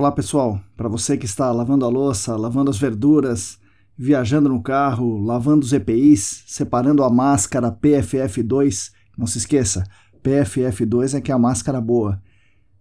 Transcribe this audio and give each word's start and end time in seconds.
Olá 0.00 0.10
pessoal, 0.10 0.58
para 0.78 0.88
você 0.88 1.14
que 1.14 1.26
está 1.26 1.52
lavando 1.52 1.84
a 1.84 1.88
louça, 1.90 2.34
lavando 2.34 2.70
as 2.70 2.78
verduras, 2.78 3.58
viajando 3.94 4.48
no 4.48 4.62
carro, 4.62 5.18
lavando 5.18 5.62
os 5.62 5.74
EPIs, 5.74 6.42
separando 6.46 7.04
a 7.04 7.10
máscara 7.10 7.70
PFF2, 7.70 8.92
não 9.18 9.26
se 9.26 9.36
esqueça, 9.36 9.84
PFF2 10.24 11.18
é 11.18 11.20
que 11.20 11.30
é 11.30 11.34
a 11.34 11.38
máscara 11.38 11.82
boa. 11.82 12.18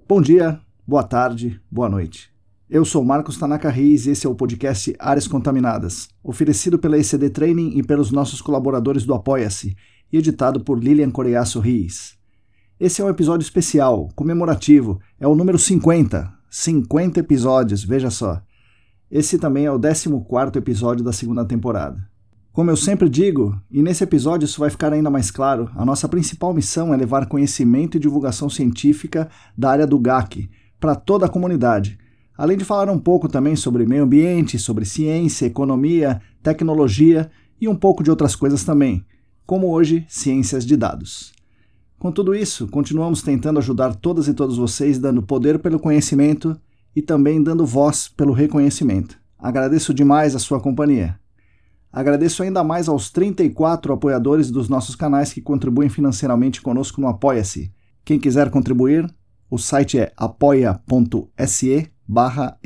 Bom 0.08 0.22
dia, 0.22 0.62
boa 0.88 1.04
tarde, 1.04 1.62
boa 1.70 1.90
noite. 1.90 2.32
Eu 2.70 2.86
sou 2.86 3.04
Marcos 3.04 3.38
Tanaka 3.38 3.70
Riz 3.70 4.06
e 4.06 4.12
esse 4.12 4.26
é 4.26 4.30
o 4.30 4.34
podcast 4.34 4.96
Áreas 4.98 5.28
Contaminadas, 5.28 6.08
oferecido 6.24 6.80
pela 6.80 6.98
ECD 6.98 7.32
Training 7.32 7.78
e 7.78 7.84
pelos 7.84 8.12
nossos 8.12 8.42
colaboradores 8.42 9.04
do 9.04 9.14
Apoia-se 9.14 9.76
e 10.10 10.18
editado 10.18 10.62
por 10.62 10.82
Lilian 10.82 11.12
Coreaço 11.12 11.60
Riz. 11.60 12.18
Esse 12.80 13.02
é 13.02 13.04
um 13.04 13.10
episódio 13.10 13.44
especial, 13.44 14.08
comemorativo, 14.16 15.02
é 15.20 15.28
o 15.28 15.36
número 15.36 15.60
50, 15.60 16.39
50 16.50 17.20
episódios, 17.20 17.84
veja 17.84 18.10
só. 18.10 18.42
Esse 19.12 19.38
também 19.38 19.66
é 19.66 19.72
o 19.72 19.80
14 19.80 20.58
episódio 20.58 21.04
da 21.04 21.12
segunda 21.12 21.46
temporada. 21.46 22.08
Como 22.52 22.72
eu 22.72 22.76
sempre 22.76 23.08
digo, 23.08 23.60
e 23.72 23.82
nesse 23.82 24.04
episódio 24.04 24.46
isso 24.46 24.60
vai 24.60 24.70
ficar 24.70 24.92
ainda 24.92 25.10
mais 25.10 25.32
claro, 25.32 25.70
a 25.76 25.86
nossa 25.86 26.10
principal 26.10 26.54
missão 26.54 26.94
é 26.94 26.98
levar 26.98 27.28
conhecimento 27.28 27.96
e 27.96 28.00
divulgação 28.00 28.50
científica 28.50 29.30
da 29.58 29.70
área 29.70 29.88
do 29.88 30.00
GAC 30.00 30.50
para 30.80 30.96
toda 30.96 31.26
a 31.26 31.30
comunidade, 31.30 31.98
além 32.38 32.58
de 32.58 32.66
falar 32.66 32.92
um 32.92 33.00
pouco 33.00 33.28
também 33.28 33.56
sobre 33.56 33.86
meio 33.86 34.04
ambiente, 34.04 34.58
sobre 34.58 34.86
ciência, 34.86 35.46
economia, 35.46 36.22
tecnologia 36.42 37.30
e 37.62 37.68
um 37.68 37.76
pouco 37.76 38.04
de 38.04 38.10
outras 38.10 38.36
coisas 38.36 38.64
também, 38.64 39.06
como 39.46 39.72
hoje 39.72 40.06
ciências 40.08 40.66
de 40.66 40.76
dados. 40.76 41.39
Com 42.00 42.14
tudo 42.14 42.34
isso, 42.34 42.66
continuamos 42.70 43.22
tentando 43.22 43.60
ajudar 43.60 43.94
todas 43.94 44.30
e 44.30 44.34
todos 44.34 44.56
vocês, 44.56 44.98
dando 44.98 45.22
poder 45.22 45.60
pelo 45.60 45.78
conhecimento 45.78 46.58
e 46.96 47.02
também 47.02 47.44
dando 47.44 47.66
voz 47.66 48.08
pelo 48.08 48.32
reconhecimento. 48.32 49.20
Agradeço 49.38 49.94
demais 49.94 50.34
a 50.34 50.40
sua 50.40 50.62
companhia. 50.62 51.20
Agradeço 51.92 52.42
ainda 52.42 52.64
mais 52.64 52.88
aos 52.88 53.12
34 53.12 53.92
apoiadores 53.92 54.50
dos 54.50 54.70
nossos 54.70 54.96
canais 54.96 55.34
que 55.34 55.42
contribuem 55.42 55.90
financeiramente 55.90 56.62
conosco 56.62 57.02
no 57.02 57.08
Apoia-se. 57.10 57.70
Quem 58.06 58.18
quiser 58.18 58.50
contribuir, 58.50 59.06
o 59.52 59.58
site 59.58 60.00
é 60.00 60.14
apoia.se 60.16 61.92
barra. 62.08 62.58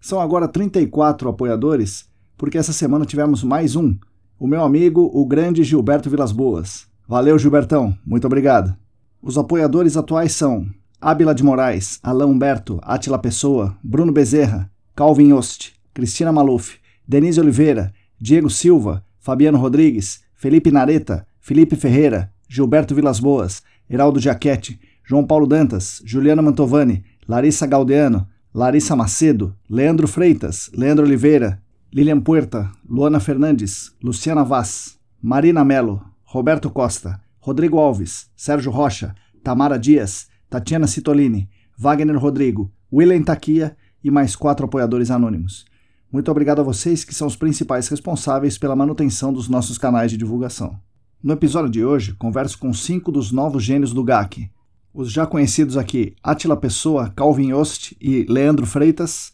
São 0.00 0.20
agora 0.20 0.48
34 0.48 1.28
apoiadores, 1.28 2.08
porque 2.36 2.58
essa 2.58 2.72
semana 2.72 3.06
tivemos 3.06 3.44
mais 3.44 3.76
um, 3.76 3.96
o 4.36 4.48
meu 4.48 4.64
amigo, 4.64 5.08
o 5.14 5.24
grande 5.24 5.62
Gilberto 5.62 6.10
Vilas 6.10 6.32
Boas. 6.32 6.92
Valeu, 7.06 7.38
Gilbertão. 7.38 7.96
Muito 8.04 8.26
obrigado. 8.26 8.74
Os 9.22 9.36
apoiadores 9.36 9.96
atuais 9.96 10.32
são 10.32 10.66
Ábila 11.00 11.34
de 11.34 11.44
Moraes, 11.44 11.98
Alain 12.02 12.26
Humberto, 12.26 12.78
Atila 12.82 13.18
Pessoa, 13.18 13.76
Bruno 13.84 14.10
Bezerra, 14.10 14.70
Calvin 14.96 15.28
Yost, 15.28 15.72
Cristina 15.92 16.32
Maluf, 16.32 16.76
Denise 17.06 17.38
Oliveira, 17.38 17.92
Diego 18.18 18.48
Silva, 18.48 19.04
Fabiano 19.20 19.58
Rodrigues, 19.58 20.22
Felipe 20.34 20.70
Nareta, 20.70 21.26
Felipe 21.40 21.76
Ferreira, 21.76 22.32
Gilberto 22.48 22.94
Vilas 22.94 23.20
Boas, 23.20 23.62
Heraldo 23.88 24.18
Jaquete, 24.18 24.80
João 25.04 25.26
Paulo 25.26 25.46
Dantas, 25.46 26.00
Juliana 26.06 26.40
Mantovani, 26.40 27.04
Larissa 27.28 27.66
Galdeano, 27.66 28.26
Larissa 28.54 28.96
Macedo, 28.96 29.54
Leandro 29.68 30.08
Freitas, 30.08 30.70
Leandro 30.74 31.04
Oliveira, 31.04 31.60
Lilian 31.92 32.20
Puerta, 32.20 32.70
Luana 32.88 33.20
Fernandes, 33.20 33.92
Luciana 34.02 34.42
Vaz, 34.42 34.98
Marina 35.20 35.64
Melo, 35.64 36.02
Roberto 36.34 36.68
Costa, 36.68 37.20
Rodrigo 37.38 37.78
Alves, 37.78 38.28
Sérgio 38.34 38.72
Rocha, 38.72 39.14
Tamara 39.44 39.78
Dias, 39.78 40.26
Tatiana 40.50 40.88
Citolini, 40.88 41.48
Wagner 41.78 42.18
Rodrigo, 42.18 42.72
William 42.92 43.22
Taquia 43.22 43.76
e 44.02 44.10
mais 44.10 44.34
quatro 44.34 44.66
apoiadores 44.66 45.12
anônimos. 45.12 45.64
Muito 46.10 46.28
obrigado 46.32 46.58
a 46.58 46.64
vocês 46.64 47.04
que 47.04 47.14
são 47.14 47.28
os 47.28 47.36
principais 47.36 47.86
responsáveis 47.86 48.58
pela 48.58 48.74
manutenção 48.74 49.32
dos 49.32 49.48
nossos 49.48 49.78
canais 49.78 50.10
de 50.10 50.16
divulgação. 50.16 50.76
No 51.22 51.34
episódio 51.34 51.70
de 51.70 51.84
hoje, 51.84 52.14
converso 52.14 52.58
com 52.58 52.74
cinco 52.74 53.12
dos 53.12 53.30
novos 53.30 53.62
gênios 53.62 53.92
do 53.92 54.02
GAC. 54.02 54.50
Os 54.92 55.12
já 55.12 55.28
conhecidos 55.28 55.76
aqui, 55.76 56.16
Atila 56.20 56.56
Pessoa, 56.56 57.12
Calvin 57.14 57.50
Yost 57.50 57.96
e 58.00 58.26
Leandro 58.28 58.66
Freitas, 58.66 59.32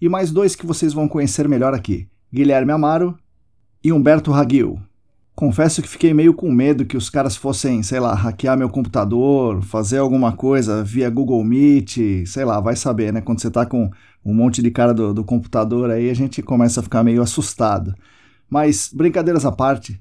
e 0.00 0.08
mais 0.08 0.32
dois 0.32 0.56
que 0.56 0.66
vocês 0.66 0.92
vão 0.92 1.06
conhecer 1.06 1.48
melhor 1.48 1.74
aqui, 1.74 2.08
Guilherme 2.34 2.72
Amaro 2.72 3.16
e 3.84 3.92
Humberto 3.92 4.32
Raguil. 4.32 4.80
Confesso 5.40 5.80
que 5.80 5.88
fiquei 5.88 6.12
meio 6.12 6.34
com 6.34 6.52
medo 6.52 6.84
que 6.84 6.98
os 6.98 7.08
caras 7.08 7.34
fossem, 7.34 7.82
sei 7.82 7.98
lá, 7.98 8.12
hackear 8.12 8.58
meu 8.58 8.68
computador, 8.68 9.62
fazer 9.62 9.96
alguma 9.96 10.32
coisa 10.32 10.84
via 10.84 11.08
Google 11.08 11.42
Meet, 11.42 12.26
sei 12.26 12.44
lá, 12.44 12.60
vai 12.60 12.76
saber, 12.76 13.10
né? 13.10 13.22
Quando 13.22 13.40
você 13.40 13.50
tá 13.50 13.64
com 13.64 13.90
um 14.22 14.34
monte 14.34 14.60
de 14.60 14.70
cara 14.70 14.92
do, 14.92 15.14
do 15.14 15.24
computador 15.24 15.90
aí, 15.90 16.10
a 16.10 16.14
gente 16.14 16.42
começa 16.42 16.80
a 16.80 16.82
ficar 16.82 17.02
meio 17.02 17.22
assustado. 17.22 17.94
Mas, 18.50 18.90
brincadeiras 18.92 19.46
à 19.46 19.50
parte, 19.50 19.98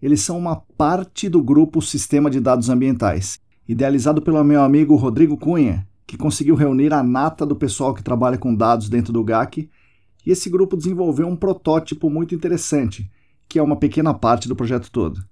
eles 0.00 0.22
são 0.22 0.38
uma 0.38 0.56
parte 0.56 1.28
do 1.28 1.42
grupo 1.42 1.82
Sistema 1.82 2.30
de 2.30 2.40
Dados 2.40 2.70
Ambientais, 2.70 3.38
idealizado 3.68 4.22
pelo 4.22 4.42
meu 4.42 4.62
amigo 4.62 4.96
Rodrigo 4.96 5.36
Cunha, 5.36 5.86
que 6.06 6.16
conseguiu 6.16 6.54
reunir 6.54 6.94
a 6.94 7.02
nata 7.02 7.44
do 7.44 7.54
pessoal 7.54 7.92
que 7.92 8.02
trabalha 8.02 8.38
com 8.38 8.54
dados 8.54 8.88
dentro 8.88 9.12
do 9.12 9.22
GAC, 9.22 9.68
e 10.24 10.30
esse 10.30 10.48
grupo 10.48 10.78
desenvolveu 10.78 11.26
um 11.28 11.36
protótipo 11.36 12.08
muito 12.08 12.34
interessante 12.34 13.06
que 13.48 13.58
é 13.58 13.62
uma 13.62 13.76
pequena 13.76 14.12
parte 14.12 14.46
do 14.46 14.54
projeto 14.54 14.90
todo. 14.90 15.24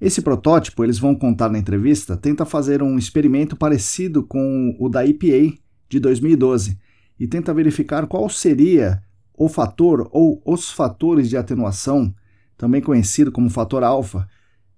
Esse 0.00 0.22
protótipo, 0.22 0.84
eles 0.84 0.98
vão 0.98 1.14
contar 1.14 1.48
na 1.48 1.58
entrevista, 1.58 2.16
tenta 2.16 2.44
fazer 2.44 2.82
um 2.82 2.96
experimento 2.96 3.56
parecido 3.56 4.22
com 4.22 4.76
o 4.78 4.88
da 4.88 5.04
EPA 5.04 5.58
de 5.88 5.98
2012 5.98 6.78
e 7.18 7.26
tenta 7.26 7.52
verificar 7.52 8.06
qual 8.06 8.28
seria 8.28 9.02
o 9.34 9.48
fator 9.48 10.08
ou 10.12 10.40
os 10.44 10.70
fatores 10.70 11.28
de 11.28 11.36
atenuação, 11.36 12.14
também 12.56 12.80
conhecido 12.80 13.32
como 13.32 13.50
fator 13.50 13.82
alfa, 13.82 14.28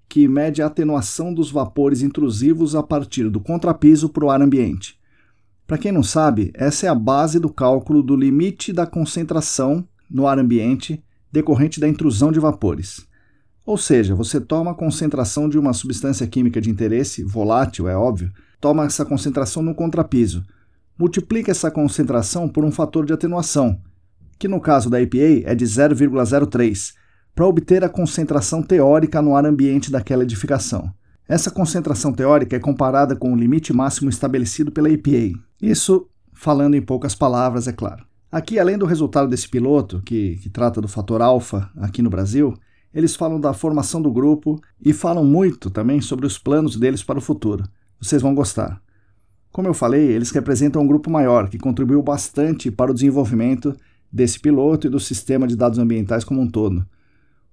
que 0.08 0.26
mede 0.26 0.62
a 0.62 0.66
atenuação 0.66 1.32
dos 1.32 1.50
vapores 1.50 2.02
intrusivos 2.02 2.74
a 2.74 2.82
partir 2.82 3.28
do 3.28 3.40
contrapiso 3.40 4.08
para 4.08 4.24
o 4.24 4.30
ar 4.30 4.40
ambiente. 4.40 4.98
Para 5.66 5.78
quem 5.78 5.92
não 5.92 6.02
sabe, 6.02 6.50
essa 6.54 6.86
é 6.86 6.88
a 6.88 6.94
base 6.94 7.38
do 7.38 7.48
cálculo 7.48 8.02
do 8.02 8.16
limite 8.16 8.72
da 8.72 8.87
concentração 8.87 9.87
no 10.10 10.26
ar 10.26 10.38
ambiente 10.38 11.02
decorrente 11.32 11.81
da 11.81 11.88
intrusão 11.88 12.32
de 12.32 12.41
vapores. 12.41 13.06
Ou 13.65 13.77
seja, 13.77 14.15
você 14.15 14.41
toma 14.41 14.73
a 14.73 14.75
concentração 14.75 15.49
de 15.49 15.59
uma 15.59 15.73
substância 15.73 16.27
química 16.27 16.61
de 16.61 16.71
interesse, 16.71 17.23
volátil, 17.23 17.88
é 17.88 17.97
óbvio, 17.97 18.32
toma 18.61 18.85
essa 18.85 19.05
concentração 19.05 19.62
no 19.62 19.75
contrapiso, 19.75 20.43
multiplica 20.99 21.50
essa 21.50 21.71
concentração 21.71 22.49
por 22.49 22.65
um 22.65 22.73
fator 22.73 23.06
de 23.06 23.12
atenuação, 23.12 23.81
que 24.38 24.49
no 24.49 24.61
caso 24.61 24.91
da 24.91 25.00
EPA 25.00 25.43
é 25.44 25.55
de 25.55 25.65
0,03, 25.65 26.94
para 27.35 27.47
obter 27.47 27.85
a 27.85 27.88
concentração 27.88 28.62
teórica 28.62 29.23
no 29.23 29.37
ar 29.37 29.47
ambiente 29.47 29.91
daquela 29.91 30.25
edificação. 30.25 30.93
Essa 31.29 31.50
concentração 31.50 32.12
teórica 32.12 32.56
é 32.56 32.59
comparada 32.59 33.15
com 33.15 33.32
o 33.32 33.37
limite 33.37 33.73
máximo 33.73 34.11
estabelecido 34.11 34.73
pela 34.73 34.91
EPA. 34.91 35.38
Isso 35.62 36.09
falando 36.32 36.75
em 36.75 36.82
poucas 36.82 37.15
palavras, 37.15 37.69
é 37.69 37.73
claro. 37.73 38.09
Aqui, 38.31 38.61
além 38.61 38.79
do 38.79 38.87
resultado 38.87 39.29
desse 39.29 39.49
piloto, 39.49 40.00
que, 40.03 40.37
que 40.37 40.49
trata 40.49 40.81
do 40.81 40.87
fator 40.87 41.21
alfa 41.21 41.69
aqui 41.77 42.00
no 42.00 42.09
Brasil, 42.09 42.55
eles 42.94 43.17
falam 43.17 43.41
da 43.41 43.53
formação 43.53 44.00
do 44.00 44.12
grupo 44.12 44.61
e 44.81 44.93
falam 44.93 45.25
muito 45.25 45.69
também 45.69 46.00
sobre 46.00 46.27
os 46.27 46.38
planos 46.38 46.77
deles 46.77 47.03
para 47.03 47.19
o 47.19 47.23
futuro. 47.23 47.65
Vocês 48.00 48.23
vão 48.23 48.35
gostar. 48.35 48.81
Como 49.50 49.67
eu 49.67 49.75
falei, 49.75 50.12
eles 50.12 50.31
representam 50.31 50.82
um 50.82 50.87
grupo 50.87 51.11
maior 51.11 51.49
que 51.49 51.59
contribuiu 51.59 52.03
bastante 52.03 52.71
para 52.71 52.93
o 52.93 52.94
desenvolvimento 52.94 53.77
desse 54.12 54.38
piloto 54.38 54.87
e 54.87 54.91
do 54.91 55.00
sistema 55.00 55.47
de 55.47 55.56
dados 55.56 55.79
ambientais 55.79 56.23
como 56.23 56.41
um 56.41 56.49
todo. 56.49 56.87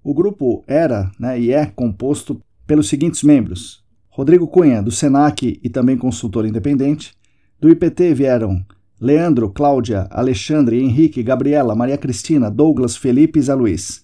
O 0.03 0.13
grupo 0.13 0.63
era 0.67 1.11
né, 1.19 1.39
e 1.39 1.51
é 1.51 1.65
composto 1.65 2.39
pelos 2.67 2.87
seguintes 2.87 3.23
membros: 3.23 3.83
Rodrigo 4.09 4.47
Cunha, 4.47 4.81
do 4.81 4.91
SENAC 4.91 5.59
e 5.63 5.69
também 5.69 5.97
consultor 5.97 6.45
independente. 6.45 7.15
Do 7.59 7.67
IPT 7.67 8.13
vieram 8.13 8.63
Leandro, 8.99 9.49
Cláudia, 9.49 10.07
Alexandre, 10.09 10.81
Henrique, 10.81 11.21
Gabriela, 11.21 11.75
Maria 11.75 11.97
Cristina, 11.97 12.49
Douglas, 12.49 12.97
Felipe 12.97 13.37
e 13.37 13.41
Zé 13.41 13.53
Luiz. 13.53 14.03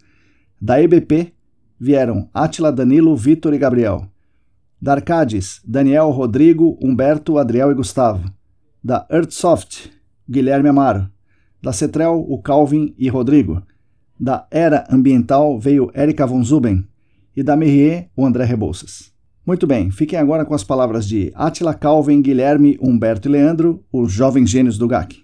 Da 0.61 0.81
EBP 0.81 1.33
vieram 1.79 2.29
Atila, 2.33 2.71
Danilo, 2.71 3.15
Vitor 3.15 3.53
e 3.53 3.57
Gabriel. 3.57 4.07
Da 4.79 4.93
Arcades, 4.93 5.61
Daniel, 5.65 6.09
Rodrigo, 6.09 6.77
Humberto, 6.81 7.37
Adriel 7.37 7.71
e 7.71 7.73
Gustavo. 7.73 8.23
Da 8.83 9.07
Earthsoft, 9.09 9.89
Guilherme 10.29 10.69
Amaro. 10.69 11.09
Da 11.61 11.71
Cetrel, 11.71 12.25
o 12.27 12.41
Calvin 12.41 12.93
e 12.97 13.07
Rodrigo. 13.09 13.63
Da 14.19 14.45
Era 14.51 14.85
Ambiental 14.89 15.57
veio 15.59 15.89
Erika 15.93 16.25
von 16.27 16.43
Zuben. 16.43 16.87
E 17.35 17.41
da 17.41 17.55
Merrier, 17.55 18.09
o 18.15 18.25
André 18.25 18.43
Rebouças. 18.43 19.12
Muito 19.45 19.67
bem, 19.67 19.91
fiquem 19.91 20.17
agora 20.17 20.45
com 20.45 20.53
as 20.53 20.63
palavras 20.63 21.05
de 21.05 21.29
Atila, 21.35 21.73
Calvin, 21.73 22.21
Guilherme, 22.21 22.77
Humberto 22.81 23.27
e 23.27 23.31
Leandro, 23.31 23.83
os 23.91 24.09
jovens 24.09 24.49
gênios 24.49 24.77
do 24.77 24.87
GAC. 24.87 25.21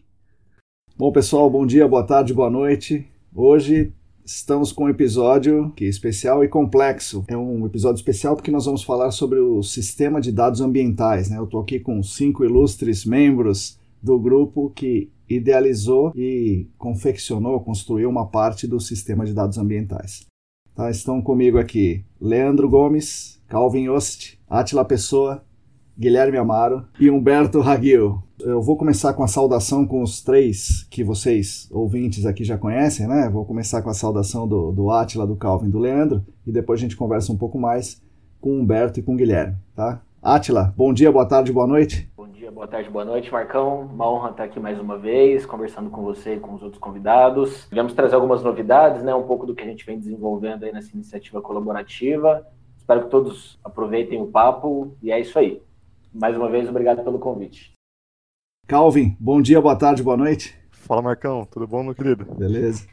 Bom, 0.97 1.09
pessoal, 1.09 1.49
bom 1.49 1.65
dia, 1.65 1.87
boa 1.87 2.03
tarde, 2.03 2.33
boa 2.33 2.49
noite. 2.49 3.07
Hoje 3.33 3.93
estamos 4.25 4.73
com 4.73 4.83
um 4.83 4.89
episódio 4.89 5.71
que 5.73 5.85
é 5.85 5.87
especial 5.87 6.43
e 6.43 6.49
complexo. 6.49 7.23
É 7.29 7.37
um 7.37 7.65
episódio 7.65 7.95
especial 7.95 8.35
porque 8.35 8.51
nós 8.51 8.65
vamos 8.65 8.83
falar 8.83 9.11
sobre 9.11 9.39
o 9.39 9.63
sistema 9.63 10.19
de 10.19 10.33
dados 10.33 10.59
ambientais. 10.59 11.29
Né? 11.29 11.37
Eu 11.37 11.45
estou 11.45 11.61
aqui 11.61 11.79
com 11.79 12.03
cinco 12.03 12.43
ilustres 12.43 13.05
membros 13.05 13.79
do 14.03 14.19
grupo 14.19 14.69
que 14.71 15.09
idealizou 15.29 16.11
e 16.13 16.67
confeccionou, 16.77 17.61
construiu 17.61 18.09
uma 18.09 18.27
parte 18.27 18.67
do 18.67 18.81
sistema 18.81 19.25
de 19.25 19.33
dados 19.33 19.57
ambientais. 19.57 20.28
Tá? 20.79 20.89
Estão 20.89 21.21
comigo 21.21 21.57
aqui 21.57 22.05
Leandro 22.21 22.69
Gomes, 22.69 23.37
Calvin 23.49 23.89
Ost, 23.89 24.39
Atila 24.49 24.85
Pessoa, 24.85 25.43
Guilherme 25.99 26.37
Amaro 26.37 26.85
e 26.97 27.09
Humberto 27.09 27.59
Raguil. 27.59 28.23
Eu 28.39 28.61
vou 28.61 28.77
começar 28.77 29.11
com 29.11 29.21
a 29.21 29.27
saudação 29.27 29.85
com 29.85 30.01
os 30.01 30.21
três 30.21 30.87
que 30.89 31.03
vocês, 31.03 31.67
ouvintes 31.69 32.25
aqui, 32.25 32.45
já 32.45 32.57
conhecem, 32.57 33.09
né? 33.09 33.29
Vou 33.29 33.43
começar 33.43 33.81
com 33.81 33.89
a 33.89 33.93
saudação 33.93 34.47
do, 34.47 34.71
do 34.71 34.89
Atila, 34.89 35.27
do 35.27 35.35
Calvin 35.35 35.69
do 35.69 35.79
Leandro, 35.79 36.25
e 36.47 36.51
depois 36.53 36.79
a 36.79 36.83
gente 36.83 36.95
conversa 36.95 37.33
um 37.33 37.37
pouco 37.37 37.59
mais 37.59 38.01
com 38.39 38.51
o 38.51 38.61
Humberto 38.61 39.01
e 39.01 39.03
com 39.03 39.15
o 39.15 39.17
Guilherme, 39.17 39.57
tá? 39.75 40.01
Atila, 40.21 40.73
bom 40.75 40.93
dia, 40.93 41.09
boa 41.09 41.25
tarde, 41.25 41.49
boa 41.53 41.65
noite. 41.65 42.11
Bom 42.17 42.27
dia, 42.27 42.51
boa 42.51 42.67
tarde, 42.67 42.89
boa 42.89 43.05
noite, 43.05 43.31
Marcão. 43.31 43.83
Uma 43.83 44.11
honra 44.11 44.31
estar 44.31 44.43
aqui 44.43 44.59
mais 44.59 44.77
uma 44.77 44.97
vez, 44.97 45.45
conversando 45.45 45.89
com 45.89 46.01
você 46.01 46.35
e 46.35 46.39
com 46.41 46.55
os 46.55 46.61
outros 46.61 46.77
convidados. 46.77 47.69
Vamos 47.71 47.93
trazer 47.93 48.15
algumas 48.15 48.43
novidades, 48.43 49.01
né? 49.01 49.15
Um 49.15 49.23
pouco 49.23 49.45
do 49.45 49.55
que 49.55 49.63
a 49.63 49.65
gente 49.65 49.85
vem 49.85 49.97
desenvolvendo 49.97 50.65
aí 50.65 50.73
nessa 50.73 50.93
iniciativa 50.93 51.41
colaborativa. 51.41 52.45
Espero 52.77 53.03
que 53.03 53.09
todos 53.09 53.57
aproveitem 53.63 54.21
o 54.21 54.27
papo 54.27 54.93
e 55.01 55.09
é 55.09 55.17
isso 55.17 55.39
aí. 55.39 55.61
Mais 56.13 56.35
uma 56.35 56.49
vez, 56.49 56.67
obrigado 56.67 57.01
pelo 57.01 57.17
convite. 57.17 57.71
Calvin, 58.67 59.15
bom 59.21 59.41
dia, 59.41 59.61
boa 59.61 59.77
tarde, 59.77 60.03
boa 60.03 60.17
noite. 60.17 60.53
Fala, 60.69 61.01
Marcão, 61.01 61.47
tudo 61.49 61.65
bom, 61.65 61.81
meu 61.81 61.95
querido? 61.95 62.25
Beleza. 62.35 62.85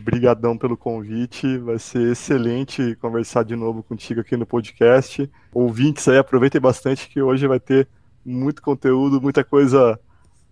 Obrigadão 0.00 0.56
pelo 0.56 0.76
convite, 0.76 1.58
vai 1.58 1.78
ser 1.78 2.12
excelente 2.12 2.96
conversar 2.96 3.44
de 3.44 3.54
novo 3.54 3.82
contigo 3.82 4.20
aqui 4.20 4.36
no 4.36 4.46
podcast. 4.46 5.30
Ouvintes 5.52 6.08
aí, 6.08 6.16
aproveitem 6.16 6.60
bastante 6.60 7.08
que 7.08 7.20
hoje 7.20 7.46
vai 7.46 7.60
ter 7.60 7.86
muito 8.24 8.62
conteúdo, 8.62 9.20
muita 9.20 9.44
coisa 9.44 10.00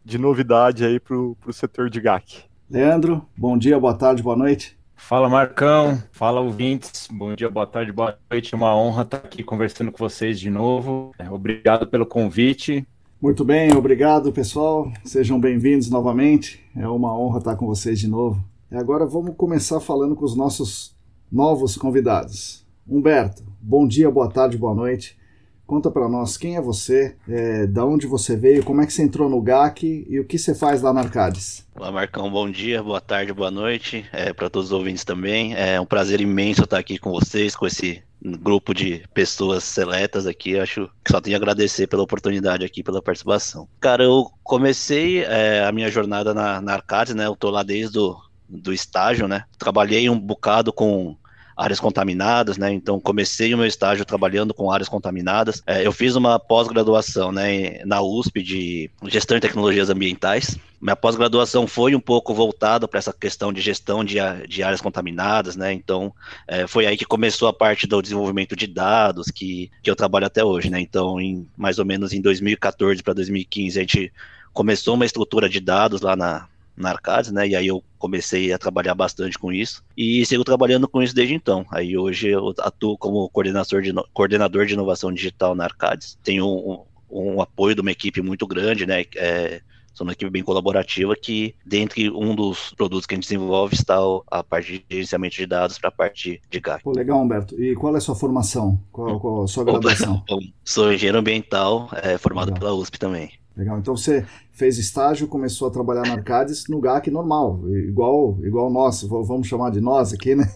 de 0.05 0.19
novidade 0.19 0.85
aí 0.85 1.01
pro, 1.01 1.37
pro 1.41 1.53
setor 1.53 1.89
de 1.89 2.01
GAC. 2.01 2.45
Leandro, 2.69 3.27
bom 3.37 3.57
dia, 3.57 3.81
boa 3.81 3.95
tarde, 3.95 4.23
boa 4.23 4.37
noite. 4.37 4.79
Fala 4.95 5.29
Marcão, 5.29 6.01
fala 6.13 6.41
ouvintes, 6.41 7.09
bom 7.11 7.35
dia, 7.35 7.49
boa 7.49 7.67
tarde, 7.67 7.91
boa 7.91 8.19
noite, 8.31 8.55
uma 8.55 8.77
honra 8.77 9.03
estar 9.03 9.17
aqui 9.17 9.43
conversando 9.43 9.91
com 9.91 9.99
vocês 9.99 10.39
de 10.39 10.51
novo. 10.51 11.13
Obrigado 11.31 11.87
pelo 11.87 12.05
convite. 12.05 12.87
Muito 13.21 13.43
bem, 13.43 13.75
obrigado 13.75 14.31
pessoal, 14.33 14.93
sejam 15.05 15.41
bem-vindos 15.41 15.91
novamente, 15.91 16.63
é 16.77 16.87
uma 16.87 17.19
honra 17.19 17.39
estar 17.39 17.57
com 17.57 17.67
vocês 17.67 17.99
de 17.99 18.09
novo. 18.09 18.50
Agora 18.72 19.05
vamos 19.05 19.34
começar 19.37 19.81
falando 19.81 20.14
com 20.14 20.25
os 20.25 20.37
nossos 20.37 20.94
novos 21.31 21.76
convidados. 21.76 22.64
Humberto, 22.87 23.43
bom 23.61 23.84
dia, 23.84 24.08
boa 24.08 24.31
tarde, 24.31 24.56
boa 24.56 24.72
noite. 24.72 25.19
Conta 25.67 25.90
para 25.90 26.08
nós 26.08 26.37
quem 26.37 26.55
é 26.55 26.61
você, 26.61 27.17
é, 27.28 27.67
da 27.67 27.84
onde 27.84 28.06
você 28.06 28.37
veio, 28.37 28.64
como 28.64 28.81
é 28.81 28.87
que 28.87 28.93
você 28.93 29.02
entrou 29.02 29.28
no 29.28 29.40
GAC 29.40 30.06
e 30.08 30.20
o 30.20 30.25
que 30.25 30.38
você 30.38 30.55
faz 30.55 30.82
lá 30.82 30.93
na 30.93 31.00
Arcades. 31.00 31.67
Olá, 31.75 31.90
Marcão, 31.90 32.31
bom 32.31 32.49
dia, 32.49 32.81
boa 32.81 33.00
tarde, 33.00 33.32
boa 33.32 33.50
noite, 33.50 34.05
é, 34.12 34.32
para 34.32 34.49
todos 34.49 34.69
os 34.69 34.72
ouvintes 34.72 35.05
também. 35.05 35.52
É 35.55 35.81
um 35.81 35.87
prazer 35.87 36.20
imenso 36.20 36.62
estar 36.62 36.78
aqui 36.78 36.96
com 36.96 37.11
vocês, 37.11 37.56
com 37.56 37.67
esse 37.67 38.00
grupo 38.22 38.72
de 38.72 39.02
pessoas 39.12 39.64
seletas 39.64 40.28
aqui. 40.28 40.56
Acho 40.58 40.88
que 41.05 41.11
só 41.11 41.20
tenho 41.20 41.37
a 41.37 41.38
agradecer 41.38 41.88
pela 41.88 42.05
oportunidade 42.05 42.64
aqui, 42.64 42.84
pela 42.84 43.02
participação. 43.02 43.69
Cara, 43.81 44.05
eu 44.05 44.31
comecei 44.44 45.25
é, 45.25 45.64
a 45.64 45.72
minha 45.72 45.90
jornada 45.90 46.32
na, 46.32 46.61
na 46.61 46.75
Arcades, 46.75 47.17
né? 47.17 47.26
Eu 47.26 47.34
tô 47.34 47.50
lá 47.50 47.64
desde 47.64 47.99
o 47.99 48.17
do 48.50 48.73
estágio, 48.73 49.29
né? 49.29 49.44
Trabalhei 49.58 50.11
um 50.11 50.19
bocado 50.19 50.73
com 50.73 51.17
áreas 51.61 51.79
contaminadas, 51.79 52.56
né? 52.56 52.73
Então 52.73 52.99
comecei 52.99 53.52
o 53.52 53.58
meu 53.58 53.67
estágio 53.67 54.05
trabalhando 54.05 54.55
com 54.55 54.73
áreas 54.73 54.88
contaminadas. 54.88 55.62
É, 55.67 55.87
eu 55.87 55.93
fiz 55.93 56.17
uma 56.17 56.38
pós-graduação, 56.38 57.31
né, 57.31 57.85
na 57.85 58.00
USP 58.00 58.43
de 58.43 58.91
gestão 59.08 59.37
de 59.37 59.43
tecnologias 59.43 59.91
ambientais. 59.91 60.56
Minha 60.81 60.97
pós-graduação 60.97 61.67
foi 61.67 61.94
um 61.94 62.00
pouco 62.00 62.32
voltada 62.32 62.88
para 62.88 62.99
essa 62.99 63.12
questão 63.12 63.52
de 63.52 63.61
gestão 63.61 64.02
de, 64.02 64.17
de 64.49 64.62
áreas 64.62 64.81
contaminadas, 64.81 65.55
né? 65.55 65.70
Então 65.70 66.14
é, 66.49 66.67
foi 66.67 66.87
aí 66.87 66.96
que 66.96 67.05
começou 67.05 67.46
a 67.46 67.53
parte 67.53 67.87
do 67.87 68.00
desenvolvimento 68.00 68.56
de 68.56 68.67
dados 68.67 69.26
que, 69.26 69.70
que 69.82 69.91
eu 69.91 69.96
trabalho 69.96 70.26
até 70.26 70.43
hoje, 70.43 70.70
né? 70.70 70.81
Então, 70.81 71.20
em 71.20 71.46
mais 71.58 71.79
ou 71.79 71.85
menos 71.85 72.14
em 72.14 72.23
2014 72.23 73.03
para 73.03 73.12
2015 73.12 73.79
a 73.79 73.82
gente 73.82 74.12
começou 74.55 74.94
uma 74.94 75.05
estrutura 75.05 75.46
de 75.46 75.61
dados 75.61 76.00
lá 76.00 76.17
na, 76.17 76.49
na 76.76 76.90
Arcades, 76.90 77.31
né? 77.31 77.49
E 77.49 77.56
aí 77.56 77.67
eu 77.67 77.82
comecei 77.99 78.52
a 78.52 78.58
trabalhar 78.58 78.94
bastante 78.94 79.38
com 79.38 79.52
isso 79.52 79.84
e 79.96 80.25
sigo 80.25 80.44
trabalhando 80.44 80.88
com 80.88 81.02
isso 81.02 81.14
desde 81.14 81.34
então. 81.34 81.64
Aí 81.70 81.96
hoje 81.96 82.28
eu 82.28 82.55
atuo 82.58 82.96
como 82.96 83.28
coordenador 83.28 83.82
de, 83.82 83.93
coordenador 84.12 84.67
de 84.67 84.75
inovação 84.75 85.12
digital 85.12 85.55
na 85.55 85.64
Arcades. 85.64 86.19
Tenho 86.22 86.46
um, 86.46 86.84
um 87.11 87.43
apoio 87.43 87.75
de 87.75 87.81
uma 87.81 87.90
equipe 87.90 88.22
muito 88.22 88.46
grande, 88.46 88.87
né? 88.87 89.05
É, 89.17 89.61
sou 89.93 90.06
uma 90.06 90.12
equipe 90.12 90.31
bem 90.31 90.43
colaborativa 90.43 91.14
que, 91.14 91.55
dentre 91.64 92.11
um 92.11 92.34
dos 92.34 92.72
produtos 92.75 93.06
que 93.06 93.14
a 93.14 93.17
gente 93.17 93.25
desenvolve, 93.25 93.75
está 93.75 93.98
a 94.31 94.43
parte 94.43 94.79
de 94.79 94.84
gerenciamento 94.89 95.36
de 95.36 95.46
dados 95.46 95.79
para 95.79 95.89
a 95.89 95.93
parte 95.93 96.41
de 96.48 96.60
GAC. 96.60 96.82
Pô, 96.82 96.93
legal, 96.93 97.20
Humberto. 97.20 97.60
E 97.62 97.74
qual 97.74 97.94
é 97.94 97.98
a 97.98 98.00
sua 98.00 98.15
formação? 98.15 98.81
Qual, 98.91 99.20
qual 99.20 99.43
a 99.44 99.48
sua 99.48 99.65
graduação? 99.65 100.22
sou 100.65 100.93
engenheiro 100.93 101.19
ambiental, 101.19 101.91
é, 102.03 102.17
formado 102.17 102.48
legal. 102.48 102.60
pela 102.60 102.74
USP 102.74 102.98
também. 102.98 103.40
Legal. 103.60 103.79
Então 103.79 103.94
você 103.94 104.24
fez 104.52 104.79
estágio, 104.79 105.29
começou 105.29 105.69
a 105.69 105.70
trabalhar 105.70 106.00
na 106.06 106.14
Arcades 106.14 106.67
no 106.67 106.81
GAC 106.81 107.10
normal, 107.10 107.60
igual 107.69 108.38
igual 108.43 108.70
nós, 108.70 109.02
vamos 109.02 109.46
chamar 109.46 109.70
de 109.70 109.82
nós 109.82 110.14
aqui, 110.14 110.34
né? 110.34 110.50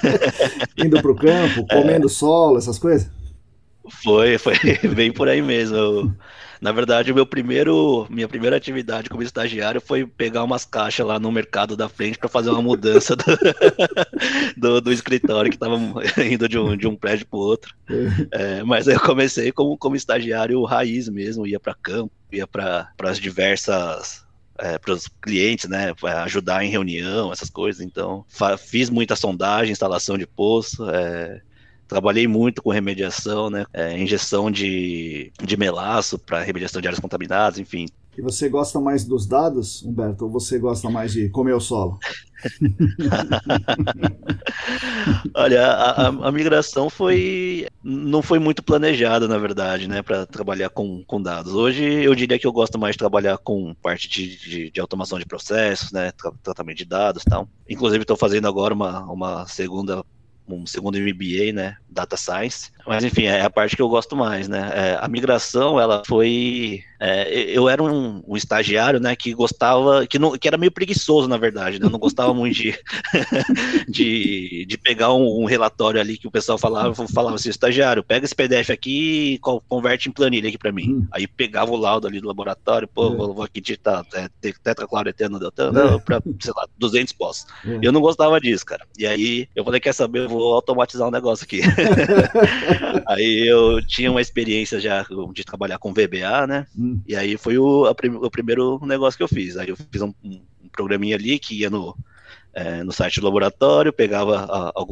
Indo 0.82 1.02
para 1.02 1.10
o 1.10 1.14
campo, 1.14 1.66
comendo 1.70 2.06
é. 2.06 2.10
solo, 2.10 2.56
essas 2.56 2.78
coisas. 2.78 3.10
Foi, 4.02 4.38
foi 4.38 4.54
bem 4.96 5.12
por 5.12 5.28
aí 5.28 5.42
mesmo. 5.42 6.16
Na 6.62 6.70
verdade, 6.70 7.12
meu 7.12 7.26
primeiro, 7.26 8.06
minha 8.08 8.28
primeira 8.28 8.56
atividade 8.56 9.10
como 9.10 9.20
estagiário 9.20 9.80
foi 9.80 10.06
pegar 10.06 10.44
umas 10.44 10.64
caixas 10.64 11.04
lá 11.04 11.18
no 11.18 11.32
mercado 11.32 11.76
da 11.76 11.88
frente 11.88 12.16
para 12.16 12.28
fazer 12.28 12.50
uma 12.50 12.62
mudança 12.62 13.16
do, 13.16 13.24
do, 14.56 14.80
do 14.80 14.92
escritório 14.92 15.50
que 15.50 15.56
estava 15.56 15.76
indo 16.24 16.48
de 16.48 16.56
um, 16.56 16.76
de 16.76 16.86
um 16.86 16.94
prédio 16.94 17.26
para 17.26 17.36
o 17.36 17.42
outro. 17.42 17.74
É, 18.30 18.62
mas 18.62 18.86
eu 18.86 19.00
comecei 19.00 19.50
como, 19.50 19.76
como 19.76 19.96
estagiário 19.96 20.62
raiz 20.62 21.08
mesmo, 21.08 21.48
ia 21.48 21.58
para 21.58 21.74
campo, 21.74 22.12
ia 22.30 22.46
para 22.46 22.88
as 23.02 23.18
diversas 23.18 24.24
é, 24.56 24.78
para 24.78 24.92
os 24.92 25.08
clientes, 25.20 25.68
né, 25.68 25.92
ajudar 26.22 26.64
em 26.64 26.70
reunião, 26.70 27.32
essas 27.32 27.50
coisas. 27.50 27.84
Então, 27.84 28.24
fiz 28.56 28.88
muita 28.88 29.16
sondagem, 29.16 29.72
instalação 29.72 30.16
de 30.16 30.28
poço, 30.28 30.88
é, 30.88 31.42
Trabalhei 31.88 32.26
muito 32.26 32.62
com 32.62 32.70
remediação, 32.70 33.50
né? 33.50 33.64
É, 33.72 33.98
injeção 33.98 34.50
de, 34.50 35.32
de 35.42 35.56
melaço 35.56 36.18
para 36.18 36.42
remediação 36.42 36.80
de 36.80 36.88
áreas 36.88 37.00
contaminadas, 37.00 37.58
enfim. 37.58 37.86
E 38.16 38.20
você 38.20 38.48
gosta 38.48 38.78
mais 38.78 39.04
dos 39.04 39.26
dados, 39.26 39.82
Humberto, 39.82 40.26
ou 40.26 40.30
você 40.30 40.58
gosta 40.58 40.90
mais 40.90 41.12
de 41.12 41.30
comer 41.30 41.54
o 41.54 41.60
solo? 41.60 41.98
Olha, 45.34 45.66
a, 45.66 46.08
a, 46.08 46.32
migração 46.32 46.90
foi 46.90 47.66
não 47.82 48.20
foi 48.20 48.38
muito 48.38 48.62
planejada, 48.62 49.26
na 49.26 49.38
verdade, 49.38 49.88
né, 49.88 50.02
para 50.02 50.26
trabalhar 50.26 50.68
com, 50.68 51.02
com 51.04 51.22
dados. 51.22 51.54
Hoje 51.54 51.84
eu 51.84 52.14
diria 52.14 52.38
que 52.38 52.46
eu 52.46 52.52
gosto 52.52 52.78
mais 52.78 52.92
de 52.94 52.98
trabalhar 52.98 53.38
com 53.38 53.74
parte 53.82 54.10
de, 54.10 54.36
de, 54.36 54.70
de 54.70 54.80
automação 54.80 55.18
de 55.18 55.24
processos, 55.24 55.90
né, 55.90 56.12
tratamento 56.42 56.76
de 56.78 56.84
dados, 56.84 57.24
tal. 57.24 57.48
Inclusive 57.68 58.02
estou 58.02 58.16
fazendo 58.16 58.46
agora 58.46 58.74
uma, 58.74 59.10
uma 59.10 59.46
segunda 59.46 60.04
um 60.52 60.66
segundo 60.66 60.98
MBA, 60.98 61.52
né, 61.52 61.76
Data 61.88 62.16
Science. 62.16 62.70
Mas 62.86 63.04
enfim, 63.04 63.24
é 63.24 63.42
a 63.42 63.50
parte 63.50 63.76
que 63.76 63.82
eu 63.82 63.88
gosto 63.88 64.16
mais, 64.16 64.48
né? 64.48 64.70
É, 64.74 64.98
a 65.00 65.08
migração, 65.08 65.80
ela 65.80 66.02
foi. 66.06 66.82
É, 67.00 67.32
eu 67.50 67.68
era 67.68 67.82
um, 67.82 68.22
um, 68.26 68.36
estagiário, 68.36 69.00
né, 69.00 69.16
que 69.16 69.34
gostava, 69.34 70.06
que, 70.06 70.20
não, 70.20 70.38
que 70.38 70.46
era 70.46 70.56
meio 70.56 70.70
preguiçoso, 70.70 71.26
na 71.26 71.36
verdade, 71.36 71.80
né? 71.80 71.86
Eu 71.86 71.90
não 71.90 71.98
gostava 71.98 72.32
muito 72.32 72.54
de, 72.54 72.78
de, 73.88 74.64
de, 74.66 74.78
pegar 74.78 75.12
um, 75.12 75.42
um, 75.42 75.44
relatório 75.44 76.00
ali 76.00 76.16
que 76.16 76.28
o 76.28 76.30
pessoal 76.30 76.56
falava, 76.58 76.94
falava 77.08 77.34
assim, 77.34 77.50
estagiário, 77.50 78.04
pega 78.04 78.24
esse 78.24 78.34
PDF 78.34 78.70
aqui 78.70 79.34
e 79.34 79.38
converte 79.68 80.08
em 80.08 80.12
planilha 80.12 80.48
aqui 80.48 80.56
para 80.56 80.70
mim. 80.70 80.92
Hum. 80.92 81.06
Aí 81.10 81.26
pegava 81.26 81.72
o 81.72 81.76
laudo 81.76 82.06
ali 82.06 82.20
do 82.20 82.28
laboratório, 82.28 82.86
pô, 82.86 83.12
é. 83.12 83.16
vou, 83.16 83.34
vou, 83.34 83.44
aqui 83.44 83.60
digitar 83.60 84.06
é, 84.14 84.28
tetracloroetano, 84.62 85.38
é. 85.44 85.98
para, 85.98 86.22
sei 86.38 86.52
lá, 86.54 86.68
200 86.78 87.12
pós. 87.14 87.46
É. 87.66 87.80
Eu 87.82 87.90
não 87.90 88.00
gostava 88.00 88.40
disso, 88.40 88.64
cara. 88.64 88.86
E 88.96 89.06
aí 89.06 89.48
eu 89.56 89.64
falei, 89.64 89.80
quer 89.80 89.92
saber, 89.92 90.20
eu 90.20 90.28
vou 90.28 90.54
automatizar 90.54 91.08
um 91.08 91.10
negócio 91.12 91.44
aqui. 91.44 91.62
aí 93.06 93.46
eu 93.46 93.84
tinha 93.86 94.10
uma 94.10 94.20
experiência 94.20 94.80
já 94.80 95.04
de 95.32 95.44
trabalhar 95.44 95.78
com 95.78 95.92
VBA, 95.92 96.46
né? 96.46 96.66
Hum. 96.76 97.00
E 97.06 97.16
aí 97.16 97.36
foi 97.36 97.58
o, 97.58 97.84
o 97.88 98.30
primeiro 98.30 98.80
negócio 98.84 99.16
que 99.16 99.22
eu 99.22 99.28
fiz. 99.28 99.56
Aí 99.56 99.68
eu 99.68 99.76
fiz 99.76 100.02
um, 100.02 100.12
um 100.24 100.40
programinha 100.70 101.16
ali 101.16 101.38
que 101.38 101.60
ia 101.60 101.70
no, 101.70 101.96
é, 102.54 102.82
no 102.82 102.92
site 102.92 103.20
do 103.20 103.26
laboratório, 103.26 103.92
pegava 103.92 104.44
a, 104.44 104.68
a, 104.68 104.84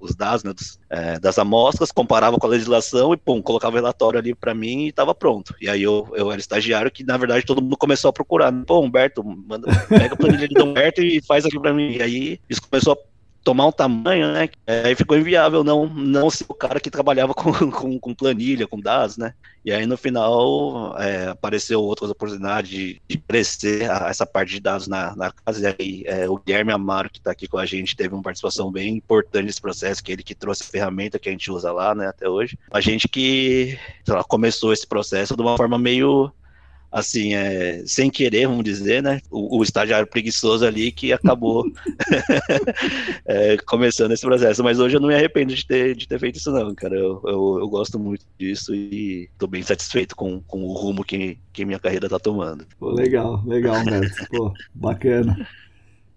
os 0.00 0.14
dados 0.14 0.44
né, 0.44 0.52
dos, 0.52 0.78
é, 0.88 1.18
das 1.18 1.38
amostras, 1.38 1.90
comparava 1.90 2.38
com 2.38 2.46
a 2.46 2.50
legislação 2.50 3.12
e, 3.12 3.16
pum, 3.16 3.42
colocava 3.42 3.74
o 3.74 3.76
relatório 3.76 4.18
ali 4.18 4.34
para 4.34 4.54
mim 4.54 4.84
e 4.84 4.88
estava 4.88 5.14
pronto. 5.14 5.54
E 5.60 5.68
aí 5.68 5.82
eu, 5.82 6.08
eu 6.14 6.30
era 6.30 6.40
estagiário 6.40 6.90
que, 6.90 7.04
na 7.04 7.16
verdade, 7.16 7.44
todo 7.44 7.62
mundo 7.62 7.76
começou 7.76 8.08
a 8.08 8.12
procurar. 8.12 8.52
Pô, 8.64 8.80
Humberto, 8.80 9.24
manda, 9.24 9.68
pega 9.88 10.14
a 10.14 10.16
planilha 10.16 10.48
do 10.48 10.64
Humberto 10.64 11.02
e 11.02 11.20
faz 11.22 11.44
aqui 11.44 11.58
para 11.58 11.74
mim. 11.74 11.92
E 11.92 12.02
aí 12.02 12.40
isso 12.48 12.62
começou 12.62 12.92
a 12.92 13.09
tomar 13.42 13.66
um 13.66 13.72
tamanho, 13.72 14.32
né? 14.32 14.48
Aí 14.66 14.94
ficou 14.94 15.16
inviável 15.16 15.64
não, 15.64 15.86
não 15.86 16.30
ser 16.30 16.44
o 16.48 16.54
cara 16.54 16.80
que 16.80 16.90
trabalhava 16.90 17.32
com, 17.34 17.52
com, 17.70 17.98
com 17.98 18.14
planilha, 18.14 18.66
com 18.66 18.80
dados, 18.80 19.16
né? 19.16 19.34
E 19.64 19.72
aí 19.72 19.84
no 19.84 19.96
final 19.96 20.96
é, 20.98 21.28
apareceu 21.28 21.82
outras 21.82 22.10
oportunidades 22.10 22.70
de, 22.70 23.00
crescer 23.28 23.90
a, 23.90 24.08
essa 24.08 24.24
parte 24.24 24.52
de 24.52 24.60
dados 24.60 24.88
na, 24.88 25.14
na 25.14 25.30
casa. 25.30 25.60
E 25.60 25.76
aí 25.78 26.02
é, 26.06 26.28
o 26.28 26.38
Guilherme 26.38 26.72
Amaro, 26.72 27.10
que 27.10 27.18
está 27.18 27.30
aqui 27.30 27.46
com 27.46 27.58
a 27.58 27.66
gente, 27.66 27.96
teve 27.96 28.14
uma 28.14 28.22
participação 28.22 28.70
bem 28.70 28.96
importante 28.96 29.44
nesse 29.44 29.60
processo, 29.60 30.02
que 30.02 30.12
ele 30.12 30.22
que 30.22 30.34
trouxe 30.34 30.62
a 30.62 30.66
ferramenta 30.66 31.18
que 31.18 31.28
a 31.28 31.32
gente 31.32 31.50
usa 31.50 31.72
lá, 31.72 31.94
né, 31.94 32.06
até 32.08 32.28
hoje. 32.28 32.58
A 32.70 32.80
gente 32.80 33.08
que 33.08 33.78
lá, 34.08 34.24
começou 34.24 34.72
esse 34.72 34.86
processo 34.86 35.36
de 35.36 35.42
uma 35.42 35.56
forma 35.56 35.78
meio 35.78 36.32
assim, 36.90 37.34
é, 37.34 37.82
sem 37.86 38.10
querer, 38.10 38.48
vamos 38.48 38.64
dizer, 38.64 39.02
né? 39.02 39.20
O, 39.30 39.58
o 39.58 39.62
estagiário 39.62 40.06
preguiçoso 40.06 40.66
ali 40.66 40.90
que 40.90 41.12
acabou 41.12 41.64
é, 43.24 43.56
começando 43.58 44.12
esse 44.12 44.26
processo. 44.26 44.64
Mas 44.64 44.78
hoje 44.78 44.96
eu 44.96 45.00
não 45.00 45.08
me 45.08 45.14
arrependo 45.14 45.54
de 45.54 45.64
ter, 45.64 45.94
de 45.94 46.08
ter 46.08 46.18
feito 46.18 46.36
isso, 46.36 46.50
não, 46.50 46.74
cara. 46.74 46.96
Eu, 46.96 47.20
eu, 47.24 47.58
eu 47.60 47.68
gosto 47.68 47.98
muito 47.98 48.24
disso 48.38 48.74
e 48.74 49.28
estou 49.32 49.48
bem 49.48 49.62
satisfeito 49.62 50.16
com, 50.16 50.40
com 50.40 50.62
o 50.62 50.72
rumo 50.72 51.04
que, 51.04 51.38
que 51.52 51.64
minha 51.64 51.78
carreira 51.78 52.06
está 52.06 52.18
tomando. 52.18 52.66
Legal, 52.80 53.42
legal, 53.46 53.84
Neto. 53.84 54.10
Pô, 54.30 54.52
bacana. 54.74 55.46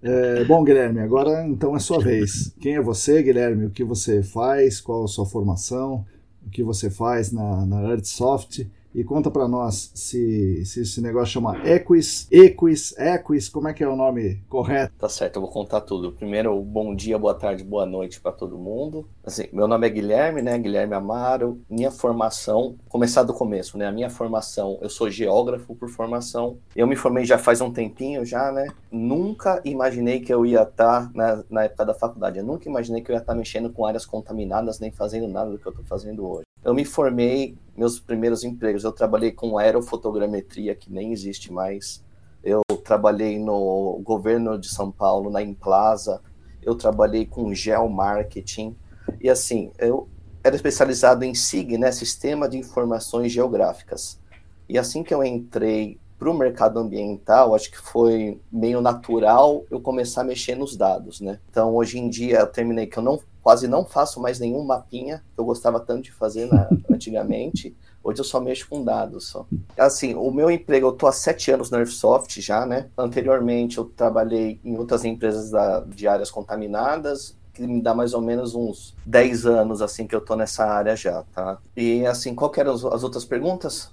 É, 0.01 0.43
bom, 0.43 0.63
Guilherme, 0.63 0.99
agora 0.99 1.45
então 1.47 1.75
é 1.75 1.79
sua 1.79 1.99
vez. 1.99 2.53
Quem 2.59 2.75
é 2.75 2.81
você, 2.81 3.23
Guilherme? 3.23 3.67
O 3.67 3.69
que 3.69 3.83
você 3.83 4.21
faz? 4.21 4.81
Qual 4.81 5.05
a 5.05 5.07
sua 5.07 5.25
formação? 5.25 6.05
O 6.45 6.49
que 6.49 6.61
você 6.61 6.89
faz 6.89 7.31
na, 7.31 7.65
na 7.65 7.81
Earthsoft? 7.83 8.69
E 8.93 9.03
conta 9.03 9.31
para 9.31 9.47
nós 9.47 9.91
se, 9.95 10.63
se 10.65 10.81
esse 10.81 11.01
negócio 11.01 11.33
chama 11.33 11.57
Equis, 11.67 12.27
Equis, 12.31 12.93
Equis, 12.97 13.49
como 13.49 13.67
é 13.67 13.73
que 13.73 13.83
é 13.83 13.87
o 13.87 13.95
nome 13.95 14.43
correto? 14.47 14.93
Tá 14.99 15.09
certo, 15.09 15.37
eu 15.37 15.41
vou 15.41 15.49
contar 15.49 15.81
tudo. 15.81 16.11
Primeiro, 16.11 16.59
bom 16.61 16.93
dia, 16.95 17.17
boa 17.17 17.33
tarde, 17.33 17.63
boa 17.63 17.85
noite 17.85 18.21
para 18.21 18.31
todo 18.31 18.57
mundo. 18.57 19.07
Assim, 19.23 19.47
meu 19.51 19.67
nome 19.67 19.87
é 19.87 19.89
Guilherme, 19.89 20.41
né? 20.41 20.57
Guilherme 20.57 20.93
Amaro. 20.93 21.61
Minha 21.69 21.89
formação, 21.89 22.75
começar 22.87 23.23
do 23.23 23.33
começo, 23.33 23.77
né? 23.77 23.87
A 23.87 23.91
minha 23.91 24.09
formação, 24.09 24.77
eu 24.81 24.89
sou 24.89 25.09
geógrafo 25.09 25.75
por 25.75 25.89
formação. 25.89 26.57
Eu 26.75 26.85
me 26.85 26.95
formei 26.95 27.25
já 27.25 27.37
faz 27.37 27.61
um 27.61 27.71
tempinho 27.71 28.23
já, 28.25 28.51
né? 28.51 28.67
Nunca 28.91 29.61
imaginei 29.65 30.19
que 30.19 30.33
eu 30.33 30.45
ia 30.45 30.63
estar 30.63 31.07
tá 31.07 31.11
na, 31.15 31.43
na 31.49 31.63
época 31.63 31.85
da 31.85 31.93
faculdade. 31.93 32.37
Eu 32.37 32.45
nunca 32.45 32.69
imaginei 32.69 33.01
que 33.01 33.11
eu 33.11 33.15
ia 33.15 33.21
estar 33.21 33.33
tá 33.33 33.37
mexendo 33.37 33.71
com 33.71 33.85
áreas 33.85 34.05
contaminadas 34.05 34.79
nem 34.79 34.91
fazendo 34.91 35.27
nada 35.27 35.49
do 35.49 35.57
que 35.57 35.65
eu 35.65 35.71
estou 35.71 35.85
fazendo 35.85 36.27
hoje. 36.27 36.43
Eu 36.63 36.73
me 36.73 36.85
formei, 36.85 37.57
meus 37.75 37.99
primeiros 37.99 38.43
empregos, 38.43 38.83
eu 38.83 38.91
trabalhei 38.91 39.31
com 39.31 39.57
aerofotogrametria, 39.57 40.75
que 40.75 40.91
nem 40.91 41.11
existe 41.11 41.51
mais. 41.51 42.03
Eu 42.43 42.61
trabalhei 42.83 43.39
no 43.39 43.99
governo 44.03 44.57
de 44.59 44.69
São 44.69 44.91
Paulo, 44.91 45.29
na 45.29 45.41
Implaza. 45.41 46.21
Eu 46.61 46.75
trabalhei 46.75 47.25
com 47.25 47.53
geomarketing. 47.53 48.75
E 49.21 49.29
assim, 49.29 49.71
eu 49.77 50.07
era 50.43 50.55
especializado 50.55 51.23
em 51.23 51.33
SIG, 51.33 51.77
né, 51.77 51.91
Sistema 51.91 52.49
de 52.49 52.57
Informações 52.57 53.31
Geográficas. 53.31 54.19
E 54.67 54.77
assim 54.77 55.03
que 55.03 55.13
eu 55.13 55.23
entrei 55.23 55.99
para 56.19 56.29
o 56.29 56.33
mercado 56.33 56.79
ambiental, 56.79 57.53
acho 57.55 57.71
que 57.71 57.77
foi 57.77 58.39
meio 58.51 58.81
natural 58.81 59.65
eu 59.69 59.81
começar 59.81 60.21
a 60.21 60.23
mexer 60.25 60.55
nos 60.55 60.75
dados, 60.77 61.19
né? 61.19 61.39
Então, 61.49 61.75
hoje 61.75 61.97
em 61.99 62.09
dia, 62.09 62.39
eu 62.39 62.47
terminei 62.47 62.87
que 62.87 62.97
eu 62.97 63.03
não 63.03 63.19
quase 63.43 63.67
não 63.67 63.85
faço 63.85 64.21
mais 64.21 64.39
nenhum 64.39 64.63
mapinha 64.63 65.21
que 65.35 65.39
eu 65.39 65.45
gostava 65.45 65.79
tanto 65.79 66.03
de 66.03 66.11
fazer 66.11 66.47
na, 66.47 66.67
antigamente. 66.89 67.75
Hoje 68.03 68.19
eu 68.19 68.25
só 68.25 68.39
mexo 68.39 68.67
com 68.67 68.83
dados 68.83 69.27
só. 69.27 69.45
Assim, 69.77 70.15
o 70.15 70.31
meu 70.31 70.49
emprego, 70.49 70.87
eu 70.87 70.91
tô 70.91 71.05
há 71.07 71.11
sete 71.11 71.51
anos 71.51 71.69
na 71.69 71.77
Airsoft 71.77 72.41
já, 72.41 72.65
né? 72.65 72.89
Anteriormente 72.97 73.77
eu 73.77 73.85
trabalhei 73.85 74.59
em 74.63 74.77
outras 74.77 75.05
empresas 75.05 75.51
da, 75.51 75.81
de 75.81 76.07
áreas 76.07 76.31
contaminadas, 76.31 77.37
que 77.53 77.65
me 77.67 77.81
dá 77.81 77.93
mais 77.93 78.13
ou 78.13 78.21
menos 78.21 78.55
uns 78.55 78.95
10 79.05 79.45
anos, 79.45 79.81
assim, 79.81 80.07
que 80.07 80.15
eu 80.15 80.21
tô 80.21 80.35
nessa 80.35 80.65
área 80.65 80.95
já, 80.95 81.23
tá? 81.33 81.59
E, 81.77 82.05
assim, 82.05 82.33
qual 82.33 82.51
eram 82.57 82.73
as 82.73 83.03
outras 83.03 83.23
perguntas? 83.23 83.91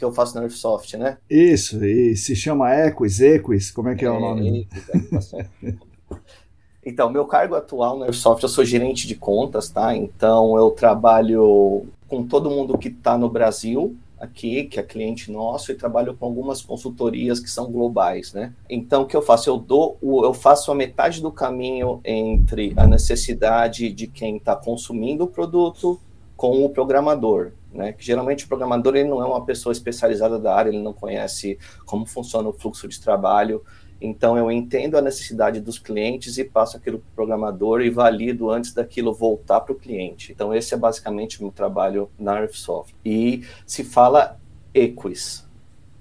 que 0.00 0.04
eu 0.04 0.12
faço 0.12 0.34
na 0.34 0.40
Airsoft, 0.40 0.96
né? 0.96 1.18
Isso, 1.28 1.84
e 1.84 2.16
se 2.16 2.34
chama 2.34 2.74
Equis, 2.74 3.20
Equis, 3.20 3.70
como 3.70 3.90
é 3.90 3.94
que 3.94 4.04
é, 4.04 4.08
é 4.08 4.10
o 4.10 4.18
nome? 4.18 4.66
É, 4.94 5.74
Então, 6.84 7.10
meu 7.10 7.26
cargo 7.26 7.54
atual 7.54 7.98
na 7.98 8.06
Airsoft, 8.06 8.42
eu 8.42 8.48
sou 8.48 8.64
gerente 8.64 9.06
de 9.06 9.14
contas, 9.14 9.68
tá? 9.68 9.94
Então, 9.94 10.56
eu 10.56 10.70
trabalho 10.70 11.86
com 12.08 12.26
todo 12.26 12.50
mundo 12.50 12.78
que 12.78 12.88
está 12.88 13.18
no 13.18 13.28
Brasil, 13.28 13.96
aqui, 14.18 14.64
que 14.64 14.80
é 14.80 14.82
cliente 14.82 15.30
nosso, 15.30 15.70
e 15.70 15.74
trabalho 15.74 16.14
com 16.14 16.24
algumas 16.24 16.62
consultorias 16.62 17.38
que 17.38 17.50
são 17.50 17.70
globais, 17.70 18.32
né? 18.32 18.54
Então, 18.68 19.02
o 19.02 19.06
que 19.06 19.16
eu 19.16 19.22
faço? 19.22 19.50
Eu 19.50 19.58
dou, 19.58 19.98
eu 20.02 20.32
faço 20.32 20.72
a 20.72 20.74
metade 20.74 21.20
do 21.20 21.30
caminho 21.30 22.00
entre 22.04 22.72
a 22.76 22.86
necessidade 22.86 23.92
de 23.92 24.06
quem 24.06 24.36
está 24.36 24.56
consumindo 24.56 25.24
o 25.24 25.28
produto 25.28 26.00
com 26.34 26.64
o 26.64 26.70
programador, 26.70 27.52
né? 27.70 27.92
Que 27.92 28.02
geralmente 28.02 28.46
o 28.46 28.48
programador 28.48 28.96
ele 28.96 29.08
não 29.08 29.22
é 29.22 29.26
uma 29.26 29.44
pessoa 29.44 29.72
especializada 29.72 30.38
da 30.38 30.54
área, 30.54 30.70
ele 30.70 30.82
não 30.82 30.94
conhece 30.94 31.58
como 31.84 32.06
funciona 32.06 32.48
o 32.48 32.52
fluxo 32.54 32.88
de 32.88 32.98
trabalho, 32.98 33.62
então 34.00 34.38
eu 34.38 34.50
entendo 34.50 34.96
a 34.96 35.02
necessidade 35.02 35.60
dos 35.60 35.78
clientes 35.78 36.38
e 36.38 36.44
passo 36.44 36.76
aquilo 36.76 36.98
para 36.98 37.08
o 37.08 37.14
programador 37.14 37.82
e 37.82 37.90
valido 37.90 38.50
antes 38.50 38.72
daquilo 38.72 39.12
voltar 39.12 39.60
para 39.60 39.72
o 39.72 39.76
cliente. 39.76 40.32
Então 40.32 40.54
esse 40.54 40.72
é 40.72 40.76
basicamente 40.76 41.38
o 41.38 41.42
meu 41.42 41.52
trabalho 41.52 42.10
na 42.18 42.38
Airsoft. 42.38 42.94
E 43.04 43.44
se 43.66 43.84
fala 43.84 44.38
Equis, 44.72 45.46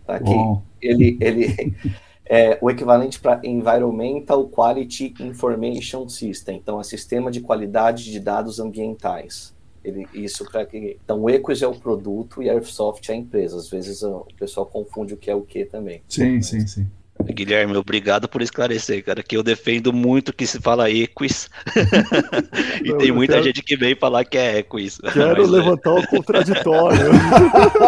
tá 0.05 0.15
aqui. 0.15 0.33
Ele, 0.81 1.17
ele 1.19 1.75
é 2.25 2.57
o 2.61 2.69
equivalente 2.69 3.19
para 3.19 3.41
Environmental 3.43 4.47
Quality 4.47 5.15
Information 5.19 6.07
System. 6.07 6.57
Então 6.57 6.79
é 6.79 6.83
sistema 6.83 7.29
de 7.29 7.41
qualidade 7.41 8.09
de 8.09 8.19
dados 8.19 8.59
ambientais. 8.59 9.53
Ele, 9.83 10.07
isso 10.13 10.45
para 10.49 10.65
que 10.65 10.97
então 11.03 11.21
o 11.21 11.29
Equis 11.29 11.61
é 11.61 11.67
o 11.67 11.73
produto 11.73 12.43
e 12.43 12.49
a 12.49 12.53
Airsoft 12.53 13.09
é 13.09 13.13
a 13.13 13.17
empresa. 13.17 13.57
Às 13.57 13.69
vezes 13.69 14.03
o 14.03 14.25
pessoal 14.37 14.65
confunde 14.65 15.13
o 15.13 15.17
que 15.17 15.29
é 15.29 15.35
o 15.35 15.41
que 15.41 15.65
também. 15.65 16.01
Sim, 16.07 16.35
Mas, 16.35 16.47
sim, 16.47 16.65
sim. 16.65 16.87
Guilherme, 17.23 17.75
obrigado 17.75 18.27
por 18.27 18.41
esclarecer, 18.41 19.03
cara, 19.03 19.21
que 19.21 19.35
eu 19.35 19.43
defendo 19.43 19.91
muito 19.91 20.33
que 20.33 20.47
se 20.47 20.59
fala 20.59 20.89
equis. 20.89 21.49
e 22.83 22.93
tem 22.93 23.11
muita 23.11 23.33
quero... 23.33 23.45
gente 23.45 23.61
que 23.61 23.75
vem 23.75 23.95
falar 23.95 24.23
que 24.23 24.37
é 24.37 24.59
equis. 24.59 24.97
Quero 25.13 25.41
mas, 25.41 25.49
é. 25.49 25.51
levantar 25.51 25.93
o 25.93 26.07
contraditório. 26.07 27.11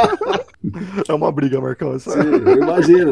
é 1.08 1.14
uma 1.14 1.32
briga, 1.32 1.62
Marcão. 1.62 1.98
Sim, 1.98 2.12
eu 2.12 2.58
imagino. 2.58 3.12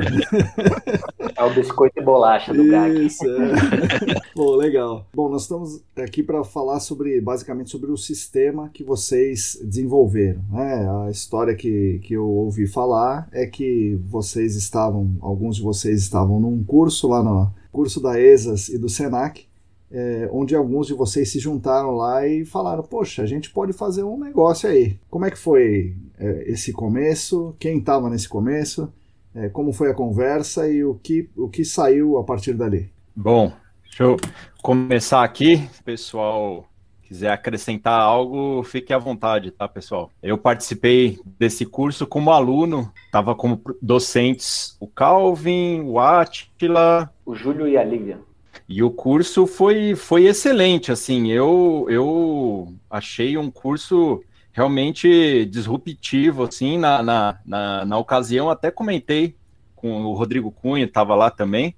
É 1.35 1.43
o 1.43 1.53
biscoito 1.53 1.99
e 1.99 2.03
bolacha 2.03 2.53
do 2.53 2.69
GAC. 2.69 3.05
Isso, 3.05 3.23
é. 3.25 4.15
Pô, 4.35 4.55
legal. 4.55 5.07
Bom, 5.13 5.29
nós 5.29 5.43
estamos 5.43 5.81
aqui 5.95 6.21
para 6.21 6.43
falar 6.43 6.79
sobre, 6.79 7.19
basicamente, 7.21 7.69
sobre 7.69 7.91
o 7.91 7.97
sistema 7.97 8.69
que 8.73 8.83
vocês 8.83 9.57
desenvolveram. 9.63 10.41
Né? 10.51 10.89
A 11.05 11.09
história 11.09 11.55
que, 11.55 11.99
que 12.03 12.13
eu 12.13 12.27
ouvi 12.27 12.67
falar 12.67 13.27
é 13.31 13.45
que 13.45 13.97
vocês 14.09 14.55
estavam, 14.55 15.17
alguns 15.21 15.55
de 15.55 15.61
vocês 15.61 16.08
estavam 16.09 16.39
num 16.39 16.63
curso 16.63 17.07
lá 17.07 17.23
no 17.23 17.51
curso 17.71 18.01
da 18.01 18.19
ESAS 18.19 18.69
e 18.69 18.77
do 18.77 18.89
SENAC, 18.89 19.47
é, 19.91 20.29
onde 20.31 20.55
alguns 20.55 20.87
de 20.87 20.93
vocês 20.93 21.31
se 21.31 21.39
juntaram 21.39 21.91
lá 21.91 22.27
e 22.27 22.45
falaram: 22.45 22.83
Poxa, 22.83 23.23
a 23.23 23.25
gente 23.25 23.49
pode 23.51 23.73
fazer 23.73 24.03
um 24.03 24.19
negócio 24.19 24.69
aí. 24.69 24.97
Como 25.09 25.25
é 25.25 25.31
que 25.31 25.37
foi 25.37 25.95
é, 26.17 26.51
esse 26.51 26.71
começo? 26.71 27.55
Quem 27.59 27.79
estava 27.79 28.09
nesse 28.09 28.27
começo? 28.27 28.91
É, 29.33 29.47
como 29.49 29.71
foi 29.71 29.89
a 29.89 29.93
conversa 29.93 30.67
e 30.67 30.83
o 30.83 30.95
que, 30.95 31.29
o 31.37 31.47
que 31.47 31.63
saiu 31.63 32.17
a 32.17 32.23
partir 32.23 32.53
dali? 32.53 32.91
Bom, 33.15 33.51
deixa 33.83 34.03
eu 34.03 34.17
começar 34.61 35.23
aqui, 35.23 35.69
pessoal 35.85 36.68
quiser 37.09 37.31
acrescentar 37.31 37.99
algo, 37.99 38.61
fique 38.61 38.93
à 38.93 38.97
vontade, 38.99 39.49
tá, 39.49 39.67
pessoal? 39.67 40.11
Eu 40.21 40.37
participei 40.37 41.19
desse 41.39 41.65
curso 41.65 42.05
como 42.05 42.31
aluno, 42.31 42.93
estava 43.07 43.33
como 43.33 43.59
docentes 43.81 44.77
o 44.79 44.85
Calvin, 44.85 45.81
o 45.81 45.99
Atila, 45.99 47.11
o 47.25 47.33
Júlio 47.33 47.67
e 47.67 47.75
a 47.75 47.83
Lívia. 47.83 48.19
E 48.67 48.83
o 48.83 48.91
curso 48.91 49.47
foi, 49.47 49.95
foi 49.95 50.27
excelente, 50.27 50.91
assim, 50.91 51.31
eu, 51.31 51.87
eu 51.89 52.75
achei 52.87 53.35
um 53.39 53.49
curso 53.49 54.23
realmente 54.51 55.45
disruptivo, 55.45 56.43
assim, 56.43 56.77
na, 56.77 57.01
na, 57.01 57.39
na, 57.43 57.85
na 57.85 57.97
ocasião 57.97 58.51
até 58.51 58.69
comentei 58.69 59.35
com 59.75 60.03
o 60.03 60.13
Rodrigo 60.13 60.51
Cunha, 60.51 60.85
estava 60.85 61.15
lá 61.15 61.31
também, 61.31 61.73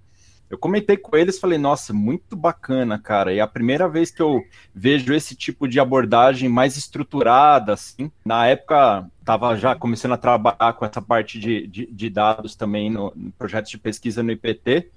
eu 0.51 0.58
comentei 0.58 0.98
com 0.98 1.15
eles, 1.15 1.39
falei, 1.39 1.58
nossa, 1.58 1.93
muito 1.93 2.36
bacana, 2.36 3.00
cara. 3.00 3.34
E 3.34 3.38
é 3.38 3.41
a 3.41 3.48
primeira 3.48 3.88
vez 3.88 4.12
que 4.12 4.22
eu 4.22 4.43
vejo 4.75 5.13
esse 5.13 5.34
tipo 5.34 5.65
de 5.65 5.79
abordagem 5.79 6.50
mais 6.50 6.75
estruturada, 6.75 7.72
assim. 7.72 8.12
Na 8.25 8.46
época, 8.48 9.10
estava 9.22 9.55
já 9.55 9.74
começando 9.75 10.12
a 10.12 10.17
trabalhar 10.17 10.74
com 10.74 10.84
essa 10.84 11.01
parte 11.01 11.39
de, 11.39 11.65
de, 11.67 11.86
de 11.86 12.10
dados 12.10 12.53
também 12.53 12.89
no, 12.89 13.13
no 13.15 13.31
projetos 13.31 13.72
de 13.72 13.77
pesquisa 13.77 14.22
no 14.22 14.31
IPT. 14.34 14.89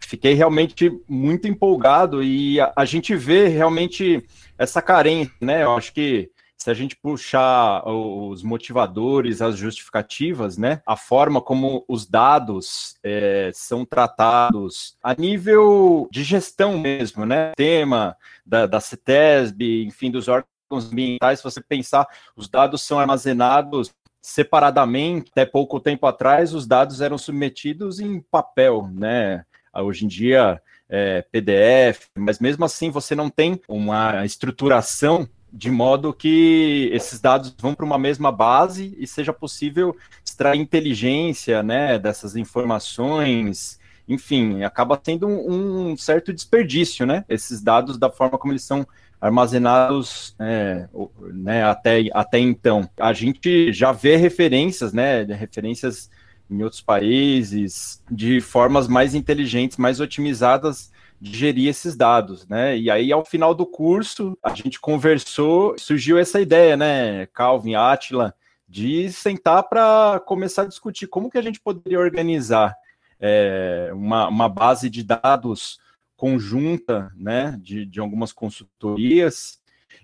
Fiquei 0.00 0.34
realmente 0.34 0.92
muito 1.08 1.46
empolgado 1.46 2.20
e 2.20 2.60
a, 2.60 2.72
a 2.74 2.84
gente 2.84 3.14
vê 3.14 3.46
realmente 3.46 4.26
essa 4.58 4.82
carência, 4.82 5.32
né? 5.40 5.62
Eu 5.62 5.76
acho 5.76 5.92
que 5.94 6.30
se 6.58 6.70
a 6.70 6.74
gente 6.74 6.96
puxar 6.96 7.86
os 7.86 8.42
motivadores, 8.42 9.42
as 9.42 9.56
justificativas, 9.56 10.56
né, 10.56 10.80
a 10.86 10.96
forma 10.96 11.40
como 11.40 11.84
os 11.86 12.06
dados 12.06 12.96
é, 13.02 13.50
são 13.54 13.84
tratados 13.84 14.96
a 15.02 15.14
nível 15.14 16.08
de 16.10 16.24
gestão 16.24 16.78
mesmo, 16.78 17.26
né, 17.26 17.52
tema 17.56 18.16
da, 18.44 18.66
da 18.66 18.80
CETESB, 18.80 19.84
enfim, 19.84 20.10
dos 20.10 20.28
órgãos 20.28 20.90
ambientais, 20.90 21.40
se 21.40 21.44
você 21.44 21.60
pensar, 21.60 22.06
os 22.34 22.48
dados 22.48 22.82
são 22.82 22.98
armazenados 22.98 23.92
separadamente. 24.20 25.30
Até 25.30 25.46
pouco 25.46 25.78
tempo 25.78 26.04
atrás, 26.06 26.52
os 26.52 26.66
dados 26.66 27.00
eram 27.00 27.16
submetidos 27.16 28.00
em 28.00 28.20
papel, 28.20 28.90
né? 28.92 29.44
Hoje 29.72 30.04
em 30.04 30.08
dia, 30.08 30.60
é, 30.88 31.22
PDF, 31.30 32.08
mas 32.16 32.38
mesmo 32.40 32.64
assim 32.64 32.90
você 32.90 33.14
não 33.14 33.30
tem 33.30 33.60
uma 33.68 34.24
estruturação 34.24 35.28
de 35.52 35.70
modo 35.70 36.12
que 36.12 36.90
esses 36.92 37.20
dados 37.20 37.54
vão 37.58 37.74
para 37.74 37.86
uma 37.86 37.98
mesma 37.98 38.30
base 38.30 38.94
e 38.98 39.06
seja 39.06 39.32
possível 39.32 39.96
extrair 40.24 40.60
inteligência 40.60 41.62
né, 41.62 41.98
dessas 41.98 42.36
informações. 42.36 43.78
Enfim, 44.08 44.62
acaba 44.62 44.96
tendo 44.96 45.26
um, 45.26 45.92
um 45.92 45.96
certo 45.96 46.32
desperdício, 46.32 47.06
né? 47.06 47.24
Esses 47.28 47.60
dados 47.60 47.98
da 47.98 48.10
forma 48.10 48.38
como 48.38 48.52
eles 48.52 48.62
são 48.62 48.86
armazenados 49.20 50.36
é, 50.38 50.88
né, 51.32 51.64
até, 51.64 52.04
até 52.12 52.38
então. 52.38 52.88
A 52.98 53.12
gente 53.12 53.72
já 53.72 53.90
vê 53.92 54.16
referências, 54.16 54.92
né? 54.92 55.22
Referências 55.22 56.10
em 56.48 56.62
outros 56.62 56.80
países 56.80 58.02
de 58.10 58.40
formas 58.40 58.86
mais 58.86 59.14
inteligentes, 59.14 59.76
mais 59.76 60.00
otimizadas 60.00 60.92
de 61.20 61.36
gerir 61.36 61.68
esses 61.68 61.96
dados, 61.96 62.46
né? 62.46 62.76
E 62.76 62.90
aí, 62.90 63.12
ao 63.12 63.24
final 63.24 63.54
do 63.54 63.66
curso, 63.66 64.36
a 64.42 64.54
gente 64.54 64.80
conversou, 64.80 65.74
surgiu 65.78 66.18
essa 66.18 66.40
ideia, 66.40 66.76
né, 66.76 67.26
Calvin, 67.26 67.74
Atila, 67.74 68.34
de 68.68 69.10
sentar 69.12 69.62
para 69.64 70.20
começar 70.20 70.62
a 70.62 70.66
discutir 70.66 71.06
como 71.06 71.30
que 71.30 71.38
a 71.38 71.42
gente 71.42 71.60
poderia 71.60 72.00
organizar 72.00 72.76
é, 73.20 73.90
uma, 73.92 74.28
uma 74.28 74.48
base 74.48 74.90
de 74.90 75.02
dados 75.02 75.78
conjunta, 76.16 77.12
né, 77.14 77.58
de, 77.60 77.84
de 77.84 78.00
algumas 78.00 78.32
consultorias, 78.32 79.60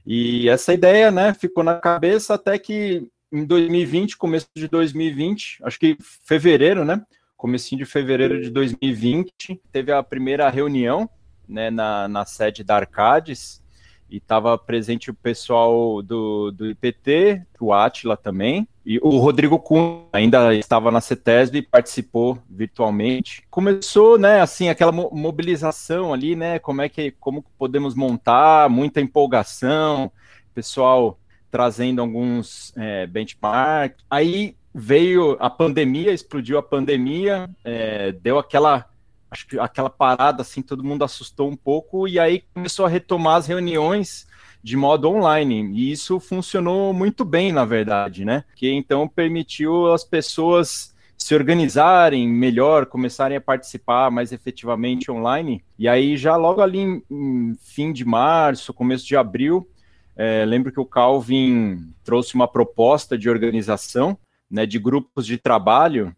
e 0.06 0.48
essa 0.48 0.74
ideia, 0.74 1.10
né, 1.10 1.32
ficou 1.34 1.62
na 1.62 1.78
cabeça 1.78 2.34
até 2.34 2.58
que 2.58 3.08
em 3.32 3.44
2020, 3.44 4.16
começo 4.16 4.48
de 4.54 4.68
2020, 4.68 5.58
acho 5.62 5.78
que 5.78 5.96
fevereiro, 6.00 6.84
né, 6.84 7.02
comecinho 7.42 7.80
de 7.80 7.84
fevereiro 7.84 8.40
de 8.40 8.50
2020, 8.50 9.60
teve 9.72 9.90
a 9.90 10.00
primeira 10.00 10.48
reunião 10.48 11.10
né, 11.48 11.72
na, 11.72 12.06
na 12.06 12.24
sede 12.24 12.62
da 12.62 12.76
Arcades, 12.76 13.60
e 14.08 14.18
estava 14.18 14.56
presente 14.56 15.10
o 15.10 15.14
pessoal 15.14 16.00
do, 16.02 16.52
do 16.52 16.70
IPT, 16.70 17.42
o 17.58 17.72
Atila 17.72 18.16
também, 18.16 18.68
e 18.86 18.96
o 19.02 19.18
Rodrigo 19.18 19.58
Kuhn 19.58 20.04
ainda 20.12 20.54
estava 20.54 20.92
na 20.92 21.00
CETESB 21.00 21.58
e 21.58 21.62
participou 21.62 22.38
virtualmente. 22.48 23.42
Começou, 23.50 24.16
né, 24.16 24.40
assim, 24.40 24.68
aquela 24.68 24.92
mobilização 24.92 26.14
ali, 26.14 26.36
né, 26.36 26.60
como 26.60 26.80
é 26.80 26.88
que, 26.88 27.10
como 27.10 27.44
podemos 27.58 27.96
montar, 27.96 28.70
muita 28.70 29.00
empolgação, 29.00 30.12
pessoal 30.54 31.18
trazendo 31.50 32.00
alguns 32.00 32.72
é, 32.76 33.04
benchmarks. 33.08 34.04
Aí 34.08 34.56
veio 34.74 35.36
a 35.38 35.50
pandemia, 35.50 36.12
explodiu 36.12 36.58
a 36.58 36.62
pandemia, 36.62 37.48
é, 37.64 38.12
deu 38.12 38.38
aquela 38.38 38.88
acho 39.30 39.46
que 39.46 39.58
aquela 39.58 39.88
parada 39.88 40.42
assim, 40.42 40.60
todo 40.60 40.84
mundo 40.84 41.04
assustou 41.04 41.48
um 41.48 41.56
pouco 41.56 42.06
e 42.06 42.18
aí 42.18 42.44
começou 42.52 42.84
a 42.84 42.88
retomar 42.88 43.36
as 43.36 43.46
reuniões 43.46 44.26
de 44.62 44.76
modo 44.76 45.08
online. 45.08 45.70
E 45.72 45.90
isso 45.90 46.20
funcionou 46.20 46.92
muito 46.92 47.24
bem, 47.24 47.50
na 47.50 47.64
verdade, 47.64 48.26
né? 48.26 48.44
Que 48.54 48.70
então 48.70 49.08
permitiu 49.08 49.90
as 49.92 50.04
pessoas 50.04 50.94
se 51.16 51.34
organizarem 51.34 52.28
melhor, 52.28 52.86
começarem 52.86 53.36
a 53.36 53.40
participar 53.40 54.10
mais 54.10 54.32
efetivamente 54.32 55.10
online. 55.10 55.64
E 55.78 55.88
aí 55.88 56.16
já 56.16 56.36
logo 56.36 56.60
ali 56.60 56.80
em, 56.80 57.02
em 57.10 57.56
fim 57.60 57.92
de 57.92 58.04
março, 58.04 58.74
começo 58.74 59.06
de 59.06 59.16
abril, 59.16 59.66
é, 60.14 60.44
lembro 60.44 60.70
que 60.70 60.80
o 60.80 60.84
Calvin 60.84 61.90
trouxe 62.04 62.34
uma 62.34 62.46
proposta 62.46 63.16
de 63.16 63.30
organização 63.30 64.18
né, 64.52 64.66
de 64.66 64.78
grupos 64.78 65.26
de 65.26 65.38
trabalho. 65.38 66.14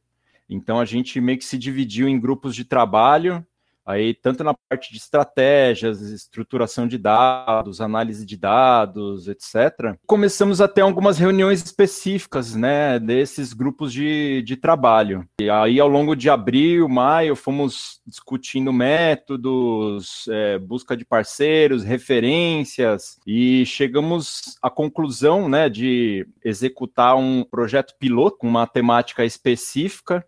Então 0.50 0.80
a 0.80 0.84
gente 0.84 1.20
meio 1.20 1.38
que 1.38 1.44
se 1.44 1.56
dividiu 1.56 2.08
em 2.08 2.18
grupos 2.18 2.54
de 2.56 2.64
trabalho, 2.64 3.46
aí 3.84 4.14
tanto 4.14 4.42
na 4.42 4.54
parte 4.54 4.90
de 4.90 4.98
estratégias, 4.98 6.00
estruturação 6.00 6.86
de 6.88 6.96
dados, 6.96 7.80
análise 7.80 8.24
de 8.24 8.36
dados, 8.36 9.28
etc. 9.28 9.96
Começamos 10.06 10.60
a 10.60 10.68
ter 10.68 10.80
algumas 10.80 11.18
reuniões 11.18 11.62
específicas, 11.62 12.54
né, 12.54 12.98
desses 12.98 13.52
grupos 13.52 13.92
de, 13.92 14.42
de 14.42 14.56
trabalho. 14.56 15.26
E 15.40 15.50
aí 15.50 15.78
ao 15.78 15.88
longo 15.88 16.14
de 16.14 16.30
abril, 16.30 16.88
maio, 16.88 17.36
fomos 17.36 18.00
discutindo 18.06 18.72
métodos, 18.72 20.26
é, 20.28 20.58
busca 20.58 20.96
de 20.96 21.04
parceiros, 21.04 21.84
referências 21.84 23.18
e 23.26 23.66
chegamos 23.66 24.56
à 24.62 24.70
conclusão, 24.70 25.48
né, 25.48 25.68
de 25.68 26.26
executar 26.44 27.16
um 27.16 27.44
projeto 27.44 27.94
piloto 27.98 28.38
com 28.38 28.48
uma 28.48 28.66
temática 28.66 29.24
específica 29.24 30.24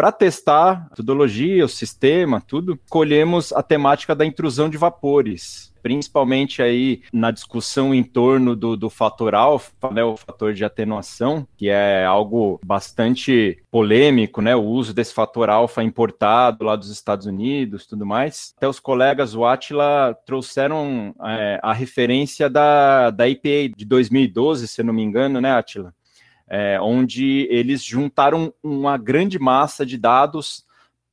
para 0.00 0.12
testar 0.12 0.70
a 0.70 0.88
metodologia, 0.88 1.62
o 1.62 1.68
sistema, 1.68 2.40
tudo, 2.40 2.80
escolhemos 2.82 3.52
a 3.52 3.62
temática 3.62 4.14
da 4.14 4.24
intrusão 4.24 4.70
de 4.70 4.78
vapores, 4.78 5.74
principalmente 5.82 6.62
aí 6.62 7.02
na 7.12 7.30
discussão 7.30 7.94
em 7.94 8.02
torno 8.02 8.56
do, 8.56 8.78
do 8.78 8.88
fator 8.88 9.34
alfa, 9.34 9.70
né, 9.92 10.02
o 10.02 10.16
fator 10.16 10.54
de 10.54 10.64
atenuação, 10.64 11.46
que 11.54 11.68
é 11.68 12.02
algo 12.06 12.58
bastante 12.64 13.62
polêmico, 13.70 14.40
né, 14.40 14.56
o 14.56 14.64
uso 14.64 14.94
desse 14.94 15.12
fator 15.12 15.50
alfa 15.50 15.82
importado 15.82 16.64
lá 16.64 16.76
dos 16.76 16.88
Estados 16.88 17.26
Unidos, 17.26 17.84
tudo 17.84 18.06
mais. 18.06 18.54
Até 18.56 18.66
os 18.66 18.80
colegas, 18.80 19.34
o 19.34 19.44
Atila, 19.44 20.16
trouxeram 20.24 21.14
é, 21.26 21.60
a 21.62 21.74
referência 21.74 22.48
da, 22.48 23.10
da 23.10 23.28
IPA 23.28 23.76
de 23.76 23.84
2012, 23.84 24.66
se 24.66 24.82
não 24.82 24.94
me 24.94 25.02
engano, 25.02 25.42
né, 25.42 25.52
Atila? 25.52 25.92
É, 26.50 26.80
onde 26.80 27.46
eles 27.48 27.82
juntaram 27.82 28.52
uma 28.60 28.98
grande 28.98 29.38
massa 29.38 29.86
de 29.86 29.96
dados 29.96 30.64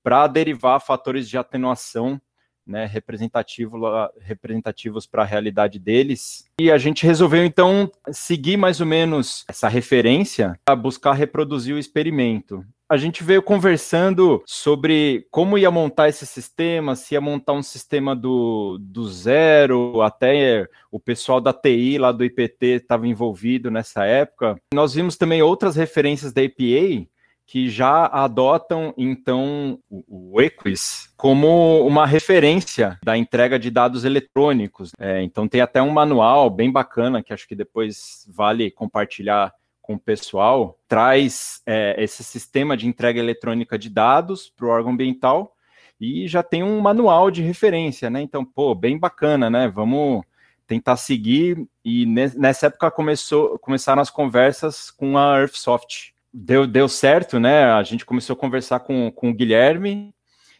para 0.04 0.26
derivar 0.26 0.82
fatores 0.82 1.30
de 1.30 1.38
atenuação 1.38 2.20
né, 2.66 2.86
representativo, 2.86 3.78
representativos 4.20 5.06
para 5.06 5.22
a 5.22 5.26
realidade 5.26 5.80
deles. 5.80 6.46
E 6.60 6.70
a 6.70 6.78
gente 6.78 7.06
resolveu, 7.06 7.46
então, 7.46 7.90
seguir 8.12 8.58
mais 8.58 8.82
ou 8.82 8.86
menos 8.86 9.46
essa 9.48 9.70
referência 9.70 10.60
para 10.66 10.76
buscar 10.76 11.14
reproduzir 11.14 11.74
o 11.74 11.80
experimento 11.80 12.66
a 12.90 12.96
gente 12.96 13.24
veio 13.24 13.42
conversando 13.42 14.42
sobre 14.46 15.28
como 15.30 15.58
ia 15.58 15.70
montar 15.70 16.08
esse 16.08 16.26
sistema, 16.26 16.96
se 16.96 17.16
ia 17.16 17.22
montar 17.22 17.54
um 17.54 17.64
sistema 17.64 18.16
do, 18.16 18.78
do 18.80 19.08
zero, 19.08 20.02
até 20.02 20.68
o 20.92 21.00
pessoal 21.00 21.42
da 21.42 21.52
TI 21.52 21.98
lá 21.98 22.12
do 22.12 22.24
IPT 22.24 22.66
estava 22.66 23.08
envolvido 23.08 23.70
nessa 23.70 24.06
época. 24.06 24.56
Nós 24.74 24.94
vimos 24.94 25.18
também 25.18 25.42
outras 25.42 25.76
referências 25.76 26.32
da 26.32 26.42
APA 26.42 27.08
que 27.48 27.70
já 27.70 28.06
adotam 28.08 28.94
então 28.98 29.80
o, 29.90 30.42
Equis 30.42 31.10
como 31.16 31.88
uma 31.88 32.06
referência 32.06 33.00
da 33.04 33.18
entrega 33.18 33.58
de 33.58 33.72
dados 33.72 34.04
eletrônicos. 34.04 34.92
É, 35.00 35.24
então 35.24 35.48
tem 35.48 35.62
até 35.62 35.82
um 35.82 35.90
manual 35.90 36.50
bem 36.50 36.70
bacana 36.70 37.24
que 37.24 37.34
acho 37.34 37.48
que 37.48 37.56
depois 37.56 38.28
vale 38.30 38.70
compartilhar 38.70 39.54
com 39.88 39.94
o 39.94 40.00
pessoal, 40.00 40.78
traz 40.86 41.62
é, 41.66 41.96
esse 41.98 42.22
sistema 42.22 42.76
de 42.76 42.86
entrega 42.86 43.20
eletrônica 43.20 43.80
de 43.80 43.90
dados 43.90 44.50
para 44.50 44.66
o 44.66 44.70
órgão 44.70 44.92
ambiental 44.92 45.56
e 46.00 46.28
já 46.28 46.44
tem 46.44 46.62
um 46.62 46.80
manual 46.82 47.32
de 47.32 47.42
referência, 47.42 48.10
né? 48.10 48.22
Então, 48.22 48.44
pô, 48.44 48.76
bem 48.76 49.00
bacana, 49.00 49.50
né? 49.50 49.70
Vamos 49.70 50.26
tentar 50.68 50.98
seguir. 50.98 51.66
E 51.86 52.06
nessa 52.06 52.68
época 52.68 52.92
começou, 52.92 53.58
começaram 53.60 54.02
as 54.02 54.10
conversas 54.10 54.92
com 54.92 55.18
a 55.18 55.40
Earthsoft. 55.40 56.14
Deu, 56.34 56.68
deu 56.68 56.90
certo, 56.90 57.40
né? 57.40 57.64
A 57.64 57.82
gente 57.82 58.06
começou 58.06 58.34
a 58.34 58.38
conversar 58.38 58.82
com, 58.82 59.10
com 59.10 59.30
o 59.30 59.34
Guilherme, 59.34 60.14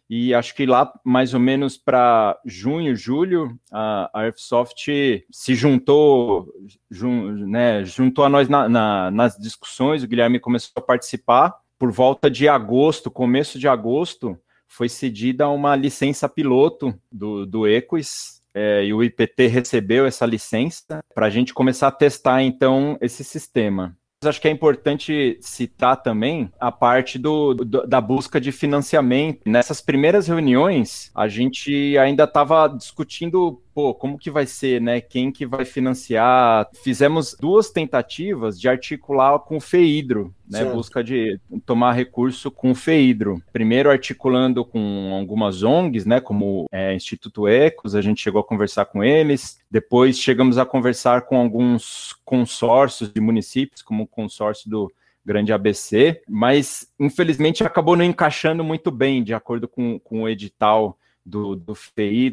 e 0.10 0.34
acho 0.34 0.56
que 0.56 0.66
lá, 0.66 0.92
mais 1.04 1.34
ou 1.34 1.40
menos 1.40 1.78
para 1.78 2.40
junho, 2.46 2.96
julho, 2.96 3.60
a, 3.72 4.10
Airsoft 4.14 5.26
se 5.30 5.56
juntou, 5.56 6.48
jun, 6.90 7.32
né, 7.48 7.84
juntou 7.84 8.24
a 8.24 8.30
nós 8.30 8.48
na, 8.48 8.70
na, 8.70 9.12
nas 9.12 9.38
discussões. 9.38 10.04
O 10.04 10.08
Guilherme 10.08 10.40
começou 10.40 10.72
a 10.76 10.82
participar. 10.82 11.56
Por 11.78 11.92
volta 11.92 12.32
de 12.32 12.48
agosto, 12.48 13.12
começo 13.12 13.60
de 13.60 13.68
agosto, 13.68 14.38
foi 14.68 14.90
cedida 14.90 15.48
uma 15.50 15.76
licença 15.76 16.28
piloto 16.28 16.98
do, 17.12 17.46
do 17.46 17.68
Equis, 17.68 18.42
é, 18.54 18.86
e 18.86 18.94
o 18.94 19.04
IPT 19.04 19.46
recebeu 19.48 20.08
essa 20.08 20.26
licença 20.26 21.00
para 21.14 21.28
a 21.28 21.30
gente 21.30 21.54
começar 21.54 21.90
a 21.90 21.92
testar 21.92 22.42
então 22.42 22.98
esse 23.00 23.24
sistema 23.24 23.96
acho 24.26 24.42
que 24.42 24.48
é 24.48 24.52
importante 24.52 25.38
citar 25.42 26.02
também 26.02 26.52
a 26.60 26.72
parte 26.72 27.20
do, 27.20 27.54
do, 27.54 27.86
da 27.86 28.02
busca 28.02 28.42
de 28.42 28.52
financiamento. 28.52 29.42
Nessas 29.46 29.80
primeiras 29.80 30.28
reuniões, 30.28 31.12
a 31.14 31.28
gente 31.28 31.96
ainda 31.98 32.24
estava 32.24 32.68
discutindo 32.68 33.62
pô, 33.78 33.94
como 33.94 34.18
que 34.18 34.32
vai 34.32 34.48
ser, 34.48 34.82
né? 34.82 35.00
Quem 35.00 35.32
que 35.32 35.46
vai 35.46 35.64
financiar? 35.64 36.68
Fizemos 36.84 37.38
duas 37.40 37.70
tentativas 37.70 38.60
de 38.60 38.68
articular 38.68 39.38
com 39.38 39.58
o 39.58 39.62
FEIDRO, 39.62 40.34
né? 40.50 40.62
Certo. 40.62 40.74
Busca 40.74 41.04
de 41.04 41.40
tomar 41.64 41.92
recurso 41.92 42.50
com 42.50 42.72
o 42.72 42.76
FEIDRO. 42.76 43.40
Primeiro 43.54 43.92
articulando 43.92 44.66
com 44.66 45.14
algumas 45.14 45.62
ONGs, 45.62 46.08
né? 46.08 46.20
Como 46.20 46.66
é, 46.72 46.96
Instituto 46.96 47.48
Ecos, 47.48 47.94
a 47.94 48.02
gente 48.02 48.20
chegou 48.20 48.42
a 48.42 48.44
conversar 48.44 48.86
com 48.86 49.04
eles. 49.04 49.60
Depois 49.70 50.18
chegamos 50.18 50.58
a 50.58 50.66
conversar 50.66 51.28
com 51.28 51.40
alguns 51.40 52.16
consórcios 52.26 53.14
de 53.14 53.22
municípios, 53.22 53.84
como 53.84 54.06
o 54.06 54.08
consórcio 54.08 54.68
do 54.72 54.92
grande 55.24 55.54
ABC, 55.54 56.24
mas 56.28 56.92
infelizmente 57.00 57.64
acabou 57.64 57.96
não 57.96 58.04
encaixando 58.04 58.64
muito 58.64 58.90
bem, 58.90 59.24
de 59.24 59.36
acordo 59.36 59.68
com, 59.68 60.00
com 60.00 60.24
o 60.24 60.30
edital 60.30 60.98
do, 61.28 61.56
do 61.56 61.74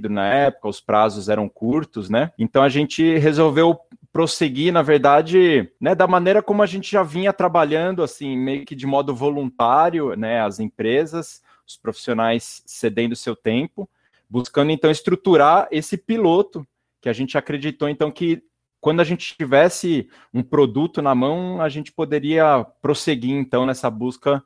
na 0.09 0.27
época, 0.27 0.69
os 0.69 0.81
prazos 0.81 1.29
eram 1.29 1.49
curtos, 1.49 2.09
né? 2.09 2.31
Então 2.39 2.63
a 2.63 2.69
gente 2.69 3.19
resolveu 3.19 3.79
prosseguir, 4.13 4.73
na 4.73 4.83
verdade, 4.83 5.69
né, 5.81 5.93
da 5.93 6.07
maneira 6.07 6.41
como 6.41 6.63
a 6.63 6.67
gente 6.67 6.91
já 6.91 7.03
vinha 7.03 7.33
trabalhando, 7.33 8.01
assim, 8.01 8.37
meio 8.39 8.65
que 8.65 8.77
de 8.77 8.87
modo 8.87 9.13
voluntário, 9.13 10.15
né, 10.15 10.41
as 10.41 10.61
empresas, 10.61 11.43
os 11.67 11.77
profissionais 11.77 12.63
cedendo 12.65 13.17
seu 13.17 13.35
tempo, 13.35 13.91
buscando 14.31 14.71
então 14.71 14.89
estruturar 14.89 15.67
esse 15.73 15.97
piloto 15.97 16.65
que 17.01 17.09
a 17.09 17.13
gente 17.13 17.37
acreditou 17.37 17.89
então 17.89 18.11
que 18.11 18.43
quando 18.81 19.01
a 19.01 19.05
gente 19.05 19.35
tivesse 19.35 20.09
um 20.33 20.43
produto 20.43 21.03
na 21.03 21.15
mão, 21.15 21.61
a 21.61 21.69
gente 21.69 21.91
poderia 21.91 22.65
prosseguir 22.81 23.35
então 23.35 23.67
nessa 23.67 23.91
busca 23.91 24.45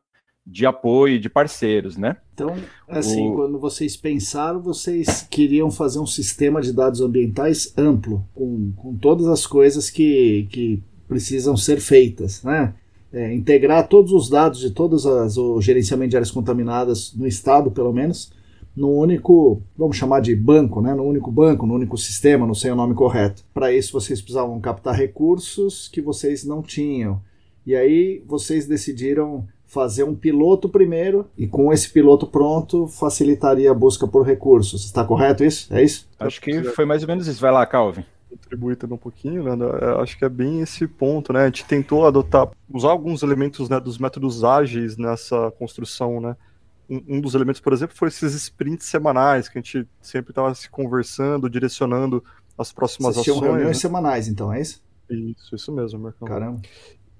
de 0.50 0.64
apoio 0.64 1.20
de 1.20 1.28
parceiros, 1.28 1.96
né? 1.98 2.16
Então, 2.32 2.54
assim, 2.88 3.28
o... 3.28 3.34
quando 3.34 3.58
vocês 3.58 3.96
pensaram, 3.96 4.62
vocês 4.62 5.26
queriam 5.28 5.70
fazer 5.70 5.98
um 5.98 6.06
sistema 6.06 6.62
de 6.62 6.72
dados 6.72 7.02
ambientais 7.02 7.72
amplo, 7.76 8.24
com, 8.34 8.72
com 8.74 8.96
todas 8.96 9.26
as 9.26 9.46
coisas 9.46 9.90
que, 9.90 10.48
que 10.50 10.82
precisam 11.06 11.56
ser 11.56 11.80
feitas, 11.80 12.42
né? 12.42 12.74
É, 13.12 13.34
integrar 13.34 13.88
todos 13.88 14.12
os 14.12 14.28
dados 14.28 14.60
de 14.60 14.70
todas 14.70 15.06
as 15.06 15.38
o 15.38 15.60
gerenciamento 15.60 16.10
de 16.10 16.16
áreas 16.16 16.30
contaminadas 16.30 17.14
no 17.14 17.26
estado, 17.26 17.70
pelo 17.70 17.92
menos, 17.92 18.30
no 18.76 18.90
único, 18.90 19.62
vamos 19.76 19.96
chamar 19.96 20.20
de 20.20 20.34
banco, 20.34 20.80
né? 20.80 20.94
No 20.94 21.04
único 21.04 21.30
banco, 21.30 21.66
no 21.66 21.74
único 21.74 21.96
sistema, 21.98 22.46
não 22.46 22.54
sei 22.54 22.70
o 22.70 22.76
nome 22.76 22.94
correto. 22.94 23.44
Para 23.52 23.72
isso 23.72 23.92
vocês 23.92 24.20
precisavam 24.20 24.58
captar 24.60 24.94
recursos 24.94 25.88
que 25.88 26.00
vocês 26.00 26.44
não 26.44 26.62
tinham. 26.62 27.20
E 27.66 27.74
aí 27.74 28.22
vocês 28.26 28.66
decidiram 28.66 29.46
fazer 29.68 30.02
um 30.02 30.14
piloto 30.14 30.68
primeiro 30.68 31.26
e 31.36 31.46
com 31.46 31.72
esse 31.72 31.90
piloto 31.90 32.26
pronto 32.26 32.88
facilitaria 32.88 33.70
a 33.70 33.74
busca 33.74 34.08
por 34.08 34.26
recursos. 34.26 34.86
Está 34.86 35.04
correto 35.04 35.44
isso? 35.44 35.72
É 35.72 35.82
isso? 35.82 36.08
Acho 36.18 36.40
que 36.40 36.64
foi 36.64 36.86
mais 36.86 37.02
ou 37.02 37.08
menos 37.08 37.28
isso. 37.28 37.40
Vai 37.40 37.52
lá, 37.52 37.64
Calvin. 37.66 38.02
Contribuir 38.30 38.76
também 38.76 38.94
um 38.94 38.98
pouquinho, 38.98 39.44
né? 39.44 39.66
Acho 40.00 40.18
que 40.18 40.24
é 40.24 40.28
bem 40.28 40.62
esse 40.62 40.86
ponto, 40.86 41.32
né? 41.34 41.42
A 41.42 41.46
gente 41.46 41.66
tentou 41.66 42.06
adotar, 42.06 42.48
usar 42.72 42.88
alguns 42.88 43.22
elementos 43.22 43.68
né, 43.68 43.78
dos 43.78 43.98
métodos 43.98 44.42
ágeis 44.42 44.96
nessa 44.96 45.50
construção, 45.58 46.18
né? 46.18 46.34
Um, 46.88 47.16
um 47.16 47.20
dos 47.20 47.34
elementos, 47.34 47.60
por 47.60 47.74
exemplo, 47.74 47.94
foi 47.94 48.08
esses 48.08 48.34
sprints 48.34 48.86
semanais 48.86 49.50
que 49.50 49.58
a 49.58 49.60
gente 49.60 49.86
sempre 50.00 50.30
estava 50.30 50.54
se 50.54 50.70
conversando, 50.70 51.48
direcionando 51.48 52.24
as 52.56 52.72
próximas 52.72 53.16
Vocês 53.16 53.36
ações. 53.36 53.46
reuniões 53.46 53.76
né? 53.76 53.80
semanais, 53.80 54.28
então, 54.28 54.50
é 54.50 54.62
isso? 54.62 54.82
Isso, 55.10 55.54
isso 55.54 55.72
mesmo, 55.72 55.98
Marcão. 56.00 56.26
Caramba. 56.26 56.60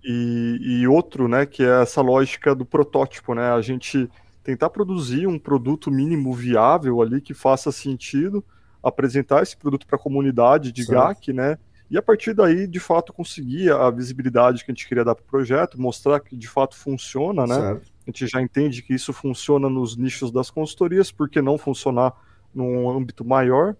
E, 0.04 0.80
e 0.80 0.88
outro, 0.88 1.26
né, 1.28 1.44
que 1.44 1.62
é 1.62 1.82
essa 1.82 2.00
lógica 2.00 2.54
do 2.54 2.64
protótipo, 2.64 3.34
né? 3.34 3.50
A 3.50 3.60
gente 3.60 4.08
tentar 4.42 4.70
produzir 4.70 5.26
um 5.26 5.38
produto 5.38 5.90
mínimo 5.90 6.32
viável 6.32 7.02
ali 7.02 7.20
que 7.20 7.34
faça 7.34 7.70
sentido, 7.70 8.42
apresentar 8.82 9.42
esse 9.42 9.56
produto 9.56 9.86
para 9.86 9.96
a 9.96 10.00
comunidade 10.00 10.72
de 10.72 10.84
certo. 10.84 10.98
GAC, 10.98 11.32
né? 11.32 11.58
E 11.90 11.96
a 11.96 12.02
partir 12.02 12.34
daí, 12.34 12.66
de 12.66 12.78
fato, 12.78 13.12
conseguir 13.12 13.70
a 13.70 13.90
visibilidade 13.90 14.64
que 14.64 14.70
a 14.70 14.74
gente 14.74 14.86
queria 14.86 15.04
dar 15.04 15.14
para 15.14 15.22
o 15.22 15.26
projeto, 15.26 15.80
mostrar 15.80 16.20
que 16.20 16.36
de 16.36 16.48
fato 16.48 16.76
funciona, 16.76 17.46
né? 17.46 17.54
Certo. 17.54 17.92
A 18.06 18.10
gente 18.10 18.26
já 18.26 18.40
entende 18.40 18.82
que 18.82 18.94
isso 18.94 19.12
funciona 19.12 19.68
nos 19.68 19.96
nichos 19.96 20.30
das 20.30 20.50
consultorias, 20.50 21.10
por 21.10 21.28
que 21.28 21.42
não 21.42 21.58
funcionar 21.58 22.12
num 22.54 22.88
âmbito 22.90 23.24
maior? 23.24 23.74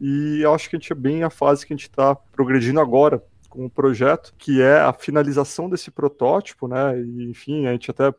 E 0.00 0.44
acho 0.46 0.68
que 0.68 0.76
a 0.76 0.78
gente 0.78 0.92
é 0.92 0.96
bem 0.96 1.22
a 1.22 1.30
fase 1.30 1.66
que 1.66 1.72
a 1.72 1.76
gente 1.76 1.88
está 1.88 2.14
progredindo 2.14 2.80
agora, 2.80 3.22
com 3.54 3.66
o 3.66 3.70
projeto, 3.70 4.34
que 4.36 4.60
é 4.60 4.80
a 4.80 4.92
finalização 4.92 5.70
desse 5.70 5.90
protótipo, 5.90 6.66
né? 6.66 7.00
E, 7.00 7.30
enfim, 7.30 7.66
a 7.66 7.72
gente 7.72 7.90
até 7.90 8.12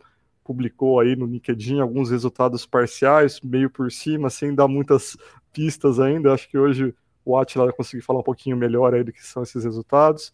publicou 0.43 0.99
aí 0.99 1.15
no 1.15 1.25
LinkedIn 1.25 1.81
alguns 1.81 2.09
resultados 2.09 2.65
parciais, 2.65 3.41
meio 3.41 3.69
por 3.69 3.91
cima, 3.91 4.29
sem 4.29 4.55
dar 4.55 4.67
muitas 4.67 5.17
pistas 5.51 5.99
ainda. 5.99 6.33
Acho 6.33 6.47
que 6.49 6.57
hoje 6.57 6.95
o 7.25 7.37
Atila 7.37 7.65
vai 7.65 7.73
conseguir 7.73 8.01
falar 8.01 8.19
um 8.19 8.23
pouquinho 8.23 8.55
melhor 8.55 8.93
aí 8.93 9.03
do 9.03 9.11
que 9.11 9.25
são 9.25 9.43
esses 9.43 9.65
resultados, 9.65 10.31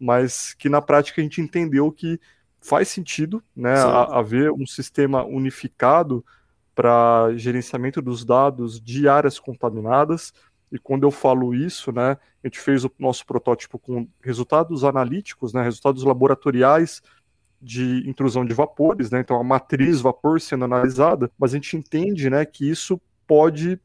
mas 0.00 0.54
que 0.54 0.68
na 0.68 0.80
prática 0.80 1.20
a 1.20 1.24
gente 1.24 1.42
entendeu 1.42 1.92
que 1.92 2.18
faz 2.60 2.88
sentido, 2.88 3.42
né, 3.54 3.74
haver 4.10 4.50
um 4.50 4.66
sistema 4.66 5.24
unificado 5.24 6.24
para 6.74 7.32
gerenciamento 7.36 8.00
dos 8.00 8.24
dados 8.24 8.80
de 8.80 9.08
áreas 9.08 9.38
contaminadas, 9.38 10.32
e 10.70 10.78
quando 10.78 11.04
eu 11.04 11.10
falo 11.10 11.54
isso, 11.54 11.92
né, 11.92 12.16
a 12.42 12.46
gente 12.46 12.60
fez 12.60 12.84
o 12.84 12.90
nosso 12.98 13.24
protótipo 13.26 13.78
com 13.78 14.08
resultados 14.22 14.84
analíticos, 14.84 15.52
né, 15.52 15.62
resultados 15.62 16.02
laboratoriais 16.04 17.02
de 17.60 18.08
intrusão 18.08 18.44
de 18.44 18.54
vapores, 18.54 19.10
né, 19.10 19.20
então 19.20 19.38
a 19.38 19.44
matriz 19.44 20.00
vapor 20.00 20.40
sendo 20.40 20.64
analisada, 20.64 21.30
mas 21.38 21.52
a 21.52 21.56
gente 21.56 21.76
entende, 21.76 22.30
né, 22.30 22.44
que 22.44 22.68
isso 22.68 23.00
pode 23.26 23.80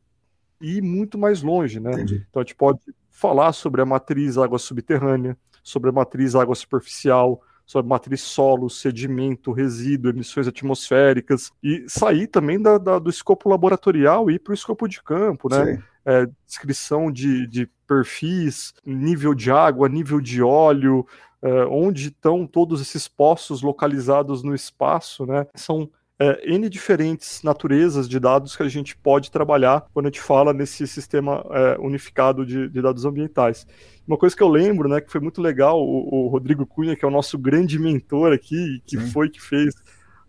ir 0.61 0.81
muito 0.81 1.17
mais 1.17 1.41
longe, 1.41 1.79
né? 1.79 1.91
Entendi. 1.91 2.25
Então 2.29 2.41
a 2.41 2.45
gente 2.45 2.55
pode 2.55 2.79
falar 3.11 3.51
sobre 3.51 3.81
a 3.81 3.85
matriz 3.85 4.37
água 4.37 4.57
subterrânea, 4.57 5.37
sobre 5.61 5.89
a 5.89 5.93
matriz 5.93 6.35
água 6.35 6.55
superficial, 6.55 7.41
sobre 7.65 7.89
matriz 7.89 8.21
solo, 8.21 8.69
sedimento, 8.69 9.51
resíduo, 9.51 10.11
emissões 10.11 10.47
atmosféricas, 10.47 11.51
e 11.61 11.85
sair 11.87 12.27
também 12.27 12.61
da, 12.61 12.77
da 12.77 12.99
do 12.99 13.09
escopo 13.09 13.49
laboratorial 13.49 14.29
e 14.29 14.35
ir 14.35 14.39
para 14.39 14.51
o 14.51 14.55
escopo 14.55 14.87
de 14.87 15.01
campo, 15.01 15.49
né? 15.49 15.81
É, 16.05 16.27
descrição 16.45 17.11
de, 17.11 17.47
de 17.47 17.69
perfis, 17.87 18.73
nível 18.85 19.33
de 19.33 19.51
água, 19.51 19.87
nível 19.87 20.19
de 20.19 20.41
óleo, 20.41 21.05
é, 21.41 21.65
onde 21.65 22.07
estão 22.07 22.47
todos 22.47 22.81
esses 22.81 23.07
poços 23.07 23.61
localizados 23.61 24.43
no 24.43 24.53
espaço, 24.55 25.25
né? 25.25 25.45
São 25.55 25.89
é, 26.19 26.53
N 26.53 26.69
diferentes 26.69 27.41
naturezas 27.43 28.07
de 28.07 28.19
dados 28.19 28.55
que 28.55 28.63
a 28.63 28.69
gente 28.69 28.95
pode 28.95 29.31
trabalhar 29.31 29.85
quando 29.93 30.05
a 30.05 30.09
gente 30.09 30.21
fala 30.21 30.53
nesse 30.53 30.87
sistema 30.87 31.45
é, 31.51 31.77
unificado 31.79 32.45
de, 32.45 32.69
de, 32.69 32.81
dados 32.81 33.03
ambientais. 33.03 33.67
Uma 34.07 34.17
coisa 34.17 34.35
que 34.35 34.43
eu 34.43 34.47
lembro, 34.47 34.87
né, 34.87 35.01
que 35.01 35.11
foi 35.11 35.19
muito 35.19 35.41
legal, 35.41 35.81
o, 35.81 36.25
o 36.25 36.27
Rodrigo 36.27 36.65
Cunha, 36.65 36.95
que 36.95 37.03
é 37.03 37.07
o 37.07 37.11
nosso 37.11 37.37
grande 37.37 37.79
mentor 37.79 38.31
aqui, 38.31 38.81
que 38.85 38.97
Sim. 38.97 39.07
foi 39.07 39.29
que 39.29 39.41
fez 39.41 39.73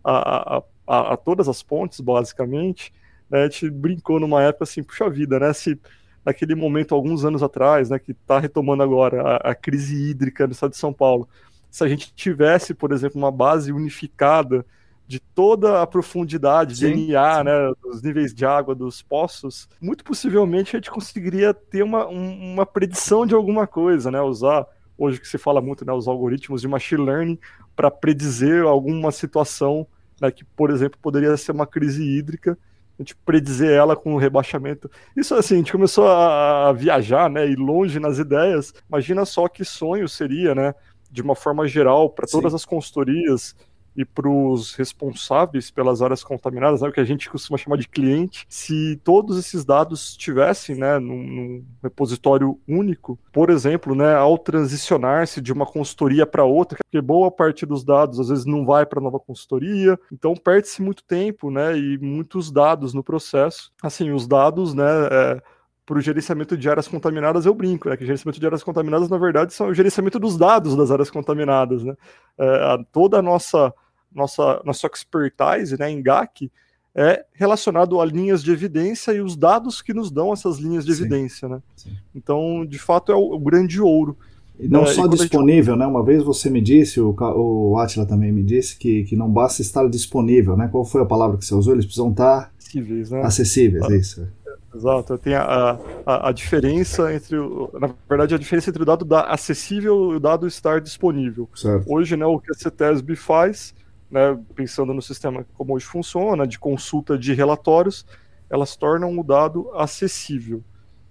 a, 0.03 0.57
a, 0.57 0.63
a, 0.87 1.13
a, 1.13 1.17
todas 1.17 1.47
as 1.47 1.61
pontes, 1.63 1.99
basicamente, 1.99 2.91
né, 3.29 3.41
a 3.41 3.43
gente 3.43 3.69
brincou 3.69 4.19
numa 4.19 4.41
época 4.43 4.63
assim, 4.63 4.83
puxa 4.83 5.09
vida, 5.09 5.39
né, 5.39 5.53
se 5.53 5.79
naquele 6.25 6.55
momento, 6.55 6.95
alguns 6.95 7.23
anos 7.23 7.43
atrás, 7.43 7.89
né, 7.91 7.99
que 7.99 8.11
está 8.11 8.39
retomando 8.39 8.81
agora 8.81 9.21
a, 9.21 9.51
a 9.51 9.55
crise 9.55 10.09
hídrica 10.09 10.47
no 10.47 10.53
estado 10.53 10.71
de 10.71 10.77
São 10.77 10.91
Paulo, 10.91 11.29
se 11.69 11.83
a 11.83 11.87
gente 11.87 12.11
tivesse, 12.13 12.73
por 12.73 12.91
exemplo, 12.91 13.19
uma 13.19 13.31
base 13.31 13.71
unificada 13.71 14.65
de 15.07 15.19
toda 15.19 15.83
a 15.83 15.87
profundidade, 15.87 16.77
sim, 16.77 16.91
DNA, 16.91 17.37
sim. 17.37 17.43
né, 17.43 17.71
dos 17.83 18.01
níveis 18.01 18.33
de 18.33 18.43
água 18.43 18.73
dos 18.73 19.03
poços, 19.03 19.69
muito 19.79 20.03
possivelmente 20.03 20.75
a 20.75 20.79
gente 20.79 20.89
conseguiria 20.89 21.53
ter 21.53 21.83
uma, 21.83 22.07
um, 22.07 22.53
uma 22.53 22.65
predição 22.65 23.25
de 23.25 23.35
alguma 23.35 23.67
coisa, 23.67 24.09
né, 24.09 24.19
usar 24.19 24.65
hoje 24.97 25.19
que 25.19 25.27
se 25.27 25.37
fala 25.37 25.61
muito, 25.61 25.85
né, 25.85 25.93
os 25.93 26.07
algoritmos 26.07 26.61
de 26.61 26.67
machine 26.67 27.03
learning 27.03 27.37
para 27.75 27.91
predizer 27.91 28.63
alguma 28.63 29.11
situação, 29.11 29.85
né, 30.19 30.31
que 30.31 30.43
por 30.43 30.71
exemplo 30.71 30.97
poderia 30.99 31.35
ser 31.37 31.51
uma 31.51 31.67
crise 31.67 32.03
hídrica 32.03 32.57
a 32.97 33.01
gente 33.01 33.15
predizer 33.25 33.71
ela 33.71 33.95
com 33.95 34.13
o 34.13 34.17
rebaixamento. 34.17 34.89
Isso 35.15 35.35
assim, 35.35 35.55
a 35.55 35.57
gente 35.57 35.71
começou 35.71 36.07
a, 36.07 36.71
viajar, 36.73 37.29
né, 37.29 37.47
e 37.47 37.55
longe 37.55 37.99
nas 37.99 38.17
ideias. 38.17 38.73
Imagina 38.87 39.25
só 39.25 39.47
que 39.47 39.65
sonho 39.65 40.07
seria, 40.07 40.55
né, 40.55 40.73
de 41.11 41.21
uma 41.21 41.35
forma 41.35 41.67
geral, 41.67 42.09
para 42.09 42.27
todas 42.27 42.53
as 42.53 42.65
consultorias 42.65 43.55
e 43.95 44.03
para 44.03 44.29
os 44.29 44.73
responsáveis 44.75 45.71
pelas 45.71 46.01
áreas 46.01 46.23
contaminadas, 46.23 46.81
né, 46.81 46.89
o 46.89 46.91
que 46.91 46.99
a 46.99 47.05
gente 47.05 47.29
costuma 47.29 47.57
chamar 47.57 47.77
de 47.77 47.87
cliente, 47.87 48.45
se 48.49 48.99
todos 49.03 49.37
esses 49.37 49.63
dados 49.63 50.09
estivessem 50.09 50.75
né, 50.75 50.99
num, 50.99 51.23
num, 51.23 51.65
repositório 51.81 52.59
único, 52.67 53.17
por 53.31 53.49
exemplo, 53.49 53.95
né, 53.95 54.15
ao 54.15 54.37
transicionar-se 54.37 55.41
de 55.41 55.53
uma 55.53 55.65
consultoria 55.65 56.25
para 56.25 56.43
outra, 56.43 56.79
porque 56.83 57.01
boa 57.01 57.31
parte 57.31 57.65
dos 57.65 57.83
dados 57.83 58.19
às 58.19 58.29
vezes 58.29 58.45
não 58.45 58.65
vai 58.65 58.85
para 58.85 58.99
a 58.99 59.03
nova 59.03 59.19
consultoria, 59.19 59.97
então 60.11 60.35
perde-se 60.35 60.81
muito 60.81 61.03
tempo 61.03 61.49
né, 61.49 61.77
e 61.77 61.97
muitos 61.97 62.51
dados 62.51 62.93
no 62.93 63.03
processo. 63.03 63.71
Assim, 63.81 64.11
os 64.11 64.27
dados, 64.27 64.73
né, 64.73 64.83
é, 65.11 65.41
para 65.85 65.97
o 65.97 66.01
gerenciamento 66.01 66.57
de 66.57 66.69
áreas 66.69 66.87
contaminadas, 66.87 67.45
eu 67.45 67.53
brinco, 67.53 67.87
né? 67.87 67.95
Que 67.95 68.05
gerenciamento 68.05 68.39
de 68.39 68.45
áreas 68.45 68.63
contaminadas, 68.63 69.07
na 69.07 69.17
verdade, 69.17 69.53
são 69.53 69.67
o 69.67 69.73
gerenciamento 69.73 70.17
dos 70.17 70.35
dados 70.35 70.75
das 70.75 70.89
áreas 70.89 71.11
contaminadas, 71.11 71.83
né? 71.83 71.93
É, 72.39 72.77
toda 72.91 73.19
a 73.19 73.21
nossa 73.21 73.71
nossa, 74.15 74.61
nossa 74.65 74.87
expertise 74.87 75.77
né, 75.77 75.91
em 75.91 76.01
GAC 76.01 76.49
é 76.95 77.25
relacionado 77.33 77.99
a 77.99 78.05
linhas 78.05 78.41
de 78.41 78.51
evidência 78.51 79.11
e 79.11 79.19
os 79.19 79.35
dados 79.35 79.81
que 79.81 79.93
nos 79.93 80.09
dão 80.09 80.31
essas 80.31 80.57
linhas 80.57 80.85
de 80.85 80.95
Sim. 80.95 81.01
evidência. 81.01 81.49
Né? 81.49 81.61
Sim. 81.75 81.91
Então, 82.15 82.65
de 82.65 82.79
fato, 82.79 83.11
é 83.11 83.15
o, 83.15 83.33
o 83.33 83.39
grande 83.39 83.81
ouro. 83.81 84.17
E 84.57 84.69
não 84.69 84.83
é, 84.83 84.85
só 84.85 85.05
e 85.05 85.09
disponível, 85.09 85.73
gente... 85.73 85.79
né? 85.81 85.85
Uma 85.85 86.01
vez 86.01 86.23
você 86.23 86.49
me 86.49 86.61
disse, 86.61 87.01
o, 87.01 87.13
o 87.19 87.77
Atila 87.77 88.05
também 88.05 88.31
me 88.31 88.41
disse, 88.41 88.77
que, 88.77 89.03
que 89.03 89.15
não 89.17 89.29
basta 89.29 89.61
estar 89.61 89.85
disponível, 89.89 90.55
né? 90.55 90.69
Qual 90.71 90.85
foi 90.85 91.01
a 91.01 91.05
palavra 91.05 91.37
que 91.37 91.43
você 91.43 91.53
usou? 91.53 91.73
Eles 91.73 91.85
precisam 91.85 92.11
estar 92.11 92.53
acessíveis, 92.57 93.11
né? 93.11 93.21
Acessíveis, 93.21 93.83
ah, 93.83 93.95
isso. 93.95 94.27
Exato, 94.73 95.17
tem 95.17 95.33
a, 95.35 95.77
a, 96.05 96.29
a, 96.29 96.31
diferença 96.31 97.13
entre, 97.13 97.37
na 97.79 97.93
verdade, 98.09 98.35
a 98.35 98.37
diferença 98.37 98.69
entre 98.69 98.83
o 98.83 98.85
dado 98.85 99.05
da 99.05 99.21
acessível 99.21 100.13
e 100.13 100.15
o 100.15 100.19
dado 100.19 100.47
estar 100.47 100.81
disponível. 100.81 101.49
Certo. 101.55 101.85
Hoje, 101.87 102.17
né, 102.17 102.25
o 102.25 102.39
que 102.39 102.51
a 102.51 102.53
CETESB 102.53 103.15
faz 103.15 103.73
né, 104.09 104.37
pensando 104.55 104.93
no 104.93 105.01
sistema 105.01 105.45
como 105.53 105.75
hoje 105.75 105.85
funciona, 105.85 106.45
de 106.47 106.59
consulta 106.59 107.17
de 107.17 107.33
relatórios, 107.33 108.05
elas 108.49 108.75
tornam 108.75 109.17
o 109.17 109.23
dado 109.23 109.71
acessível. 109.73 110.63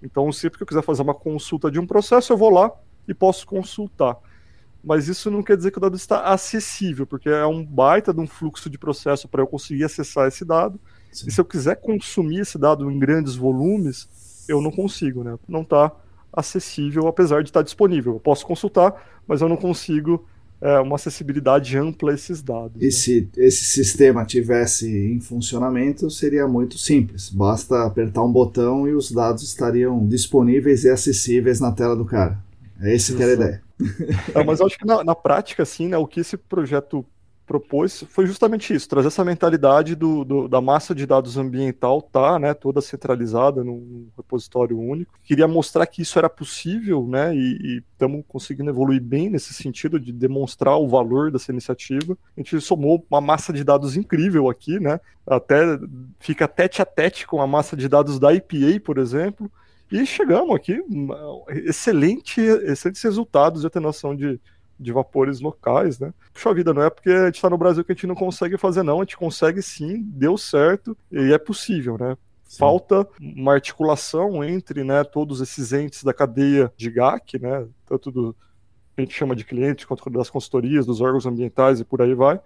Então, 0.02 0.30
sempre 0.30 0.58
que 0.58 0.62
eu 0.62 0.66
quiser 0.66 0.82
fazer 0.82 1.02
uma 1.02 1.14
consulta 1.14 1.70
de 1.70 1.78
um 1.78 1.86
processo, 1.86 2.32
eu 2.32 2.36
vou 2.36 2.50
lá 2.50 2.70
e 3.08 3.14
posso 3.14 3.46
consultar. 3.46 4.16
Mas 4.82 5.08
isso 5.08 5.30
não 5.30 5.42
quer 5.42 5.56
dizer 5.56 5.70
que 5.70 5.78
o 5.78 5.80
dado 5.80 5.96
está 5.96 6.24
acessível, 6.24 7.06
porque 7.06 7.28
é 7.28 7.46
um 7.46 7.64
baita 7.64 8.12
de 8.12 8.20
um 8.20 8.26
fluxo 8.26 8.68
de 8.68 8.76
processo 8.76 9.26
para 9.26 9.40
eu 9.40 9.46
conseguir 9.46 9.84
acessar 9.84 10.28
esse 10.28 10.44
dado. 10.44 10.78
Sim. 11.10 11.28
E 11.28 11.32
se 11.32 11.40
eu 11.40 11.44
quiser 11.44 11.76
consumir 11.76 12.40
esse 12.40 12.58
dado 12.58 12.90
em 12.90 12.98
grandes 12.98 13.34
volumes, 13.34 14.44
eu 14.46 14.60
não 14.60 14.70
consigo, 14.70 15.24
né? 15.24 15.38
Não 15.48 15.62
está 15.62 15.90
acessível, 16.30 17.06
apesar 17.06 17.42
de 17.42 17.48
estar 17.48 17.62
disponível. 17.62 18.14
Eu 18.14 18.20
posso 18.20 18.44
consultar, 18.44 19.22
mas 19.26 19.40
eu 19.40 19.48
não 19.48 19.56
consigo 19.56 20.26
é, 20.64 20.80
uma 20.80 20.96
acessibilidade 20.96 21.76
ampla 21.76 22.12
a 22.12 22.14
esses 22.14 22.42
dados. 22.42 22.80
E 22.80 22.86
né? 22.86 22.90
se 22.90 23.28
esse 23.36 23.66
sistema 23.66 24.24
tivesse 24.24 24.88
em 24.88 25.20
funcionamento, 25.20 26.10
seria 26.10 26.48
muito 26.48 26.78
simples. 26.78 27.28
Basta 27.28 27.84
apertar 27.84 28.22
um 28.22 28.32
botão 28.32 28.88
e 28.88 28.94
os 28.94 29.12
dados 29.12 29.42
estariam 29.42 30.06
disponíveis 30.06 30.84
e 30.84 30.88
acessíveis 30.88 31.60
na 31.60 31.70
tela 31.70 31.94
do 31.94 32.06
cara. 32.06 32.38
É 32.80 32.94
esse 32.94 33.14
que 33.14 33.22
era 33.22 33.32
a 33.32 33.34
ideia. 33.34 33.62
É, 34.34 34.42
mas 34.42 34.60
eu 34.60 34.66
acho 34.66 34.78
que 34.78 34.86
na, 34.86 35.04
na 35.04 35.14
prática, 35.14 35.62
assim, 35.62 35.88
né, 35.88 35.98
o 35.98 36.06
que 36.06 36.20
esse 36.20 36.36
projeto 36.36 37.04
propôs 37.46 38.04
foi 38.08 38.26
justamente 38.26 38.74
isso, 38.74 38.88
trazer 38.88 39.08
essa 39.08 39.24
mentalidade 39.24 39.94
do, 39.94 40.24
do, 40.24 40.48
da 40.48 40.60
massa 40.60 40.94
de 40.94 41.06
dados 41.06 41.36
ambiental 41.36 42.00
tá, 42.00 42.38
né, 42.38 42.54
toda 42.54 42.80
centralizada 42.80 43.62
num, 43.62 44.08
repositório 44.16 44.78
único. 44.78 45.14
Queria 45.22 45.46
mostrar 45.46 45.86
que 45.86 46.02
isso 46.02 46.18
era 46.18 46.28
possível, 46.28 47.06
né, 47.06 47.34
e 47.34 47.82
estamos 47.92 48.24
conseguindo 48.26 48.70
evoluir 48.70 49.00
bem 49.00 49.28
nesse 49.28 49.52
sentido 49.52 50.00
de 50.00 50.12
demonstrar 50.12 50.76
o 50.78 50.88
valor 50.88 51.30
dessa 51.30 51.52
iniciativa. 51.52 52.16
A 52.36 52.40
gente 52.40 52.60
somou 52.60 53.04
uma 53.10 53.20
massa 53.20 53.52
de 53.52 53.62
dados 53.62 53.96
incrível 53.96 54.48
aqui, 54.48 54.80
né, 54.80 54.98
até 55.26 55.78
fica 56.18 56.48
tete 56.48 56.82
a 56.82 56.84
tete 56.84 57.26
com 57.26 57.40
a 57.40 57.46
massa 57.46 57.76
de 57.76 57.88
dados 57.88 58.18
da 58.18 58.32
IPA, 58.32 58.80
por 58.84 58.98
exemplo, 58.98 59.50
e 59.92 60.04
chegamos 60.06 60.56
aqui, 60.56 60.82
excelente, 61.48 62.40
excelentes 62.40 63.02
resultados 63.02 63.60
de 63.60 63.66
atenuação 63.66 64.16
de, 64.16 64.40
de 64.78 64.92
vapores 64.92 65.40
locais, 65.40 65.98
né? 65.98 66.12
Puxa 66.32 66.52
vida, 66.54 66.74
não 66.74 66.82
é 66.82 66.90
porque 66.90 67.10
a 67.10 67.26
gente 67.26 67.36
está 67.36 67.48
no 67.48 67.58
Brasil 67.58 67.84
que 67.84 67.92
a 67.92 67.94
gente 67.94 68.06
não 68.06 68.14
consegue 68.14 68.56
fazer, 68.56 68.82
não. 68.82 69.00
A 69.00 69.04
gente 69.04 69.16
consegue 69.16 69.62
sim, 69.62 70.02
deu 70.02 70.36
certo 70.36 70.96
e 71.10 71.32
é 71.32 71.38
possível, 71.38 71.96
né? 71.98 72.16
Sim. 72.44 72.58
Falta 72.58 73.08
uma 73.20 73.54
articulação 73.54 74.44
entre 74.44 74.84
né, 74.84 75.02
todos 75.04 75.40
esses 75.40 75.72
entes 75.72 76.04
da 76.04 76.12
cadeia 76.12 76.72
de 76.76 76.90
GAC, 76.90 77.38
né? 77.38 77.66
Tanto 77.86 78.10
do 78.10 78.36
que 78.94 79.00
a 79.00 79.04
gente 79.04 79.14
chama 79.14 79.34
de 79.34 79.44
clientes, 79.44 79.84
quanto 79.84 80.08
das 80.10 80.30
consultorias, 80.30 80.86
dos 80.86 81.00
órgãos 81.00 81.26
ambientais 81.26 81.80
e 81.80 81.84
por 81.84 82.00
aí 82.00 82.14
vai. 82.14 82.40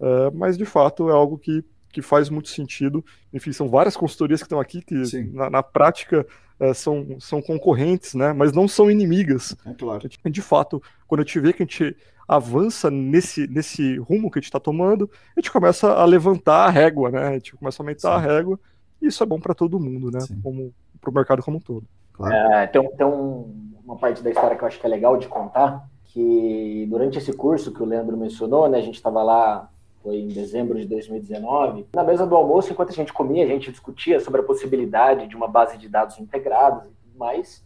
É, 0.00 0.30
mas 0.32 0.56
de 0.56 0.64
fato 0.64 1.08
é 1.08 1.12
algo 1.12 1.38
que, 1.38 1.64
que 1.90 2.02
faz 2.02 2.28
muito 2.28 2.48
sentido. 2.48 3.04
Enfim, 3.32 3.52
são 3.52 3.68
várias 3.68 3.96
consultorias 3.96 4.40
que 4.40 4.46
estão 4.46 4.60
aqui 4.60 4.82
que 4.82 4.94
na, 5.32 5.48
na 5.48 5.62
prática 5.62 6.26
é, 6.60 6.74
são, 6.74 7.16
são 7.20 7.40
concorrentes, 7.40 8.14
né? 8.14 8.32
Mas 8.32 8.52
não 8.52 8.66
são 8.66 8.90
inimigas. 8.90 9.56
É 9.64 9.72
claro. 9.74 10.08
De 10.08 10.42
fato, 10.42 10.82
quando 11.06 11.20
a 11.20 11.24
gente 11.24 11.40
vê 11.40 11.52
que 11.52 11.62
a 11.62 11.66
gente 11.66 11.96
avança 12.26 12.90
nesse, 12.90 13.46
nesse 13.46 13.96
rumo 13.98 14.30
que 14.30 14.38
a 14.38 14.40
gente 14.40 14.48
está 14.48 14.60
tomando, 14.60 15.10
a 15.36 15.40
gente 15.40 15.50
começa 15.50 15.92
a 15.92 16.04
levantar 16.04 16.66
a 16.66 16.70
régua, 16.70 17.10
né? 17.10 17.26
A 17.26 17.32
gente 17.34 17.56
começa 17.56 17.82
a 17.82 17.84
aumentar 17.84 18.20
Sim. 18.20 18.26
a 18.26 18.32
régua. 18.32 18.60
E 19.00 19.06
isso 19.06 19.22
é 19.22 19.26
bom 19.26 19.40
para 19.40 19.54
todo 19.54 19.80
mundo, 19.80 20.10
né? 20.10 20.18
Como 20.42 20.74
para 21.00 21.10
o 21.10 21.14
mercado 21.14 21.42
como 21.42 21.56
um 21.58 21.60
todo. 21.60 21.86
Claro. 22.12 22.34
É, 22.34 22.66
tem, 22.66 22.96
tem 22.96 23.06
um, 23.06 23.72
uma 23.84 23.96
parte 23.96 24.22
da 24.22 24.30
história 24.30 24.56
que 24.56 24.62
eu 24.62 24.68
acho 24.68 24.78
que 24.78 24.86
é 24.86 24.90
legal 24.90 25.16
de 25.16 25.28
contar, 25.28 25.88
que 26.04 26.86
durante 26.90 27.16
esse 27.16 27.32
curso 27.32 27.72
que 27.72 27.82
o 27.82 27.86
Leandro 27.86 28.16
mencionou, 28.16 28.68
né? 28.68 28.78
A 28.78 28.82
gente 28.82 28.96
estava 28.96 29.22
lá 29.22 29.70
foi 30.02 30.16
em 30.16 30.28
dezembro 30.28 30.78
de 30.78 30.86
2019. 30.86 31.86
Na 31.94 32.04
mesa 32.04 32.26
do 32.26 32.36
almoço, 32.36 32.72
enquanto 32.72 32.90
a 32.90 32.94
gente 32.94 33.12
comia, 33.12 33.44
a 33.44 33.48
gente 33.48 33.70
discutia 33.70 34.20
sobre 34.20 34.40
a 34.40 34.44
possibilidade 34.44 35.26
de 35.26 35.36
uma 35.36 35.48
base 35.48 35.76
de 35.78 35.88
dados 35.88 36.18
integrada 36.18 36.86
e 36.86 36.94
tudo 37.02 37.18
mais. 37.18 37.64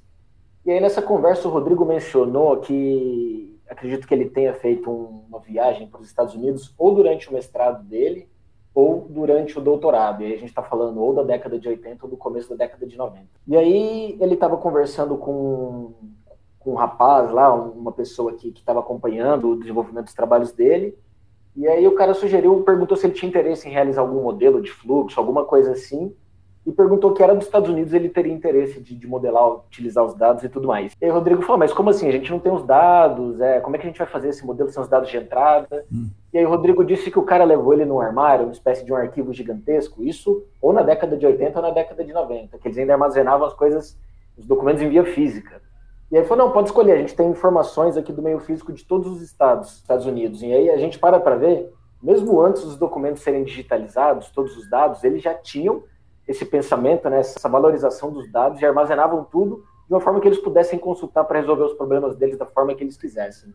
E 0.64 0.70
aí, 0.70 0.80
nessa 0.80 1.02
conversa, 1.02 1.48
o 1.48 1.50
Rodrigo 1.50 1.84
mencionou 1.84 2.58
que 2.58 3.60
acredito 3.68 4.06
que 4.06 4.14
ele 4.14 4.28
tenha 4.28 4.54
feito 4.54 4.90
uma 4.90 5.40
viagem 5.40 5.88
para 5.88 6.00
os 6.00 6.06
Estados 6.06 6.34
Unidos 6.34 6.74
ou 6.78 6.94
durante 6.94 7.28
o 7.28 7.32
mestrado 7.32 7.82
dele 7.82 8.28
ou 8.74 9.06
durante 9.08 9.58
o 9.58 9.62
doutorado. 9.62 10.22
E 10.22 10.26
aí 10.26 10.34
a 10.34 10.38
gente 10.38 10.48
está 10.48 10.62
falando 10.62 11.00
ou 11.00 11.14
da 11.14 11.22
década 11.22 11.58
de 11.58 11.68
80 11.68 12.04
ou 12.04 12.10
do 12.10 12.16
começo 12.16 12.48
da 12.50 12.56
década 12.56 12.86
de 12.86 12.96
90. 12.96 13.26
E 13.46 13.56
aí 13.56 14.16
ele 14.20 14.34
estava 14.34 14.56
conversando 14.56 15.16
com, 15.16 15.92
com 16.58 16.72
um 16.72 16.76
rapaz 16.76 17.30
lá, 17.30 17.52
uma 17.52 17.92
pessoa 17.92 18.32
que 18.34 18.48
estava 18.48 18.80
acompanhando 18.80 19.50
o 19.50 19.58
desenvolvimento 19.58 20.06
dos 20.06 20.14
trabalhos 20.14 20.52
dele, 20.52 20.96
e 21.56 21.66
aí 21.68 21.86
o 21.86 21.94
cara 21.94 22.14
sugeriu, 22.14 22.62
perguntou 22.62 22.96
se 22.96 23.06
ele 23.06 23.14
tinha 23.14 23.28
interesse 23.28 23.68
em 23.68 23.72
realizar 23.72 24.00
algum 24.00 24.22
modelo 24.22 24.62
de 24.62 24.70
fluxo, 24.70 25.20
alguma 25.20 25.44
coisa 25.44 25.72
assim, 25.72 26.14
e 26.64 26.70
perguntou 26.70 27.12
que 27.12 27.22
era 27.22 27.34
dos 27.34 27.46
Estados 27.46 27.68
Unidos, 27.68 27.92
ele 27.92 28.08
teria 28.08 28.32
interesse 28.32 28.80
de, 28.80 28.94
de, 28.94 29.06
modelar, 29.06 29.56
utilizar 29.66 30.04
os 30.04 30.14
dados 30.14 30.44
e 30.44 30.48
tudo 30.48 30.68
mais. 30.68 30.92
E 31.00 31.04
aí 31.04 31.10
o 31.10 31.14
Rodrigo 31.14 31.42
falou, 31.42 31.58
mas 31.58 31.72
como 31.72 31.90
assim? 31.90 32.08
A 32.08 32.12
gente 32.12 32.30
não 32.30 32.38
tem 32.38 32.52
os 32.52 32.64
dados, 32.64 33.40
é, 33.40 33.60
como 33.60 33.74
é 33.74 33.78
que 33.78 33.86
a 33.86 33.88
gente 33.88 33.98
vai 33.98 34.06
fazer 34.06 34.28
esse 34.28 34.46
modelo 34.46 34.70
sem 34.70 34.80
os 34.80 34.88
dados 34.88 35.10
de 35.10 35.16
entrada? 35.16 35.84
Hum. 35.92 36.08
E 36.32 36.38
aí 36.38 36.46
o 36.46 36.48
Rodrigo 36.48 36.84
disse 36.84 37.10
que 37.10 37.18
o 37.18 37.24
cara 37.24 37.44
levou 37.44 37.74
ele 37.74 37.84
num 37.84 38.00
armário, 38.00 38.44
uma 38.44 38.52
espécie 38.52 38.84
de 38.84 38.92
um 38.92 38.96
arquivo 38.96 39.32
gigantesco, 39.32 40.04
isso 40.04 40.44
ou 40.60 40.72
na 40.72 40.82
década 40.82 41.16
de 41.16 41.26
80 41.26 41.58
ou 41.58 41.66
na 41.66 41.70
década 41.72 42.04
de 42.04 42.12
90, 42.12 42.56
que 42.58 42.68
eles 42.68 42.78
ainda 42.78 42.92
armazenavam 42.92 43.46
as 43.46 43.54
coisas, 43.54 43.98
os 44.38 44.46
documentos 44.46 44.82
em 44.82 44.88
via 44.88 45.04
física. 45.04 45.60
E 46.12 46.18
aí 46.18 46.24
falou, 46.24 46.44
não, 46.44 46.52
pode 46.52 46.68
escolher, 46.68 46.92
a 46.92 46.98
gente 46.98 47.16
tem 47.16 47.30
informações 47.30 47.96
aqui 47.96 48.12
do 48.12 48.20
meio 48.20 48.38
físico 48.38 48.70
de 48.70 48.84
todos 48.84 49.10
os 49.10 49.22
estados, 49.22 49.76
Estados 49.78 50.04
Unidos. 50.04 50.42
E 50.42 50.52
aí 50.52 50.68
a 50.68 50.76
gente 50.76 50.98
para 50.98 51.18
para 51.18 51.36
ver, 51.36 51.72
mesmo 52.02 52.38
antes 52.38 52.62
dos 52.62 52.76
documentos 52.76 53.22
serem 53.22 53.44
digitalizados, 53.44 54.28
todos 54.30 54.54
os 54.58 54.68
dados, 54.68 55.02
eles 55.04 55.22
já 55.22 55.32
tinham 55.32 55.82
esse 56.28 56.44
pensamento, 56.44 57.08
né, 57.08 57.20
essa 57.20 57.48
valorização 57.48 58.12
dos 58.12 58.30
dados 58.30 58.60
e 58.60 58.66
armazenavam 58.66 59.24
tudo 59.24 59.64
de 59.88 59.94
uma 59.94 60.00
forma 60.00 60.20
que 60.20 60.28
eles 60.28 60.38
pudessem 60.38 60.78
consultar 60.78 61.24
para 61.24 61.40
resolver 61.40 61.64
os 61.64 61.72
problemas 61.72 62.14
deles 62.14 62.36
da 62.36 62.44
forma 62.44 62.74
que 62.74 62.84
eles 62.84 62.98
quisessem. 62.98 63.54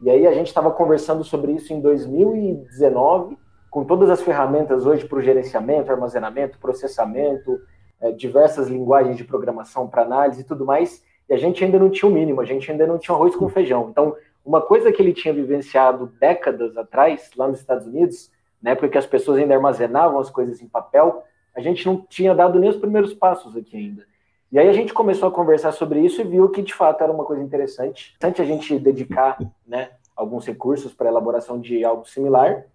E 0.00 0.10
aí 0.10 0.26
a 0.26 0.32
gente 0.32 0.48
estava 0.48 0.72
conversando 0.72 1.22
sobre 1.22 1.52
isso 1.52 1.72
em 1.72 1.80
2019, 1.80 3.38
com 3.70 3.84
todas 3.84 4.10
as 4.10 4.20
ferramentas 4.20 4.84
hoje 4.86 5.06
para 5.06 5.18
o 5.18 5.22
gerenciamento, 5.22 5.92
armazenamento, 5.92 6.58
processamento, 6.58 7.60
é, 8.00 8.10
diversas 8.10 8.66
linguagens 8.66 9.16
de 9.16 9.22
programação 9.22 9.86
para 9.86 10.02
análise 10.02 10.40
e 10.40 10.44
tudo 10.44 10.66
mais, 10.66 11.00
e 11.32 11.34
a 11.34 11.38
gente 11.38 11.64
ainda 11.64 11.78
não 11.78 11.88
tinha 11.88 12.06
o 12.06 12.12
mínimo, 12.12 12.42
a 12.42 12.44
gente 12.44 12.70
ainda 12.70 12.86
não 12.86 12.98
tinha 12.98 13.14
arroz 13.14 13.34
com 13.34 13.48
feijão. 13.48 13.88
Então, 13.88 14.14
uma 14.44 14.60
coisa 14.60 14.92
que 14.92 15.00
ele 15.00 15.14
tinha 15.14 15.32
vivenciado 15.32 16.12
décadas 16.20 16.76
atrás, 16.76 17.30
lá 17.34 17.48
nos 17.48 17.58
Estados 17.58 17.86
Unidos, 17.86 18.30
na 18.60 18.72
época 18.72 18.90
que 18.90 18.98
as 18.98 19.06
pessoas 19.06 19.38
ainda 19.38 19.54
armazenavam 19.54 20.20
as 20.20 20.28
coisas 20.28 20.60
em 20.60 20.68
papel, 20.68 21.24
a 21.56 21.60
gente 21.62 21.86
não 21.86 22.04
tinha 22.06 22.34
dado 22.34 22.60
nem 22.60 22.68
os 22.68 22.76
primeiros 22.76 23.14
passos 23.14 23.56
aqui 23.56 23.78
ainda. 23.78 24.04
E 24.52 24.58
aí 24.58 24.68
a 24.68 24.74
gente 24.74 24.92
começou 24.92 25.26
a 25.26 25.32
conversar 25.32 25.72
sobre 25.72 26.00
isso 26.00 26.20
e 26.20 26.24
viu 26.24 26.50
que 26.50 26.60
de 26.60 26.74
fato 26.74 27.02
era 27.02 27.10
uma 27.10 27.24
coisa 27.24 27.42
interessante. 27.42 28.12
Interessante 28.16 28.42
a 28.42 28.44
gente 28.44 28.78
dedicar 28.78 29.38
né, 29.66 29.88
alguns 30.14 30.46
recursos 30.46 30.92
para 30.92 31.08
a 31.08 31.10
elaboração 31.12 31.58
de 31.58 31.82
algo 31.82 32.06
similar. 32.06 32.66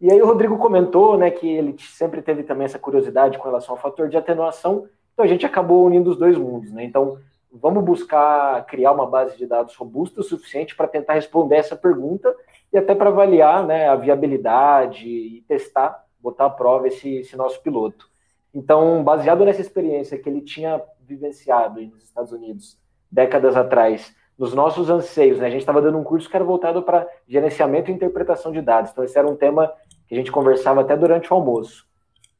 E 0.00 0.12
aí 0.12 0.22
o 0.22 0.26
Rodrigo 0.26 0.56
comentou, 0.58 1.18
né, 1.18 1.28
que 1.32 1.48
ele 1.48 1.74
sempre 1.80 2.22
teve 2.22 2.44
também 2.44 2.66
essa 2.66 2.78
curiosidade 2.78 3.36
com 3.36 3.48
relação 3.48 3.74
ao 3.74 3.80
fator 3.82 4.08
de 4.08 4.16
atenuação, 4.16 4.86
então 5.12 5.24
a 5.24 5.28
gente 5.28 5.44
acabou 5.44 5.84
unindo 5.84 6.08
os 6.08 6.16
dois 6.16 6.38
mundos, 6.38 6.70
né? 6.70 6.84
Então, 6.84 7.18
vamos 7.60 7.84
buscar 7.84 8.64
criar 8.66 8.92
uma 8.92 9.06
base 9.06 9.36
de 9.36 9.46
dados 9.46 9.74
robusta 9.74 10.20
o 10.20 10.24
suficiente 10.24 10.74
para 10.74 10.88
tentar 10.88 11.14
responder 11.14 11.56
essa 11.56 11.76
pergunta 11.76 12.34
e 12.72 12.78
até 12.78 12.94
para 12.94 13.10
avaliar, 13.10 13.66
né, 13.66 13.88
a 13.88 13.96
viabilidade 13.96 15.06
e 15.06 15.44
testar, 15.48 16.04
botar 16.20 16.46
à 16.46 16.50
prova 16.50 16.88
esse, 16.88 17.16
esse 17.16 17.36
nosso 17.36 17.62
piloto. 17.62 18.08
Então, 18.54 19.02
baseado 19.04 19.44
nessa 19.44 19.60
experiência 19.60 20.18
que 20.18 20.28
ele 20.28 20.40
tinha 20.40 20.82
vivenciado 21.00 21.80
nos 21.80 22.02
Estados 22.02 22.32
Unidos 22.32 22.78
décadas 23.10 23.56
atrás, 23.56 24.14
nos 24.38 24.52
nossos 24.52 24.90
anseios, 24.90 25.38
né? 25.38 25.46
A 25.46 25.50
gente 25.50 25.60
estava 25.60 25.80
dando 25.80 25.98
um 25.98 26.04
curso 26.04 26.28
que 26.28 26.36
era 26.36 26.44
voltado 26.44 26.82
para 26.82 27.06
gerenciamento 27.26 27.90
e 27.90 27.94
interpretação 27.94 28.52
de 28.52 28.60
dados. 28.60 28.90
Então, 28.90 29.04
esse 29.04 29.18
era 29.18 29.26
um 29.26 29.36
tema 29.36 29.72
que 30.06 30.14
a 30.14 30.18
gente 30.18 30.30
conversava 30.30 30.82
até 30.82 30.96
durante 30.96 31.32
o 31.32 31.36
almoço. 31.36 31.86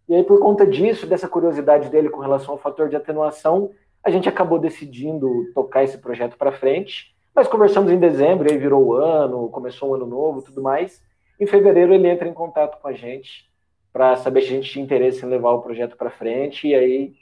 E 0.08 0.14
aí, 0.14 0.22
por 0.22 0.38
conta 0.38 0.66
disso, 0.66 1.06
dessa 1.06 1.28
curiosidade 1.28 1.88
dele 1.88 2.10
com 2.10 2.20
relação 2.20 2.52
ao 2.52 2.58
fator 2.58 2.88
de 2.88 2.96
atenuação, 2.96 3.70
a 4.06 4.10
gente 4.10 4.28
acabou 4.28 4.60
decidindo 4.60 5.50
tocar 5.52 5.82
esse 5.82 5.98
projeto 5.98 6.36
para 6.36 6.52
frente. 6.52 7.12
Nós 7.34 7.48
conversamos 7.48 7.90
em 7.90 7.98
dezembro, 7.98 8.48
aí 8.48 8.56
virou 8.56 8.84
o 8.86 8.94
ano, 8.94 9.48
começou 9.48 9.90
um 9.90 9.94
ano 9.94 10.06
novo, 10.06 10.42
tudo 10.42 10.62
mais. 10.62 11.02
Em 11.40 11.46
fevereiro 11.46 11.92
ele 11.92 12.08
entra 12.08 12.28
em 12.28 12.32
contato 12.32 12.80
com 12.80 12.86
a 12.86 12.92
gente 12.92 13.50
para 13.92 14.14
saber 14.14 14.42
se 14.42 14.46
a 14.46 14.50
gente 14.50 14.70
tinha 14.70 14.84
interesse 14.84 15.26
em 15.26 15.28
levar 15.28 15.50
o 15.50 15.60
projeto 15.60 15.96
para 15.96 16.08
frente 16.08 16.68
e 16.68 16.74
aí 16.76 17.14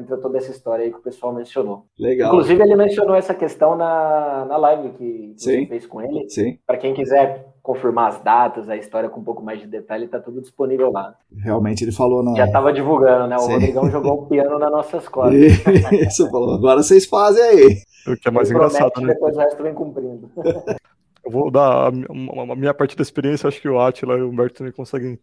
entra 0.00 0.16
toda 0.16 0.38
essa 0.38 0.50
história 0.50 0.84
aí 0.84 0.90
que 0.90 0.98
o 0.98 1.02
pessoal 1.02 1.32
mencionou. 1.32 1.84
Legal. 1.98 2.28
Inclusive, 2.28 2.62
ele 2.62 2.74
mencionou 2.76 3.14
essa 3.14 3.34
questão 3.34 3.76
na, 3.76 4.44
na 4.48 4.56
live 4.56 4.90
que 4.90 5.34
Sim. 5.36 5.60
você 5.60 5.66
fez 5.66 5.86
com 5.86 6.00
ele. 6.02 6.28
Sim, 6.28 6.58
Para 6.66 6.76
quem 6.78 6.92
quiser 6.94 7.46
confirmar 7.62 8.08
as 8.08 8.18
datas, 8.22 8.68
a 8.68 8.76
história 8.76 9.08
com 9.08 9.20
um 9.20 9.24
pouco 9.24 9.42
mais 9.42 9.60
de 9.60 9.66
detalhe, 9.66 10.08
tá 10.08 10.18
tudo 10.18 10.40
disponível 10.40 10.90
lá. 10.90 11.14
realmente 11.38 11.84
ele 11.84 11.92
falou 11.92 12.22
na. 12.22 12.34
Já 12.34 12.46
estava 12.46 12.72
divulgando, 12.72 13.26
né? 13.28 13.36
O 13.36 13.40
Sim. 13.40 13.52
Rodrigão 13.52 13.90
jogou 13.90 14.12
o 14.22 14.26
piano 14.26 14.58
nas 14.58 14.70
nossas 14.72 15.08
costas. 15.08 15.34
Isso, 15.92 16.28
falou. 16.30 16.54
Agora 16.54 16.82
vocês 16.82 17.04
fazem 17.06 17.42
aí. 17.42 17.76
O 18.08 18.16
que 18.16 18.28
é 18.28 18.30
mais 18.30 18.48
Ele 18.48 18.56
engraçado, 18.58 18.90
promete, 18.90 19.06
né? 19.08 19.14
Depois 19.14 19.36
o 19.36 19.40
resto 19.40 19.62
vem 19.62 19.74
cumprindo. 19.74 20.30
Eu 21.22 21.30
vou 21.30 21.50
dar 21.50 21.88
a, 21.88 21.90
mi- 21.90 22.06
uma- 22.08 22.54
a 22.54 22.56
minha 22.56 22.72
parte 22.72 22.96
da 22.96 23.02
experiência, 23.02 23.46
acho 23.46 23.60
que 23.60 23.68
o 23.68 23.78
Atila 23.78 24.16
e 24.16 24.22
o 24.22 24.30
Humberto 24.30 24.54
também 24.54 24.72
conseguem 24.72 25.18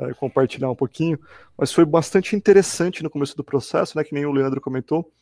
é, 0.00 0.14
compartilhar 0.14 0.70
um 0.70 0.74
pouquinho, 0.74 1.18
mas 1.56 1.72
foi 1.72 1.84
bastante 1.84 2.34
interessante 2.34 3.02
no 3.02 3.10
começo 3.10 3.36
do 3.36 3.44
processo, 3.44 3.96
né, 3.96 4.02
que 4.02 4.14
nem 4.14 4.24
o 4.24 4.32
Leandro 4.32 4.60
comentou, 4.60 5.12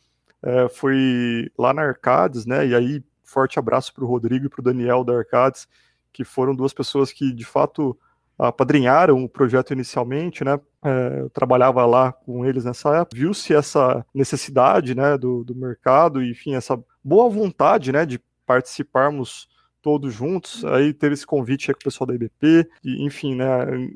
é, 0.41 0.69
foi 0.69 1.51
lá 1.57 1.73
na 1.73 1.81
Arcades, 1.81 2.45
né, 2.45 2.65
e 2.65 2.73
aí 2.73 3.03
forte 3.23 3.59
abraço 3.59 3.93
para 3.93 4.03
o 4.03 4.07
Rodrigo 4.07 4.45
e 4.45 4.49
para 4.49 4.61
o 4.61 4.63
Daniel 4.63 5.03
da 5.03 5.17
Arcades, 5.17 5.67
que 6.13 6.23
foram 6.23 6.55
duas 6.55 6.73
pessoas 6.73 7.11
que 7.11 7.33
de 7.33 7.45
fato 7.45 7.97
apadrinharam 8.37 9.21
o 9.21 9.27
projeto 9.27 9.73
inicialmente, 9.73 10.45
né, 10.45 10.57
é, 10.81 11.19
eu 11.19 11.29
trabalhava 11.29 11.85
lá 11.85 12.13
com 12.13 12.45
eles 12.45 12.63
nessa 12.63 12.95
época, 12.95 13.17
viu-se 13.17 13.53
essa 13.53 14.05
necessidade, 14.13 14.95
né, 14.95 15.17
do, 15.17 15.43
do 15.43 15.53
mercado, 15.53 16.23
e, 16.23 16.31
enfim, 16.31 16.55
essa 16.55 16.81
boa 17.03 17.29
vontade, 17.29 17.91
né, 17.91 18.05
de 18.05 18.17
participarmos 18.45 19.48
todos 19.81 20.13
juntos, 20.13 20.63
aí 20.65 20.93
teve 20.93 21.13
esse 21.13 21.25
convite 21.25 21.69
aí 21.69 21.75
com 21.75 21.81
o 21.81 21.83
pessoal 21.83 22.07
da 22.07 22.15
IBP, 22.15 22.69
e, 22.83 23.05
enfim, 23.05 23.35
né, 23.35 23.45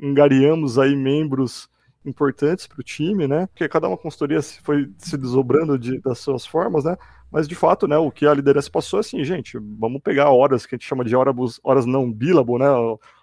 engariamos 0.02 0.80
aí 0.80 0.96
membros 0.96 1.70
importantes 2.06 2.68
para 2.68 2.80
o 2.80 2.84
time, 2.84 3.28
né, 3.28 3.48
porque 3.48 3.68
cada 3.70 3.88
uma 3.88 3.98
consultoria 3.98 4.42
se- 4.42 4.62
foi 4.62 4.90
se 4.98 5.18
desdobrando 5.18 5.78
de, 5.80 6.00
das 6.02 6.20
suas 6.20 6.46
formas, 6.46 6.84
né, 6.84 6.98
mas 7.32 7.48
de 7.48 7.56
fato, 7.56 7.88
né, 7.88 7.98
o 7.98 8.12
que 8.12 8.26
a 8.26 8.34
liderança 8.34 8.70
passou 8.70 9.00
é 9.00 9.02
assim, 9.02 9.24
gente, 9.24 9.58
vamos 9.80 10.02
pegar 10.02 10.30
horas 10.30 10.66
que 10.66 10.76
a 10.76 10.78
gente 10.78 10.88
chama 10.88 11.04
de 11.04 11.16
horas, 11.16 11.60
horas 11.64 11.86
não 11.86 12.12
billable, 12.12 12.60
né, 12.60 12.68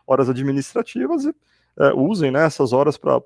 horas 0.07 0.29
administrativas 0.29 1.25
e 1.25 1.35
é, 1.79 1.93
usem, 1.95 2.31
né, 2.31 2.45
essas 2.45 2.73
horas 2.73 2.97
para 2.97 3.21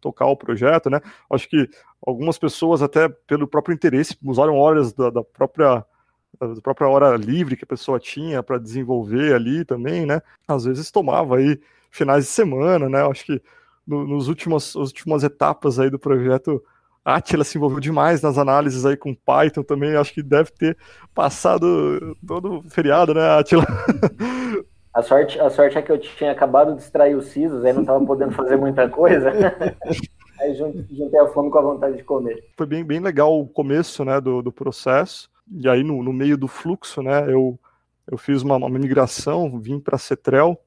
tocar 0.00 0.26
o 0.26 0.36
projeto, 0.36 0.90
né, 0.90 1.00
acho 1.30 1.48
que 1.48 1.68
algumas 2.06 2.38
pessoas 2.38 2.82
até 2.82 3.08
pelo 3.08 3.46
próprio 3.46 3.74
interesse 3.74 4.16
usaram 4.22 4.56
horas 4.56 4.92
da, 4.92 5.10
da 5.10 5.22
própria 5.24 5.84
da 6.40 6.60
própria 6.60 6.88
hora 6.88 7.16
livre 7.16 7.56
que 7.56 7.64
a 7.64 7.66
pessoa 7.66 7.98
tinha 8.00 8.42
para 8.42 8.58
desenvolver 8.58 9.34
ali 9.34 9.64
também, 9.64 10.06
né? 10.06 10.20
Às 10.46 10.64
vezes 10.64 10.90
tomava 10.90 11.36
aí 11.36 11.60
finais 11.90 12.24
de 12.24 12.30
semana, 12.30 12.88
né? 12.88 13.02
Eu 13.02 13.10
acho 13.10 13.24
que 13.24 13.40
no, 13.86 14.06
nos 14.06 14.28
últimos, 14.28 14.68
as 14.76 14.88
últimas 14.88 15.22
etapas 15.22 15.78
aí 15.78 15.90
do 15.90 15.98
projeto, 15.98 16.62
a 17.04 17.16
Atila 17.16 17.44
se 17.44 17.58
envolveu 17.58 17.80
demais 17.80 18.22
nas 18.22 18.38
análises 18.38 18.86
aí 18.86 18.96
com 18.96 19.14
Python 19.14 19.62
também, 19.62 19.96
acho 19.96 20.14
que 20.14 20.22
deve 20.22 20.50
ter 20.52 20.76
passado 21.14 22.16
todo 22.26 22.58
o 22.58 22.62
feriado, 22.70 23.12
né, 23.12 23.38
Atila? 23.38 23.66
A 24.94 25.02
sorte, 25.02 25.40
a 25.40 25.48
sorte 25.48 25.78
é 25.78 25.82
que 25.82 25.90
eu 25.90 25.98
tinha 25.98 26.32
acabado 26.32 26.74
de 26.76 26.82
extrair 26.82 27.16
os 27.16 27.26
sisos, 27.26 27.64
aí 27.64 27.72
não 27.72 27.80
estava 27.80 28.04
podendo 28.04 28.32
fazer 28.32 28.56
muita 28.56 28.88
coisa. 28.88 29.32
aí 30.38 30.54
jun- 30.54 30.84
juntei 30.90 31.18
a 31.18 31.26
fome 31.28 31.50
com 31.50 31.58
a 31.58 31.62
vontade 31.62 31.96
de 31.96 32.04
comer. 32.04 32.44
Foi 32.56 32.66
bem, 32.66 32.84
bem 32.84 33.00
legal 33.00 33.40
o 33.40 33.48
começo, 33.48 34.04
né, 34.04 34.20
do, 34.20 34.42
do 34.42 34.52
processo, 34.52 35.30
e 35.50 35.68
aí 35.68 35.82
no, 35.82 36.02
no 36.02 36.12
meio 36.12 36.36
do 36.36 36.48
fluxo, 36.48 37.02
né, 37.02 37.32
eu, 37.32 37.58
eu 38.06 38.18
fiz 38.18 38.42
uma, 38.42 38.56
uma 38.56 38.68
migração, 38.68 39.58
vim 39.60 39.80
para 39.80 39.98
Cetrel, 39.98 40.60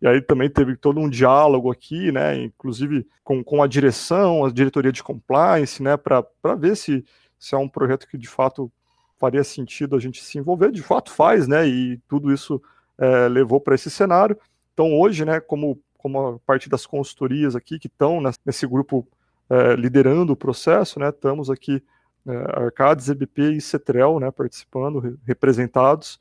e 0.00 0.08
aí 0.08 0.20
também 0.22 0.48
teve 0.48 0.76
todo 0.76 0.98
um 0.98 1.10
diálogo 1.10 1.70
aqui, 1.70 2.10
né, 2.10 2.42
inclusive 2.42 3.06
com, 3.22 3.44
com 3.44 3.62
a 3.62 3.66
direção, 3.66 4.44
a 4.44 4.50
diretoria 4.50 4.92
de 4.92 5.02
compliance, 5.02 5.82
né, 5.82 5.96
para 5.96 6.24
ver 6.56 6.76
se, 6.76 7.04
se 7.38 7.54
é 7.54 7.58
um 7.58 7.68
projeto 7.68 8.06
que 8.08 8.16
de 8.16 8.28
fato 8.28 8.72
faria 9.18 9.44
sentido 9.44 9.94
a 9.94 10.00
gente 10.00 10.24
se 10.24 10.38
envolver, 10.38 10.72
de 10.72 10.82
fato 10.82 11.10
faz, 11.10 11.46
né, 11.46 11.68
e 11.68 11.98
tudo 12.08 12.32
isso 12.32 12.62
é, 12.96 13.28
levou 13.28 13.60
para 13.60 13.74
esse 13.74 13.90
cenário. 13.90 14.38
Então 14.72 14.98
hoje, 14.98 15.24
né, 15.24 15.40
como, 15.40 15.78
como 15.98 16.26
a 16.26 16.38
parte 16.40 16.70
das 16.70 16.86
consultorias 16.86 17.54
aqui 17.54 17.78
que 17.78 17.88
estão 17.88 18.22
nesse 18.46 18.66
grupo 18.66 19.06
é, 19.50 19.74
liderando 19.74 20.32
o 20.32 20.36
processo, 20.36 20.98
né, 20.98 21.10
estamos 21.10 21.50
aqui 21.50 21.82
Arcades, 22.26 23.08
EBP 23.08 23.52
e 23.52 23.60
Cetrel, 23.60 24.20
né, 24.20 24.30
participando, 24.30 24.98
re 24.98 25.14
representados, 25.26 26.20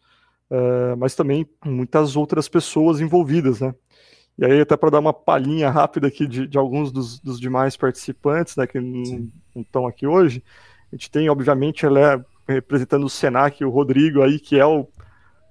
é, 0.49 0.95
mas 0.95 1.15
também 1.15 1.47
muitas 1.65 2.15
outras 2.15 2.47
pessoas 2.47 2.99
envolvidas, 2.99 3.59
né. 3.61 3.73
E 4.37 4.45
aí, 4.45 4.61
até 4.61 4.77
para 4.77 4.91
dar 4.91 4.99
uma 4.99 5.13
palhinha 5.13 5.69
rápida 5.69 6.07
aqui 6.07 6.25
de, 6.25 6.47
de 6.47 6.57
alguns 6.57 6.91
dos, 6.93 7.19
dos, 7.19 7.39
demais 7.39 7.75
participantes, 7.75 8.55
né, 8.55 8.65
que 8.65 8.79
não, 8.79 9.29
não 9.53 9.61
estão 9.61 9.85
aqui 9.85 10.07
hoje, 10.07 10.41
a 10.91 10.95
gente 10.95 11.11
tem, 11.11 11.29
obviamente, 11.29 11.85
ela 11.85 11.99
é 11.99 12.25
representando 12.47 13.05
o 13.05 13.09
Senac, 13.09 13.63
o 13.63 13.69
Rodrigo 13.69 14.23
aí, 14.23 14.39
que 14.39 14.57
é 14.57 14.65
o, 14.65 14.87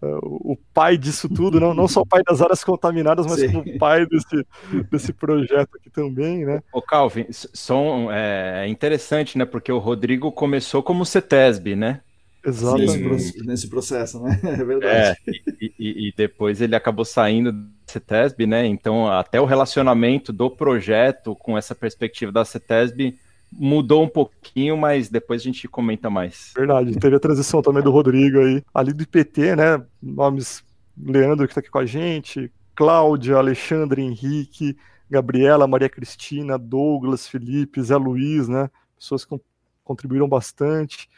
o 0.01 0.57
pai 0.73 0.97
disso 0.97 1.29
tudo, 1.29 1.59
não, 1.59 1.75
não 1.75 1.89
só 1.89 2.03
o 2.03 2.07
pai 2.07 2.23
das 2.23 2.41
áreas 2.41 2.63
contaminadas, 2.63 3.27
mas 3.27 3.41
Sim. 3.41 3.53
como 3.53 3.63
o 3.63 3.79
pai 3.79 4.07
desse, 4.07 4.47
desse 4.91 5.13
projeto 5.13 5.77
aqui 5.77 5.91
também, 5.91 6.45
né? 6.45 6.63
O 6.73 6.81
Calvin, 6.81 7.27
são, 7.31 8.09
é 8.11 8.69
interessante, 8.69 9.37
né? 9.37 9.45
Porque 9.45 9.73
o 9.73 9.79
Rodrigo 9.79 10.31
começou 10.31 10.83
como 10.83 11.05
CETESB, 11.05 11.75
né? 11.75 12.01
Exatamente. 12.45 12.99
Nesse, 12.99 13.47
nesse 13.47 13.69
processo, 13.69 14.23
né? 14.23 14.39
É 14.45 14.65
verdade. 14.65 15.19
É, 15.27 15.33
e, 15.61 15.75
e, 15.79 16.09
e, 16.09 16.13
depois 16.17 16.61
ele 16.61 16.77
acabou 16.77 17.05
saindo 17.05 17.53
do 17.53 17.69
CETESB, 17.87 18.47
né? 18.47 18.67
Então, 18.67 19.11
até 19.11 19.41
o 19.41 19.45
relacionamento 19.45 20.33
do 20.33 20.49
projeto 20.51 21.35
com 21.35 21.59
essa 21.59 21.75
perspectiva 21.75 22.31
da 22.31 22.45
CETESB 22.45 23.19
mudou 23.53 24.03
um 24.05 24.09
pouquinho, 24.09 24.77
mas 24.77 25.09
depois 25.09 25.41
a 25.41 25.45
gente 25.45 25.67
comenta 25.69 26.11
mais. 26.11 26.53
Verdade, 26.55 26.99
teve 26.99 27.17
a 27.17 27.21
transição 27.21 27.63
também 27.63 27.83
do 27.83 27.91
Rodrigo 27.91 28.41
aí, 28.41 28.63
ali 28.75 28.93
do 28.93 29.03
IPT, 29.03 29.57
né? 29.57 29.83
Nomes 30.03 30.65
Leandro 30.97 31.47
que 31.47 31.53
está 31.53 31.61
aqui 31.61 31.71
com 31.71 31.79
a 31.79 31.87
gente, 31.87 32.53
Cláudia, 32.75 33.37
Alexandre, 33.37 34.03
Henrique, 34.03 34.77
Gabriela, 35.11 35.67
Maria 35.67 35.89
Cristina, 35.89 36.59
Douglas, 36.59 37.27
Felipe, 37.27 37.83
Zé 37.83 37.97
Luiz, 37.97 38.49
né? 38.49 38.71
Pessoas 38.97 39.25
que 39.25 39.41
contribuíram 39.85 40.29
bastante. 40.29 41.09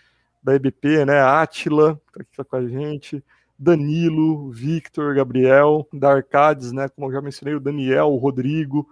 Da 0.42 0.54
EBP, 0.54 1.04
né? 1.04 1.20
Átila, 1.20 2.00
que 2.14 2.22
está 2.30 2.44
com 2.44 2.56
a 2.56 2.66
gente. 2.66 3.22
Danilo, 3.58 4.50
Victor, 4.50 5.14
Gabriel, 5.14 5.86
da 5.92 6.12
Arcades, 6.12 6.72
né? 6.72 6.88
Como 6.88 7.08
eu 7.08 7.12
já 7.12 7.20
mencionei, 7.20 7.54
o 7.54 7.60
Daniel, 7.60 8.06
o 8.06 8.16
Rodrigo, 8.16 8.88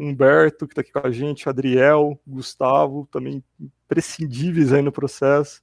Humberto, 0.00 0.66
que 0.66 0.72
está 0.72 0.80
aqui 0.80 0.92
com 0.92 1.06
a 1.06 1.10
gente, 1.10 1.48
Adriel, 1.48 2.18
Gustavo, 2.26 3.06
também 3.12 3.44
imprescindíveis 3.60 4.72
aí 4.72 4.80
no 4.80 4.90
processo, 4.90 5.62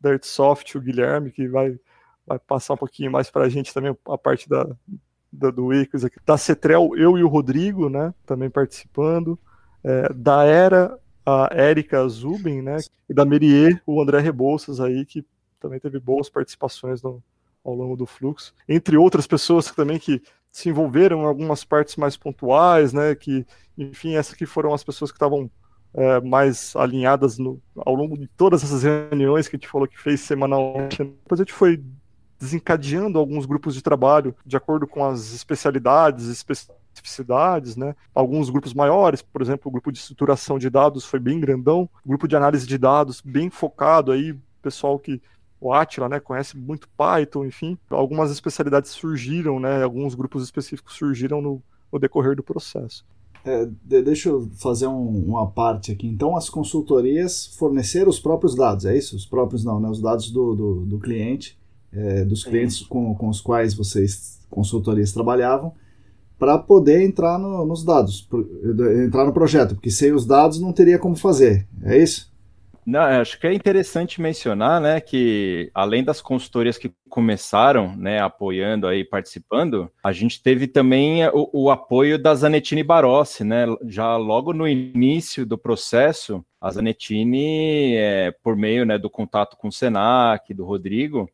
da 0.00 0.10
Airsoft, 0.10 0.76
o 0.76 0.80
Guilherme, 0.80 1.30
que 1.30 1.46
vai, 1.46 1.78
vai 2.26 2.38
passar 2.38 2.74
um 2.74 2.78
pouquinho 2.78 3.10
mais 3.10 3.30
para 3.30 3.44
a 3.44 3.48
gente 3.48 3.74
também 3.74 3.94
a 4.08 4.18
parte 4.18 4.48
da, 4.48 4.66
da 5.30 5.50
do 5.50 5.72
Ecos 5.72 6.04
aqui. 6.04 6.16
Da 6.24 6.38
Cetrel, 6.38 6.90
eu 6.96 7.18
e 7.18 7.22
o 7.22 7.28
Rodrigo, 7.28 7.88
né, 7.90 8.14
também 8.24 8.48
participando. 8.48 9.38
É, 9.84 10.12
da 10.12 10.44
Era, 10.44 10.98
a 11.24 11.50
Érica 11.52 12.06
Zubin, 12.08 12.62
né, 12.62 12.78
e 13.08 13.14
da 13.14 13.24
Merier, 13.24 13.82
o 13.86 14.00
André 14.00 14.20
Rebouças 14.20 14.80
aí, 14.80 15.04
que 15.04 15.24
também 15.60 15.78
teve 15.78 15.98
boas 15.98 16.28
participações 16.28 17.02
no, 17.02 17.22
ao 17.64 17.74
longo 17.74 17.96
do 17.96 18.06
fluxo. 18.06 18.54
Entre 18.68 18.96
outras 18.96 19.26
pessoas 19.26 19.70
também 19.70 19.98
que 19.98 20.22
se 20.56 20.70
envolveram 20.70 21.20
em 21.20 21.26
algumas 21.26 21.64
partes 21.64 21.96
mais 21.96 22.16
pontuais, 22.16 22.90
né, 22.90 23.14
que, 23.14 23.46
enfim, 23.76 24.14
essas 24.14 24.34
que 24.34 24.46
foram 24.46 24.72
as 24.72 24.82
pessoas 24.82 25.10
que 25.10 25.16
estavam 25.16 25.50
é, 25.92 26.18
mais 26.22 26.74
alinhadas 26.74 27.36
no, 27.36 27.60
ao 27.76 27.94
longo 27.94 28.16
de 28.16 28.26
todas 28.26 28.64
essas 28.64 28.82
reuniões 28.82 29.48
que 29.48 29.56
a 29.56 29.58
gente 29.58 29.68
falou 29.68 29.86
que 29.86 30.00
fez 30.00 30.22
semanalmente. 30.22 31.04
Depois 31.04 31.38
a 31.38 31.44
gente 31.44 31.52
foi 31.52 31.84
desencadeando 32.40 33.18
alguns 33.18 33.44
grupos 33.44 33.74
de 33.74 33.82
trabalho 33.82 34.34
de 34.46 34.56
acordo 34.56 34.86
com 34.86 35.04
as 35.04 35.34
especialidades, 35.34 36.24
espe 36.24 36.54
especificidades, 36.54 37.76
né? 37.76 37.94
Alguns 38.14 38.48
grupos 38.48 38.72
maiores, 38.72 39.20
por 39.20 39.42
exemplo, 39.42 39.68
o 39.68 39.70
grupo 39.70 39.92
de 39.92 39.98
estruturação 39.98 40.58
de 40.58 40.70
dados 40.70 41.04
foi 41.04 41.20
bem 41.20 41.38
grandão, 41.38 41.86
grupo 42.04 42.26
de 42.26 42.34
análise 42.34 42.66
de 42.66 42.78
dados 42.78 43.20
bem 43.20 43.50
focado 43.50 44.10
aí, 44.10 44.34
pessoal 44.62 44.98
que 44.98 45.20
o 45.60 45.72
Atila, 45.72 46.08
né, 46.08 46.20
conhece 46.20 46.56
muito 46.56 46.88
Python, 46.96 47.44
enfim, 47.44 47.78
algumas 47.90 48.30
especialidades 48.30 48.90
surgiram, 48.90 49.58
né, 49.58 49.82
alguns 49.82 50.14
grupos 50.14 50.42
específicos 50.42 50.94
surgiram 50.94 51.40
no, 51.40 51.62
no 51.92 51.98
decorrer 51.98 52.36
do 52.36 52.42
processo. 52.42 53.04
É, 53.44 53.64
deixa 54.02 54.28
eu 54.28 54.50
fazer 54.56 54.88
um, 54.88 55.24
uma 55.24 55.46
parte 55.46 55.92
aqui. 55.92 56.08
Então, 56.08 56.36
as 56.36 56.50
consultorias 56.50 57.46
forneceram 57.56 58.10
os 58.10 58.18
próprios 58.18 58.56
dados, 58.56 58.84
é 58.84 58.96
isso? 58.96 59.14
Os 59.14 59.24
próprios 59.24 59.64
não, 59.64 59.78
né? 59.78 59.88
Os 59.88 60.02
dados 60.02 60.32
do, 60.32 60.54
do, 60.56 60.74
do 60.84 60.98
cliente, 60.98 61.56
é, 61.92 62.24
dos 62.24 62.42
clientes 62.42 62.82
com, 62.82 63.14
com 63.14 63.28
os 63.28 63.40
quais 63.40 63.72
vocês, 63.72 64.40
consultorias, 64.50 65.12
trabalhavam, 65.12 65.72
para 66.36 66.58
poder 66.58 67.02
entrar 67.02 67.38
no, 67.38 67.64
nos 67.64 67.84
dados, 67.84 68.28
entrar 69.04 69.24
no 69.24 69.32
projeto, 69.32 69.74
porque 69.76 69.90
sem 69.90 70.12
os 70.12 70.26
dados 70.26 70.60
não 70.60 70.72
teria 70.72 70.98
como 70.98 71.16
fazer, 71.16 71.66
é 71.82 71.96
isso? 71.96 72.30
Não, 72.86 73.00
acho 73.00 73.40
que 73.40 73.48
é 73.48 73.52
interessante 73.52 74.20
mencionar, 74.20 74.80
né, 74.80 75.00
que 75.00 75.72
além 75.74 76.04
das 76.04 76.20
consultorias 76.20 76.78
que 76.78 76.94
começaram, 77.08 77.96
né, 77.96 78.20
apoiando 78.20 78.86
aí, 78.86 79.04
participando, 79.04 79.90
a 80.04 80.12
gente 80.12 80.40
teve 80.40 80.68
também 80.68 81.26
o, 81.30 81.50
o 81.52 81.70
apoio 81.70 82.16
da 82.16 82.32
Zanettini 82.32 82.84
Barossi, 82.84 83.42
né, 83.42 83.66
já 83.88 84.16
logo 84.16 84.52
no 84.52 84.68
início 84.68 85.44
do 85.44 85.58
processo, 85.58 86.44
a 86.60 86.70
Zanettini, 86.70 87.96
é, 87.96 88.30
por 88.40 88.54
meio, 88.54 88.86
né, 88.86 88.96
do 88.96 89.10
contato 89.10 89.56
com 89.56 89.66
o 89.66 89.72
Senac, 89.72 90.54
do 90.54 90.64
Rodrigo, 90.64 91.28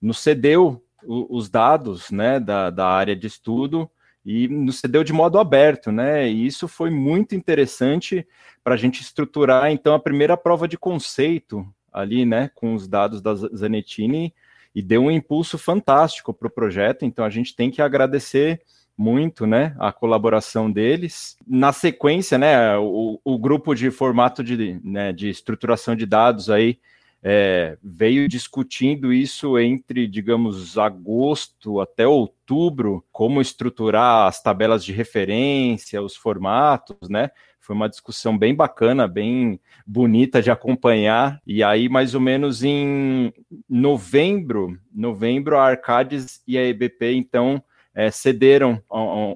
nos 0.00 0.20
cedeu 0.20 0.82
os 1.06 1.50
dados, 1.50 2.10
né, 2.10 2.40
da, 2.40 2.70
da 2.70 2.86
área 2.86 3.14
de 3.14 3.26
estudo 3.26 3.90
e 4.24 4.48
nos 4.48 4.78
cedeu 4.78 5.04
de 5.04 5.12
modo 5.12 5.38
aberto, 5.38 5.92
né? 5.92 6.28
E 6.28 6.46
isso 6.46 6.66
foi 6.66 6.90
muito 6.90 7.34
interessante 7.34 8.26
para 8.62 8.74
a 8.74 8.76
gente 8.76 9.02
estruturar, 9.02 9.70
então, 9.70 9.94
a 9.94 10.00
primeira 10.00 10.36
prova 10.36 10.66
de 10.66 10.78
conceito 10.78 11.66
ali, 11.92 12.24
né, 12.24 12.50
com 12.54 12.74
os 12.74 12.88
dados 12.88 13.20
da 13.20 13.34
Zanettini, 13.34 14.34
e 14.74 14.82
deu 14.82 15.02
um 15.04 15.10
impulso 15.10 15.56
fantástico 15.56 16.32
para 16.32 16.48
o 16.48 16.50
projeto. 16.50 17.04
Então, 17.04 17.24
a 17.24 17.30
gente 17.30 17.54
tem 17.54 17.70
que 17.70 17.82
agradecer 17.82 18.60
muito, 18.96 19.46
né, 19.46 19.76
a 19.78 19.92
colaboração 19.92 20.70
deles. 20.70 21.36
Na 21.46 21.72
sequência, 21.72 22.38
né, 22.38 22.76
o, 22.78 23.20
o 23.22 23.38
grupo 23.38 23.74
de 23.74 23.90
formato 23.90 24.42
de, 24.42 24.80
né, 24.82 25.12
de 25.12 25.28
estruturação 25.28 25.94
de 25.94 26.06
dados 26.06 26.48
aí 26.48 26.78
é, 27.26 27.78
veio 27.82 28.28
discutindo 28.28 29.10
isso 29.10 29.58
entre, 29.58 30.06
digamos, 30.06 30.76
agosto 30.76 31.80
até 31.80 32.06
outubro, 32.06 33.02
como 33.10 33.40
estruturar 33.40 34.28
as 34.28 34.42
tabelas 34.42 34.84
de 34.84 34.92
referência, 34.92 36.02
os 36.02 36.14
formatos, 36.14 37.08
né? 37.08 37.30
Foi 37.58 37.74
uma 37.74 37.88
discussão 37.88 38.36
bem 38.36 38.54
bacana, 38.54 39.08
bem 39.08 39.58
bonita 39.86 40.42
de 40.42 40.50
acompanhar. 40.50 41.40
E 41.46 41.62
aí, 41.62 41.88
mais 41.88 42.14
ou 42.14 42.20
menos 42.20 42.62
em 42.62 43.32
novembro, 43.66 44.78
novembro, 44.94 45.56
a 45.56 45.64
Arcades 45.64 46.42
e 46.46 46.58
a 46.58 46.62
EBP, 46.62 47.14
então, 47.14 47.62
é, 47.94 48.10
cederam 48.10 48.82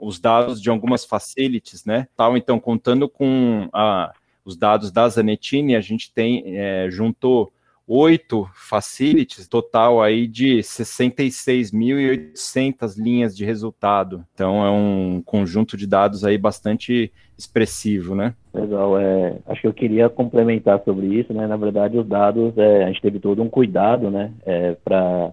os 0.03 0.20
dados 0.20 0.61
de 0.61 0.68
algumas 0.68 1.07
facilities, 1.07 1.86
né? 1.86 2.07
Tal, 2.14 2.36
então, 2.36 2.61
contando 2.61 3.09
com 3.09 3.66
a, 3.72 4.12
os 4.45 4.59
dados 4.59 4.93
da 4.93 5.09
Zanettini, 5.09 5.74
a 5.74 5.80
gente 5.80 6.12
tem 6.12 6.43
é, 6.55 6.91
juntou 6.91 7.51
oito 7.89 8.49
facilities, 8.55 9.49
total 9.49 10.01
aí 10.03 10.26
de 10.26 10.59
66.800 10.59 12.99
linhas 12.99 13.34
de 13.34 13.47
resultado. 13.47 14.22
Então 14.34 14.62
é 14.64 14.70
um 14.70 15.22
conjunto 15.24 15.74
de 15.76 15.86
dados 15.86 16.22
aí 16.22 16.36
bastante 16.36 17.11
expressivo, 17.36 18.14
né? 18.14 18.34
Legal, 18.53 18.99
é, 18.99 19.39
acho 19.47 19.62
que 19.62 19.66
eu 19.66 19.72
queria 19.72 20.11
complementar 20.11 20.82
sobre 20.84 21.07
isso, 21.07 21.32
né? 21.32 21.47
Na 21.47 21.57
verdade, 21.57 21.97
os 21.97 22.07
dados, 22.07 22.53
é, 22.59 22.84
a 22.84 22.89
gente 22.89 23.01
teve 23.01 23.18
todo 23.20 23.43
um 23.43 23.49
cuidado, 23.49 24.11
né, 24.11 24.32
é, 24.45 24.76
para 24.84 25.32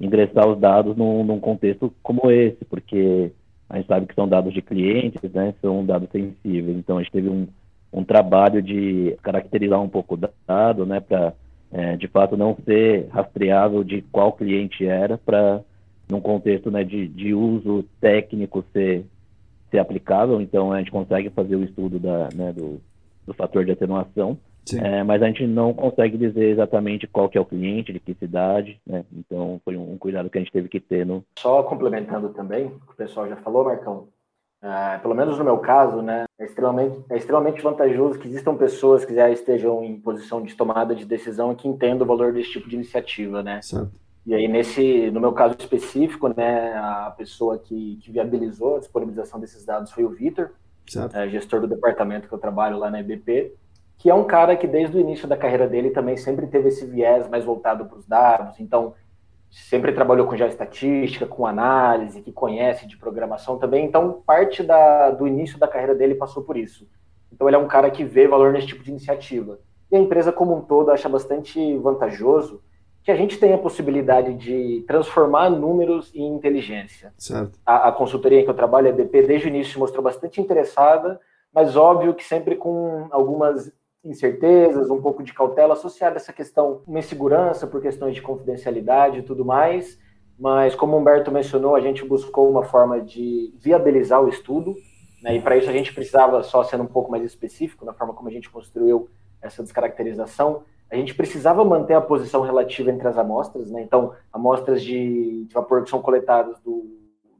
ingressar 0.00 0.48
os 0.48 0.58
dados 0.58 0.96
num, 0.96 1.22
num 1.24 1.38
contexto 1.38 1.94
como 2.02 2.28
esse, 2.30 2.64
porque 2.64 3.30
a 3.70 3.76
gente 3.76 3.86
sabe 3.86 4.06
que 4.06 4.14
são 4.14 4.28
dados 4.28 4.52
de 4.52 4.60
clientes, 4.60 5.22
né, 5.32 5.54
são 5.62 5.86
dados 5.86 6.10
sensíveis, 6.10 6.76
então 6.76 6.98
a 6.98 7.02
gente 7.02 7.12
teve 7.12 7.28
um, 7.28 7.46
um 7.92 8.02
trabalho 8.04 8.60
de 8.60 9.16
caracterizar 9.22 9.80
um 9.80 9.88
pouco 9.88 10.16
o 10.16 10.18
dado, 10.46 10.84
né, 10.84 10.98
para 11.00 11.32
é, 11.74 11.96
de 11.96 12.06
fato 12.06 12.36
não 12.36 12.56
ser 12.64 13.08
rastreável 13.10 13.82
de 13.82 14.00
qual 14.12 14.32
cliente 14.32 14.86
era 14.86 15.18
para 15.18 15.60
num 16.08 16.20
contexto 16.20 16.70
né, 16.70 16.84
de, 16.84 17.08
de 17.08 17.34
uso 17.34 17.84
técnico 18.00 18.64
ser, 18.72 19.04
ser 19.70 19.78
aplicável, 19.78 20.40
então 20.40 20.72
a 20.72 20.78
gente 20.78 20.90
consegue 20.90 21.30
fazer 21.30 21.56
o 21.56 21.64
estudo 21.64 21.98
da, 21.98 22.28
né, 22.32 22.52
do, 22.52 22.80
do 23.26 23.34
fator 23.34 23.64
de 23.64 23.72
atenuação, 23.72 24.38
é, 24.72 25.02
mas 25.02 25.22
a 25.22 25.26
gente 25.26 25.46
não 25.46 25.74
consegue 25.74 26.16
dizer 26.16 26.50
exatamente 26.50 27.06
qual 27.06 27.28
que 27.28 27.36
é 27.36 27.40
o 27.40 27.44
cliente, 27.44 27.92
de 27.92 28.00
que 28.00 28.14
cidade, 28.14 28.80
né? 28.86 29.04
Então 29.12 29.60
foi 29.64 29.76
um, 29.76 29.92
um, 29.92 29.98
cuidado 29.98 30.30
que 30.30 30.38
a 30.38 30.40
gente 30.40 30.52
teve 30.52 30.68
que 30.68 30.80
ter 30.80 31.04
no. 31.04 31.22
Só 31.38 31.62
complementando 31.64 32.30
também, 32.30 32.66
o 32.66 32.80
que 32.80 32.92
o 32.92 32.96
pessoal 32.96 33.28
já 33.28 33.36
falou, 33.36 33.64
Marcão, 33.64 34.08
Uh, 34.64 34.98
pelo 35.02 35.14
menos 35.14 35.36
no 35.36 35.44
meu 35.44 35.58
caso, 35.58 36.00
né, 36.00 36.24
é 36.38 36.46
extremamente, 36.46 37.04
é 37.10 37.18
extremamente 37.18 37.60
vantajoso 37.60 38.18
que 38.18 38.26
existam 38.26 38.56
pessoas 38.56 39.04
que 39.04 39.14
já 39.14 39.28
estejam 39.28 39.84
em 39.84 40.00
posição 40.00 40.40
de 40.40 40.54
tomada 40.54 40.94
de 40.94 41.04
decisão 41.04 41.52
e 41.52 41.54
que 41.54 41.68
entendam 41.68 42.06
o 42.06 42.08
valor 42.08 42.32
desse 42.32 42.52
tipo 42.52 42.66
de 42.66 42.74
iniciativa, 42.74 43.42
né? 43.42 43.60
Certo. 43.60 43.92
E 44.24 44.34
aí, 44.34 44.48
nesse, 44.48 45.10
no 45.10 45.20
meu 45.20 45.32
caso 45.32 45.54
específico, 45.58 46.28
né, 46.34 46.72
a 46.76 47.12
pessoa 47.14 47.58
que, 47.58 47.98
que 48.02 48.10
viabilizou 48.10 48.76
a 48.76 48.78
disponibilização 48.78 49.38
desses 49.38 49.66
dados 49.66 49.92
foi 49.92 50.02
o 50.02 50.08
Vitor, 50.08 50.52
é, 51.12 51.28
gestor 51.28 51.60
do 51.60 51.66
departamento 51.66 52.26
que 52.26 52.32
eu 52.32 52.38
trabalho 52.38 52.78
lá 52.78 52.90
na 52.90 53.00
EBP, 53.00 53.52
que 53.98 54.08
é 54.08 54.14
um 54.14 54.24
cara 54.24 54.56
que 54.56 54.66
desde 54.66 54.96
o 54.96 55.00
início 55.00 55.28
da 55.28 55.36
carreira 55.36 55.68
dele 55.68 55.90
também 55.90 56.16
sempre 56.16 56.46
teve 56.46 56.68
esse 56.68 56.86
viés 56.86 57.28
mais 57.28 57.44
voltado 57.44 57.84
para 57.84 57.98
os 57.98 58.06
dados. 58.06 58.58
Então, 58.58 58.94
sempre 59.54 59.92
trabalhou 59.92 60.26
com 60.26 60.36
geoestatística, 60.36 61.26
com 61.26 61.46
análise, 61.46 62.20
que 62.20 62.32
conhece 62.32 62.86
de 62.86 62.96
programação 62.96 63.56
também. 63.56 63.84
Então, 63.84 64.22
parte 64.26 64.62
da, 64.62 65.12
do 65.12 65.28
início 65.28 65.58
da 65.58 65.68
carreira 65.68 65.94
dele 65.94 66.16
passou 66.16 66.42
por 66.42 66.56
isso. 66.56 66.88
Então, 67.32 67.48
ele 67.48 67.56
é 67.56 67.58
um 67.58 67.68
cara 67.68 67.90
que 67.90 68.04
vê 68.04 68.26
valor 68.26 68.52
nesse 68.52 68.66
tipo 68.66 68.82
de 68.82 68.90
iniciativa. 68.90 69.60
E 69.90 69.96
a 69.96 70.00
empresa 70.00 70.32
como 70.32 70.56
um 70.56 70.60
todo 70.60 70.90
acha 70.90 71.08
bastante 71.08 71.76
vantajoso 71.78 72.60
que 73.04 73.12
a 73.12 73.16
gente 73.16 73.38
tenha 73.38 73.54
a 73.54 73.58
possibilidade 73.58 74.34
de 74.34 74.82
transformar 74.88 75.50
números 75.50 76.10
em 76.14 76.26
inteligência. 76.34 77.12
A, 77.64 77.88
a, 77.88 77.92
consultoria 77.92 78.40
em 78.40 78.44
que 78.44 78.50
eu 78.50 78.54
trabalho, 78.54 78.86
a 78.86 78.90
EDP, 78.90 79.22
desde 79.22 79.46
o 79.46 79.50
início 79.50 79.74
se 79.74 79.78
mostrou 79.78 80.02
bastante 80.02 80.40
interessada, 80.40 81.20
mas 81.52 81.76
óbvio 81.76 82.14
que 82.14 82.24
sempre 82.24 82.56
com 82.56 83.06
algumas 83.10 83.70
incertezas, 84.04 84.90
um 84.90 85.00
pouco 85.00 85.22
de 85.22 85.32
cautela 85.32 85.72
associada 85.72 86.16
a 86.16 86.20
essa 86.20 86.32
questão, 86.32 86.82
uma 86.86 86.98
insegurança 86.98 87.66
por 87.66 87.80
questões 87.80 88.14
de 88.14 88.22
confidencialidade 88.22 89.18
e 89.18 89.22
tudo 89.22 89.44
mais. 89.44 89.98
Mas, 90.38 90.74
como 90.74 90.96
o 90.96 91.00
Humberto 91.00 91.30
mencionou, 91.30 91.74
a 91.74 91.80
gente 91.80 92.04
buscou 92.04 92.50
uma 92.50 92.64
forma 92.64 93.00
de 93.00 93.52
viabilizar 93.58 94.22
o 94.22 94.28
estudo, 94.28 94.74
né, 95.22 95.36
e 95.36 95.40
para 95.40 95.56
isso 95.56 95.70
a 95.70 95.72
gente 95.72 95.94
precisava, 95.94 96.42
só 96.42 96.62
sendo 96.64 96.82
um 96.82 96.88
pouco 96.88 97.10
mais 97.10 97.24
específico, 97.24 97.84
na 97.84 97.94
forma 97.94 98.12
como 98.12 98.28
a 98.28 98.32
gente 98.32 98.50
construiu 98.50 99.08
essa 99.40 99.62
descaracterização, 99.62 100.62
a 100.90 100.96
gente 100.96 101.14
precisava 101.14 101.64
manter 101.64 101.94
a 101.94 102.00
posição 102.00 102.42
relativa 102.42 102.90
entre 102.90 103.08
as 103.08 103.16
amostras, 103.16 103.70
né? 103.70 103.82
então, 103.82 104.12
amostras 104.32 104.82
de, 104.82 105.44
de 105.44 105.54
vapor 105.54 105.82
que 105.82 105.90
são 105.90 106.02
coletadas 106.02 106.60
do, 106.60 106.86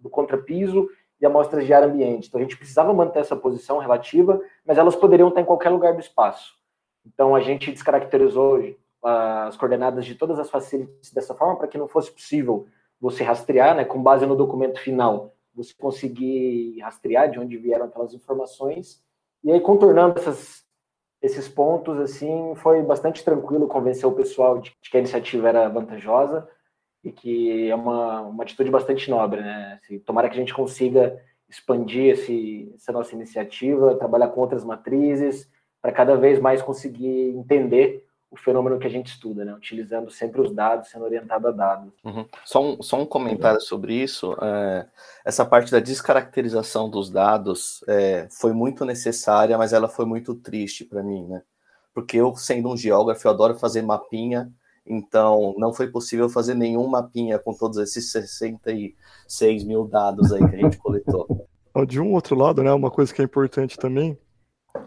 do 0.00 0.08
contrapiso 0.08 0.88
e 1.20 1.26
amostras 1.26 1.66
de 1.66 1.72
ar 1.72 1.82
ambiente. 1.82 2.28
Então 2.28 2.38
a 2.40 2.42
gente 2.42 2.56
precisava 2.56 2.92
manter 2.92 3.20
essa 3.20 3.36
posição 3.36 3.78
relativa, 3.78 4.40
mas 4.64 4.78
elas 4.78 4.96
poderiam 4.96 5.28
estar 5.28 5.40
em 5.40 5.44
qualquer 5.44 5.70
lugar 5.70 5.94
do 5.94 6.00
espaço. 6.00 6.54
Então 7.06 7.34
a 7.34 7.40
gente 7.40 7.70
descaracterizou 7.70 8.74
ah, 9.02 9.46
as 9.46 9.56
coordenadas 9.56 10.04
de 10.04 10.14
todas 10.14 10.38
as 10.38 10.50
facilities 10.50 11.12
dessa 11.12 11.34
forma 11.34 11.56
para 11.56 11.68
que 11.68 11.78
não 11.78 11.88
fosse 11.88 12.10
possível 12.10 12.66
você 13.00 13.22
rastrear, 13.22 13.74
né, 13.74 13.84
com 13.84 14.02
base 14.02 14.24
no 14.24 14.36
documento 14.36 14.80
final, 14.80 15.34
você 15.54 15.74
conseguir 15.78 16.80
rastrear 16.80 17.30
de 17.30 17.38
onde 17.38 17.56
vieram 17.56 17.84
aquelas 17.84 18.14
informações. 18.14 19.02
E 19.42 19.52
aí 19.52 19.60
contornando 19.60 20.18
essas, 20.18 20.64
esses 21.20 21.48
pontos 21.48 21.98
assim, 21.98 22.54
foi 22.56 22.82
bastante 22.82 23.22
tranquilo 23.22 23.68
convencer 23.68 24.08
o 24.08 24.12
pessoal 24.12 24.58
de 24.58 24.74
que 24.82 24.96
a 24.96 25.00
iniciativa 25.00 25.48
era 25.48 25.68
vantajosa 25.68 26.48
e 27.04 27.12
que 27.12 27.68
é 27.68 27.74
uma, 27.74 28.22
uma 28.22 28.42
atitude 28.42 28.70
bastante 28.70 29.10
nobre, 29.10 29.42
né? 29.42 29.78
Assim, 29.82 29.98
tomara 29.98 30.28
que 30.28 30.34
a 30.36 30.40
gente 30.40 30.54
consiga 30.54 31.20
expandir 31.48 32.14
esse, 32.14 32.72
essa 32.74 32.90
nossa 32.90 33.14
iniciativa, 33.14 33.94
trabalhar 33.96 34.28
com 34.28 34.40
outras 34.40 34.64
matrizes, 34.64 35.48
para 35.82 35.92
cada 35.92 36.16
vez 36.16 36.40
mais 36.40 36.62
conseguir 36.62 37.28
entender 37.36 38.06
o 38.30 38.36
fenômeno 38.36 38.78
que 38.78 38.86
a 38.86 38.90
gente 38.90 39.08
estuda, 39.08 39.44
né? 39.44 39.54
utilizando 39.54 40.10
sempre 40.10 40.40
os 40.40 40.52
dados, 40.52 40.88
sendo 40.88 41.04
orientado 41.04 41.46
a 41.46 41.50
dados. 41.52 41.92
Uhum. 42.02 42.26
Só, 42.44 42.64
um, 42.64 42.82
só 42.82 43.00
um 43.00 43.06
comentário 43.06 43.60
sobre 43.60 43.94
isso. 43.94 44.36
É, 44.42 44.86
essa 45.24 45.44
parte 45.44 45.70
da 45.70 45.78
descaracterização 45.78 46.90
dos 46.90 47.10
dados 47.10 47.84
é, 47.86 48.26
foi 48.30 48.52
muito 48.52 48.84
necessária, 48.84 49.56
mas 49.56 49.72
ela 49.72 49.88
foi 49.88 50.04
muito 50.04 50.34
triste 50.34 50.84
para 50.84 51.02
mim, 51.02 51.26
né? 51.28 51.42
Porque 51.94 52.16
eu, 52.16 52.34
sendo 52.34 52.70
um 52.70 52.76
geógrafo, 52.76 53.28
eu 53.28 53.30
adoro 53.30 53.54
fazer 53.54 53.82
mapinha 53.82 54.50
então, 54.86 55.54
não 55.56 55.72
foi 55.72 55.88
possível 55.88 56.28
fazer 56.28 56.54
nenhum 56.54 56.86
mapinha 56.86 57.38
com 57.38 57.54
todos 57.54 57.78
esses 57.78 58.12
66 58.12 59.64
mil 59.64 59.86
dados 59.86 60.32
aí 60.32 60.46
que 60.46 60.56
a 60.56 60.58
gente 60.58 60.78
coletou. 60.78 61.48
De 61.86 62.00
um 62.00 62.12
outro 62.12 62.36
lado, 62.36 62.62
né, 62.62 62.72
uma 62.72 62.90
coisa 62.90 63.12
que 63.12 63.20
é 63.20 63.24
importante 63.24 63.78
também 63.78 64.16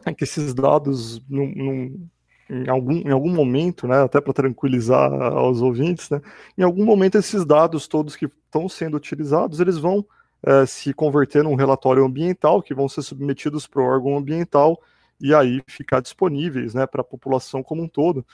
é 0.05 0.13
que 0.13 0.23
esses 0.23 0.53
dados, 0.53 1.21
num, 1.27 1.47
num, 1.53 2.07
em, 2.49 2.69
algum, 2.69 2.93
em 2.93 3.11
algum 3.11 3.33
momento, 3.33 3.87
né, 3.87 4.03
até 4.03 4.21
para 4.21 4.33
tranquilizar 4.33 5.11
aos 5.11 5.61
ouvintes, 5.61 6.09
né, 6.09 6.21
em 6.57 6.63
algum 6.63 6.85
momento 6.85 7.17
esses 7.17 7.45
dados 7.45 7.87
todos 7.87 8.15
que 8.15 8.25
estão 8.25 8.69
sendo 8.69 8.95
utilizados, 8.95 9.59
eles 9.59 9.77
vão 9.77 10.05
é, 10.45 10.65
se 10.65 10.93
converter 10.93 11.43
num 11.43 11.55
relatório 11.55 12.05
ambiental, 12.05 12.61
que 12.61 12.73
vão 12.73 12.87
ser 12.87 13.01
submetidos 13.01 13.65
para 13.65 13.81
o 13.81 13.85
órgão 13.85 14.17
ambiental 14.17 14.79
e 15.19 15.33
aí 15.33 15.61
ficar 15.67 15.99
disponíveis 15.99 16.73
né, 16.73 16.85
para 16.85 17.01
a 17.01 17.05
população 17.05 17.63
como 17.63 17.81
um 17.83 17.87
todo. 17.87 18.25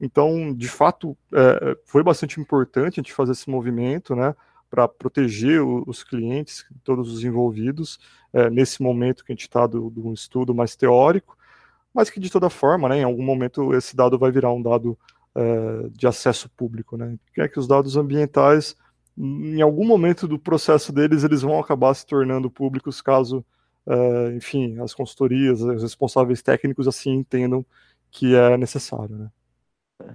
Então, 0.00 0.52
de 0.54 0.68
fato, 0.68 1.16
é, 1.32 1.76
foi 1.84 2.02
bastante 2.02 2.40
importante 2.40 3.00
a 3.00 3.02
gente 3.02 3.12
fazer 3.12 3.32
esse 3.32 3.48
movimento, 3.48 4.14
né, 4.14 4.34
para 4.70 4.86
proteger 4.86 5.62
o, 5.62 5.84
os 5.86 6.04
clientes, 6.04 6.66
todos 6.84 7.12
os 7.12 7.24
envolvidos, 7.24 7.98
é, 8.32 8.50
nesse 8.50 8.82
momento 8.82 9.24
que 9.24 9.32
a 9.32 9.34
gente 9.34 9.42
está 9.42 9.66
do, 9.66 9.88
do, 9.90 10.12
estudo 10.12 10.54
mais 10.54 10.76
teórico, 10.76 11.36
mas 11.94 12.10
que 12.10 12.20
de 12.20 12.30
toda 12.30 12.50
forma, 12.50 12.88
né, 12.88 12.98
em 12.98 13.04
algum 13.04 13.22
momento 13.24 13.74
esse 13.74 13.96
dado 13.96 14.18
vai 14.18 14.30
virar 14.30 14.52
um 14.52 14.62
dado 14.62 14.98
é, 15.34 15.88
de 15.90 16.06
acesso 16.06 16.48
público, 16.50 16.96
né, 16.96 17.18
que 17.34 17.40
é 17.40 17.48
que 17.48 17.58
os 17.58 17.66
dados 17.66 17.96
ambientais, 17.96 18.76
em 19.16 19.62
algum 19.62 19.86
momento 19.86 20.28
do 20.28 20.38
processo 20.38 20.92
deles, 20.92 21.24
eles 21.24 21.42
vão 21.42 21.58
acabar 21.58 21.94
se 21.94 22.06
tornando 22.06 22.50
públicos 22.50 23.00
caso, 23.00 23.44
é, 23.86 24.34
enfim, 24.36 24.78
as 24.80 24.92
consultorias, 24.92 25.62
os 25.62 25.82
responsáveis 25.82 26.42
técnicos 26.42 26.86
assim 26.86 27.12
entendam 27.12 27.64
que 28.10 28.34
é 28.34 28.56
necessário, 28.58 29.16
né 29.16 29.30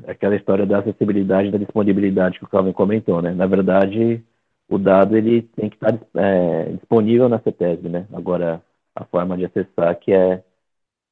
aquela 0.07 0.35
história 0.35 0.65
da 0.65 0.79
acessibilidade 0.79 1.49
e 1.49 1.51
da 1.51 1.57
disponibilidade 1.57 2.39
que 2.39 2.45
o 2.45 2.49
Calvin 2.49 2.73
comentou, 2.73 3.21
né? 3.21 3.33
Na 3.33 3.47
verdade, 3.47 4.23
o 4.69 4.77
dado 4.77 5.17
ele 5.17 5.43
tem 5.43 5.69
que 5.69 5.75
estar 5.75 5.99
é, 6.15 6.71
disponível 6.73 7.27
na 7.29 7.39
CETESB, 7.39 7.89
né? 7.89 8.07
Agora, 8.13 8.61
a 8.95 9.05
forma 9.05 9.37
de 9.37 9.45
acessar 9.45 9.97
que 9.99 10.11
é, 10.13 10.43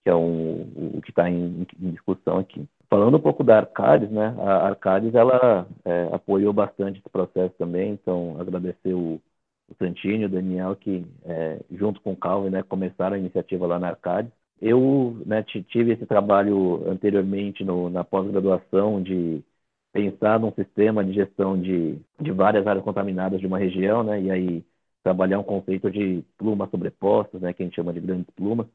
que 0.04 0.10
é 0.10 0.16
um, 0.16 0.62
o 0.98 1.02
que 1.02 1.12
está 1.12 1.30
em, 1.30 1.66
em, 1.80 1.92
discussão 1.92 2.38
aqui. 2.40 2.68
Falando 2.90 3.18
um 3.18 3.22
pouco 3.22 3.44
da 3.44 3.58
Arcades, 3.58 4.10
né? 4.12 4.36
A 4.40 4.68
Arcades, 4.70 5.14
ela 5.14 5.68
é, 5.86 6.10
apoiou 6.14 6.54
bastante 6.54 7.00
esse 7.00 7.10
processo 7.10 7.54
também, 7.58 7.92
então 7.92 8.38
agradecer 8.40 8.94
o, 8.94 9.22
o 9.70 9.76
Santini, 9.78 10.26
o 10.26 10.30
Daniel, 10.30 10.76
que 10.76 11.06
é, 11.26 11.60
junto 11.72 12.02
com 12.02 12.14
o 12.14 12.18
Calvin, 12.18 12.50
né, 12.50 12.64
começaram 12.64 13.16
a 13.16 13.20
iniciativa 13.20 13.68
lá 13.68 13.80
na 13.80 13.90
Arcades, 13.90 14.32
eu 14.62 15.22
né, 15.26 15.44
tive 15.44 15.94
esse 15.94 16.06
trabalho 16.06 16.88
anteriormente 16.90 17.64
no, 17.64 17.90
na 17.90 18.04
pós-graduação 18.04 19.02
de 19.02 19.44
pensar 19.92 20.40
num 20.40 20.52
sistema 20.54 21.04
de 21.04 21.14
gestão 21.14 21.60
de, 21.60 21.98
de 22.20 22.32
várias 22.32 22.68
áreas 22.68 22.84
contaminadas 22.84 23.40
de 23.40 23.48
uma 23.48 23.58
região, 23.60 24.04
né, 24.04 24.22
e 24.22 24.32
aí 24.32 24.66
trabalhar 25.04 25.40
um 25.40 25.44
conceito 25.44 25.90
de 25.92 26.24
plumas 26.38 26.70
sobrepostas, 26.70 27.42
né, 27.42 27.54
que 27.54 27.64
a 27.64 27.66
gente 27.66 27.76
chama 27.76 27.94
de 27.94 28.00
grandes 28.00 28.30
plumas. 28.36 28.68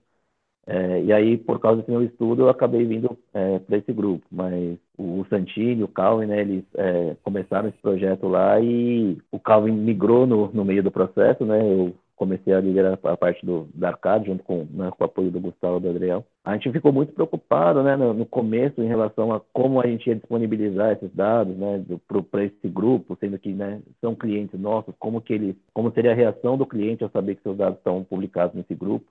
É, 0.66 1.02
e 1.04 1.12
aí, 1.12 1.36
por 1.36 1.60
causa 1.60 1.78
desse 1.80 1.90
meu 1.90 2.02
estudo, 2.02 2.42
eu 2.42 2.48
acabei 2.48 2.86
vindo 2.86 3.18
é, 3.34 3.58
para 3.58 3.76
esse 3.76 3.92
grupo. 3.92 4.24
Mas 4.30 4.78
o 4.96 5.24
Santini, 5.28 5.82
o 5.82 5.88
Calvin, 5.88 6.26
né, 6.26 6.40
eles 6.40 6.64
é, 6.74 7.16
começaram 7.22 7.68
esse 7.68 7.78
projeto 7.78 8.26
lá 8.28 8.58
e 8.60 9.18
o 9.30 9.38
Calvin 9.38 9.72
migrou 9.72 10.26
no, 10.26 10.50
no 10.52 10.64
meio 10.64 10.82
do 10.82 10.90
processo, 10.90 11.44
né? 11.44 11.62
Eu 11.70 11.94
comecei 12.16 12.52
a 12.52 12.60
liderar 12.60 12.98
a 13.02 13.16
parte 13.16 13.44
do, 13.44 13.68
da 13.74 13.88
Arcade, 13.88 14.26
junto 14.26 14.44
com, 14.44 14.66
né, 14.70 14.90
com 14.90 15.02
o 15.02 15.06
apoio 15.06 15.30
do 15.30 15.40
Gustavo 15.40 15.78
e 15.78 15.80
do 15.80 15.90
Adriel. 15.90 16.24
A 16.44 16.54
gente 16.54 16.70
ficou 16.70 16.92
muito 16.92 17.12
preocupado 17.12 17.82
né, 17.82 17.96
no, 17.96 18.14
no, 18.14 18.26
começo 18.26 18.80
em 18.82 18.86
relação 18.86 19.32
a 19.32 19.40
como 19.52 19.80
a 19.80 19.86
gente 19.86 20.06
ia 20.06 20.14
disponibilizar 20.14 20.92
esses 20.92 21.12
dados 21.12 21.56
né, 21.56 21.84
para 22.30 22.44
esse 22.44 22.68
grupo, 22.68 23.16
sendo 23.18 23.38
que 23.38 23.52
né, 23.52 23.82
são 24.00 24.14
clientes 24.14 24.58
nossos, 24.58 24.94
como, 24.98 25.20
que 25.20 25.32
eles, 25.32 25.56
como 25.72 25.92
seria 25.92 26.12
a 26.12 26.14
reação 26.14 26.56
do 26.56 26.66
cliente 26.66 27.02
ao 27.02 27.10
saber 27.10 27.36
que 27.36 27.42
seus 27.42 27.56
dados 27.56 27.78
estão 27.78 28.04
publicados 28.04 28.54
nesse 28.54 28.74
grupo. 28.74 29.10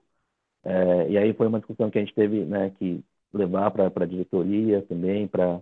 É, 0.64 1.10
e 1.10 1.18
aí 1.18 1.34
foi 1.34 1.46
uma 1.46 1.58
discussão 1.58 1.90
que 1.90 1.98
a 1.98 2.00
gente 2.00 2.14
teve 2.14 2.44
né, 2.44 2.70
que 2.78 3.04
levar 3.32 3.70
para 3.70 3.90
a 3.94 4.06
diretoria 4.06 4.82
também, 4.82 5.26
para 5.28 5.60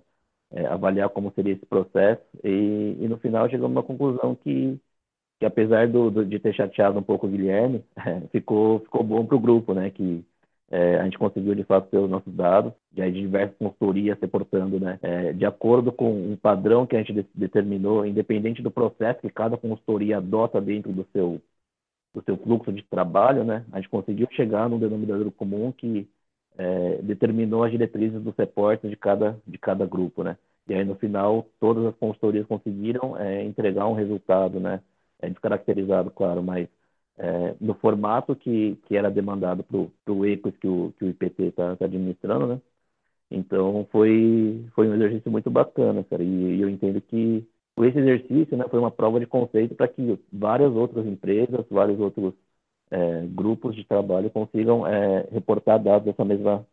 é, 0.52 0.66
avaliar 0.66 1.08
como 1.10 1.32
seria 1.32 1.54
esse 1.54 1.66
processo. 1.66 2.22
E, 2.44 2.96
e 3.00 3.08
no 3.08 3.18
final 3.18 3.48
chegamos 3.48 3.76
a 3.76 3.80
uma 3.80 3.82
conclusão 3.82 4.34
que 4.36 4.78
que 5.42 5.46
apesar 5.46 5.88
do, 5.88 6.08
do, 6.08 6.24
de 6.24 6.38
ter 6.38 6.54
chateado 6.54 7.00
um 7.00 7.02
pouco 7.02 7.26
o 7.26 7.28
Guilherme, 7.28 7.84
ficou, 8.30 8.78
ficou 8.78 9.02
bom 9.02 9.26
para 9.26 9.36
o 9.36 9.40
grupo, 9.40 9.74
né? 9.74 9.90
Que 9.90 10.24
é, 10.70 11.00
a 11.00 11.04
gente 11.04 11.18
conseguiu 11.18 11.52
de 11.52 11.64
fato 11.64 11.90
ter 11.90 11.98
os 11.98 12.08
nossos 12.08 12.32
dados, 12.32 12.72
de 12.92 13.10
diversas 13.10 13.56
consultorias 13.56 14.16
reportando, 14.20 14.78
né? 14.78 15.00
É, 15.02 15.32
de 15.32 15.44
acordo 15.44 15.90
com 15.90 16.12
um 16.12 16.36
padrão 16.36 16.86
que 16.86 16.94
a 16.94 17.00
gente 17.00 17.12
de, 17.12 17.26
determinou, 17.34 18.06
independente 18.06 18.62
do 18.62 18.70
processo 18.70 19.20
que 19.20 19.30
cada 19.30 19.56
consultoria 19.56 20.18
adota 20.18 20.60
dentro 20.60 20.92
do 20.92 21.04
seu 21.12 21.42
do 22.14 22.22
seu 22.22 22.36
fluxo 22.36 22.72
de 22.72 22.82
trabalho, 22.84 23.42
né? 23.42 23.64
A 23.72 23.78
gente 23.78 23.88
conseguiu 23.88 24.28
chegar 24.30 24.68
num 24.68 24.78
denominador 24.78 25.28
comum 25.32 25.72
que 25.72 26.08
é, 26.56 26.98
determinou 27.02 27.64
as 27.64 27.72
diretrizes 27.72 28.22
dos 28.22 28.36
reportes 28.36 28.88
de 28.88 28.96
cada 28.96 29.36
de 29.44 29.58
cada 29.58 29.84
grupo, 29.86 30.22
né? 30.22 30.36
E 30.68 30.74
aí 30.74 30.84
no 30.84 30.94
final 30.94 31.46
todas 31.58 31.84
as 31.84 31.96
consultorias 31.96 32.46
conseguiram 32.46 33.16
é, 33.18 33.42
entregar 33.42 33.88
um 33.88 33.94
resultado, 33.94 34.60
né? 34.60 34.80
É 35.22 35.30
descaracterizado, 35.30 36.10
claro, 36.10 36.42
mas 36.42 36.68
é, 37.18 37.54
no 37.60 37.74
formato 37.74 38.36
que, 38.36 38.76
que 38.86 38.96
era 38.96 39.10
demandado 39.10 39.64
para 39.64 40.12
o 40.12 40.26
ECOS 40.26 40.56
que 40.58 40.68
o, 40.68 40.92
que 40.98 41.04
o 41.04 41.08
IPT 41.10 41.44
está 41.44 41.76
tá 41.76 41.84
administrando, 41.86 42.46
né? 42.46 42.60
Então 43.30 43.86
foi, 43.92 44.66
foi 44.74 44.88
um 44.88 44.94
exercício 44.94 45.30
muito 45.30 45.50
bacana, 45.50 46.04
cara, 46.04 46.22
e, 46.22 46.56
e 46.58 46.60
eu 46.62 46.68
entendo 46.68 47.00
que 47.00 47.46
esse 47.78 47.98
exercício 47.98 48.56
né, 48.56 48.66
foi 48.70 48.78
uma 48.78 48.90
prova 48.90 49.18
de 49.20 49.26
conceito 49.26 49.74
para 49.74 49.88
que 49.88 50.18
várias 50.32 50.72
outras 50.74 51.06
empresas, 51.06 51.66
vários 51.70 51.98
outros 52.00 52.34
é, 52.90 53.26
grupos 53.26 53.74
de 53.74 53.84
trabalho 53.84 54.30
consigam 54.30 54.86
é, 54.86 55.28
reportar 55.32 55.82
dados 55.82 56.06
dessa 56.06 56.24
mesma 56.24 56.66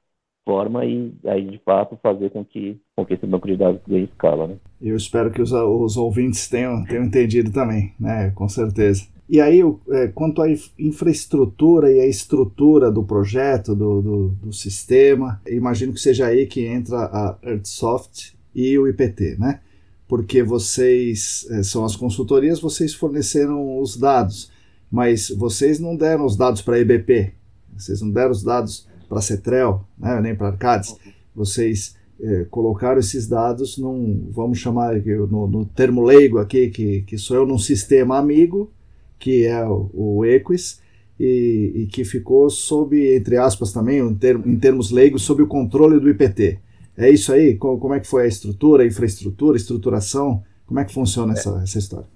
forma 0.49 0.83
e 0.83 1.13
aí 1.25 1.45
de 1.45 1.59
fato 1.59 1.95
fazer 2.01 2.31
com 2.31 2.43
que, 2.43 2.81
com 2.95 3.05
que 3.05 3.13
esse 3.13 3.27
banco 3.27 3.45
de 3.45 3.55
dados 3.55 3.79
ganhe 3.87 4.05
escala. 4.05 4.47
Né? 4.47 4.55
Eu 4.81 4.95
espero 4.95 5.29
que 5.29 5.43
os, 5.43 5.51
os 5.51 5.95
ouvintes 5.95 6.49
tenham, 6.49 6.83
tenham 6.85 7.03
entendido 7.03 7.51
também, 7.51 7.93
né? 7.99 8.31
com 8.31 8.49
certeza. 8.49 9.05
E 9.29 9.39
aí, 9.39 9.61
é, 9.91 10.07
quanto 10.07 10.41
à 10.41 10.47
infraestrutura 10.79 11.91
e 11.91 11.99
a 11.99 12.07
estrutura 12.07 12.91
do 12.91 13.03
projeto, 13.03 13.75
do, 13.75 14.01
do, 14.01 14.27
do, 14.29 14.51
sistema, 14.51 15.39
imagino 15.47 15.93
que 15.93 15.99
seja 15.99 16.25
aí 16.25 16.47
que 16.47 16.65
entra 16.65 16.97
a 16.97 17.37
Earthsoft 17.43 18.35
e 18.55 18.75
o 18.79 18.87
IPT, 18.87 19.37
né? 19.37 19.59
Porque 20.07 20.41
vocês 20.41 21.45
é, 21.51 21.61
são 21.61 21.85
as 21.85 21.95
consultorias, 21.95 22.59
vocês 22.59 22.95
forneceram 22.95 23.79
os 23.79 23.95
dados, 23.95 24.51
mas 24.91 25.29
vocês 25.29 25.79
não 25.79 25.95
deram 25.95 26.25
os 26.25 26.35
dados 26.35 26.63
para 26.63 26.77
a 26.77 26.79
EBP, 26.79 27.31
vocês 27.77 28.01
não 28.01 28.09
deram 28.09 28.31
os 28.31 28.41
dados 28.41 28.88
para 29.09 29.17
a 29.17 29.21
Cetrel, 29.21 29.83
né, 29.97 30.21
nem 30.21 30.35
para 30.35 30.49
Arcades, 30.49 30.95
vocês 31.35 31.95
é, 32.21 32.45
colocaram 32.49 32.99
esses 32.99 33.27
dados 33.27 33.77
num, 33.77 34.29
vamos 34.31 34.59
chamar 34.59 34.95
no, 34.95 35.47
no, 35.47 35.65
termo 35.65 36.03
leigo 36.03 36.37
aqui, 36.37 36.69
que, 36.69 37.01
que 37.01 37.17
sou 37.17 37.37
eu, 37.37 37.45
num 37.45 37.57
sistema 37.57 38.17
amigo, 38.17 38.71
que 39.17 39.45
é 39.45 39.65
o, 39.65 39.89
o 39.93 40.25
Equis, 40.25 40.79
e, 41.19 41.73
e, 41.75 41.87
que 41.87 42.05
ficou 42.05 42.49
sob, 42.49 42.95
entre 43.15 43.35
aspas 43.35 43.73
também, 43.73 44.01
um 44.01 44.15
termo, 44.15 44.47
em 44.47 44.57
termos 44.57 44.91
leigos, 44.91 45.23
sob 45.23 45.41
o 45.41 45.47
controle 45.47 45.99
do 45.99 46.09
IPT. 46.09 46.59
É 46.95 47.09
isso 47.09 47.33
aí? 47.33 47.55
Como, 47.55 47.77
como 47.77 47.93
é 47.93 47.99
que 47.99 48.07
foi 48.07 48.23
a 48.23 48.27
estrutura, 48.27 48.83
a 48.83 48.87
infraestrutura, 48.87 49.57
a 49.57 49.59
estruturação? 49.59 50.43
Como 50.65 50.79
é 50.79 50.85
que 50.85 50.93
funciona 50.93 51.33
essa, 51.33 51.59
é, 51.59 51.63
essa 51.63 51.79
história? 51.79 52.07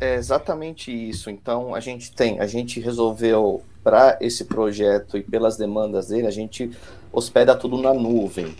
É 0.00 0.14
exatamente 0.14 0.90
isso. 0.90 1.30
Então, 1.30 1.74
a 1.74 1.80
gente 1.80 2.12
tem, 2.12 2.40
a 2.40 2.46
gente 2.46 2.80
resolveu 2.80 3.62
para 3.82 4.18
esse 4.20 4.46
projeto 4.46 5.16
e 5.16 5.22
pelas 5.22 5.56
demandas 5.56 6.08
dele, 6.08 6.26
a 6.26 6.30
gente 6.30 6.70
hospeda 7.12 7.54
tudo 7.54 7.76
na 7.78 7.92
nuvem. 7.92 8.54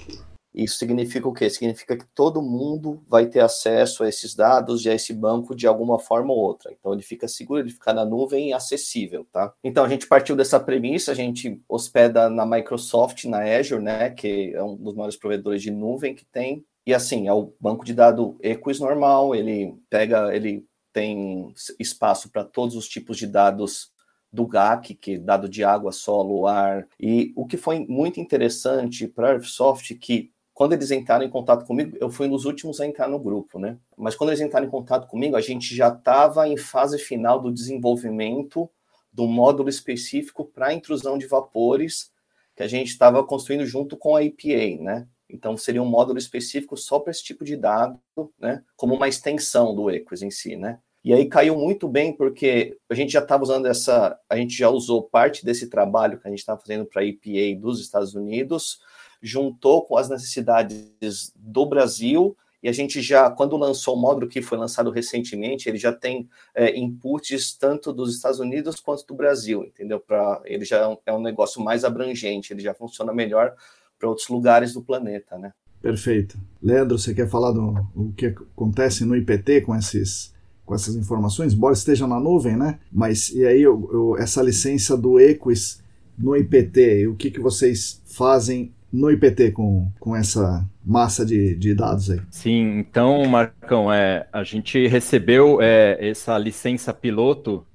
Isso 0.54 0.78
significa 0.78 1.26
o 1.26 1.32
quê? 1.32 1.50
Significa 1.50 1.96
que 1.96 2.06
todo 2.14 2.40
mundo 2.40 3.02
vai 3.08 3.26
ter 3.26 3.40
acesso 3.40 4.04
a 4.04 4.08
esses 4.08 4.36
dados 4.36 4.84
e 4.84 4.88
a 4.88 4.94
esse 4.94 5.12
banco 5.12 5.54
de 5.56 5.66
alguma 5.66 5.98
forma 5.98 6.32
ou 6.32 6.38
outra. 6.38 6.72
Então 6.72 6.92
ele 6.92 7.02
fica 7.02 7.26
seguro, 7.26 7.60
ele 7.60 7.70
fica 7.70 7.92
na 7.92 8.04
nuvem 8.04 8.50
e 8.50 8.52
acessível, 8.52 9.26
tá? 9.32 9.52
Então 9.64 9.84
a 9.84 9.88
gente 9.88 10.06
partiu 10.06 10.36
dessa 10.36 10.60
premissa, 10.60 11.10
a 11.10 11.14
gente 11.14 11.60
hospeda 11.68 12.30
na 12.30 12.46
Microsoft, 12.46 13.24
na 13.24 13.40
Azure, 13.40 13.82
né, 13.82 14.10
que 14.10 14.52
é 14.54 14.62
um 14.62 14.76
dos 14.76 14.94
maiores 14.94 15.16
provedores 15.16 15.60
de 15.60 15.72
nuvem 15.72 16.14
que 16.14 16.24
tem. 16.24 16.64
E 16.86 16.94
assim, 16.94 17.26
é 17.26 17.32
o 17.32 17.52
banco 17.58 17.84
de 17.84 17.92
dados 17.92 18.36
Equus 18.40 18.78
normal, 18.78 19.34
ele 19.34 19.74
pega, 19.90 20.32
ele 20.36 20.64
tem 20.94 21.52
espaço 21.78 22.30
para 22.30 22.44
todos 22.44 22.76
os 22.76 22.88
tipos 22.88 23.18
de 23.18 23.26
dados 23.26 23.92
do 24.32 24.46
GAC, 24.46 24.94
que 24.94 25.14
é 25.14 25.18
dado 25.18 25.48
de 25.48 25.64
água, 25.64 25.92
solo, 25.92 26.46
ar. 26.46 26.88
E 26.98 27.32
o 27.36 27.46
que 27.46 27.56
foi 27.56 27.80
muito 27.80 28.20
interessante 28.20 29.06
para 29.06 29.28
a 29.28 29.30
Airsoft, 29.32 29.94
que 29.96 30.32
quando 30.54 30.72
eles 30.72 30.92
entraram 30.92 31.24
em 31.24 31.30
contato 31.30 31.66
comigo, 31.66 31.96
eu 32.00 32.08
fui 32.08 32.28
nos 32.28 32.44
últimos 32.44 32.80
a 32.80 32.86
entrar 32.86 33.08
no 33.08 33.18
grupo, 33.18 33.58
né? 33.58 33.76
Mas 33.96 34.14
quando 34.14 34.30
eles 34.30 34.40
entraram 34.40 34.66
em 34.66 34.70
contato 34.70 35.08
comigo, 35.08 35.36
a 35.36 35.40
gente 35.40 35.74
já 35.74 35.88
estava 35.88 36.48
em 36.48 36.56
fase 36.56 36.96
final 36.96 37.40
do 37.40 37.52
desenvolvimento 37.52 38.70
do 39.12 39.26
módulo 39.26 39.68
específico 39.68 40.44
para 40.44 40.72
intrusão 40.72 41.18
de 41.18 41.26
vapores 41.26 42.12
que 42.54 42.62
a 42.62 42.68
gente 42.68 42.88
estava 42.88 43.24
construindo 43.24 43.66
junto 43.66 43.96
com 43.96 44.14
a 44.14 44.22
EPA, 44.22 44.80
né? 44.80 45.08
Então 45.34 45.56
seria 45.56 45.82
um 45.82 45.86
módulo 45.86 46.16
específico 46.16 46.76
só 46.76 47.00
para 47.00 47.10
esse 47.10 47.24
tipo 47.24 47.44
de 47.44 47.56
dado, 47.56 47.98
né? 48.38 48.62
Como 48.76 48.94
uma 48.94 49.08
extensão 49.08 49.74
do 49.74 49.90
EQUIS 49.90 50.22
em 50.22 50.30
si, 50.30 50.56
né? 50.56 50.78
E 51.04 51.12
aí 51.12 51.26
caiu 51.26 51.56
muito 51.56 51.88
bem 51.88 52.16
porque 52.16 52.78
a 52.88 52.94
gente 52.94 53.12
já 53.12 53.18
estava 53.18 53.42
usando 53.42 53.66
essa, 53.66 54.18
a 54.30 54.36
gente 54.36 54.56
já 54.56 54.70
usou 54.70 55.02
parte 55.02 55.44
desse 55.44 55.68
trabalho 55.68 56.18
que 56.18 56.26
a 56.26 56.30
gente 56.30 56.38
estava 56.38 56.60
fazendo 56.60 56.86
para 56.86 57.02
a 57.02 57.04
EPA 57.04 57.60
dos 57.60 57.80
Estados 57.80 58.14
Unidos, 58.14 58.78
juntou 59.20 59.84
com 59.84 59.98
as 59.98 60.08
necessidades 60.08 61.32
do 61.34 61.66
Brasil 61.66 62.36
e 62.62 62.68
a 62.68 62.72
gente 62.72 63.02
já, 63.02 63.30
quando 63.30 63.58
lançou 63.58 63.94
o 63.94 64.00
módulo 64.00 64.26
que 64.28 64.40
foi 64.40 64.56
lançado 64.56 64.90
recentemente, 64.90 65.68
ele 65.68 65.76
já 65.76 65.92
tem 65.92 66.26
é, 66.54 66.74
inputs 66.74 67.54
tanto 67.54 67.92
dos 67.92 68.14
Estados 68.14 68.40
Unidos 68.40 68.80
quanto 68.80 69.04
do 69.04 69.14
Brasil, 69.14 69.64
entendeu? 69.64 70.00
Para 70.00 70.40
ele 70.46 70.64
já 70.64 70.78
é 70.78 70.86
um, 70.86 70.96
é 71.04 71.12
um 71.12 71.20
negócio 71.20 71.60
mais 71.60 71.84
abrangente, 71.84 72.52
ele 72.52 72.62
já 72.62 72.72
funciona 72.72 73.12
melhor 73.12 73.54
para 74.04 74.08
outros 74.10 74.28
lugares 74.28 74.74
do 74.74 74.82
planeta, 74.82 75.38
né? 75.38 75.50
Perfeito. 75.80 76.38
Leandro, 76.62 76.98
você 76.98 77.14
quer 77.14 77.28
falar 77.28 77.52
do, 77.52 77.72
do 77.94 78.12
que 78.12 78.26
acontece 78.26 79.04
no 79.04 79.16
IPT 79.16 79.62
com 79.62 79.74
esses 79.74 80.34
com 80.64 80.74
essas 80.74 80.96
informações, 80.96 81.52
embora 81.52 81.74
esteja 81.74 82.06
na 82.06 82.18
nuvem, 82.18 82.56
né? 82.56 82.78
Mas 82.90 83.28
e 83.28 83.46
aí 83.46 83.60
eu, 83.60 83.90
eu, 83.92 84.16
essa 84.16 84.42
licença 84.42 84.96
do 84.96 85.20
Equis 85.20 85.82
no 86.16 86.34
IPT, 86.34 87.06
o 87.06 87.14
que, 87.14 87.30
que 87.30 87.38
vocês 87.38 88.00
fazem 88.06 88.72
no 88.90 89.10
IPT 89.10 89.50
com, 89.50 89.90
com 90.00 90.16
essa 90.16 90.66
massa 90.82 91.24
de, 91.26 91.54
de 91.54 91.74
dados 91.74 92.10
aí? 92.10 92.20
Sim, 92.30 92.78
então, 92.78 93.26
Marcão, 93.26 93.92
é, 93.92 94.26
a 94.32 94.42
gente 94.42 94.86
recebeu 94.86 95.60
é, 95.60 95.98
essa 96.00 96.38
licença 96.38 96.94
piloto 96.94 97.66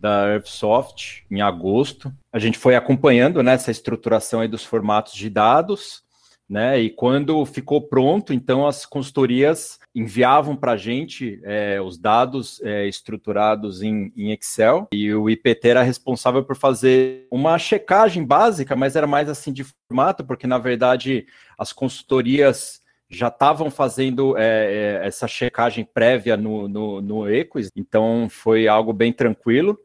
da 0.00 0.28
Earthsoft 0.28 1.24
em 1.30 1.40
agosto. 1.40 2.12
A 2.32 2.38
gente 2.38 2.58
foi 2.58 2.76
acompanhando 2.76 3.42
né, 3.42 3.54
essa 3.54 3.70
estruturação 3.70 4.40
aí 4.40 4.48
dos 4.48 4.64
formatos 4.64 5.14
de 5.14 5.28
dados 5.28 6.02
né? 6.48 6.80
E 6.80 6.88
quando 6.88 7.44
ficou 7.44 7.82
pronto, 7.82 8.32
então 8.32 8.66
as 8.66 8.86
consultorias 8.86 9.78
enviavam 9.94 10.56
para 10.56 10.72
a 10.72 10.76
gente 10.76 11.40
é, 11.44 11.78
os 11.80 11.98
dados 11.98 12.60
é, 12.62 12.86
estruturados 12.86 13.82
em, 13.82 14.10
em, 14.16 14.32
Excel 14.32 14.88
e 14.92 15.12
o 15.12 15.28
IPT 15.28 15.68
era 15.68 15.82
responsável 15.82 16.42
por 16.42 16.56
fazer 16.56 17.26
uma 17.30 17.58
checagem 17.58 18.24
básica, 18.24 18.74
mas 18.74 18.96
era 18.96 19.06
mais 19.06 19.28
assim 19.28 19.52
de 19.52 19.64
formato, 19.64 20.24
porque 20.24 20.46
na 20.46 20.56
verdade 20.56 21.26
as 21.58 21.72
consultorias 21.72 22.80
já 23.10 23.28
estavam 23.28 23.70
fazendo 23.70 24.34
é 24.36 25.00
essa 25.02 25.26
checagem 25.26 25.84
prévia 25.84 26.36
no, 26.36 26.68
no, 26.68 27.02
no 27.02 27.30
Equis, 27.30 27.68
então 27.76 28.28
foi 28.30 28.68
algo 28.68 28.92
bem 28.92 29.12
tranquilo 29.12 29.78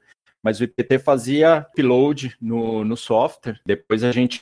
mas 0.44 0.60
o 0.60 0.64
IPT 0.66 1.00
fazia 1.00 1.66
upload 1.72 2.36
no, 2.42 2.84
no 2.84 2.98
software. 2.98 3.62
Depois 3.66 4.04
a 4.04 4.12
gente 4.12 4.42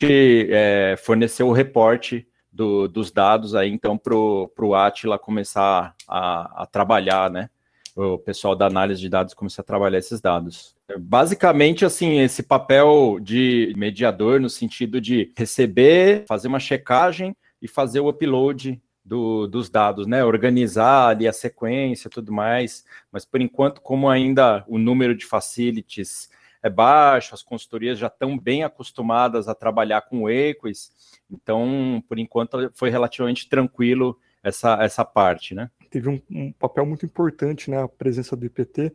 é, 0.49 0.95
forneceu 0.97 1.47
o 1.47 1.53
reporte 1.53 2.27
do, 2.51 2.87
dos 2.87 3.11
dados 3.11 3.55
aí, 3.55 3.69
então, 3.69 3.97
para 3.97 4.15
o 4.15 4.75
Atila 4.75 5.19
começar 5.19 5.95
a, 6.07 6.63
a, 6.63 6.65
trabalhar, 6.65 7.29
né? 7.29 7.49
O 7.95 8.17
pessoal 8.17 8.55
da 8.55 8.65
análise 8.65 8.99
de 8.99 9.09
dados 9.09 9.33
começar 9.33 9.61
a 9.61 9.65
trabalhar 9.65 9.99
esses 9.99 10.19
dados. 10.19 10.75
Basicamente, 10.97 11.85
assim, 11.85 12.19
esse 12.19 12.41
papel 12.41 13.19
de 13.21 13.73
mediador 13.77 14.39
no 14.39 14.49
sentido 14.49 14.99
de 14.99 15.31
receber, 15.37 16.25
fazer 16.27 16.47
uma 16.47 16.59
checagem 16.59 17.35
e 17.61 17.67
fazer 17.67 17.99
o 17.99 18.09
upload 18.09 18.81
do, 19.03 19.47
dos 19.47 19.69
dados, 19.69 20.07
né? 20.07 20.23
Organizar 20.23 21.09
ali 21.09 21.27
a 21.27 21.33
sequência 21.33 22.07
e 22.07 22.11
tudo 22.11 22.31
mais. 22.31 22.85
Mas 23.11 23.25
por 23.25 23.41
enquanto, 23.41 23.81
como 23.81 24.09
ainda 24.09 24.63
o 24.67 24.77
número 24.77 25.15
de 25.15 25.25
facilities 25.25 26.29
é 26.61 26.69
baixo, 26.69 27.33
as 27.33 27.41
consultorias 27.41 27.97
já 27.97 28.07
estão 28.07 28.37
bem 28.37 28.63
acostumadas 28.63 29.47
a 29.47 29.55
trabalhar 29.55 30.01
com 30.01 30.29
Equis, 30.29 30.91
então, 31.29 32.03
por 32.07 32.19
enquanto, 32.19 32.71
foi 32.73 32.89
relativamente 32.89 33.49
tranquilo 33.49 34.19
essa, 34.43 34.77
essa 34.83 35.05
parte, 35.05 35.55
né? 35.55 35.71
Teve 35.89 36.09
um, 36.09 36.21
um 36.29 36.51
papel 36.51 36.85
muito 36.85 37.05
importante, 37.05 37.69
né, 37.69 37.81
a 37.81 37.87
presença 37.87 38.35
do 38.35 38.45
IPT, 38.45 38.93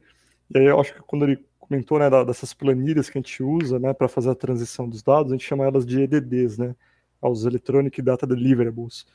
e 0.54 0.59
aí 0.59 0.66
eu 0.66 0.80
acho 0.80 0.94
que 0.94 1.00
quando 1.00 1.24
ele 1.24 1.44
comentou, 1.59 1.98
né, 1.98 2.09
dessas 2.24 2.54
planilhas 2.54 3.11
que 3.11 3.18
a 3.18 3.20
gente 3.20 3.42
usa, 3.42 3.78
né, 3.78 3.92
para 3.92 4.09
fazer 4.09 4.30
a 4.30 4.34
transição 4.34 4.88
dos 4.88 5.02
dados, 5.02 5.32
a 5.32 5.34
gente 5.34 5.46
chama 5.46 5.64
elas 5.64 5.84
de 5.84 6.00
EDDs, 6.00 6.59
né, 6.59 6.74
aos 7.20 7.44
Electronic 7.44 8.00
Data 8.00 8.26
Deliverables. 8.26 9.07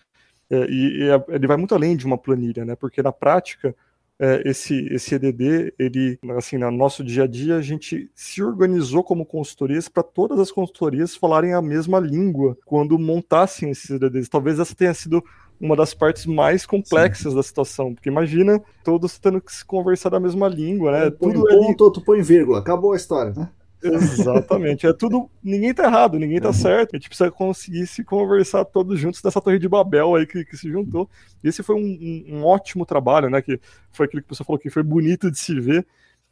É, 0.51 0.65
e, 0.69 1.03
e, 1.03 1.09
é, 1.09 1.23
ele 1.29 1.47
vai 1.47 1.55
muito 1.55 1.73
além 1.73 1.95
de 1.95 2.05
uma 2.05 2.17
planilha, 2.17 2.65
né? 2.65 2.75
Porque 2.75 3.01
na 3.01 3.11
prática 3.11 3.73
é, 4.19 4.43
esse, 4.45 4.85
esse 4.93 5.15
EDD, 5.15 5.73
ele, 5.79 6.19
assim, 6.37 6.57
no 6.57 6.69
nosso 6.69 7.03
dia 7.03 7.23
a 7.23 7.27
dia, 7.27 7.55
a 7.55 7.61
gente 7.61 8.11
se 8.13 8.43
organizou 8.43 9.01
como 9.01 9.25
consultorias 9.25 9.87
para 9.87 10.03
todas 10.03 10.39
as 10.39 10.51
consultorias 10.51 11.15
falarem 11.15 11.53
a 11.53 11.61
mesma 11.61 11.99
língua 11.99 12.57
quando 12.65 12.99
montassem 12.99 13.71
esses 13.71 13.89
EDDs. 13.89 14.27
Talvez 14.29 14.59
essa 14.59 14.75
tenha 14.75 14.93
sido 14.93 15.23
uma 15.59 15.75
das 15.75 15.93
partes 15.93 16.25
mais 16.25 16.65
complexas 16.65 17.31
Sim. 17.31 17.35
da 17.35 17.43
situação, 17.43 17.93
porque 17.93 18.09
imagina 18.09 18.61
todos 18.83 19.17
tendo 19.17 19.39
que 19.39 19.53
se 19.53 19.63
conversar 19.63 20.09
da 20.09 20.19
mesma 20.19 20.47
língua, 20.47 20.91
né? 20.91 21.11
Põe 21.11 21.33
Tudo 21.33 21.47
ponto, 21.47 21.97
ali... 21.97 22.05
põe 22.05 22.21
vírgula, 22.21 22.59
acabou 22.59 22.93
a 22.93 22.97
história, 22.97 23.31
né? 23.35 23.49
Exatamente. 23.83 24.85
É 24.85 24.93
tudo. 24.93 25.29
Ninguém 25.43 25.73
tá 25.73 25.85
errado, 25.85 26.19
ninguém 26.19 26.39
tá 26.39 26.49
uhum. 26.49 26.53
certo. 26.53 26.93
A 26.93 26.97
gente 26.97 27.09
precisa 27.09 27.31
conseguir 27.31 27.87
se 27.87 28.03
conversar 28.03 28.65
todos 28.65 28.99
juntos 28.99 29.21
nessa 29.23 29.41
Torre 29.41 29.59
de 29.59 29.67
Babel 29.67 30.15
aí 30.15 30.25
que, 30.25 30.45
que 30.45 30.55
se 30.55 30.69
juntou. 30.69 31.09
Esse 31.43 31.63
foi 31.63 31.75
um, 31.75 31.79
um, 31.79 32.37
um, 32.37 32.45
ótimo 32.45 32.85
trabalho, 32.85 33.29
né? 33.29 33.41
Que 33.41 33.59
foi 33.91 34.05
aquilo 34.05 34.21
que 34.21 34.29
você 34.29 34.43
falou 34.43 34.59
que 34.59 34.69
foi 34.69 34.83
bonito 34.83 35.31
de 35.31 35.39
se 35.39 35.59
ver. 35.59 35.85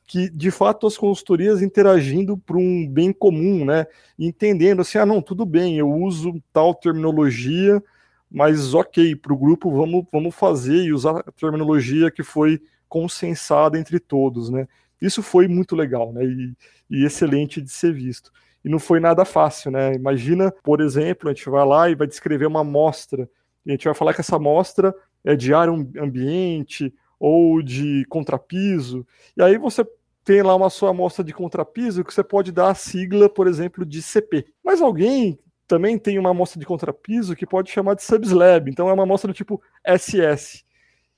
Que 0.06 0.30
de 0.30 0.50
fato 0.52 0.88
as 0.88 0.98
consultorias 0.98 1.62
interagindo 1.62 2.38
para 2.38 2.58
um 2.58 2.88
bem 2.88 3.12
comum, 3.12 3.66
né? 3.66 3.86
Entendendo 4.18 4.82
assim, 4.82 4.98
ah, 4.98 5.06
não, 5.06 5.22
tudo 5.22 5.46
bem, 5.46 5.78
eu 5.78 5.92
uso 5.92 6.42
tal 6.52 6.74
terminologia, 6.74 7.82
mas 8.30 8.74
ok, 8.74 9.16
para 9.16 9.34
o 9.34 9.38
grupo 9.38 9.72
vamos, 9.72 10.06
vamos 10.12 10.34
fazer 10.34 10.84
e 10.84 10.94
usar 10.94 11.20
a 11.20 11.32
terminologia 11.32 12.10
que 12.10 12.24
foi 12.24 12.60
consensada 12.88 13.78
entre 13.78 14.00
todos, 14.00 14.50
né? 14.50 14.68
Isso 15.02 15.24
foi 15.24 15.48
muito 15.48 15.76
legal, 15.76 16.12
né? 16.12 16.26
E, 16.26 16.54
e 16.90 17.06
excelente 17.06 17.62
de 17.62 17.70
ser 17.70 17.94
visto. 17.94 18.32
E 18.64 18.70
não 18.70 18.80
foi 18.80 19.00
nada 19.00 19.24
fácil, 19.24 19.72
né? 19.72 19.94
Imagina, 19.94 20.52
por 20.64 20.82
exemplo, 20.82 21.30
a 21.30 21.34
gente 21.34 21.50
vai 21.50 21.66
lá 21.66 21.90
e 21.90 21.96
vai 21.96 22.08
descrever 22.08 22.46
uma 22.46 22.62
amostra, 22.62 23.30
e 23.66 23.72
a 23.72 23.74
gente 23.74 23.86
vai 23.86 23.94
falar 23.94 24.14
que 24.14 24.22
essa 24.22 24.36
amostra 24.36 24.94
é 25.24 25.36
de 25.36 25.54
ar 25.54 25.70
ambiente 25.70 26.94
ou 27.20 27.62
de 27.62 28.06
contrapiso, 28.10 29.06
e 29.36 29.42
aí 29.42 29.58
você 29.58 29.86
tem 30.24 30.42
lá 30.42 30.56
uma 30.56 30.70
sua 30.70 30.92
amostra 30.92 31.24
de 31.24 31.34
contrapiso 31.34 32.04
que 32.04 32.14
você 32.14 32.24
pode 32.24 32.52
dar 32.52 32.70
a 32.70 32.76
sigla, 32.76 33.30
por 33.30 33.48
exemplo, 33.48 33.86
de 33.86 34.02
CP. 34.02 34.46
Mas 34.64 34.82
alguém 34.82 35.40
também 35.68 35.98
tem 35.98 36.20
uma 36.20 36.32
amostra 36.32 36.60
de 36.60 36.66
contrapiso 36.66 37.36
que 37.36 37.46
pode 37.46 37.72
chamar 37.72 37.96
de 37.96 38.04
subslab, 38.04 38.70
então 38.70 38.90
é 38.90 38.94
uma 38.94 39.04
amostra 39.04 39.32
do 39.32 39.34
tipo 39.34 39.62
SS. 39.86 40.64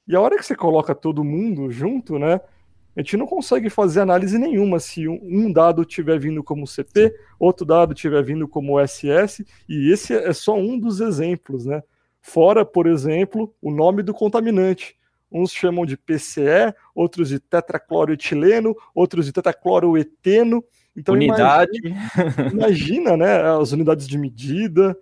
E 0.08 0.16
a 0.16 0.22
hora 0.22 0.38
que 0.38 0.46
você 0.46 0.56
coloca 0.56 0.94
todo 0.94 1.24
mundo 1.24 1.70
junto, 1.72 2.18
né? 2.20 2.40
A 2.96 3.02
gente 3.02 3.16
não 3.16 3.26
consegue 3.26 3.70
fazer 3.70 4.02
análise 4.02 4.38
nenhuma 4.38 4.80
se 4.80 5.08
um 5.08 5.52
dado 5.52 5.82
estiver 5.84 6.20
vindo 6.20 6.44
como 6.44 6.68
CP, 6.68 7.14
outro 7.40 7.66
dado 7.66 7.94
estiver 7.94 8.22
vindo 8.24 8.48
como 8.48 8.80
SS, 8.86 9.46
e 9.68 9.92
esse 9.92 10.14
é 10.14 10.34
só 10.34 10.58
um 10.58 10.78
dos 10.78 11.00
exemplos, 11.00 11.66
né? 11.66 11.82
Fora, 12.22 12.66
por 12.66 12.88
exemplo, 12.88 13.54
o 13.62 13.72
nome 13.72 14.04
do 14.04 14.14
contaminante. 14.14 14.96
Uns 15.32 15.52
chamam 15.54 15.86
de 15.86 15.96
PCE, 15.96 16.74
outros 16.94 17.30
de 17.30 17.40
tetracloroetileno, 17.40 18.76
outros 18.94 19.26
de 19.26 19.32
tetracloroeteno. 19.32 20.62
Então, 20.96 21.16
Unidade. 21.16 21.80
Imagina, 21.80 22.50
imagina, 22.52 23.18
né? 23.18 23.42
As 23.58 23.72
unidades 23.72 24.06
de 24.06 24.18
medida, 24.18 24.96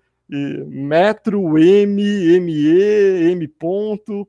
metro, 0.68 1.58
M, 1.58 2.40
ME, 2.40 3.32
M 3.32 3.48
ponto. 3.48 4.28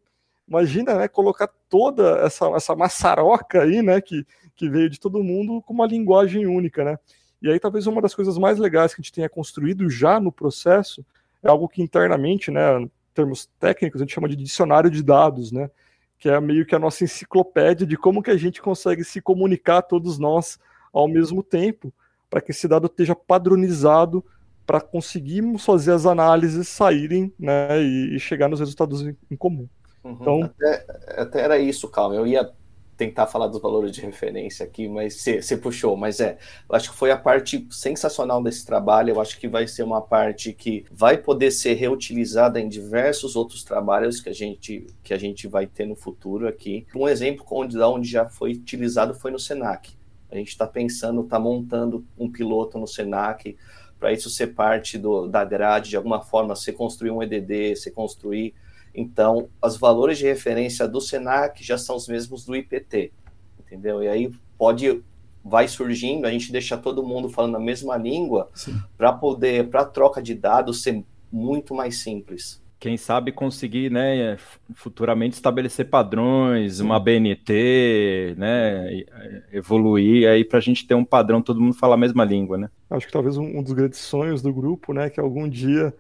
Imagina, 0.49 0.95
né, 0.95 1.07
colocar 1.07 1.49
toda 1.71 2.19
essa, 2.19 2.47
essa 2.49 2.77
maçaroca 2.77 3.63
aí, 3.63 3.81
né, 3.81 4.01
que, 4.01 4.27
que 4.57 4.69
veio 4.69 4.91
de 4.91 5.01
todo 5.01 5.25
mundo 5.25 5.63
com 5.63 5.73
uma 5.73 5.87
linguagem 5.87 6.47
única, 6.47 6.85
né? 6.85 6.99
E 7.41 7.49
aí 7.49 7.59
talvez 7.59 7.87
uma 7.87 8.03
das 8.03 8.15
coisas 8.15 8.37
mais 8.37 8.59
legais 8.59 8.93
que 8.93 9.01
a 9.01 9.03
gente 9.03 9.13
tenha 9.13 9.29
construído 9.29 9.89
já 9.89 10.21
no 10.21 10.31
processo 10.31 11.03
é 11.43 11.49
algo 11.49 11.69
que 11.69 11.81
internamente, 11.81 12.51
né, 12.51 12.81
em 12.81 12.91
termos 13.15 13.49
técnicos, 13.59 14.01
a 14.01 14.05
gente 14.05 14.13
chama 14.13 14.29
de 14.29 14.37
dicionário 14.37 14.91
de 14.91 15.03
dados, 15.03 15.51
né? 15.51 15.71
Que 16.19 16.29
é 16.29 16.39
meio 16.39 16.67
que 16.67 16.75
a 16.75 16.79
nossa 16.79 17.05
enciclopédia 17.05 17.87
de 17.87 17.97
como 17.97 18.23
que 18.23 18.31
a 18.31 18.37
gente 18.37 18.61
consegue 18.61 19.03
se 19.05 19.23
comunicar 19.23 19.81
todos 19.81 20.19
nós 20.19 20.59
ao 20.93 21.09
mesmo 21.09 21.43
tempo, 21.43 21.95
para 22.29 22.43
que 22.43 22.51
esse 22.51 22.69
dado 22.69 22.87
esteja 22.87 23.15
padronizado 23.15 24.23
para 24.67 24.81
conseguirmos 24.81 25.65
fazer 25.65 25.93
as 25.93 26.05
análises 26.05 26.69
saírem 26.69 27.33
né, 27.39 27.81
e, 27.81 28.19
chegar 28.21 28.49
nos 28.49 28.61
resultados 28.61 29.03
em 29.03 29.37
comum. 29.37 29.67
Uhum. 30.03 30.17
Então, 30.21 30.43
até, 30.43 30.87
até, 31.17 31.41
era 31.43 31.59
isso, 31.59 31.89
calma. 31.89 32.15
Eu 32.15 32.27
ia 32.27 32.51
tentar 32.97 33.27
falar 33.27 33.47
dos 33.47 33.63
valores 33.63 33.93
de 33.93 34.03
referência 34.03 34.65
aqui, 34.65 34.87
mas 34.87 35.25
você 35.25 35.57
puxou. 35.57 35.97
Mas 35.97 36.21
é, 36.21 36.37
eu 36.69 36.77
acho 36.77 36.91
que 36.91 36.97
foi 36.97 37.11
a 37.11 37.17
parte 37.17 37.67
sensacional 37.71 38.43
desse 38.43 38.67
trabalho. 38.67 39.11
Eu 39.11 39.21
acho 39.21 39.39
que 39.41 39.49
vai 39.49 39.67
ser 39.67 39.83
uma 39.83 40.03
parte 40.03 40.53
que 40.53 40.85
vai 40.91 41.17
poder 41.17 41.51
ser 41.51 41.75
reutilizada 41.75 42.61
em 42.61 42.69
diversos 42.69 43.37
outros 43.37 43.65
trabalhos 43.65 44.21
que 44.21 44.29
a 44.29 44.35
gente, 44.35 44.87
que 45.03 45.15
a 45.15 45.19
gente 45.19 45.49
vai 45.49 45.67
ter 45.67 45.87
no 45.87 45.97
futuro 45.97 46.47
aqui. 46.47 46.87
Um 46.95 47.09
exemplo 47.09 47.47
onde, 47.51 47.79
onde 47.79 48.11
já 48.11 48.29
foi 48.29 48.53
utilizado 48.53 49.15
foi 49.15 49.31
no 49.31 49.39
Senac. 49.39 49.99
A 50.31 50.37
gente 50.37 50.49
está 50.49 50.67
pensando, 50.67 51.23
está 51.23 51.39
montando 51.39 52.07
um 52.19 52.31
piloto 52.31 52.79
no 52.79 52.87
Senac 52.87 53.57
para 53.99 54.13
isso 54.13 54.31
ser 54.31 54.49
parte 54.49 54.97
do, 54.97 55.27
da 55.27 55.45
grade, 55.45 55.91
de 55.91 55.97
alguma 55.97 56.23
forma, 56.23 56.57
você 56.57 56.73
construir 56.73 57.11
um 57.11 57.23
EDD, 57.23 57.77
você 57.77 57.91
construir 57.91 58.55
então, 58.95 59.49
os 59.63 59.77
valores 59.77 60.19
de 60.19 60.25
referência 60.25 60.87
do 60.87 61.01
SENAC 61.01 61.65
já 61.65 61.79
são 61.79 61.97
os 61.97 62.09
mesmos 62.09 62.45
do 62.45 62.57
IPT, 62.57 63.13
entendeu? 63.59 64.03
E 64.03 64.09
aí 64.09 64.33
pode 64.59 65.03
vai 65.45 65.67
surgindo, 65.67 66.27
a 66.27 66.31
gente 66.31 66.53
deixa 66.53 66.77
todo 66.77 67.03
mundo 67.03 67.29
falando 67.29 67.57
a 67.57 67.61
mesma 67.61 67.97
língua 67.97 68.51
para 68.97 69.13
poder, 69.13 69.69
para 69.69 69.85
troca 69.85 70.23
de 70.23 70.35
dados 70.35 70.83
ser 70.83 71.03
muito 71.33 71.75
mais 71.75 71.99
simples. 71.99 72.63
Quem 72.79 72.97
sabe 72.97 73.31
conseguir, 73.31 73.91
né, 73.91 74.39
futuramente 74.75 75.35
estabelecer 75.35 75.91
padrões, 75.91 76.77
Sim. 76.77 76.85
uma 76.85 76.99
BNT, 76.99 78.35
né, 78.39 79.05
evoluir 79.53 80.27
aí 80.29 80.45
para 80.45 80.59
a 80.59 80.63
gente 80.63 80.87
ter 80.87 80.95
um 80.95 81.05
padrão, 81.05 81.43
todo 81.43 81.61
mundo 81.61 81.75
falar 81.75 81.95
a 81.95 81.99
mesma 81.99 82.25
língua, 82.25 82.57
né? 82.57 82.71
Acho 82.89 83.07
que 83.07 83.13
talvez 83.13 83.37
um, 83.37 83.63
dos 83.63 83.73
grandes 83.73 83.99
sonhos 83.99 84.41
do 84.41 84.53
grupo, 84.53 84.95
né, 84.95 85.11
que 85.11 85.21
algum 85.21 85.47
dia 85.47 85.95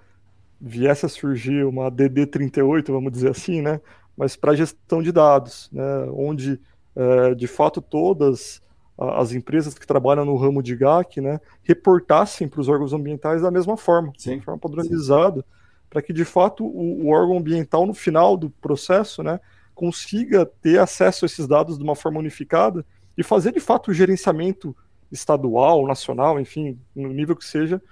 viesse 0.60 1.06
a 1.06 1.08
surgir 1.08 1.64
uma 1.64 1.90
DD38, 1.90 2.92
vamos 2.92 3.12
dizer 3.12 3.30
assim, 3.30 3.62
né, 3.62 3.80
mas 4.16 4.36
para 4.36 4.54
gestão 4.54 5.02
de 5.02 5.10
dados, 5.10 5.70
né, 5.72 5.82
onde 6.12 6.60
é, 6.94 7.34
de 7.34 7.46
fato 7.46 7.80
todas 7.80 8.60
as 8.98 9.32
empresas 9.32 9.78
que 9.78 9.86
trabalham 9.86 10.26
no 10.26 10.36
ramo 10.36 10.62
de 10.62 10.76
GAC, 10.76 11.22
né, 11.22 11.40
reportassem 11.62 12.46
para 12.46 12.60
os 12.60 12.68
órgãos 12.68 12.92
ambientais 12.92 13.40
da 13.40 13.50
mesma 13.50 13.76
forma, 13.76 14.12
sim, 14.18 14.38
de 14.38 14.44
forma 14.44 14.60
padronizada, 14.60 15.42
para 15.88 16.02
que 16.02 16.12
de 16.12 16.24
fato 16.24 16.66
o, 16.66 17.06
o, 17.06 17.08
órgão 17.08 17.38
ambiental 17.38 17.86
no 17.86 17.94
final 17.94 18.36
do 18.36 18.50
processo, 18.50 19.22
né, 19.22 19.40
consiga 19.74 20.44
ter 20.44 20.78
acesso 20.78 21.24
a 21.24 21.26
esses 21.26 21.46
dados 21.46 21.78
de 21.78 21.82
uma 21.82 21.96
forma 21.96 22.18
unificada 22.18 22.84
e 23.16 23.22
fazer 23.22 23.52
de 23.52 23.60
fato 23.60 23.90
o 23.90 23.94
gerenciamento 23.94 24.76
estadual, 25.10 25.86
nacional, 25.86 26.38
enfim, 26.38 26.78
no 26.94 27.08
nível 27.08 27.34
que 27.34 27.44
seja, 27.44 27.82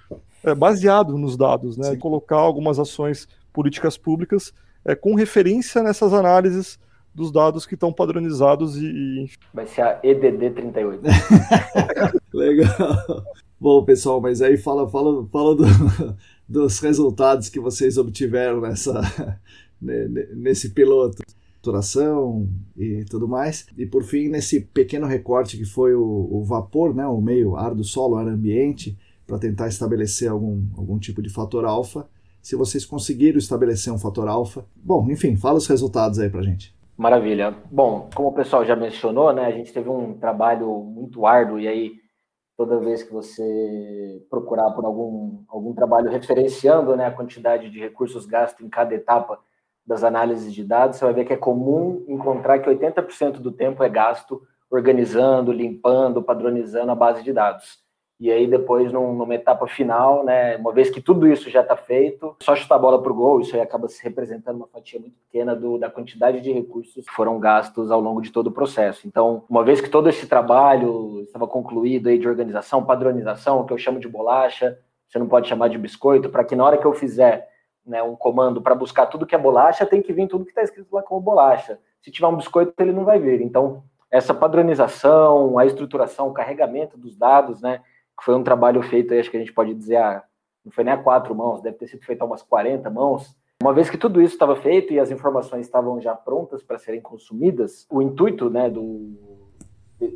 é, 0.43 0.53
baseado 0.55 1.17
nos 1.17 1.35
dados, 1.35 1.77
né, 1.77 1.89
sim. 1.89 1.93
e 1.93 1.97
colocar 1.97 2.37
algumas 2.37 2.79
ações 2.79 3.27
políticas 3.51 3.97
públicas 3.97 4.53
é, 4.85 4.95
com 4.95 5.15
referência 5.15 5.83
nessas 5.83 6.13
análises 6.13 6.79
dos 7.13 7.31
dados 7.31 7.65
que 7.65 7.73
estão 7.73 7.91
padronizados 7.91 8.77
e, 8.77 8.85
e... 8.85 9.29
Vai 9.53 9.67
ser 9.67 9.81
a 9.81 9.99
EDD 10.03 10.51
38. 10.51 11.01
Legal. 12.33 13.23
Bom, 13.59 13.83
pessoal, 13.83 14.21
mas 14.21 14.41
aí 14.41 14.57
fala, 14.57 14.89
fala, 14.89 15.27
fala 15.27 15.55
do, 15.55 15.65
dos 16.47 16.79
resultados 16.79 17.49
que 17.49 17.59
vocês 17.59 17.97
obtiveram 17.97 18.61
nessa, 18.61 19.01
nesse 19.81 20.69
piloto. 20.69 21.21
Duração 21.61 22.47
e 22.77 23.03
tudo 23.03 23.27
mais. 23.27 23.67
E 23.77 23.85
por 23.85 24.03
fim, 24.03 24.29
nesse 24.29 24.61
pequeno 24.61 25.05
recorte 25.05 25.57
que 25.57 25.65
foi 25.65 25.93
o, 25.93 26.29
o 26.31 26.41
vapor, 26.45 26.95
né, 26.95 27.05
o 27.05 27.19
meio 27.19 27.57
ar 27.57 27.75
do 27.75 27.83
solo, 27.83 28.15
ar 28.15 28.25
ambiente, 28.25 28.97
para 29.29 29.37
tentar 29.37 29.67
estabelecer 29.67 30.29
algum, 30.29 30.63
algum 30.75 30.97
tipo 30.97 31.21
de 31.21 31.29
fator 31.29 31.63
alfa. 31.63 32.07
Se 32.41 32.55
vocês 32.55 32.83
conseguiram 32.83 33.37
estabelecer 33.37 33.93
um 33.93 33.99
fator 33.99 34.27
alfa. 34.27 34.65
Bom, 34.75 35.07
enfim, 35.11 35.37
fala 35.37 35.57
os 35.57 35.67
resultados 35.67 36.19
aí 36.19 36.29
para 36.29 36.41
gente. 36.41 36.75
Maravilha. 36.97 37.55
Bom, 37.71 38.09
como 38.13 38.29
o 38.29 38.33
pessoal 38.33 38.65
já 38.65 38.75
mencionou, 38.75 39.31
né, 39.31 39.45
a 39.45 39.51
gente 39.51 39.71
teve 39.71 39.87
um 39.87 40.15
trabalho 40.15 40.67
muito 40.83 41.25
árduo 41.25 41.59
e 41.59 41.67
aí 41.67 41.91
toda 42.57 42.79
vez 42.79 43.03
que 43.03 43.13
você 43.13 44.25
procurar 44.29 44.71
por 44.71 44.83
algum, 44.83 45.43
algum 45.47 45.73
trabalho 45.73 46.09
referenciando 46.09 46.95
né, 46.97 47.05
a 47.05 47.11
quantidade 47.11 47.69
de 47.69 47.79
recursos 47.79 48.25
gastos 48.25 48.65
em 48.65 48.69
cada 48.69 48.93
etapa 48.93 49.39
das 49.85 50.03
análises 50.03 50.53
de 50.53 50.63
dados, 50.63 50.97
você 50.97 51.05
vai 51.05 51.13
ver 51.13 51.25
que 51.25 51.33
é 51.33 51.37
comum 51.37 52.03
encontrar 52.07 52.59
que 52.59 52.69
80% 52.69 53.33
do 53.39 53.51
tempo 53.51 53.81
é 53.81 53.87
gasto 53.87 54.41
organizando, 54.69 55.51
limpando, 55.51 56.21
padronizando 56.21 56.91
a 56.91 56.95
base 56.95 57.23
de 57.23 57.31
dados. 57.31 57.79
E 58.19 58.29
aí 58.29 58.47
depois, 58.47 58.91
num, 58.91 59.13
numa 59.13 59.33
etapa 59.33 59.65
final, 59.65 60.25
né, 60.25 60.57
uma 60.57 60.73
vez 60.73 60.89
que 60.89 60.99
tudo 60.99 61.25
isso 61.25 61.49
já 61.49 61.61
está 61.61 61.77
feito, 61.77 62.35
só 62.41 62.53
chutar 62.53 62.75
a 62.75 62.79
bola 62.79 63.01
para 63.01 63.11
o 63.11 63.15
gol, 63.15 63.39
isso 63.39 63.55
aí 63.55 63.61
acaba 63.61 63.87
se 63.87 64.03
representando 64.03 64.57
uma 64.57 64.67
fatia 64.67 64.99
muito 64.99 65.15
pequena 65.17 65.55
do, 65.55 65.77
da 65.77 65.89
quantidade 65.89 66.41
de 66.41 66.51
recursos 66.51 67.05
que 67.05 67.11
foram 67.13 67.39
gastos 67.39 67.89
ao 67.89 68.01
longo 68.01 68.21
de 68.21 68.29
todo 68.29 68.47
o 68.47 68.51
processo. 68.51 69.07
Então, 69.07 69.45
uma 69.49 69.63
vez 69.63 69.79
que 69.79 69.89
todo 69.89 70.09
esse 70.09 70.27
trabalho 70.27 71.21
estava 71.21 71.47
concluído 71.47 72.09
aí 72.09 72.17
de 72.17 72.27
organização, 72.27 72.83
padronização, 72.83 73.65
que 73.65 73.71
eu 73.71 73.77
chamo 73.77 74.01
de 74.01 74.09
bolacha, 74.09 74.77
você 75.07 75.17
não 75.17 75.27
pode 75.27 75.47
chamar 75.47 75.69
de 75.69 75.77
biscoito, 75.77 76.29
para 76.29 76.43
que 76.43 76.57
na 76.57 76.65
hora 76.65 76.77
que 76.77 76.85
eu 76.85 76.93
fizer 76.93 77.47
né, 77.85 78.03
um 78.03 78.17
comando 78.17 78.61
para 78.61 78.75
buscar 78.75 79.05
tudo 79.05 79.25
que 79.25 79.33
é 79.33 79.37
bolacha, 79.37 79.85
tem 79.85 80.01
que 80.01 80.11
vir 80.11 80.27
tudo 80.27 80.43
que 80.43 80.51
está 80.51 80.61
escrito 80.61 80.93
lá 80.93 81.01
como 81.01 81.21
bolacha. 81.21 81.79
Se 82.01 82.11
tiver 82.11 82.27
um 82.27 82.35
biscoito, 82.35 82.73
ele 82.79 82.91
não 82.91 83.05
vai 83.05 83.17
vir. 83.17 83.41
Então, 83.41 83.81
essa 84.11 84.33
padronização, 84.33 85.57
a 85.57 85.65
estruturação, 85.65 86.27
o 86.27 86.33
carregamento 86.33 86.97
dos 86.97 87.15
dados, 87.15 87.61
né, 87.61 87.81
que 88.19 88.25
foi 88.25 88.35
um 88.35 88.43
trabalho 88.43 88.81
feito, 88.81 89.13
acho 89.13 89.31
que 89.31 89.37
a 89.37 89.39
gente 89.39 89.53
pode 89.53 89.73
dizer, 89.73 89.95
ah, 89.95 90.21
não 90.63 90.71
foi 90.71 90.83
nem 90.83 90.93
a 90.93 90.97
quatro 90.97 91.33
mãos, 91.33 91.61
deve 91.61 91.77
ter 91.77 91.87
sido 91.87 92.03
feito 92.03 92.21
a 92.21 92.25
umas 92.25 92.43
40 92.43 92.89
mãos. 92.89 93.35
Uma 93.61 93.73
vez 93.73 93.89
que 93.89 93.97
tudo 93.97 94.21
isso 94.21 94.33
estava 94.33 94.55
feito 94.55 94.93
e 94.93 94.99
as 94.99 95.09
informações 95.09 95.65
estavam 95.65 95.99
já 95.99 96.13
prontas 96.13 96.61
para 96.61 96.77
serem 96.77 97.01
consumidas, 97.01 97.87
o 97.89 98.01
intuito 98.01 98.49
né, 98.49 98.69
do, 98.69 99.17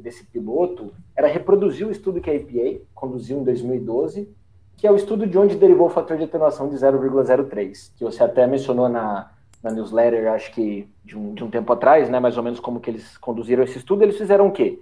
desse 0.01 0.26
piloto 0.26 0.93
era 1.16 1.28
reproduzir 1.28 1.88
o 1.88 1.91
estudo 1.91 2.22
que 2.22 2.30
a 2.30 2.36
EPA 2.36 2.84
conduziu 2.93 3.39
em 3.39 3.43
2012, 3.43 4.30
que 4.78 4.88
é 4.88 4.91
o 4.91 4.95
estudo 4.95 5.26
de 5.26 5.38
onde 5.38 5.56
derivou 5.56 5.88
o 5.88 5.89
fator 5.89 6.18
de 6.18 6.24
atenuação 6.24 6.68
de 6.68 6.76
0,03, 6.76 7.93
que 7.95 8.04
você 8.04 8.24
até 8.24 8.45
mencionou 8.45 8.89
na, 8.89 9.32
na 9.62 9.72
newsletter, 9.72 10.32
acho 10.32 10.51
que 10.54 10.89
de 11.04 11.18
um, 11.18 11.34
de 11.34 11.43
um 11.43 11.49
tempo 11.49 11.72
atrás, 11.72 12.10
né, 12.10 12.20
mais 12.20 12.38
ou 12.38 12.43
menos 12.43 12.60
como 12.60 12.80
que 12.80 12.89
eles 12.89 13.18
conduziram 13.18 13.64
esse 13.64 13.78
estudo, 13.78 14.04
eles 14.04 14.18
fizeram 14.18 14.47
o 14.47 14.51
quê? 14.51 14.82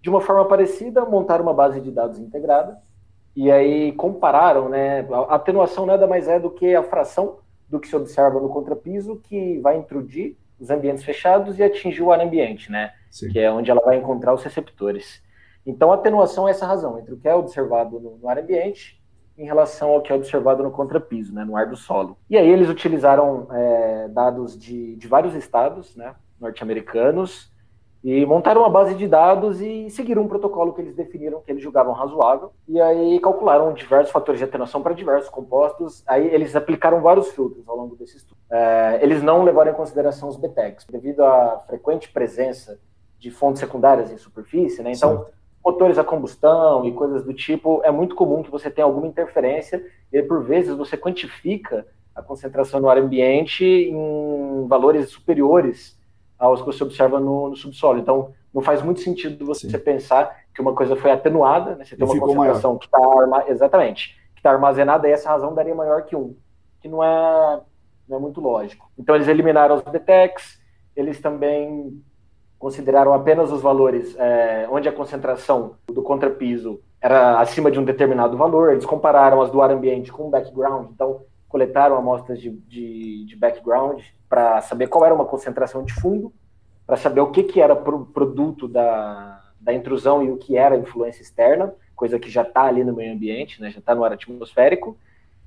De 0.00 0.08
uma 0.08 0.20
forma 0.20 0.44
parecida, 0.46 1.04
montaram 1.04 1.42
uma 1.42 1.54
base 1.54 1.80
de 1.80 1.90
dados 1.90 2.18
integrada 2.18 2.78
e 3.36 3.50
aí 3.50 3.92
compararam, 3.92 4.68
né? 4.68 5.06
A 5.28 5.36
atenuação 5.36 5.86
nada 5.86 6.06
mais 6.06 6.26
é 6.28 6.38
do 6.38 6.50
que 6.50 6.74
a 6.74 6.82
fração 6.82 7.38
do 7.68 7.78
que 7.78 7.86
se 7.86 7.94
observa 7.94 8.40
no 8.40 8.48
contrapiso 8.48 9.20
que 9.22 9.58
vai 9.60 9.76
intrudir 9.76 10.36
os 10.58 10.70
ambientes 10.70 11.04
fechados 11.04 11.58
e 11.58 11.62
atingir 11.62 12.02
o 12.02 12.12
ar 12.12 12.20
ambiente, 12.20 12.70
né? 12.70 12.92
Sim. 13.10 13.28
Que 13.28 13.38
é 13.38 13.50
onde 13.50 13.70
ela 13.70 13.80
vai 13.80 13.96
encontrar 13.96 14.34
os 14.34 14.42
receptores. 14.42 15.22
Então, 15.64 15.92
a 15.92 15.94
atenuação 15.94 16.48
é 16.48 16.50
essa 16.50 16.66
razão, 16.66 16.98
entre 16.98 17.14
o 17.14 17.16
que 17.16 17.28
é 17.28 17.34
observado 17.34 18.00
no, 18.00 18.16
no 18.16 18.28
ar 18.28 18.38
ambiente 18.38 19.00
em 19.38 19.44
relação 19.44 19.90
ao 19.90 20.02
que 20.02 20.12
é 20.12 20.14
observado 20.14 20.62
no 20.62 20.70
contrapiso, 20.70 21.32
né, 21.32 21.44
no 21.44 21.56
ar 21.56 21.66
do 21.66 21.76
solo. 21.76 22.18
E 22.28 22.36
aí 22.36 22.48
eles 22.48 22.68
utilizaram 22.68 23.46
é, 23.50 24.08
dados 24.08 24.58
de, 24.58 24.96
de 24.96 25.08
vários 25.08 25.34
estados 25.34 25.96
né, 25.96 26.14
norte-americanos 26.38 27.49
e 28.02 28.24
montaram 28.24 28.62
uma 28.62 28.70
base 28.70 28.94
de 28.94 29.06
dados 29.06 29.60
e 29.60 29.90
seguiram 29.90 30.22
um 30.22 30.28
protocolo 30.28 30.72
que 30.72 30.80
eles 30.80 30.94
definiram, 30.94 31.42
que 31.42 31.52
eles 31.52 31.62
julgavam 31.62 31.92
razoável. 31.92 32.50
E 32.66 32.80
aí 32.80 33.20
calcularam 33.20 33.74
diversos 33.74 34.10
fatores 34.10 34.38
de 34.38 34.44
atenuação 34.44 34.82
para 34.82 34.94
diversos 34.94 35.28
compostos. 35.28 36.02
Aí 36.06 36.26
eles 36.28 36.56
aplicaram 36.56 37.02
vários 37.02 37.28
filtros 37.32 37.68
ao 37.68 37.76
longo 37.76 37.94
desse 37.96 38.16
estudo. 38.16 38.38
É, 38.50 39.00
eles 39.02 39.22
não 39.22 39.44
levaram 39.44 39.72
em 39.72 39.74
consideração 39.74 40.30
os 40.30 40.36
BTECs, 40.36 40.86
devido 40.90 41.22
à 41.22 41.62
frequente 41.66 42.10
presença 42.10 42.80
de 43.18 43.30
fontes 43.30 43.60
secundárias 43.60 44.10
em 44.10 44.16
superfície, 44.16 44.82
né? 44.82 44.92
Então, 44.92 45.18
Sim. 45.18 45.32
motores 45.62 45.98
a 45.98 46.04
combustão 46.04 46.86
e 46.86 46.92
coisas 46.92 47.22
do 47.22 47.34
tipo, 47.34 47.82
é 47.84 47.90
muito 47.90 48.14
comum 48.14 48.42
que 48.42 48.50
você 48.50 48.70
tenha 48.70 48.86
alguma 48.86 49.06
interferência 49.06 49.84
e, 50.10 50.22
por 50.22 50.42
vezes, 50.42 50.74
você 50.74 50.96
quantifica 50.96 51.86
a 52.14 52.22
concentração 52.22 52.80
no 52.80 52.88
ar 52.88 52.96
ambiente 52.96 53.62
em 53.62 54.66
valores 54.66 55.10
superiores 55.10 55.99
aos 56.40 56.60
que 56.60 56.66
você 56.66 56.82
observa 56.82 57.20
no, 57.20 57.50
no 57.50 57.56
subsolo. 57.56 57.98
Então, 57.98 58.32
não 58.52 58.62
faz 58.62 58.82
muito 58.82 59.00
sentido 59.00 59.44
você 59.44 59.68
Sim. 59.68 59.78
pensar 59.78 60.34
que 60.54 60.60
uma 60.60 60.74
coisa 60.74 60.96
foi 60.96 61.12
atenuada, 61.12 61.76
né? 61.76 61.84
você 61.84 61.94
tem 61.94 62.04
uma 62.04 62.18
concentração 62.18 62.72
maior. 62.72 62.78
que 62.80 62.86
está 62.86 62.98
armazenada, 62.98 63.50
exatamente, 63.50 64.20
que 64.34 64.40
está 64.40 64.50
armazenada 64.50 65.08
e 65.08 65.12
essa 65.12 65.28
razão 65.28 65.54
daria 65.54 65.74
maior 65.74 66.02
que 66.02 66.16
um, 66.16 66.34
que 66.80 66.88
não 66.88 67.04
é, 67.04 67.60
não 68.08 68.16
é 68.16 68.20
muito 68.20 68.40
lógico. 68.40 68.90
Então, 68.98 69.14
eles 69.14 69.28
eliminaram 69.28 69.76
os 69.76 69.82
BTECs, 69.82 70.58
eles 70.96 71.20
também 71.20 72.02
consideraram 72.58 73.14
apenas 73.14 73.52
os 73.52 73.62
valores 73.62 74.16
é, 74.18 74.66
onde 74.70 74.88
a 74.88 74.92
concentração 74.92 75.76
do 75.86 76.02
contrapiso 76.02 76.80
era 77.00 77.40
acima 77.40 77.70
de 77.70 77.78
um 77.78 77.84
determinado 77.84 78.36
valor, 78.36 78.72
eles 78.72 78.84
compararam 78.84 79.40
as 79.40 79.50
do 79.50 79.62
ar 79.62 79.70
ambiente 79.70 80.12
com 80.12 80.26
o 80.26 80.30
background, 80.30 80.90
então 80.90 81.22
coletaram 81.50 81.96
amostras 81.96 82.40
de, 82.40 82.50
de, 82.50 83.26
de 83.26 83.36
background 83.36 84.00
para 84.28 84.60
saber 84.62 84.86
qual 84.86 85.04
era 85.04 85.14
uma 85.14 85.24
concentração 85.24 85.82
de 85.82 85.92
fundo, 85.92 86.32
para 86.86 86.96
saber 86.96 87.20
o 87.20 87.30
que, 87.32 87.42
que 87.42 87.60
era 87.60 87.74
pro, 87.74 88.06
produto 88.06 88.68
da, 88.68 89.42
da 89.60 89.74
intrusão 89.74 90.22
e 90.22 90.30
o 90.30 90.36
que 90.36 90.56
era 90.56 90.78
influência 90.78 91.22
externa, 91.22 91.74
coisa 91.94 92.20
que 92.20 92.30
já 92.30 92.42
está 92.42 92.62
ali 92.62 92.84
no 92.84 92.94
meio 92.94 93.12
ambiente, 93.12 93.60
né, 93.60 93.68
já 93.70 93.80
está 93.80 93.94
no 93.94 94.04
ar 94.04 94.12
atmosférico, 94.12 94.96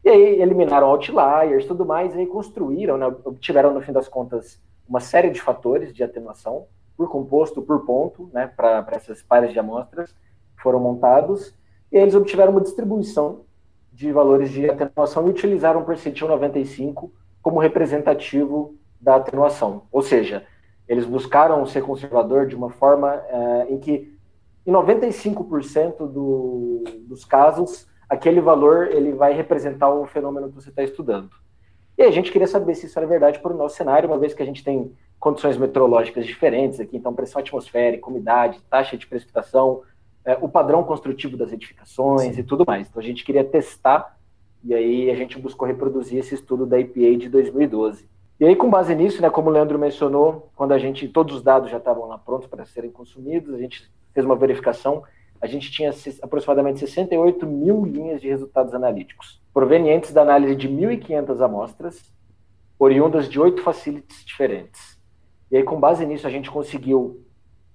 e 0.04 0.10
aí 0.10 0.41
eliminaram 0.41 0.88
outliers 0.88 1.66
tudo 1.66 1.86
mais, 1.86 2.14
e 2.14 2.20
aí 2.20 2.28
construíram, 2.28 2.97
né, 2.97 3.08
obtiveram 3.24 3.74
no 3.74 3.82
fim 3.82 3.93
das 3.93 4.10
contas 4.10 4.62
uma 4.88 4.99
série 4.99 5.30
de 5.30 5.41
fatores 5.41 5.93
de 5.93 6.04
atenuação, 6.04 6.66
por 6.97 7.10
composto, 7.10 7.62
por 7.62 7.86
ponto, 7.86 8.30
né, 8.34 8.51
para 8.56 8.86
essas 8.91 9.24
pares 9.24 9.54
de 9.54 9.60
amostras, 9.60 10.14
foram 10.62 10.82
montados, 10.82 11.56
e 11.89 11.97
eles 11.97 12.14
obtiveram 12.14 12.51
uma 12.51 12.62
distribuição 12.62 13.45
de 13.93 14.11
valores 14.11 14.49
de 14.49 14.69
atenuação 14.69 15.27
e 15.27 15.29
utilizaram 15.29 15.81
o 15.81 15.85
percentil 15.85 16.27
95 16.27 17.13
como 17.41 17.59
representativo 17.59 18.75
da 18.99 19.15
atenuação. 19.15 19.83
Ou 19.91 20.01
seja, 20.01 20.45
eles 20.87 21.05
buscaram 21.05 21.65
ser 21.65 21.83
conservador 21.83 22.47
de 22.47 22.55
uma 22.55 22.69
forma 22.69 23.13
é, 23.13 23.67
em 23.69 23.77
que, 23.77 24.17
em 24.65 24.71
95% 24.71 26.07
do, 26.11 26.83
dos 27.07 27.23
casos, 27.23 27.87
aquele 28.09 28.41
valor 28.41 28.87
ele 28.87 29.11
vai 29.11 29.33
representar 29.33 29.89
o 29.89 30.05
fenômeno 30.07 30.49
que 30.49 30.55
você 30.55 30.69
está 30.69 30.83
estudando. 30.83 31.29
E 31.97 32.01
a 32.01 32.09
gente 32.09 32.31
queria 32.31 32.47
saber 32.47 32.73
se 32.73 32.87
isso 32.87 32.97
era 32.97 33.07
verdade 33.07 33.39
para 33.39 33.53
o 33.53 33.57
nosso 33.57 33.75
cenário, 33.75 34.09
uma 34.09 34.17
vez 34.17 34.33
que 34.33 34.41
a 34.41 34.45
gente 34.45 34.63
tem 34.63 34.91
condições 35.19 35.57
meteorológicas 35.57 36.25
diferentes 36.25 36.79
aqui, 36.79 36.97
então 36.97 37.13
pressão 37.13 37.39
atmosférica, 37.39 38.09
umidade, 38.09 38.59
taxa 38.69 38.97
de 38.97 39.07
precipitação, 39.07 39.83
é, 40.26 40.38
o 40.41 40.47
padrão 40.47 40.84
construtivo 40.84 41.36
das 41.36 41.51
edificações 41.51 42.36
Sim. 42.36 42.41
e 42.41 42.43
tudo 42.43 42.63
mais. 42.65 42.88
Então 42.88 43.01
a 43.01 43.05
gente 43.05 43.24
queria 43.24 43.43
testar 43.43 44.17
e 44.63 44.74
aí 44.74 45.11
a 45.11 45.15
gente 45.15 45.38
buscou 45.38 45.67
reproduzir 45.67 46.19
esse 46.19 46.36
estudo 46.36 46.65
da 46.65 46.80
EPA 46.80 47.17
de 47.17 47.28
2012. 47.30 48.07
E 48.39 48.45
aí, 48.45 48.55
com 48.55 48.69
base 48.69 48.95
nisso, 48.95 49.21
né, 49.21 49.30
como 49.30 49.49
o 49.49 49.53
Leandro 49.53 49.78
mencionou, 49.78 50.49
quando 50.55 50.71
a 50.71 50.80
gente 50.80 51.07
todos 51.07 51.36
os 51.36 51.43
dados 51.43 51.69
já 51.69 51.78
estavam 51.78 52.07
lá 52.07 52.17
prontos 52.17 52.47
para 52.47 52.65
serem 52.65 52.89
consumidos, 52.89 53.53
a 53.53 53.57
gente 53.57 53.89
fez 54.13 54.26
uma 54.26 54.36
verificação, 54.36 55.03
a 55.39 55.47
gente 55.47 55.71
tinha 55.71 55.91
aproximadamente 56.21 56.80
68 56.80 57.45
mil 57.45 57.86
linhas 57.86 58.21
de 58.21 58.28
resultados 58.28 58.74
analíticos, 58.74 59.41
provenientes 59.53 60.11
da 60.11 60.21
análise 60.21 60.55
de 60.55 60.67
1.500 60.67 61.41
amostras, 61.41 62.11
oriundas 62.80 63.30
de 63.30 63.39
oito 63.39 63.61
facilities 63.61 64.26
diferentes. 64.26 64.97
E 65.51 65.57
aí, 65.57 65.63
com 65.63 65.80
base 65.80 66.05
nisso, 66.05 66.26
a 66.26 66.30
gente 66.30 66.49
conseguiu, 66.49 67.21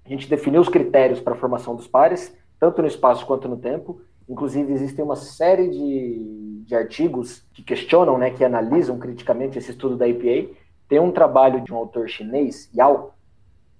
a 0.03 0.09
gente 0.09 0.27
definiu 0.27 0.59
os 0.59 0.69
critérios 0.69 1.21
para 1.21 1.33
a 1.33 1.37
formação 1.37 1.75
dos 1.75 1.87
pares, 1.87 2.35
tanto 2.59 2.81
no 2.81 2.87
espaço 2.87 3.25
quanto 3.25 3.47
no 3.47 3.57
tempo, 3.57 4.01
Inclusive, 4.29 4.71
existem 4.71 5.03
uma 5.03 5.15
série 5.15 5.69
de, 5.69 6.63
de 6.63 6.75
artigos 6.75 7.43
que 7.51 7.63
questionam, 7.63 8.15
né, 8.15 8.29
que 8.29 8.45
analisam 8.45 8.99
criticamente 8.99 9.57
esse 9.57 9.71
estudo 9.71 9.97
da 9.97 10.07
EPA. 10.07 10.53
Tem 10.87 10.99
um 10.99 11.11
trabalho 11.11 11.61
de 11.61 11.73
um 11.73 11.77
autor 11.77 12.07
chinês, 12.07 12.69
Yao, 12.75 13.15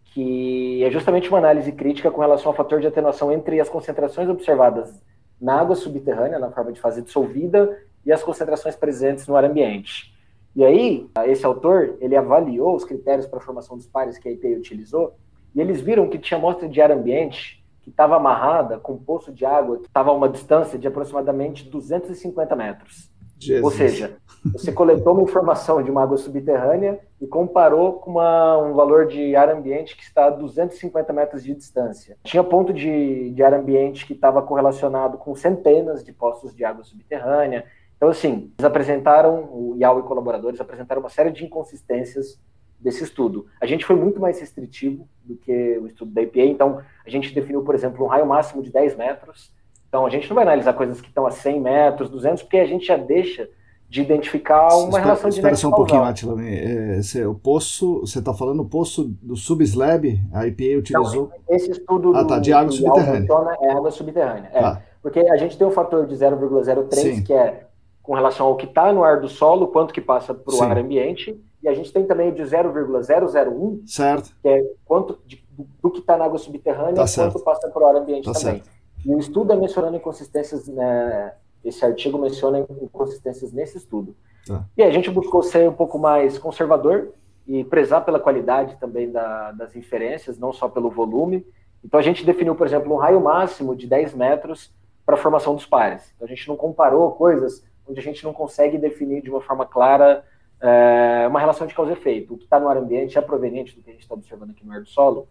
que 0.06 0.84
é 0.84 0.90
justamente 0.90 1.30
uma 1.30 1.38
análise 1.38 1.72
crítica 1.72 2.10
com 2.10 2.20
relação 2.20 2.48
ao 2.48 2.56
fator 2.56 2.82
de 2.82 2.88
atenuação 2.88 3.32
entre 3.32 3.60
as 3.60 3.70
concentrações 3.70 4.28
observadas 4.28 4.92
na 5.40 5.60
água 5.62 5.76
subterrânea, 5.76 6.40
na 6.40 6.50
forma 6.50 6.74
de 6.74 6.82
fase 6.82 7.04
dissolvida, 7.04 7.78
e 8.04 8.12
as 8.12 8.24
concentrações 8.24 8.76
presentes 8.76 9.28
no 9.28 9.36
ar 9.36 9.46
ambiente. 9.46 10.16
E 10.56 10.66
aí, 10.66 11.08
esse 11.28 11.46
autor, 11.46 11.96
ele 12.02 12.16
avaliou 12.16 12.76
os 12.76 12.84
critérios 12.84 13.28
para 13.28 13.38
a 13.38 13.42
formação 13.42 13.78
dos 13.78 13.86
pares 13.86 14.18
que 14.18 14.28
a 14.28 14.32
EPA 14.32 14.48
utilizou, 14.48 15.14
e 15.54 15.62
eles 15.62 15.80
viram 15.80 16.10
que 16.10 16.18
tinha 16.18 16.40
amostra 16.40 16.68
de 16.68 16.82
ar 16.82 16.92
ambiente 16.92 17.59
que 17.90 17.94
estava 17.94 18.16
amarrada 18.16 18.78
com 18.78 18.94
um 18.94 18.98
poço 18.98 19.34
de 19.34 19.46
água 19.46 19.80
que 19.80 19.88
estava 19.88 20.12
a 20.12 20.14
uma 20.14 20.30
distância 20.30 20.78
de 20.78 20.88
aproximadamente 20.88 21.68
250 21.68 22.56
metros. 22.56 23.10
Jesus. 23.40 23.64
Ou 23.64 23.72
seja, 23.72 24.18
você 24.52 24.72
coletou 24.72 25.14
uma 25.14 25.24
informação 25.24 25.82
de 25.82 25.90
uma 25.90 26.04
água 26.04 26.18
subterrânea 26.18 27.00
e 27.22 27.26
comparou 27.26 27.94
com 27.94 28.12
uma, 28.12 28.58
um 28.58 28.74
valor 28.74 29.08
de 29.08 29.36
ar 29.36 29.50
ambiente 29.50 29.96
que 29.96 30.04
está 30.04 30.26
a 30.26 30.30
250 30.30 31.14
metros 31.14 31.44
de 31.44 31.56
distância. 31.56 32.18
Tinha 32.24 32.44
ponto 32.44 32.74
de, 32.74 33.32
de 33.32 33.42
ar 33.42 33.54
ambiente 33.54 34.06
que 34.06 34.14
estava 34.14 34.42
correlacionado 34.42 35.18
com 35.18 35.34
centenas 35.36 36.04
de 36.04 36.12
poços 36.12 36.54
de 36.54 36.66
água 36.66 36.84
subterrânea. 36.84 37.66
Então, 37.96 38.10
assim, 38.10 38.52
eles 38.58 38.66
apresentaram, 38.66 39.50
o 39.52 39.76
IAU 39.78 40.00
e 40.00 40.04
colaboradores 40.04 40.60
apresentaram 40.60 41.02
uma 41.02 41.10
série 41.10 41.32
de 41.32 41.46
inconsistências 41.46 42.38
desse 42.80 43.04
estudo. 43.04 43.46
A 43.60 43.66
gente 43.66 43.86
foi 43.86 43.96
muito 43.96 44.20
mais 44.20 44.40
restritivo 44.40 45.08
do 45.24 45.36
que 45.36 45.78
o 45.80 45.88
estudo 45.88 46.12
da 46.12 46.22
EPA, 46.22 46.42
então 46.42 46.82
a 47.06 47.10
gente 47.10 47.34
definiu, 47.34 47.62
por 47.62 47.76
exemplo, 47.76 48.06
um 48.06 48.08
raio 48.08 48.26
máximo 48.26 48.64
de 48.64 48.72
10 48.72 48.96
metros. 48.96 49.52
Então 49.88 50.06
a 50.06 50.10
gente 50.10 50.30
não 50.30 50.36
vai 50.36 50.44
analisar 50.44 50.74
coisas 50.74 51.02
que 51.02 51.08
estão 51.08 51.26
a 51.26 51.32
100 51.32 51.60
metros, 51.60 52.10
200, 52.10 52.44
porque 52.44 52.58
a 52.58 52.66
gente 52.66 52.86
já 52.86 52.96
deixa 52.96 53.50
de 53.90 54.02
identificar 54.02 54.68
uma 54.68 54.84
espera, 54.86 55.04
relação 55.04 55.30
de 55.32 55.36
Espera 55.38 55.56
só 55.56 55.68
um 55.68 55.72
pouquinho, 55.72 56.04
Atila. 56.04 56.40
É, 56.44 57.28
o 57.28 57.34
poço, 57.34 58.02
você 58.02 58.20
está 58.20 58.34
falando 58.34 58.62
o 58.62 58.66
poço 58.66 59.06
do 59.20 59.36
subslab, 59.36 60.22
a 60.32 60.46
EPA 60.46 60.78
utilizou... 60.78 61.32
Não, 61.48 61.56
esse 61.56 61.72
estudo 61.72 62.16
ah, 62.16 62.24
tá, 62.24 62.38
de 62.38 62.54
água 62.54 62.72
subterrânea. 62.72 63.28
É 63.62 63.72
água 63.72 63.90
subterrânea, 63.90 64.52
é. 64.54 64.60
Ah. 64.64 64.82
Porque 65.02 65.20
a 65.20 65.38
gente 65.38 65.58
tem 65.58 65.66
um 65.66 65.72
fator 65.72 66.06
de 66.06 66.14
0,03, 66.16 67.26
que 67.26 67.34
é 67.34 67.66
com 68.04 68.14
relação 68.14 68.48
ao 68.48 68.56
que 68.56 68.66
está 68.66 68.94
no 68.94 69.04
ar 69.04 69.20
do 69.20 69.28
solo, 69.28 69.68
quanto 69.68 69.94
que 69.94 70.02
passa 70.02 70.34
para 70.36 70.54
o 70.54 70.64
ar 70.64 70.78
ambiente, 70.78 71.40
e 71.62 71.68
a 71.68 71.74
gente 71.74 71.92
tem 71.92 72.06
também 72.06 72.30
o 72.30 72.32
de 72.34 72.44
0,001, 72.44 73.84
certo. 73.86 74.34
que 74.42 74.48
é 74.48 74.64
quanto 74.86 75.20
de, 75.26 75.44
do, 75.82 75.92
que 75.92 76.00
está 76.00 76.18
na 76.18 76.26
água 76.26 76.38
subterrânea 76.38 76.96
tá 76.96 77.06
e 77.06 77.16
quanto 77.16 77.40
passa 77.40 77.70
para 77.70 77.84
o 77.84 77.86
ar 77.86 77.96
ambiente 77.96 78.26
tá 78.26 78.34
também. 78.34 78.64
Certo. 78.64 78.70
E 79.06 79.14
o 79.14 79.20
estudo 79.20 79.52
é 79.54 79.56
mencionando 79.56 79.98
inconsistências, 79.98 80.68
né, 80.68 81.34
esse 81.64 81.84
artigo 81.84 82.18
menciona 82.18 82.60
inconsistências 82.60 83.52
nesse 83.52 83.78
estudo. 83.78 84.16
Tá. 84.48 84.66
E 84.78 84.84
a 84.84 84.90
gente 84.90 85.10
buscou 85.10 85.44
ser 85.44 85.70
um 85.70 85.74
pouco 85.74 86.00
mais 86.00 86.38
conservador 86.38 87.14
e 87.48 87.64
prezar 87.64 88.06
pela 88.06 88.20
qualidade 88.20 88.78
também 88.80 89.12
da, 89.12 89.52
das 89.52 89.76
inferências, 89.76 90.38
não 90.38 90.54
só 90.54 90.70
pelo 90.70 90.90
volume. 90.90 91.46
Então 91.84 92.00
a 92.00 92.04
gente 92.04 92.26
definiu, 92.26 92.56
por 92.56 92.68
exemplo, 92.68 92.94
um 92.94 92.98
raio 92.98 93.20
máximo 93.20 93.76
de 93.76 93.88
10 93.88 94.14
metros 94.14 94.74
para 95.06 95.16
a 95.16 95.18
formação 95.18 95.56
dos 95.56 95.66
pares. 95.66 96.14
Então 96.16 96.26
a 96.26 96.30
gente 96.30 96.48
não 96.48 96.56
comparou 96.56 97.12
coisas 97.12 97.64
onde 97.88 98.00
a 98.00 98.04
gente 98.04 98.24
não 98.24 98.34
consegue 98.34 98.78
definir 98.78 99.22
de 99.22 99.30
uma 99.30 99.42
forma 99.42 99.66
clara 99.66 100.24
é, 100.62 101.26
uma 101.28 101.40
relação 101.40 101.66
de 101.66 101.74
causa 101.74 101.92
e 101.92 101.94
efeito. 101.94 102.34
O 102.34 102.38
que 102.38 102.44
está 102.44 102.60
no 102.60 102.68
ar 102.68 102.78
ambiente 102.78 103.18
é 103.18 103.22
proveniente 103.22 103.76
do 103.76 103.82
que 103.82 103.90
a 103.90 103.94
gente 103.94 104.04
está 104.04 104.14
observando 104.14 104.52
aqui 104.52 104.66
no 104.66 104.74
ar 104.74 104.82
do 104.82 104.88
solo. 104.88 105.28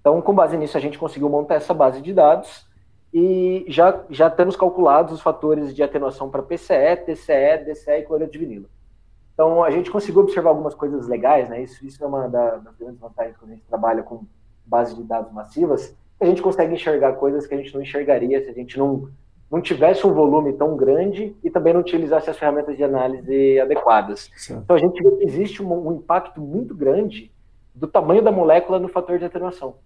Então, 0.00 0.20
com 0.20 0.34
base 0.34 0.56
nisso, 0.56 0.76
a 0.76 0.80
gente 0.80 0.98
conseguiu 0.98 1.28
montar 1.28 1.56
essa 1.56 1.74
base 1.74 2.00
de 2.00 2.12
dados 2.12 2.66
e 3.12 3.64
já, 3.68 4.04
já 4.10 4.28
temos 4.30 4.56
calculados 4.56 5.12
os 5.14 5.20
fatores 5.20 5.74
de 5.74 5.82
atenuação 5.82 6.30
para 6.30 6.42
PCE, 6.42 6.96
TCE, 7.04 7.64
DCE 7.64 7.90
e 7.92 8.02
cloreto 8.02 8.32
de 8.32 8.38
vinilo. 8.38 8.66
Então, 9.34 9.62
a 9.62 9.70
gente 9.70 9.90
conseguiu 9.90 10.22
observar 10.22 10.50
algumas 10.50 10.74
coisas 10.74 11.06
legais, 11.06 11.48
né? 11.48 11.62
Isso, 11.62 11.84
isso 11.86 12.02
é 12.02 12.06
uma 12.06 12.28
das 12.28 12.76
grandes 12.78 12.98
vantagens 12.98 13.36
quando 13.36 13.52
a 13.52 13.54
gente 13.54 13.66
trabalha 13.66 14.02
com 14.02 14.24
base 14.66 14.94
de 14.94 15.02
dados 15.02 15.32
massivas, 15.32 15.96
a 16.20 16.26
gente 16.26 16.42
consegue 16.42 16.74
enxergar 16.74 17.14
coisas 17.14 17.46
que 17.46 17.54
a 17.54 17.56
gente 17.56 17.72
não 17.72 17.80
enxergaria 17.80 18.42
se 18.42 18.50
a 18.50 18.52
gente 18.52 18.78
não 18.78 19.08
não 19.50 19.62
tivesse 19.62 20.06
um 20.06 20.12
volume 20.12 20.52
tão 20.52 20.76
grande 20.76 21.34
e 21.42 21.50
também 21.50 21.72
não 21.72 21.80
utilizasse 21.80 22.28
as 22.28 22.38
ferramentas 22.38 22.76
de 22.76 22.84
análise 22.84 23.58
adequadas. 23.58 24.30
Certo. 24.36 24.62
Então 24.62 24.76
a 24.76 24.78
gente 24.78 25.02
vê 25.02 25.10
que 25.12 25.24
existe 25.24 25.62
um, 25.62 25.88
um, 25.88 25.92
impacto 25.94 26.40
muito 26.40 26.74
grande 26.74 27.32
do 27.74 27.86
tamanho 27.86 28.22
da 28.22 28.30
molécula 28.30 28.78
no 28.78 28.88
fator 28.88 29.18
de 29.18 29.24
atenuação. 29.24 29.76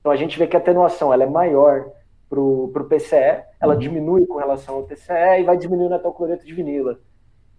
Então 0.00 0.10
a 0.10 0.16
gente 0.16 0.38
vê 0.38 0.46
que 0.46 0.56
a 0.56 0.58
atenuação 0.58 1.12
ela 1.12 1.22
é 1.22 1.28
maior 1.28 1.86
para 2.28 2.40
o 2.40 2.86
PCE, 2.88 3.44
ela 3.60 3.74
uhum. 3.74 3.78
diminui 3.78 4.26
com 4.26 4.38
relação 4.38 4.74
ao 4.74 4.82
TCE 4.82 5.40
e 5.40 5.44
vai 5.44 5.56
diminuindo 5.56 5.94
até 5.94 6.08
o 6.08 6.12
cloreto 6.12 6.44
de 6.44 6.52
vinila. 6.52 6.98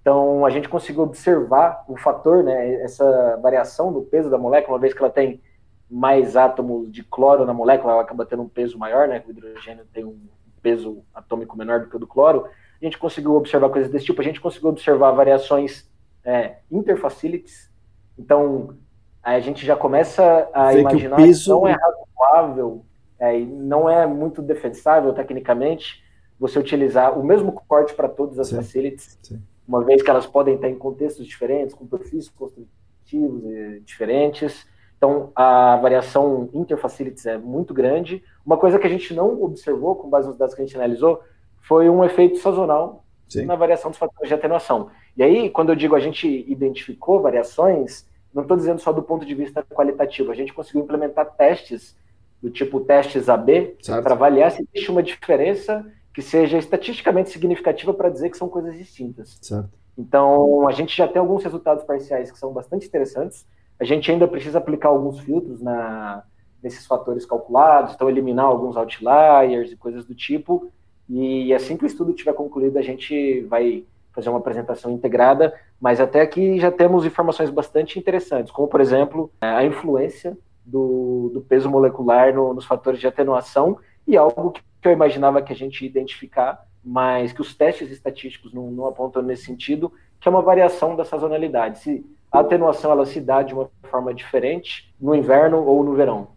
Então 0.01 0.45
a 0.45 0.49
gente 0.49 0.67
conseguiu 0.67 1.03
observar 1.03 1.85
o 1.87 1.95
fator, 1.95 2.43
né, 2.43 2.73
essa 2.83 3.39
variação 3.41 3.89
no 3.89 4.01
peso 4.01 4.29
da 4.29 4.37
molécula, 4.37 4.75
uma 4.75 4.81
vez 4.81 4.93
que 4.93 4.99
ela 4.99 5.09
tem 5.09 5.41
mais 5.89 6.35
átomos 6.35 6.91
de 6.91 7.03
cloro 7.03 7.45
na 7.45 7.53
molécula, 7.53 7.93
ela 7.93 8.01
acaba 8.01 8.25
tendo 8.25 8.41
um 8.41 8.49
peso 8.49 8.77
maior, 8.77 9.07
né, 9.07 9.23
o 9.25 9.31
hidrogênio 9.31 9.85
tem 9.93 10.03
um 10.03 10.19
peso 10.65 11.03
atômico 11.13 11.55
menor 11.55 11.81
do 11.81 11.89
que 11.89 11.95
o 11.95 11.99
do 11.99 12.07
cloro, 12.07 12.47
a 12.81 12.83
gente 12.83 12.97
conseguiu 12.97 13.35
observar 13.35 13.69
coisas 13.69 13.91
desse 13.91 14.05
tipo, 14.05 14.19
a 14.19 14.23
gente 14.23 14.41
conseguiu 14.41 14.69
observar 14.69 15.11
variações 15.11 15.87
é, 16.23 16.55
interfacilities, 16.71 17.71
então 18.17 18.75
a 19.21 19.39
gente 19.39 19.63
já 19.63 19.75
começa 19.75 20.49
a 20.51 20.71
Vê 20.71 20.81
imaginar 20.81 21.17
que, 21.17 21.47
não 21.47 21.67
é 21.67 21.75
razoável 21.75 22.83
é, 23.19 23.39
e 23.39 23.45
não 23.45 23.87
é 23.87 24.07
muito 24.07 24.41
defensável 24.41 25.13
tecnicamente 25.13 26.03
você 26.39 26.57
utilizar 26.57 27.17
o 27.17 27.23
mesmo 27.23 27.51
corte 27.51 27.93
para 27.93 28.09
todas 28.09 28.39
as 28.39 28.47
Sim. 28.47 28.55
facilities, 28.55 29.19
Sim. 29.21 29.39
uma 29.67 29.83
vez 29.83 30.01
que 30.01 30.09
elas 30.09 30.25
podem 30.25 30.55
estar 30.55 30.67
em 30.67 30.75
contextos 30.75 31.27
diferentes, 31.27 31.75
com 31.75 31.85
perfis 31.85 32.27
construtivos 32.27 33.43
diferentes, 33.83 34.65
então, 35.05 35.31
a 35.35 35.75
variação 35.77 36.49
interfacilities 36.51 37.27
é 37.27 37.37
muito 37.37 37.75
grande. 37.75 38.23
Uma 38.43 38.57
coisa 38.57 38.79
que 38.79 38.87
a 38.87 38.89
gente 38.89 39.13
não 39.13 39.43
observou, 39.43 39.95
com 39.95 40.09
base 40.09 40.27
nos 40.27 40.35
dados 40.35 40.55
que 40.55 40.61
a 40.63 40.65
gente 40.65 40.75
analisou, 40.75 41.21
foi 41.61 41.87
um 41.87 42.03
efeito 42.03 42.39
sazonal 42.39 43.05
Sim. 43.27 43.45
na 43.45 43.55
variação 43.55 43.91
dos 43.91 43.99
fatores 43.99 44.27
de 44.27 44.33
atenuação. 44.33 44.89
E 45.15 45.21
aí, 45.21 45.49
quando 45.51 45.69
eu 45.69 45.75
digo 45.75 45.95
a 45.95 45.99
gente 45.99 46.27
identificou 46.27 47.21
variações, 47.21 48.07
não 48.33 48.41
estou 48.41 48.57
dizendo 48.57 48.81
só 48.81 48.91
do 48.91 49.03
ponto 49.03 49.23
de 49.23 49.35
vista 49.35 49.63
qualitativo, 49.63 50.31
a 50.31 50.35
gente 50.35 50.51
conseguiu 50.51 50.81
implementar 50.81 51.35
testes 51.35 51.95
do 52.41 52.49
tipo 52.49 52.79
testes 52.79 53.29
AB 53.29 53.77
para 54.01 54.15
avaliar 54.15 54.51
se 54.51 54.63
existe 54.63 54.89
uma 54.89 55.03
diferença 55.03 55.85
que 56.15 56.21
seja 56.23 56.57
estatisticamente 56.57 57.29
significativa 57.29 57.93
para 57.93 58.09
dizer 58.09 58.31
que 58.31 58.37
são 58.37 58.49
coisas 58.49 58.75
distintas. 58.75 59.37
Certo. 59.39 59.69
Então, 59.95 60.67
a 60.67 60.71
gente 60.71 60.97
já 60.97 61.07
tem 61.07 61.19
alguns 61.19 61.43
resultados 61.43 61.83
parciais 61.83 62.31
que 62.31 62.39
são 62.39 62.51
bastante 62.51 62.87
interessantes. 62.87 63.45
A 63.79 63.83
gente 63.83 64.11
ainda 64.11 64.27
precisa 64.27 64.57
aplicar 64.57 64.89
alguns 64.89 65.19
filtros 65.19 65.61
na, 65.61 66.23
nesses 66.63 66.85
fatores 66.85 67.25
calculados, 67.25 67.93
então 67.93 68.09
eliminar 68.09 68.45
alguns 68.45 68.75
outliers 68.75 69.71
e 69.71 69.75
coisas 69.75 70.05
do 70.05 70.15
tipo. 70.15 70.71
E 71.09 71.53
assim 71.53 71.77
que 71.77 71.83
o 71.83 71.87
estudo 71.87 72.13
tiver 72.13 72.33
concluído, 72.33 72.77
a 72.77 72.81
gente 72.81 73.41
vai 73.41 73.83
fazer 74.11 74.29
uma 74.29 74.39
apresentação 74.39 74.91
integrada, 74.91 75.53
mas 75.79 75.99
até 75.99 76.21
aqui 76.21 76.57
já 76.57 76.71
temos 76.71 77.05
informações 77.05 77.49
bastante 77.49 77.99
interessantes, 77.99 78.51
como, 78.51 78.67
por 78.67 78.79
exemplo, 78.79 79.29
a 79.41 79.63
influência 79.65 80.37
do, 80.65 81.29
do 81.33 81.41
peso 81.41 81.69
molecular 81.69 82.33
no, 82.33 82.53
nos 82.53 82.65
fatores 82.65 82.99
de 82.99 83.07
atenuação 83.07 83.77
e 84.07 84.15
algo 84.15 84.51
que 84.51 84.61
eu 84.87 84.91
imaginava 84.91 85.41
que 85.41 85.51
a 85.51 85.55
gente 85.55 85.81
ia 85.81 85.89
identificar, 85.89 86.65
mas 86.83 87.33
que 87.33 87.41
os 87.41 87.53
testes 87.53 87.91
estatísticos 87.91 88.53
não, 88.53 88.71
não 88.71 88.85
apontam 88.87 89.21
nesse 89.21 89.43
sentido, 89.43 89.91
que 90.19 90.27
é 90.27 90.31
uma 90.31 90.41
variação 90.41 90.95
da 90.95 91.03
sazonalidade. 91.03 91.79
Se 91.79 92.05
a 92.35 92.41
atenuação 92.41 92.91
ela 92.91 93.05
se 93.05 93.19
dá 93.19 93.41
de 93.41 93.53
uma 93.53 93.69
forma 93.89 94.13
diferente 94.13 94.93
no 94.99 95.15
inverno 95.15 95.63
ou 95.63 95.83
no 95.83 95.93
verão. 95.93 96.27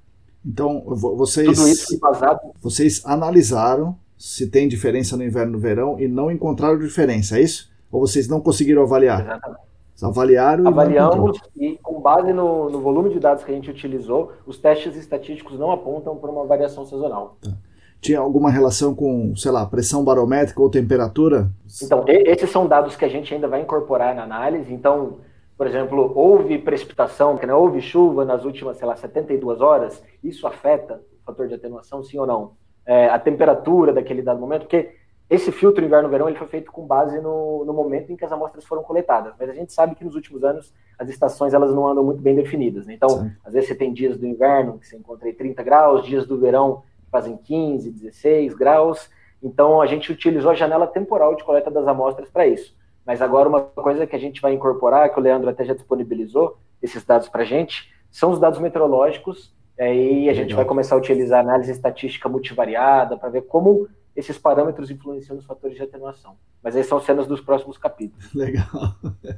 Então, 0.44 0.82
vocês, 0.86 1.58
Tudo 1.58 1.68
isso 1.68 1.98
basado... 1.98 2.40
vocês 2.60 3.02
analisaram 3.04 3.96
se 4.16 4.48
tem 4.48 4.68
diferença 4.68 5.16
no 5.16 5.24
inverno 5.24 5.52
e 5.52 5.52
no 5.52 5.58
verão 5.58 6.00
e 6.00 6.08
não 6.08 6.30
encontraram 6.30 6.78
diferença, 6.78 7.38
é 7.38 7.42
isso? 7.42 7.70
Ou 7.90 8.00
vocês 8.00 8.28
não 8.28 8.40
conseguiram 8.40 8.82
avaliar? 8.82 9.20
Exatamente. 9.20 9.60
avaliaram 10.02 10.66
Avaliamos 10.66 11.38
e, 11.56 11.78
com 11.82 12.00
base 12.00 12.32
no, 12.32 12.68
no, 12.68 12.80
volume 12.80 13.10
de 13.10 13.20
dados 13.20 13.44
que 13.44 13.50
a 13.50 13.54
gente 13.54 13.70
utilizou, 13.70 14.32
os 14.46 14.58
testes 14.58 14.96
estatísticos 14.96 15.58
não 15.58 15.70
apontam 15.70 16.16
para 16.16 16.30
uma 16.30 16.44
variação 16.44 16.84
sazonal. 16.84 17.36
Tá. 17.40 17.52
Tinha 18.00 18.20
alguma 18.20 18.50
relação 18.50 18.94
com, 18.94 19.34
sei 19.34 19.50
lá, 19.50 19.66
pressão 19.66 20.04
barométrica 20.04 20.62
ou 20.62 20.70
temperatura? 20.70 21.50
Então, 21.82 22.04
esses 22.06 22.48
são 22.50 22.66
dados 22.66 22.94
que 22.94 23.04
a 23.04 23.08
gente 23.08 23.34
ainda 23.34 23.48
vai 23.48 23.60
incorporar 23.60 24.14
na 24.14 24.22
análise. 24.22 24.72
Então, 24.72 25.16
por 25.58 25.66
exemplo, 25.66 26.12
houve 26.14 26.56
precipitação, 26.56 27.36
que 27.36 27.44
não 27.44 27.60
houve 27.60 27.80
chuva 27.80 28.24
nas 28.24 28.44
últimas, 28.44 28.76
sei 28.76 28.86
lá, 28.86 28.94
72 28.94 29.60
horas, 29.60 30.00
isso 30.22 30.46
afeta 30.46 31.02
o 31.20 31.26
fator 31.26 31.48
de 31.48 31.54
atenuação, 31.54 32.00
sim 32.00 32.16
ou 32.16 32.26
não? 32.26 32.52
É, 32.86 33.08
a 33.08 33.18
temperatura 33.18 33.92
daquele 33.92 34.22
dado 34.22 34.38
momento, 34.38 34.62
porque 34.62 34.94
esse 35.28 35.50
filtro 35.50 35.84
inverno-verão 35.84 36.28
ele 36.28 36.38
foi 36.38 36.46
feito 36.46 36.70
com 36.70 36.86
base 36.86 37.20
no, 37.20 37.64
no, 37.64 37.72
momento 37.72 38.12
em 38.12 38.16
que 38.16 38.24
as 38.24 38.30
amostras 38.30 38.64
foram 38.64 38.84
coletadas, 38.84 39.34
mas 39.36 39.50
a 39.50 39.52
gente 39.52 39.72
sabe 39.72 39.96
que 39.96 40.04
nos 40.04 40.14
últimos 40.14 40.44
anos 40.44 40.72
as 40.96 41.08
estações 41.08 41.52
elas 41.52 41.74
não 41.74 41.88
andam 41.88 42.04
muito 42.04 42.22
bem 42.22 42.36
definidas. 42.36 42.86
Né? 42.86 42.94
Então, 42.94 43.08
Sim. 43.08 43.32
às 43.44 43.52
vezes 43.52 43.68
você 43.68 43.74
tem 43.74 43.92
dias 43.92 44.16
do 44.16 44.26
inverno 44.26 44.78
que 44.78 44.86
você 44.86 44.96
encontra 44.96 45.30
30 45.34 45.60
graus, 45.64 46.06
dias 46.06 46.24
do 46.24 46.38
verão 46.38 46.84
que 47.04 47.10
fazem 47.10 47.36
15, 47.36 47.90
16 47.90 48.54
graus. 48.54 49.10
Então, 49.42 49.82
a 49.82 49.86
gente 49.86 50.12
utilizou 50.12 50.52
a 50.52 50.54
janela 50.54 50.86
temporal 50.86 51.34
de 51.34 51.42
coleta 51.42 51.68
das 51.68 51.86
amostras 51.86 52.30
para 52.30 52.46
isso. 52.46 52.77
Mas 53.08 53.22
agora, 53.22 53.48
uma 53.48 53.62
coisa 53.62 54.06
que 54.06 54.14
a 54.14 54.18
gente 54.18 54.38
vai 54.38 54.52
incorporar, 54.52 55.10
que 55.10 55.18
o 55.18 55.22
Leandro 55.22 55.48
até 55.48 55.64
já 55.64 55.72
disponibilizou 55.72 56.58
esses 56.82 57.02
dados 57.02 57.26
para 57.26 57.40
a 57.40 57.46
gente, 57.46 57.90
são 58.10 58.30
os 58.30 58.38
dados 58.38 58.58
meteorológicos. 58.58 59.50
E 59.78 60.28
a 60.28 60.34
gente 60.34 60.54
vai 60.54 60.66
começar 60.66 60.94
a 60.94 60.98
utilizar 60.98 61.40
análise 61.40 61.70
estatística 61.70 62.28
multivariada 62.28 63.16
para 63.16 63.30
ver 63.30 63.46
como 63.46 63.88
esses 64.14 64.36
parâmetros 64.36 64.90
influenciam 64.90 65.36
nos 65.36 65.46
fatores 65.46 65.74
de 65.74 65.82
atenuação. 65.84 66.36
Mas 66.62 66.76
aí 66.76 66.84
são 66.84 67.00
cenas 67.00 67.26
dos 67.26 67.40
próximos 67.40 67.78
capítulos. 67.78 68.28
Legal. 68.34 68.66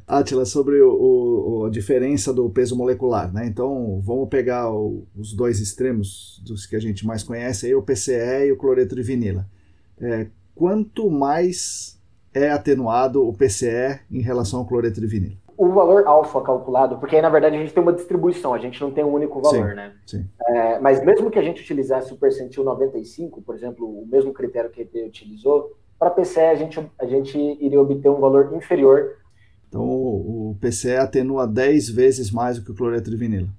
Atila, 0.04 0.44
sobre 0.44 0.82
o, 0.82 0.90
o, 0.90 1.66
a 1.66 1.70
diferença 1.70 2.34
do 2.34 2.50
peso 2.50 2.76
molecular, 2.76 3.32
né? 3.32 3.46
Então, 3.46 4.00
vamos 4.00 4.28
pegar 4.28 4.68
o, 4.68 5.06
os 5.14 5.32
dois 5.32 5.60
extremos 5.60 6.42
dos 6.44 6.66
que 6.66 6.74
a 6.74 6.80
gente 6.80 7.06
mais 7.06 7.22
conhece, 7.22 7.66
aí, 7.66 7.74
o 7.76 7.82
PCE 7.82 8.46
e 8.48 8.52
o 8.52 8.56
cloreto 8.56 8.96
de 8.96 9.02
vinila. 9.02 9.46
É, 10.00 10.26
quanto 10.56 11.08
mais 11.08 11.99
é 12.34 12.50
atenuado 12.50 13.26
o 13.26 13.32
PCE 13.32 14.00
em 14.10 14.20
relação 14.20 14.60
ao 14.60 14.66
cloreto 14.66 15.00
de 15.00 15.06
vinila? 15.06 15.36
o 15.60 15.68
valor 15.68 16.06
alfa 16.06 16.40
calculado, 16.40 16.96
porque 16.96 17.16
aí 17.16 17.20
na 17.20 17.28
verdade 17.28 17.54
a 17.54 17.58
gente 17.58 17.74
tem 17.74 17.82
uma 17.82 17.92
distribuição, 17.92 18.54
a 18.54 18.58
gente 18.58 18.80
não 18.80 18.90
tem 18.90 19.04
um 19.04 19.12
único 19.12 19.42
valor, 19.42 19.68
sim, 19.68 19.74
né? 19.74 19.92
Sim. 20.06 20.26
É, 20.48 20.78
mas 20.78 21.04
mesmo 21.04 21.30
que 21.30 21.38
a 21.38 21.42
gente 21.42 21.60
utilizasse 21.60 22.14
o 22.14 22.16
percentil 22.16 22.64
95, 22.64 23.42
por 23.42 23.54
exemplo, 23.54 23.86
o 23.86 24.06
mesmo 24.06 24.32
critério 24.32 24.70
que 24.70 24.80
a 24.80 24.84
EP 24.84 25.06
utilizou, 25.06 25.76
para 25.98 26.08
PCE 26.08 26.40
a 26.40 26.54
gente, 26.54 26.80
a 26.98 27.04
gente 27.04 27.38
iria 27.38 27.78
obter 27.78 28.08
um 28.08 28.18
valor 28.18 28.54
inferior. 28.54 29.18
Então 29.68 29.82
o, 29.82 30.56
PCE 30.58 30.96
atenua 30.96 31.46
10 31.46 31.90
vezes 31.90 32.30
mais 32.30 32.58
do 32.58 32.64
que 32.64 32.70
o 32.70 32.74
cloreto 32.74 33.10
de 33.10 33.16
vinilo. 33.18 33.50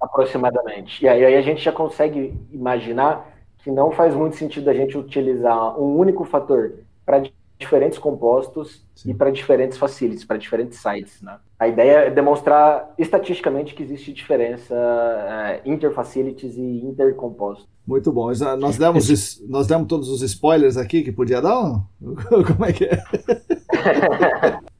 Aproximadamente. 0.00 1.04
E 1.04 1.08
aí, 1.08 1.22
aí 1.22 1.36
a 1.36 1.42
gente 1.42 1.62
já 1.62 1.70
consegue 1.70 2.34
imaginar 2.50 3.30
que 3.58 3.70
não 3.70 3.90
faz 3.90 4.14
muito 4.14 4.36
sentido 4.36 4.70
a 4.70 4.74
gente 4.74 4.96
utilizar 4.96 5.78
um 5.78 5.98
único 5.98 6.24
fator 6.24 6.76
para 7.04 7.22
diferentes 7.62 7.98
compostos 7.98 8.84
Sim. 8.94 9.10
e 9.10 9.14
para 9.14 9.30
diferentes 9.30 9.78
facilities, 9.78 10.24
para 10.24 10.36
diferentes 10.36 10.78
sites. 10.78 11.22
Né? 11.22 11.36
A 11.58 11.68
ideia 11.68 11.92
é 12.06 12.10
demonstrar 12.10 12.92
estatisticamente 12.98 13.74
que 13.74 13.82
existe 13.82 14.12
diferença 14.12 14.74
é, 14.74 15.62
inter-facilities 15.64 16.56
e 16.56 16.84
intercompostos. 16.84 17.66
Muito 17.86 18.12
bom. 18.12 18.30
Nós 18.58 18.78
demos, 18.78 19.40
nós 19.48 19.66
demos 19.66 19.88
todos 19.88 20.08
os 20.08 20.22
spoilers 20.22 20.76
aqui 20.76 21.02
que 21.02 21.10
podia 21.10 21.40
dar? 21.40 21.84
Como 22.00 22.64
é 22.64 22.72
que 22.72 22.84
é? 22.84 23.02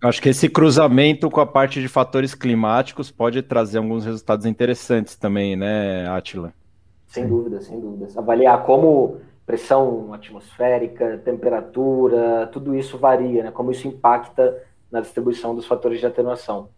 Acho 0.01 0.23
que 0.23 0.29
esse 0.29 0.49
cruzamento 0.49 1.31
com 1.31 1.41
a 1.41 1.47
parte 1.47 1.81
de 1.81 1.89
fatores 1.89 2.35
climáticos 2.35 3.11
pode 3.11 3.43
trazer 3.43 3.79
alguns 3.79 4.05
resultados 4.05 4.47
interessantes 4.47 5.17
também, 5.17 5.57
né, 5.57 6.09
Atila? 6.09 6.53
Sem 7.07 7.27
dúvida, 7.27 7.61
sem 7.61 7.79
dúvida. 7.79 8.07
Avaliar 8.17 8.65
como 8.65 9.19
pressão 9.47 10.13
atmosférica, 10.13 11.19
temperatura, 11.25 12.49
tudo 12.53 12.75
isso 12.75 12.97
varia, 12.99 13.45
né? 13.45 13.51
Como 13.51 13.71
isso 13.71 13.89
impacta 13.89 14.57
na 14.91 15.01
distribuição 15.01 15.55
dos 15.55 15.67
fatores 15.67 16.01
de 16.01 16.07
atenuação. 16.07 16.69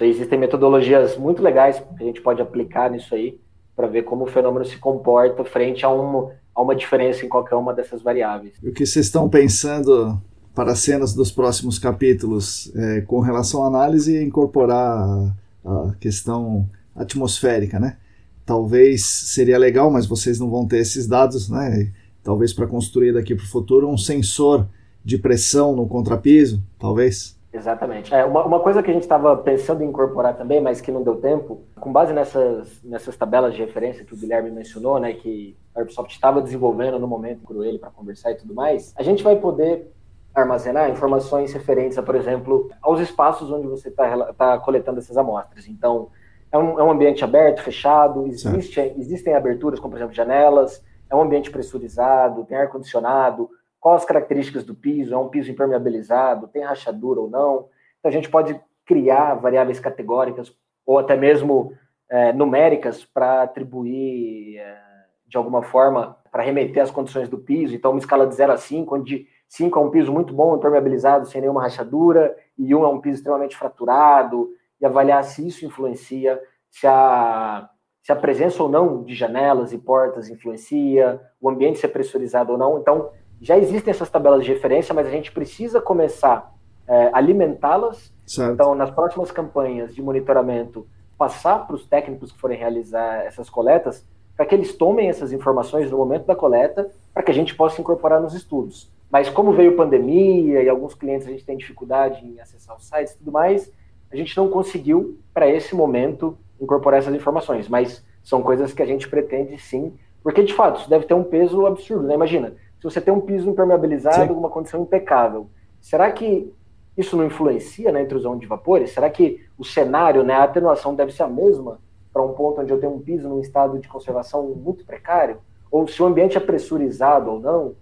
Aí, 0.00 0.08
existem 0.08 0.38
metodologias 0.38 1.16
muito 1.16 1.40
legais 1.42 1.78
que 1.78 2.02
a 2.02 2.06
gente 2.06 2.20
pode 2.20 2.42
aplicar 2.42 2.90
nisso 2.90 3.14
aí 3.14 3.38
para 3.76 3.86
ver 3.86 4.02
como 4.02 4.24
o 4.24 4.26
fenômeno 4.26 4.64
se 4.64 4.76
comporta 4.76 5.44
frente 5.44 5.84
a, 5.84 5.90
um, 5.90 6.30
a 6.54 6.62
uma 6.62 6.74
diferença 6.74 7.24
em 7.24 7.28
qualquer 7.28 7.54
uma 7.54 7.72
dessas 7.72 8.02
variáveis. 8.02 8.54
O 8.62 8.72
que 8.72 8.84
vocês 8.84 9.06
estão 9.06 9.28
pensando 9.28 10.20
para 10.54 10.72
as 10.72 10.80
cenas 10.80 11.14
dos 11.14 11.32
próximos 11.32 11.78
capítulos 11.78 12.72
é, 12.76 13.00
com 13.02 13.20
relação 13.20 13.64
à 13.64 13.66
análise 13.66 14.22
incorporar 14.22 14.98
a, 14.98 15.32
a 15.64 15.94
questão 15.98 16.68
atmosférica, 16.94 17.80
né? 17.80 17.96
Talvez 18.44 19.04
seria 19.04 19.58
legal, 19.58 19.90
mas 19.90 20.06
vocês 20.06 20.38
não 20.38 20.50
vão 20.50 20.66
ter 20.66 20.78
esses 20.78 21.06
dados, 21.06 21.48
né? 21.48 21.92
Talvez 22.22 22.52
para 22.52 22.66
construir 22.66 23.12
daqui 23.12 23.34
para 23.34 23.44
o 23.44 23.48
futuro 23.48 23.88
um 23.88 23.98
sensor 23.98 24.66
de 25.04 25.18
pressão 25.18 25.76
no 25.76 25.86
contrapiso, 25.86 26.62
talvez. 26.78 27.38
Exatamente. 27.52 28.12
É, 28.12 28.24
uma, 28.24 28.44
uma 28.44 28.60
coisa 28.60 28.82
que 28.82 28.90
a 28.90 28.94
gente 28.94 29.04
estava 29.04 29.36
pensando 29.36 29.84
em 29.84 29.88
incorporar 29.88 30.36
também, 30.36 30.60
mas 30.60 30.80
que 30.80 30.90
não 30.90 31.02
deu 31.04 31.16
tempo, 31.16 31.62
com 31.78 31.92
base 31.92 32.12
nessas, 32.12 32.82
nessas 32.82 33.16
tabelas 33.16 33.54
de 33.54 33.60
referência 33.60 34.04
que 34.04 34.12
o 34.12 34.16
Guilherme 34.16 34.50
mencionou, 34.50 34.98
né, 34.98 35.12
que 35.12 35.56
a 35.74 35.80
Airsoft 35.80 36.12
estava 36.12 36.42
desenvolvendo 36.42 36.98
no 36.98 37.06
momento 37.06 37.42
com 37.42 37.62
ele 37.62 37.78
para 37.78 37.90
conversar 37.90 38.32
e 38.32 38.36
tudo 38.36 38.54
mais, 38.54 38.92
a 38.96 39.02
gente 39.04 39.22
vai 39.22 39.36
poder 39.36 39.92
armazenar 40.34 40.90
informações 40.90 41.52
referentes 41.52 41.96
a, 41.96 42.02
por 42.02 42.16
exemplo, 42.16 42.68
aos 42.82 42.98
espaços 42.98 43.48
onde 43.52 43.68
você 43.68 43.88
está 43.88 44.32
tá 44.32 44.58
coletando 44.58 44.98
essas 44.98 45.16
amostras. 45.16 45.68
Então, 45.68 46.08
é 46.54 46.58
um, 46.58 46.78
é 46.78 46.84
um 46.84 46.90
ambiente 46.92 47.24
aberto, 47.24 47.62
fechado, 47.62 48.28
existe, 48.28 48.80
existem 48.96 49.34
aberturas, 49.34 49.80
como 49.80 49.90
por 49.90 49.98
exemplo 49.98 50.14
janelas, 50.14 50.84
é 51.10 51.16
um 51.16 51.22
ambiente 51.22 51.50
pressurizado, 51.50 52.44
tem 52.44 52.56
ar-condicionado, 52.56 53.50
quais 53.80 54.02
as 54.02 54.06
características 54.06 54.62
do 54.62 54.72
piso, 54.72 55.12
é 55.12 55.18
um 55.18 55.28
piso 55.28 55.50
impermeabilizado, 55.50 56.46
tem 56.46 56.62
rachadura 56.62 57.20
ou 57.22 57.28
não. 57.28 57.66
Então 57.98 58.08
a 58.08 58.12
gente 58.12 58.30
pode 58.30 58.58
criar 58.86 59.34
variáveis 59.34 59.80
categóricas 59.80 60.56
ou 60.86 60.96
até 60.96 61.16
mesmo 61.16 61.72
é, 62.08 62.32
numéricas 62.32 63.04
para 63.04 63.42
atribuir 63.42 64.58
é, 64.58 64.78
de 65.26 65.36
alguma 65.36 65.60
forma, 65.60 66.16
para 66.30 66.44
remeter 66.44 66.84
às 66.84 66.90
condições 66.92 67.28
do 67.28 67.38
piso. 67.38 67.74
Então, 67.74 67.90
uma 67.90 67.98
escala 67.98 68.28
de 68.28 68.34
0 68.36 68.52
a 68.52 68.56
5, 68.56 68.94
onde 68.94 69.26
5 69.48 69.76
é 69.76 69.82
um 69.82 69.90
piso 69.90 70.12
muito 70.12 70.32
bom, 70.32 70.54
impermeabilizado, 70.54 71.26
sem 71.26 71.40
nenhuma 71.40 71.62
rachadura, 71.62 72.36
e 72.56 72.72
1 72.72 72.78
um 72.78 72.84
é 72.84 72.88
um 72.88 73.00
piso 73.00 73.16
extremamente 73.16 73.56
fraturado, 73.56 74.50
e 74.80 74.86
avaliar 74.86 75.22
se 75.24 75.46
isso 75.46 75.64
influencia, 75.64 76.40
se 76.70 76.86
a, 76.86 77.68
se 78.02 78.12
a 78.12 78.16
presença 78.16 78.62
ou 78.62 78.68
não 78.68 79.02
de 79.02 79.14
janelas 79.14 79.72
e 79.72 79.78
portas 79.78 80.28
influencia, 80.28 81.20
o 81.40 81.48
ambiente 81.48 81.78
se 81.78 81.86
é 81.86 81.88
pressurizado 81.88 82.52
ou 82.52 82.58
não. 82.58 82.78
Então, 82.78 83.10
já 83.40 83.56
existem 83.56 83.90
essas 83.90 84.10
tabelas 84.10 84.44
de 84.44 84.52
referência, 84.52 84.94
mas 84.94 85.06
a 85.06 85.10
gente 85.10 85.32
precisa 85.32 85.80
começar 85.80 86.52
é, 86.86 87.10
alimentá-las. 87.12 88.12
Então, 88.52 88.74
nas 88.74 88.90
próximas 88.90 89.30
campanhas 89.30 89.94
de 89.94 90.02
monitoramento, 90.02 90.86
passar 91.16 91.66
para 91.66 91.76
os 91.76 91.86
técnicos 91.86 92.32
que 92.32 92.38
forem 92.38 92.58
realizar 92.58 93.24
essas 93.24 93.48
coletas, 93.48 94.06
para 94.36 94.46
que 94.46 94.54
eles 94.54 94.74
tomem 94.76 95.08
essas 95.08 95.32
informações 95.32 95.90
no 95.90 95.96
momento 95.96 96.26
da 96.26 96.34
coleta, 96.34 96.90
para 97.12 97.22
que 97.22 97.30
a 97.30 97.34
gente 97.34 97.54
possa 97.54 97.80
incorporar 97.80 98.20
nos 98.20 98.34
estudos. 98.34 98.90
Mas 99.10 99.30
como 99.30 99.52
veio 99.52 99.76
pandemia 99.76 100.62
e 100.62 100.68
alguns 100.68 100.94
clientes 100.94 101.26
a 101.26 101.30
gente 101.30 101.44
tem 101.44 101.56
dificuldade 101.56 102.26
em 102.26 102.40
acessar 102.40 102.76
os 102.76 102.88
sites 102.88 103.14
e 103.14 103.18
tudo 103.18 103.30
mais, 103.30 103.70
a 104.14 104.16
gente 104.16 104.36
não 104.36 104.48
conseguiu, 104.48 105.18
para 105.32 105.48
esse 105.48 105.74
momento, 105.74 106.38
incorporar 106.60 107.00
essas 107.00 107.14
informações, 107.14 107.68
mas 107.68 108.04
são 108.22 108.42
coisas 108.42 108.72
que 108.72 108.80
a 108.80 108.86
gente 108.86 109.08
pretende 109.08 109.58
sim, 109.58 109.92
porque 110.22 110.42
de 110.42 110.54
fato 110.54 110.80
isso 110.80 110.88
deve 110.88 111.04
ter 111.04 111.14
um 111.14 111.24
peso 111.24 111.66
absurdo, 111.66 112.06
né? 112.06 112.14
Imagina, 112.14 112.54
se 112.78 112.84
você 112.84 113.00
tem 113.00 113.12
um 113.12 113.20
piso 113.20 113.50
impermeabilizado, 113.50 114.32
sim. 114.32 114.38
uma 114.38 114.48
condição 114.48 114.82
impecável, 114.82 115.48
será 115.80 116.10
que 116.12 116.52
isso 116.96 117.16
não 117.16 117.26
influencia 117.26 117.90
na 117.90 118.00
intrusão 118.00 118.38
de 118.38 118.46
vapores? 118.46 118.92
Será 118.92 119.10
que 119.10 119.44
o 119.58 119.64
cenário, 119.64 120.22
né, 120.22 120.34
a 120.34 120.44
atenuação 120.44 120.94
deve 120.94 121.12
ser 121.12 121.24
a 121.24 121.28
mesma 121.28 121.80
para 122.12 122.22
um 122.22 122.32
ponto 122.34 122.60
onde 122.60 122.72
eu 122.72 122.78
tenho 122.78 122.94
um 122.94 123.00
piso 123.00 123.28
num 123.28 123.40
estado 123.40 123.80
de 123.80 123.88
conservação 123.88 124.46
muito 124.50 124.84
precário? 124.84 125.38
Ou 125.72 125.88
se 125.88 126.00
o 126.00 126.06
ambiente 126.06 126.36
é 126.36 126.40
pressurizado 126.40 127.32
ou 127.32 127.40
não? 127.40 127.74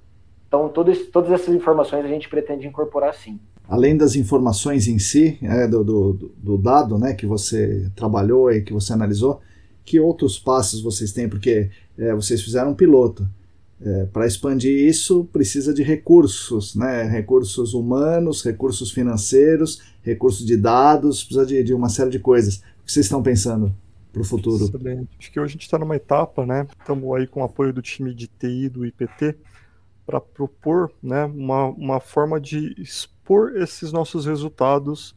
Então, 0.48 0.70
todas, 0.70 1.06
todas 1.08 1.30
essas 1.30 1.54
informações 1.54 2.06
a 2.06 2.08
gente 2.08 2.28
pretende 2.28 2.66
incorporar 2.66 3.12
sim 3.12 3.38
além 3.72 3.96
das 3.96 4.16
informações 4.16 4.86
em 4.86 4.98
si, 4.98 5.38
é, 5.40 5.66
do, 5.66 5.82
do, 5.82 6.32
do, 6.36 6.58
dado 6.58 6.98
né, 6.98 7.14
que 7.14 7.24
você 7.24 7.90
trabalhou 7.96 8.52
e 8.52 8.60
que 8.60 8.70
você 8.70 8.92
analisou, 8.92 9.40
que 9.82 9.98
outros 9.98 10.38
passos 10.38 10.82
vocês 10.82 11.10
têm? 11.10 11.26
Porque 11.26 11.70
é, 11.96 12.14
vocês 12.14 12.42
fizeram 12.42 12.72
um 12.72 12.74
piloto. 12.74 13.26
É, 13.80 14.04
Para 14.12 14.26
expandir 14.26 14.86
isso, 14.86 15.26
precisa 15.32 15.72
de 15.72 15.82
recursos, 15.82 16.76
né? 16.76 17.04
recursos 17.04 17.72
humanos, 17.72 18.44
recursos 18.44 18.90
financeiros, 18.90 19.80
recursos 20.02 20.44
de 20.44 20.58
dados, 20.58 21.24
precisa 21.24 21.46
de, 21.46 21.64
de 21.64 21.72
uma 21.72 21.88
série 21.88 22.10
de 22.10 22.18
coisas. 22.18 22.56
O 22.56 22.84
que 22.84 22.92
vocês 22.92 23.06
estão 23.06 23.22
pensando 23.22 23.74
para 24.12 24.20
o 24.20 24.24
futuro? 24.24 24.66
Excelente. 24.66 25.08
Acho 25.18 25.32
que 25.32 25.40
hoje 25.40 25.52
a 25.52 25.54
gente 25.54 25.62
está 25.62 25.78
numa 25.78 25.96
etapa, 25.96 26.44
né? 26.44 26.66
Estamos 26.78 27.10
aí 27.16 27.26
com 27.26 27.40
o 27.40 27.44
apoio 27.44 27.72
do 27.72 27.80
time 27.80 28.14
de 28.14 28.26
TI 28.26 28.68
do 28.68 28.84
IPT 28.84 29.34
para 30.04 30.20
propor 30.20 30.92
né, 31.02 31.24
uma, 31.24 31.66
uma 31.68 32.00
forma 32.00 32.40
de 32.40 32.74
expor 32.78 33.12
esses 33.56 33.92
nossos 33.92 34.26
resultados 34.26 35.14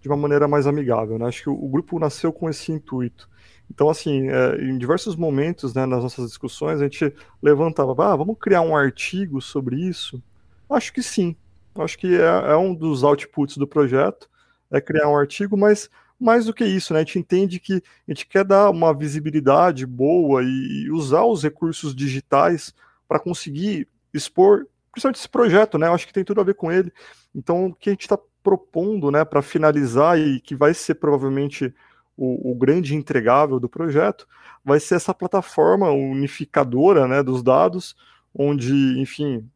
de 0.00 0.08
uma 0.08 0.16
maneira 0.16 0.46
mais 0.46 0.66
amigável. 0.66 1.18
Né? 1.18 1.26
Acho 1.26 1.42
que 1.42 1.50
o, 1.50 1.54
o 1.54 1.68
grupo 1.68 1.98
nasceu 1.98 2.32
com 2.32 2.48
esse 2.48 2.72
intuito. 2.72 3.28
Então, 3.70 3.88
assim, 3.88 4.28
é, 4.28 4.62
em 4.62 4.78
diversos 4.78 5.16
momentos 5.16 5.74
né, 5.74 5.84
nas 5.86 6.02
nossas 6.02 6.26
discussões, 6.28 6.80
a 6.80 6.84
gente 6.84 7.12
levantava, 7.42 7.92
ah, 8.04 8.16
vamos 8.16 8.36
criar 8.38 8.60
um 8.60 8.76
artigo 8.76 9.40
sobre 9.40 9.76
isso? 9.76 10.22
Acho 10.70 10.92
que 10.92 11.02
sim. 11.02 11.36
Acho 11.74 11.98
que 11.98 12.14
é, 12.14 12.52
é 12.52 12.56
um 12.56 12.74
dos 12.74 13.02
outputs 13.02 13.56
do 13.56 13.66
projeto, 13.66 14.30
é 14.70 14.80
criar 14.80 15.08
um 15.08 15.16
artigo, 15.16 15.56
mas 15.56 15.90
mais 16.18 16.46
do 16.46 16.54
que 16.54 16.64
isso, 16.64 16.94
né? 16.94 17.00
A 17.00 17.02
gente 17.02 17.18
entende 17.18 17.60
que 17.60 17.74
a 17.74 18.10
gente 18.10 18.26
quer 18.26 18.44
dar 18.44 18.70
uma 18.70 18.94
visibilidade 18.94 19.84
boa 19.84 20.42
e 20.42 20.90
usar 20.90 21.24
os 21.24 21.42
recursos 21.42 21.94
digitais 21.94 22.74
para 23.06 23.20
conseguir 23.20 23.86
expor, 24.14 24.66
principalmente 24.96 25.18
esse 25.18 25.28
projeto, 25.28 25.76
né? 25.76 25.88
Eu 25.88 25.92
acho 25.92 26.06
que 26.06 26.12
tem 26.12 26.24
tudo 26.24 26.40
a 26.40 26.44
ver 26.44 26.54
com 26.54 26.72
ele. 26.72 26.90
Então, 27.34 27.66
o 27.66 27.74
que 27.74 27.90
a 27.90 27.92
gente 27.92 28.02
está 28.02 28.18
propondo, 28.42 29.10
né, 29.10 29.24
para 29.24 29.42
finalizar 29.42 30.18
e 30.18 30.40
que 30.40 30.54
vai 30.56 30.72
ser 30.72 30.94
provavelmente 30.94 31.74
o, 32.16 32.52
o, 32.52 32.54
grande 32.54 32.94
entregável 32.94 33.60
do 33.60 33.68
projeto, 33.68 34.26
vai 34.64 34.80
ser 34.80 34.94
essa 34.94 35.12
plataforma 35.12 35.90
unificadora, 35.90 37.06
né, 37.06 37.22
dos 37.22 37.42
dados, 37.42 37.94
onde, 38.34 38.72
enfim, 38.98 39.46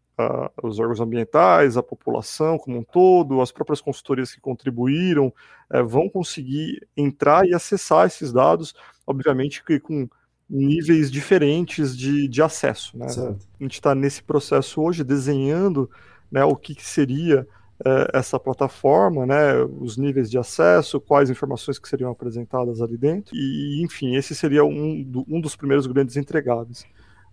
os 0.62 0.78
órgãos 0.78 1.00
ambientais, 1.00 1.78
a 1.78 1.82
população 1.82 2.58
como 2.58 2.78
um 2.78 2.82
todo, 2.82 3.40
as 3.40 3.50
próprias 3.50 3.80
consultorias 3.80 4.34
que 4.34 4.40
contribuíram, 4.40 5.32
é, 5.72 5.82
vão 5.82 6.08
conseguir 6.10 6.86
entrar 6.94 7.46
e 7.46 7.54
acessar 7.54 8.06
esses 8.06 8.30
dados, 8.30 8.74
obviamente 9.06 9.64
que 9.64 9.80
com 9.80 10.06
níveis 10.50 11.10
diferentes 11.10 11.96
de, 11.96 12.26
de 12.26 12.42
acesso. 12.42 12.98
Né? 12.98 13.06
A 13.06 13.62
gente 13.62 13.74
está 13.74 13.94
nesse 13.94 14.22
processo 14.22 14.82
hoje, 14.82 15.04
desenhando 15.04 15.88
né, 16.30 16.44
o 16.44 16.56
que, 16.56 16.74
que 16.74 16.84
seria 16.84 17.46
é, 17.84 18.18
essa 18.18 18.38
plataforma, 18.38 19.24
né, 19.24 19.54
os 19.78 19.96
níveis 19.96 20.30
de 20.30 20.36
acesso, 20.36 21.00
quais 21.00 21.30
informações 21.30 21.78
que 21.78 21.88
seriam 21.88 22.10
apresentadas 22.10 22.82
ali 22.82 22.96
dentro, 22.96 23.34
e 23.34 23.80
enfim, 23.82 24.16
esse 24.16 24.34
seria 24.34 24.64
um, 24.64 25.02
do, 25.02 25.24
um 25.28 25.40
dos 25.40 25.54
primeiros 25.54 25.86
grandes 25.86 26.16
entregáveis 26.16 26.84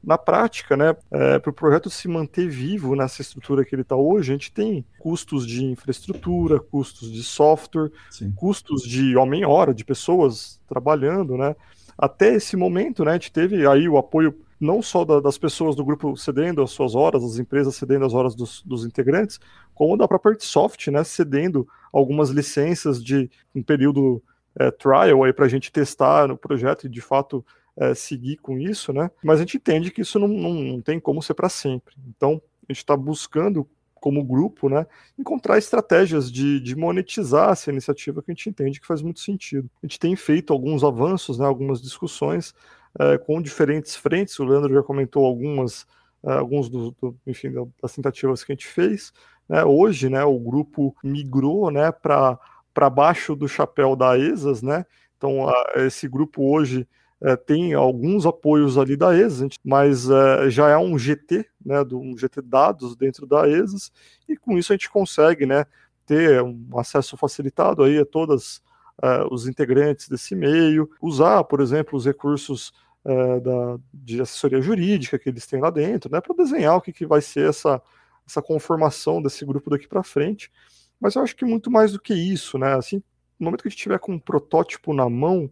na 0.04 0.18
prática, 0.18 0.78
né, 0.78 0.96
é, 1.12 1.40
para 1.40 1.50
o 1.50 1.54
projeto 1.54 1.90
se 1.90 2.08
manter 2.08 2.48
vivo 2.48 2.96
nessa 2.96 3.22
estrutura 3.22 3.66
que 3.66 3.74
ele 3.74 3.82
está 3.82 3.96
hoje, 3.96 4.32
a 4.32 4.36
gente 4.36 4.52
tem 4.52 4.86
custos 5.00 5.46
de 5.46 5.66
infraestrutura, 5.66 6.60
custos 6.60 7.12
de 7.12 7.24
software, 7.24 7.92
Sim. 8.10 8.32
custos 8.32 8.84
de 8.84 9.18
homem-hora, 9.18 9.74
de 9.74 9.84
pessoas 9.84 10.62
trabalhando, 10.68 11.36
né? 11.36 11.56
Até 11.98 12.36
esse 12.36 12.56
momento, 12.56 13.04
né, 13.04 13.12
a 13.12 13.14
gente 13.14 13.32
teve 13.32 13.66
aí 13.66 13.90
o 13.90 13.98
apoio 13.98 14.38
não 14.60 14.82
só 14.82 15.06
da, 15.06 15.20
das 15.20 15.38
pessoas 15.38 15.76
do 15.76 15.86
grupo 15.86 16.16
cedendo 16.18 16.62
as 16.62 16.72
suas 16.72 16.96
horas, 16.96 17.24
as 17.24 17.38
empresas 17.38 17.76
cedendo 17.76 18.06
as 18.06 18.14
horas 18.14 18.36
dos, 18.36 18.62
dos 18.64 18.86
integrantes, 18.86 19.40
como 19.74 19.98
da 19.98 20.08
própria 20.08 20.32
Artsoft, 20.32 20.90
né, 20.90 21.04
cedendo 21.04 21.68
algumas 21.92 22.30
licenças 22.30 23.04
de 23.04 23.30
um 23.54 23.62
período 23.62 24.22
é, 24.60 24.72
trial 24.72 25.24
aí 25.24 25.34
para 25.34 25.46
a 25.46 25.50
gente 25.50 25.72
testar 25.72 26.28
no 26.28 26.38
projeto 26.38 26.86
e 26.86 26.90
de 26.90 27.02
fato 27.02 27.46
é, 27.78 27.94
seguir 27.94 28.38
com 28.38 28.58
isso, 28.58 28.92
né? 28.92 29.12
Mas 29.24 29.38
a 29.38 29.42
gente 29.42 29.58
entende 29.58 29.92
que 29.92 30.02
isso 30.02 30.18
não, 30.18 30.28
não, 30.28 30.54
não 30.54 30.82
tem 30.82 31.00
como 31.00 31.22
ser 31.22 31.36
para 31.36 31.48
sempre. 31.48 31.94
Então, 32.08 32.42
a 32.68 32.74
gente 32.74 32.80
está 32.80 32.98
buscando, 32.98 33.68
como 34.08 34.24
grupo, 34.24 34.70
né, 34.70 34.88
encontrar 35.20 35.58
estratégias 35.58 36.32
de, 36.32 36.62
de, 36.62 36.78
monetizar 36.78 37.50
essa 37.50 37.70
iniciativa 37.70 38.24
que 38.24 38.32
a 38.32 38.34
gente 38.34 38.48
entende 38.48 38.80
que 38.80 38.88
faz 38.88 39.02
muito 39.02 39.20
sentido. 39.20 39.70
A 39.84 39.86
gente 39.86 40.00
tem 40.00 40.16
feito 40.16 40.54
alguns 40.54 40.82
avanços, 40.82 41.38
né, 41.38 41.46
algumas 41.46 41.82
discussões 41.82 42.56
é, 42.98 43.18
com 43.18 43.42
diferentes 43.42 43.98
frentes. 43.98 44.40
O 44.40 44.46
Leandro 44.46 44.74
já 44.74 44.82
comentou 44.82 45.26
algumas, 45.26 45.86
é, 46.24 46.32
alguns 46.32 46.70
do, 46.70 46.96
do, 47.02 47.18
enfim, 47.28 47.54
das 47.82 47.94
tentativas 47.94 48.46
que 48.46 48.54
a 48.54 48.56
gente 48.56 48.68
fez. 48.68 49.12
Né? 49.50 49.62
Hoje, 49.66 50.10
né, 50.10 50.24
o 50.24 50.40
grupo 50.40 50.96
migrou, 51.04 51.70
né, 51.70 51.92
para 51.92 52.90
baixo 52.90 53.36
do 53.36 53.46
chapéu 53.46 53.94
da 53.94 54.18
ESAS, 54.18 54.62
né? 54.62 54.86
Então, 55.18 55.50
a, 55.50 55.86
esse 55.86 56.08
grupo 56.08 56.50
hoje 56.50 56.88
é, 57.22 57.36
tem 57.36 57.74
alguns 57.74 58.26
apoios 58.26 58.78
ali 58.78 58.96
da 58.96 59.16
ESAS, 59.16 59.56
mas 59.64 60.10
é, 60.10 60.50
já 60.50 60.70
é 60.70 60.78
um 60.78 60.98
GT, 60.98 61.46
né, 61.66 61.84
do, 61.84 62.00
um 62.00 62.18
GT 62.18 62.42
dados 62.42 62.96
dentro 62.96 63.26
da 63.26 63.48
ESAS, 63.48 63.92
e 64.28 64.38
com 64.38 64.58
isso 64.58 64.72
a 64.72 64.76
gente 64.76 64.90
consegue, 64.90 65.46
né, 65.46 65.66
ter 66.06 66.42
um 66.42 66.68
acesso 66.78 67.18
facilitado 67.18 67.84
aí 67.84 67.98
a 68.00 68.06
todos 68.06 68.62
é, 69.02 69.28
os 69.32 69.48
integrantes 69.48 70.08
desse 70.08 70.36
meio, 70.36 70.90
usar, 71.02 71.44
por 71.44 71.60
exemplo, 71.60 71.98
os 71.98 72.06
recursos 72.06 72.72
é, 73.04 73.40
da, 73.40 73.80
de 73.94 74.22
assessoria 74.22 74.62
jurídica 74.62 75.18
que 75.18 75.30
eles 75.30 75.48
têm 75.48 75.60
lá 75.60 75.70
dentro, 75.70 76.12
né, 76.12 76.22
para 76.22 76.36
desenhar 76.36 76.76
o 76.76 76.82
que, 76.82 76.94
que 76.94 77.06
vai 77.06 77.22
ser 77.22 77.50
essa, 77.50 77.82
essa 78.28 78.42
conformação 78.42 79.22
desse 79.22 79.44
grupo 79.44 79.70
daqui 79.70 79.88
para 79.88 80.04
frente. 80.04 80.52
Mas 81.00 81.16
eu 81.16 81.24
acho 81.24 81.36
que 81.36 81.46
muito 81.46 81.72
mais 81.72 81.92
do 81.94 82.00
que 82.00 82.14
isso, 82.14 82.58
né, 82.58 82.76
assim, 82.76 83.02
no 83.40 83.46
momento 83.46 83.62
que 83.64 83.68
a 83.68 83.72
gente 83.72 83.82
tiver 83.82 84.00
com 84.00 84.14
um 84.14 84.20
protótipo 84.20 84.94
na 84.94 85.10
mão, 85.10 85.50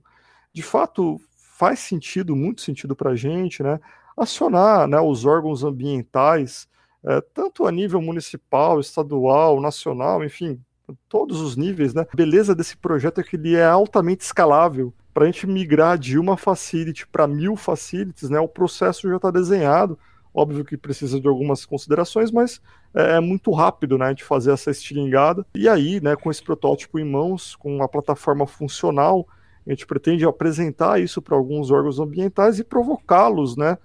de 0.53 0.63
fato 0.63 1.19
faz 1.57 1.79
sentido, 1.79 2.35
muito 2.35 2.61
sentido 2.61 2.95
para 2.95 3.11
a 3.11 3.15
gente, 3.15 3.63
né, 3.63 3.79
acionar 4.17 4.87
né, 4.87 4.99
os 4.99 5.25
órgãos 5.25 5.63
ambientais, 5.63 6.67
é, 7.03 7.21
tanto 7.21 7.65
a 7.65 7.71
nível 7.71 8.01
municipal, 8.01 8.79
estadual, 8.79 9.61
nacional, 9.61 10.23
enfim, 10.23 10.59
todos 11.07 11.39
os 11.39 11.55
níveis, 11.55 11.93
né? 11.93 12.05
A 12.11 12.15
beleza 12.15 12.53
desse 12.53 12.75
projeto 12.75 13.21
é 13.21 13.23
que 13.23 13.35
ele 13.35 13.55
é 13.55 13.65
altamente 13.65 14.23
escalável. 14.23 14.93
Para 15.13 15.23
a 15.23 15.27
gente 15.27 15.47
migrar 15.47 15.97
de 15.97 16.19
uma 16.19 16.35
facility 16.35 17.07
para 17.07 17.27
mil 17.27 17.55
facilities, 17.55 18.29
né? 18.29 18.39
O 18.39 18.47
processo 18.47 19.07
já 19.07 19.15
está 19.15 19.31
desenhado. 19.31 19.97
Óbvio 20.33 20.65
que 20.65 20.75
precisa 20.75 21.19
de 21.19 21.27
algumas 21.27 21.65
considerações, 21.65 22.31
mas 22.31 22.61
é, 22.93 23.17
é 23.17 23.19
muito 23.19 23.51
rápido, 23.51 23.97
né? 23.97 24.13
De 24.13 24.23
fazer 24.23 24.51
essa 24.51 24.71
estilingada. 24.71 25.45
E 25.55 25.69
aí, 25.69 26.01
né? 26.01 26.15
Com 26.15 26.29
esse 26.29 26.43
protótipo 26.43 26.99
em 26.99 27.05
mãos, 27.05 27.55
com 27.55 27.81
a 27.81 27.87
plataforma 27.87 28.45
funcional, 28.45 29.27
a 29.65 29.69
gente 29.71 29.85
pretende 29.85 30.25
apresentar 30.25 31.01
isso 31.01 31.21
para 31.21 31.35
alguns 31.35 31.71
órgãos 31.71 31.99
ambientais 31.99 32.59
e 32.59 32.63
provocá-los 32.63 33.57
né, 33.57 33.77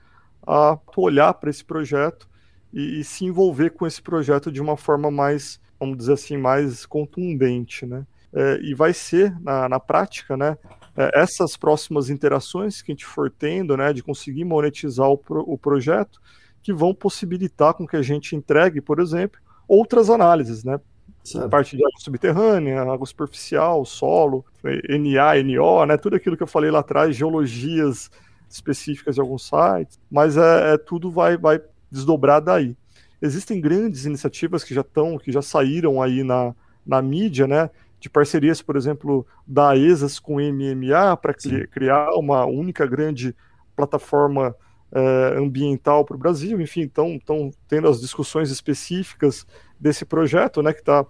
a 0.47 0.79
olhar 0.97 1.33
para 1.35 1.51
esse 1.51 1.65
projeto 1.65 2.29
e, 2.73 3.01
e, 3.01 3.05
se 3.05 3.25
envolver 3.25 3.71
com 3.71 3.87
esse 3.87 4.01
projeto 4.01 4.53
de 4.53 4.61
uma 4.61 4.77
forma 4.77 5.11
mais, 5.11 5.61
vamos 5.79 5.97
dizer 5.97 6.13
assim, 6.13 6.37
mais 6.37 6.85
contundente. 6.87 7.87
Né? 7.87 8.07
É, 8.33 8.61
e 8.63 8.75
vai 8.75 8.93
ser, 8.93 9.35
na, 9.41 9.69
na 9.69 9.81
prática, 9.81 10.37
né, 10.37 10.57
é, 10.97 11.21
essas 11.21 11.57
próximas 11.57 12.11
interações 12.11 12.83
que 12.83 12.93
a 12.93 12.95
gente 12.95 13.07
for 13.07 13.31
tendo, 13.31 13.77
né, 13.77 13.93
de 13.93 14.03
conseguir 14.03 14.45
monetizar 14.45 15.09
o, 15.09 15.17
pro, 15.17 15.41
o 15.41 15.59
projeto, 15.59 16.21
que 16.63 16.73
vão 16.73 16.95
possibilitar 16.95 17.75
com 17.75 17.87
que 17.87 17.97
a 17.97 18.03
gente 18.03 18.37
entregue, 18.37 18.81
por 18.81 19.01
exemplo, 19.01 19.41
outras 19.67 20.11
análises, 20.11 20.63
né? 20.63 20.79
Certo. 21.23 21.51
parte 21.51 21.77
de 21.77 21.85
água 21.85 22.01
subterrânea, 22.01 22.81
água 22.81 23.07
superficial, 23.07 23.85
solo, 23.85 24.45
NA, 24.65 25.43
NO, 25.43 25.87
né? 25.87 25.97
Tudo 25.97 26.17
aquilo 26.17 26.37
que 26.37 26.43
eu 26.43 26.47
falei 26.47 26.71
lá 26.71 26.81
atrás, 26.81 27.15
geologias 27.15 28.11
específicas 28.49 29.15
de 29.15 29.21
alguns 29.21 29.47
sites, 29.47 29.99
mas 30.11 30.37
é, 30.37 30.75
é 30.75 30.79
tudo 30.79 31.11
vai, 31.11 31.37
vai 31.37 31.61
desdobrar 31.91 32.41
daí. 32.41 32.77
Existem 33.23 33.61
grandes 33.61 34.07
iniciativas 34.07 34.65
que 34.65 34.75
já 34.75 34.81
estão, 34.81 35.19
que 35.19 35.31
já 35.31 35.43
saíram 35.43 36.03
aí 36.03 36.25
na, 36.25 36.55
na 36.87 37.03
mídia, 37.03 37.47
né? 37.47 37.71
De 38.01 38.09
parcerias, 38.09 38.63
por 38.63 38.77
exemplo, 38.77 39.27
da 39.47 39.77
ESAS 39.77 40.19
com 40.19 40.41
MMA 40.41 41.17
para 41.19 41.35
cri 41.35 41.67
criar 41.69 42.15
uma 42.15 42.47
única 42.47 42.87
grande 42.87 43.37
plataforma 43.77 44.57
é, 44.91 45.35
ambiental 45.39 46.05
para 46.05 46.17
o 46.17 46.19
Brasil, 46.19 46.61
enfim, 46.61 46.83
estão 46.83 47.21
tendo 47.69 47.89
as 47.89 48.01
discussões 48.01 48.51
específicas 48.51 49.47
desse 49.81 50.05
projeto, 50.05 50.63
né, 50.63 50.73
que 50.73 50.81
está 50.81 51.05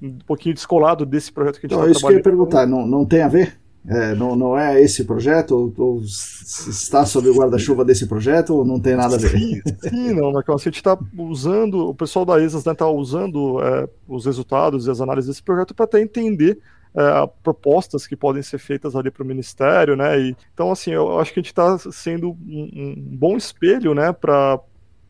um 0.00 0.18
pouquinho 0.26 0.54
descolado 0.54 1.04
desse 1.04 1.32
projeto 1.32 1.60
que 1.60 1.66
a 1.66 1.68
gente 1.68 1.72
está 1.72 1.76
trabalhando. 1.76 1.96
Isso 1.96 2.06
que 2.06 2.12
eu 2.12 2.16
ia 2.16 2.22
perguntar, 2.22 2.66
não, 2.66 2.86
não 2.86 3.04
tem 3.04 3.22
a 3.22 3.28
ver? 3.28 3.58
É, 3.88 4.14
não, 4.14 4.36
não 4.36 4.58
é 4.58 4.80
esse 4.80 5.04
projeto? 5.04 5.52
Ou, 5.52 5.72
ou 5.76 6.00
está 6.02 7.06
sob 7.06 7.28
o 7.28 7.34
guarda-chuva 7.34 7.84
desse 7.84 8.06
projeto 8.06 8.54
ou 8.54 8.64
não 8.64 8.78
tem 8.78 8.94
nada 8.94 9.14
a 9.14 9.18
ver? 9.18 9.30
Sim, 9.30 9.62
sim 9.80 10.12
não, 10.12 10.32
Marcão. 10.32 10.54
Assim, 10.54 10.68
a 10.68 10.70
gente 10.70 10.76
está 10.76 10.98
usando, 11.16 11.88
o 11.88 11.94
pessoal 11.94 12.26
da 12.26 12.38
ESAS 12.38 12.60
está 12.60 12.72
né, 12.72 12.76
tá 12.76 12.88
usando 12.88 13.62
é, 13.62 13.88
os 14.06 14.26
resultados 14.26 14.86
e 14.86 14.90
as 14.90 15.00
análises 15.00 15.28
desse 15.28 15.42
projeto 15.42 15.74
para 15.74 15.86
até 15.86 16.00
entender 16.00 16.58
é, 16.94 17.30
propostas 17.42 18.06
que 18.06 18.14
podem 18.14 18.42
ser 18.42 18.58
feitas 18.58 18.94
ali 18.94 19.10
para 19.10 19.22
o 19.22 19.26
Ministério, 19.26 19.96
né? 19.96 20.20
E, 20.20 20.36
então, 20.52 20.70
assim, 20.70 20.90
eu 20.90 21.18
acho 21.18 21.32
que 21.32 21.40
a 21.40 21.42
gente 21.42 21.52
está 21.52 21.78
sendo 21.78 22.30
um, 22.30 22.36
um, 22.74 22.94
bom 23.16 23.36
espelho, 23.36 23.94
né, 23.94 24.12
para 24.12 24.60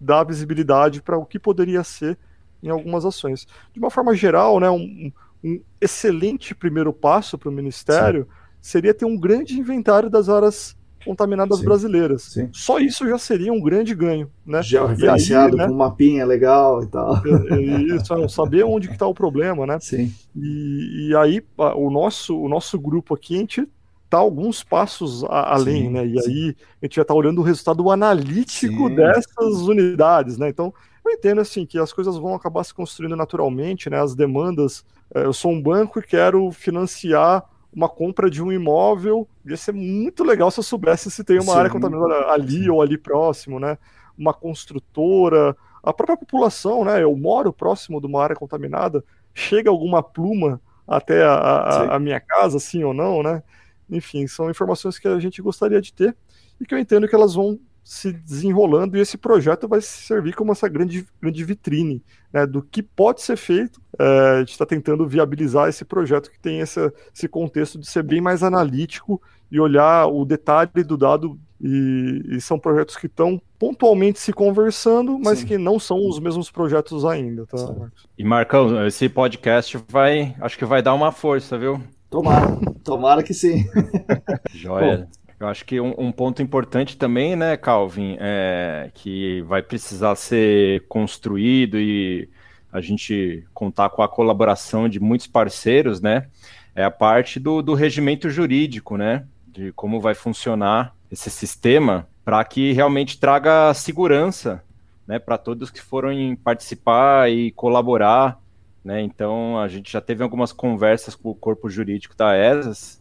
dar 0.01 0.25
visibilidade 0.25 1.03
para 1.03 1.19
o 1.19 1.27
que 1.27 1.39
poderia 1.39 1.83
ser 1.83 2.17
em 2.63 2.69
algumas 2.69 3.05
ações. 3.05 3.47
De 3.73 3.79
uma 3.79 3.91
forma 3.91 4.15
geral, 4.15 4.61
né, 4.61 4.71
um, 4.71 5.13
um 5.43 5.61
excelente 5.81 6.55
primeiro 6.55 6.93
passo 6.93 7.39
para 7.39 7.49
o 7.49 7.53
Ministério 7.53 8.25
Sim. 8.25 8.31
seria 8.61 8.95
ter 8.95 9.05
um 9.05 9.17
grande 9.17 9.59
inventário 9.59 10.11
das 10.11 10.29
áreas 10.29 10.77
contaminadas 11.05 11.59
Sim. 11.59 11.65
brasileiras. 11.65 12.23
Sim. 12.23 12.49
Só 12.53 12.79
isso 12.79 13.09
já 13.09 13.19
seria 13.19 13.53
um 13.53 13.61
grande 13.61 13.95
ganho. 13.95 14.31
Né? 14.45 14.63
Georreferenciado, 14.63 15.57
né, 15.57 15.67
com 15.67 15.73
um 15.73 15.77
mapinha 15.77 16.25
legal 16.27 16.83
e 16.83 16.87
tal. 16.87 17.17
É, 17.17 17.55
é 17.55 17.81
isso, 17.97 18.13
é, 18.15 18.29
saber 18.29 18.65
onde 18.65 18.91
está 18.91 19.07
o 19.07 19.15
problema, 19.15 19.67
né? 19.67 19.79
Sim. 19.81 20.13
E, 20.37 21.09
e, 21.09 21.17
aí 21.17 21.43
o 21.57 21.91
nosso, 21.91 22.39
o 22.39 22.49
nosso 22.49 22.79
grupo 22.79 23.15
aqui, 23.15 23.37
a 23.37 23.39
gente 23.39 23.69
está 24.05 24.19
alguns 24.19 24.63
passos 24.63 25.25
a, 25.25 25.55
além, 25.55 25.85
sim, 25.85 25.91
né? 25.91 26.07
E 26.07 26.19
aí 26.19 26.57
a 26.83 26.87
gente 26.87 26.97
já 26.97 27.03
está 27.03 27.15
olhando 27.15 27.41
o 27.41 27.45
resultado 27.45 27.89
analítico 27.91 28.91
dessas 28.91 29.61
unidades, 29.63 30.37
né? 30.37 30.49
Então 30.49 30.75
Eu 31.05 31.13
entendo 31.13 31.41
assim 31.41 31.65
que 31.65 31.79
as 31.79 31.93
coisas 31.93 32.17
vão 32.17 32.35
acabar 32.35 32.63
se 32.65 32.75
construindo 32.75 33.17
naturalmente, 33.17 33.89
né? 33.89 34.01
As 34.01 34.15
demandas. 34.15 34.85
É, 35.15 35.25
eu 35.25 35.33
sou 35.33 35.51
um 35.51 35.61
banco 35.61 35.99
e 35.99 36.03
quero 36.03 36.51
financiar 36.51 37.45
uma 37.73 37.89
compra 37.89 38.31
de 38.31 38.43
um 38.43 38.53
imóvel. 38.53 39.29
Ia 39.47 39.57
ser 39.57 39.73
muito 39.73 40.25
legal 40.25 40.51
se 40.51 40.61
eu 40.61 40.65
soubesse 40.65 41.11
se 41.11 41.25
tem 41.25 41.39
uma 41.39 41.53
Sim. 41.53 41.59
área 41.59 41.71
contaminada 41.71 42.31
ali 42.31 42.65
Sim. 42.65 42.71
ou 42.71 42.83
ali 42.83 42.99
próximo, 42.99 43.59
né? 43.59 43.79
Uma 44.17 44.35
construtora, 44.35 45.57
a 45.83 45.93
própria 45.93 46.17
população, 46.17 46.85
né? 46.85 47.03
Eu 47.03 47.17
moro 47.17 47.53
próximo 47.53 48.01
de 48.01 48.07
uma 48.07 48.23
área 48.23 48.37
contaminada. 48.37 49.05
Chega 49.33 49.71
alguma 49.71 50.03
pluma 50.03 50.61
até 50.87 51.23
a, 51.23 51.35
a, 51.35 51.97
a 51.97 51.99
minha 51.99 52.21
casa, 52.21 52.59
sim 52.59 52.83
ou 52.83 52.93
não, 52.93 53.23
né? 53.23 53.43
Enfim, 53.89 54.27
são 54.27 54.51
informações 54.51 54.99
que 54.99 55.09
a 55.09 55.19
gente 55.19 55.41
gostaria 55.41 55.81
de 55.81 55.93
ter 55.93 56.17
e 56.61 56.67
que 56.67 56.75
eu 56.75 56.79
entendo 56.79 57.09
que 57.09 57.15
elas 57.15 57.35
vão 57.35 57.59
se 57.91 58.13
desenrolando 58.13 58.97
e 58.97 59.01
esse 59.01 59.19
projeto 59.19 59.67
vai 59.67 59.81
servir 59.81 60.33
como 60.33 60.53
essa 60.53 60.69
grande, 60.69 61.05
grande 61.21 61.43
vitrine 61.43 62.01
né, 62.33 62.47
do 62.47 62.63
que 62.63 62.85
pode 62.85 63.21
ser 63.21 63.37
feito. 63.37 63.83
É, 63.99 64.05
a 64.05 64.39
gente 64.39 64.53
está 64.53 64.65
tentando 64.65 65.09
viabilizar 65.09 65.69
esse 65.69 65.85
projeto 65.85 66.31
que 66.31 66.39
tem 66.39 66.61
essa, 66.61 66.95
esse 67.13 67.27
contexto 67.27 67.81
de 67.81 67.89
ser 67.89 68.05
bem 68.05 68.21
mais 68.21 68.45
analítico 68.45 69.21
e 69.51 69.59
olhar 69.59 70.07
o 70.07 70.25
detalhe 70.25 70.85
do 70.87 70.97
dado. 70.97 71.37
E, 71.61 72.37
e 72.37 72.41
são 72.41 72.61
projetos 72.61 72.97
que 72.97 73.07
estão 73.07 73.43
pontualmente 73.59 74.21
se 74.21 74.33
conversando, 74.33 75.19
mas 75.19 75.41
Sim. 75.41 75.47
que 75.47 75.59
não 75.59 75.81
são 75.81 75.99
os 76.09 76.21
mesmos 76.21 76.49
projetos 76.49 77.05
ainda, 77.05 77.45
tá, 77.45 77.59
Marcos? 77.73 78.07
E 78.17 78.23
Marcão, 78.23 78.87
esse 78.87 79.09
podcast 79.09 79.85
vai, 79.89 80.35
acho 80.41 80.57
que 80.57 80.65
vai 80.65 80.81
dar 80.81 80.95
uma 80.95 81.11
força, 81.11 81.59
viu? 81.59 81.83
Tomara, 82.11 82.57
tomara 82.83 83.23
que 83.23 83.33
sim. 83.33 83.65
Joia. 84.53 84.97
Bom, 84.99 85.09
eu 85.41 85.49
acho 85.49 85.65
que 85.65 85.81
um, 85.81 85.95
um, 85.97 86.13
ponto 86.13 86.43
importante 86.43 86.99
também, 86.99 87.35
né, 87.35 87.57
Calvin, 87.57 88.19
é 88.21 88.91
que 88.93 89.41
vai 89.43 89.63
precisar 89.63 90.15
ser 90.15 90.87
construído 90.87 91.81
e 91.81 92.29
a 92.71 92.81
gente 92.83 93.47
contar 93.55 93.89
com 93.89 94.03
a 94.03 94.09
colaboração 94.09 94.87
de 94.87 95.01
muitos 95.01 95.27
parceiros, 95.27 96.01
né? 96.01 96.29
É 96.75 96.85
a 96.85 96.91
parte 96.91 97.41
do, 97.41 97.63
do 97.63 97.73
regimento 97.73 98.29
jurídico, 98.29 98.99
né? 98.99 99.25
De 99.49 99.73
como 99.73 99.99
vai 99.99 100.15
funcionar 100.15 100.95
esse 101.11 101.31
sistema 101.31 102.07
para 102.23 102.45
que 102.45 102.73
realmente 102.73 103.19
traga 103.19 103.73
segurança, 103.73 104.63
né, 105.07 105.19
para 105.19 105.37
todos 105.39 105.71
que 105.71 105.81
foram 105.81 106.11
participar 106.37 107.31
e 107.31 107.51
colaborar, 107.53 108.39
né? 108.85 109.01
Então 109.01 109.59
a 109.59 109.67
gente 109.69 109.91
já 109.91 110.03
teve 110.03 110.23
algumas 110.23 110.53
conversas 110.53 111.15
com 111.15 111.31
o 111.31 111.35
corpo 111.35 111.71
jurídico 111.71 112.15
da 112.15 112.37
ESAS 112.37 113.00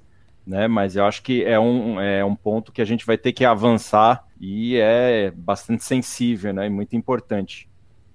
né? 0.49 0.67
Mas 0.67 0.95
eu 0.95 1.05
acho 1.05 1.21
que 1.21 1.43
é 1.43 1.59
um, 1.59 2.01
é 2.01 2.25
um 2.25 2.35
ponto 2.35 2.71
que 2.71 2.81
a 2.81 2.85
gente 2.85 3.05
vai 3.05 3.17
ter 3.17 3.31
que 3.31 3.45
avançar 3.45 4.27
e 4.41 4.75
é 4.77 5.31
bastante 5.31 5.83
sensível, 5.83 6.51
né? 6.51 6.65
E 6.65 6.69
muito 6.69 6.95
importante. 6.95 7.69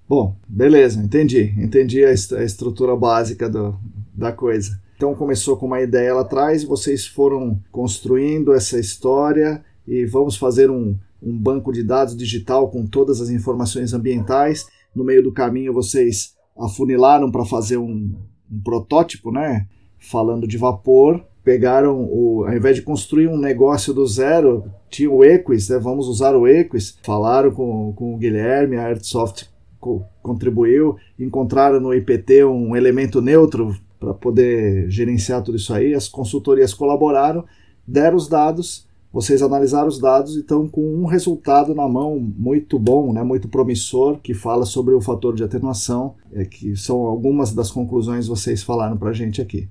Bom, 0.08 0.36
beleza, 0.46 1.00
entendi. 1.00 1.54
Entendi 1.56 2.04
a, 2.04 2.10
est 2.10 2.32
a 2.34 2.42
estrutura 2.42 2.96
básica 2.96 3.48
do, 3.48 3.78
da 4.12 4.32
coisa. 4.32 4.80
Então 4.96 5.14
começou 5.14 5.56
com 5.56 5.66
uma 5.66 5.80
ideia 5.80 6.12
lá 6.12 6.22
atrás 6.22 6.64
vocês 6.64 7.06
foram 7.06 7.60
construindo 7.70 8.52
essa 8.52 8.78
história 8.78 9.64
e 9.86 10.04
vamos 10.04 10.36
fazer 10.36 10.70
um, 10.70 10.96
um 11.22 11.38
banco 11.38 11.72
de 11.72 11.82
dados 11.84 12.16
digital 12.16 12.68
com 12.68 12.84
todas 12.84 13.20
as 13.20 13.30
informações 13.30 13.92
ambientais. 13.94 14.66
No 14.94 15.04
meio 15.04 15.22
do 15.22 15.32
caminho 15.32 15.72
vocês 15.72 16.34
afunilaram 16.58 17.30
para 17.30 17.44
fazer 17.44 17.76
um, 17.76 18.12
um 18.50 18.60
protótipo, 18.62 19.30
né? 19.30 19.68
Falando 19.98 20.46
de 20.48 20.58
vapor 20.58 21.24
pegaram 21.44 22.02
o, 22.02 22.44
ao 22.46 22.54
invés 22.54 22.76
de 22.76 22.82
construir 22.82 23.28
um 23.28 23.36
negócio 23.36 23.92
do 23.92 24.06
zero, 24.06 24.64
tinha 24.88 25.10
o 25.10 25.22
Equis, 25.22 25.68
né? 25.68 25.78
Vamos 25.78 26.08
usar 26.08 26.34
o 26.34 26.48
Equis. 26.48 26.96
Falaram 27.02 27.50
com, 27.50 27.92
com 27.92 28.14
o 28.14 28.16
Guilherme, 28.16 28.76
a 28.76 28.86
Airsoft 28.86 29.44
co 29.78 30.02
contribuiu, 30.22 30.96
encontraram 31.18 31.78
no 31.78 31.92
IPT 31.92 32.44
um 32.44 32.74
elemento 32.74 33.20
neutro 33.20 33.76
para 34.00 34.14
poder 34.14 34.90
gerenciar 34.90 35.42
tudo 35.42 35.56
isso 35.56 35.74
aí. 35.74 35.94
As 35.94 36.08
consultorias 36.08 36.72
colaboraram, 36.72 37.44
deram 37.86 38.16
os 38.16 38.26
dados, 38.26 38.88
vocês 39.12 39.42
analisaram 39.42 39.86
os 39.86 40.00
dados 40.00 40.34
e 40.34 40.40
estão 40.40 40.66
com 40.66 40.80
um 40.80 41.04
resultado 41.04 41.74
na 41.74 41.86
mão 41.86 42.18
muito 42.18 42.78
bom, 42.78 43.12
né, 43.12 43.22
muito 43.22 43.46
promissor, 43.48 44.18
que 44.20 44.32
fala 44.32 44.64
sobre 44.64 44.94
o 44.94 45.00
fator 45.00 45.34
de 45.34 45.44
atenuação, 45.44 46.14
é, 46.32 46.44
que 46.46 46.74
são 46.74 47.02
algumas 47.02 47.52
das 47.52 47.70
conclusões 47.70 48.24
que 48.24 48.30
vocês 48.30 48.62
falaram 48.62 48.96
para 48.96 49.10
a 49.10 49.12
gente 49.12 49.42
aqui. 49.42 49.68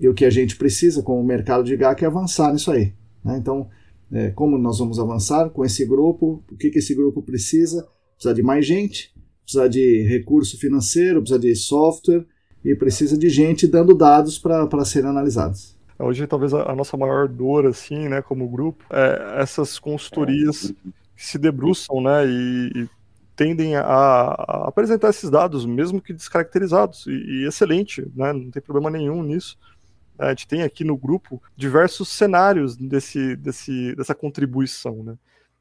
E 0.00 0.08
o 0.08 0.14
que 0.14 0.24
a 0.24 0.30
gente 0.30 0.56
precisa 0.56 1.02
com 1.02 1.20
o 1.20 1.24
mercado 1.24 1.62
de 1.62 1.76
GAC 1.76 2.02
é 2.02 2.06
avançar 2.06 2.52
nisso 2.52 2.70
aí. 2.70 2.94
Né? 3.22 3.36
Então, 3.36 3.68
é, 4.10 4.30
como 4.30 4.56
nós 4.56 4.78
vamos 4.78 4.98
avançar 4.98 5.50
com 5.50 5.64
esse 5.64 5.84
grupo? 5.84 6.42
O 6.50 6.56
que, 6.56 6.70
que 6.70 6.78
esse 6.78 6.94
grupo 6.94 7.22
precisa? 7.22 7.86
Precisa 8.14 8.34
de 8.34 8.42
mais 8.42 8.66
gente, 8.66 9.14
precisa 9.44 9.68
de 9.68 10.02
recurso 10.08 10.58
financeiro, 10.58 11.20
precisa 11.20 11.38
de 11.38 11.54
software 11.54 12.24
e 12.64 12.74
precisa 12.74 13.16
de 13.16 13.28
gente 13.28 13.66
dando 13.66 13.94
dados 13.94 14.38
para 14.38 14.84
serem 14.84 15.10
analisados. 15.10 15.78
Hoje, 15.98 16.26
talvez 16.26 16.54
a, 16.54 16.74
nossa 16.74 16.96
maior 16.96 17.28
dor, 17.28 17.66
assim, 17.66 18.08
né, 18.08 18.22
como 18.22 18.48
grupo, 18.48 18.84
é 18.90 19.42
essas 19.42 19.78
consultorias 19.78 20.72
que 21.14 21.26
se 21.26 21.38
debruçam, 21.38 22.00
né, 22.00 22.26
e, 22.26 22.70
e 22.74 22.88
tendem 23.36 23.76
a, 23.76 23.82
a, 23.82 24.68
apresentar 24.68 25.10
esses 25.10 25.28
dados, 25.28 25.66
mesmo 25.66 26.00
que 26.00 26.14
descaracterizados, 26.14 27.06
e, 27.06 27.10
e 27.10 27.46
excelente, 27.46 28.02
né, 28.14 28.32
não 28.32 28.50
tem 28.50 28.62
problema 28.62 28.88
nenhum 28.88 29.22
nisso. 29.22 29.58
A 30.20 30.30
gente 30.30 30.46
tem 30.46 30.62
aqui 30.62 30.84
no 30.84 30.96
grupo 30.96 31.42
diversos 31.56 32.08
cenários 32.08 32.76
desse, 32.76 33.34
desse, 33.36 33.94
dessa 33.94 34.14
contribuição. 34.14 35.02
Né? 35.02 35.14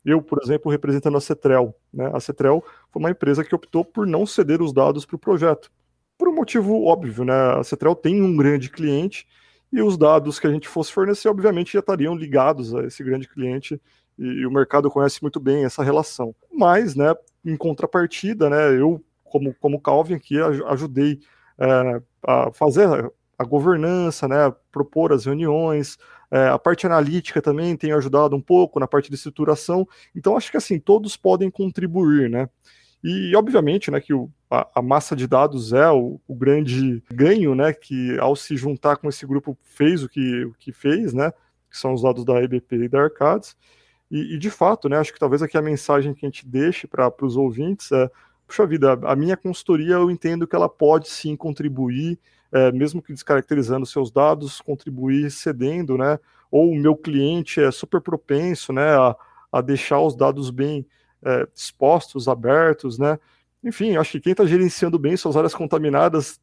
Eu, 0.04 0.22
por 0.22 0.40
exemplo, 0.44 0.72
representando 0.72 1.18
a 1.18 1.22
Cetrel. 1.22 1.74
Né? 1.94 2.10
A 2.14 2.20
Cetrel 2.20 2.64
foi 2.92 3.00
uma 3.00 3.12
empresa 3.12 3.44
que 3.44 3.56
optou 3.56 3.86
por 3.86 4.06
não 4.06 4.26
ceder 4.26 4.62
os 4.62 4.74
dados 4.74 5.06
para 5.06 5.16
o 5.16 5.20
projeto. 5.20 5.72
Por 6.18 6.28
um 6.28 6.36
motivo 6.36 6.84
óbvio, 6.84 7.24
né? 7.24 7.34
a 7.58 7.64
Cetrel 7.64 7.96
tem 7.96 8.22
um 8.22 8.36
grande 8.36 8.70
cliente 8.70 9.26
e 9.72 9.82
os 9.82 9.98
dados 9.98 10.40
que 10.40 10.48
a 10.48 10.52
gente 10.52 10.68
fosse 10.68 10.92
fornecer, 10.92 11.30
obviamente, 11.30 11.74
já 11.74 11.80
estariam 11.80 12.16
ligados 12.16 12.74
a 12.76 12.84
esse 12.84 13.04
grande 13.04 13.28
cliente 13.28 13.80
e, 14.18 14.46
o 14.46 14.52
mercado 14.52 14.92
conhece 14.92 15.22
muito 15.22 15.40
bem 15.40 15.64
essa 15.64 15.82
relação. 15.82 16.36
Mas, 16.52 16.96
né, 16.96 17.16
em 17.46 17.56
contrapartida, 17.56 18.50
né, 18.50 18.78
eu, 18.78 19.02
como, 19.24 19.56
como 19.56 19.80
Calvin 19.80 20.16
aqui, 20.16 20.38
ajudei 20.68 21.20
é, 21.58 22.02
a 22.24 22.52
fazer 22.52 23.10
a 23.40 23.46
governança, 23.46 24.28
né, 24.28 24.54
propor 24.70 25.14
as 25.14 25.24
reuniões, 25.24 25.98
é, 26.30 26.50
a 26.50 26.60
parte 26.60 26.86
analítica 26.86 27.42
também 27.42 27.78
tem 27.78 27.94
ajudado 27.94 28.36
um 28.36 28.42
pouco 28.42 28.82
na 28.82 28.88
parte 28.88 29.10
de 29.10 29.16
estruturação. 29.16 29.88
Então 30.14 30.36
acho 30.36 30.52
que 30.52 30.58
assim 30.58 30.78
todos 30.78 31.16
podem 31.16 31.50
contribuir, 31.50 32.30
né? 32.30 32.50
E 33.02 33.34
obviamente, 33.34 33.90
né, 33.90 34.02
que 34.02 34.14
o, 34.14 34.30
a, 34.52 34.68
a, 34.76 34.82
massa 34.82 35.16
de 35.16 35.26
dados 35.26 35.72
é 35.72 35.90
o, 35.90 36.20
o, 36.28 36.36
grande 36.36 37.02
ganho, 37.10 37.56
né, 37.56 37.72
que 37.72 38.20
ao 38.20 38.36
se 38.36 38.58
juntar 38.58 38.98
com 38.98 39.08
esse 39.08 39.26
grupo 39.26 39.58
fez 39.64 40.04
o 40.04 40.10
que, 40.10 40.44
o 40.44 40.54
que 40.60 40.74
fez, 40.74 41.14
né, 41.14 41.32
que 41.72 41.78
são 41.78 41.94
os 41.94 42.02
dados 42.02 42.26
da 42.26 42.44
EBP 42.44 42.76
e 42.76 42.90
da 42.90 43.04
Arcades. 43.04 43.56
E, 44.12 44.36
e 44.36 44.38
de 44.38 44.50
fato, 44.50 44.90
né, 44.90 44.98
acho 44.98 45.14
que 45.14 45.20
talvez 45.20 45.42
aqui 45.42 45.58
a 45.58 45.62
mensagem 45.62 46.14
que 46.14 46.26
a 46.26 46.30
gente 46.30 46.46
deixe 46.46 46.88
para 46.88 47.10
os 47.22 47.38
ouvintes 47.38 47.90
é, 47.94 48.12
puxa 48.46 48.66
vida, 48.66 49.00
a 49.04 49.16
minha 49.16 49.38
consultoria 49.38 49.94
eu 49.94 50.10
entendo 50.10 50.48
que 50.48 50.56
ela 50.56 50.68
pode 50.68 51.08
sim 51.08 51.36
contribuir 51.38 52.20
é, 52.52 52.72
mesmo 52.72 53.02
que 53.02 53.14
descaracterizando 53.14 53.86
seus 53.86 54.12
dados, 54.12 54.62
contribuir 54.62 55.30
cedendo, 55.32 55.98
né? 55.98 56.20
Ou 56.52 56.72
o 56.72 56.76
meu 56.76 56.96
cliente 56.96 57.62
é 57.62 57.72
super 57.72 58.02
propenso, 58.02 58.74
né, 58.74 58.96
a, 58.96 59.16
a 59.52 59.62
deixar 59.62 60.02
os 60.02 60.16
dados 60.16 60.50
bem 60.50 60.86
é, 61.24 61.48
expostos, 61.54 62.28
abertos, 62.28 62.98
né? 62.98 63.20
Enfim, 63.64 63.98
acho 63.98 64.14
que 64.14 64.22
quem 64.22 64.32
está 64.32 64.46
gerenciando 64.46 64.98
bem 64.98 65.18
suas 65.18 65.36
áreas 65.36 65.54
contaminadas 65.54 66.40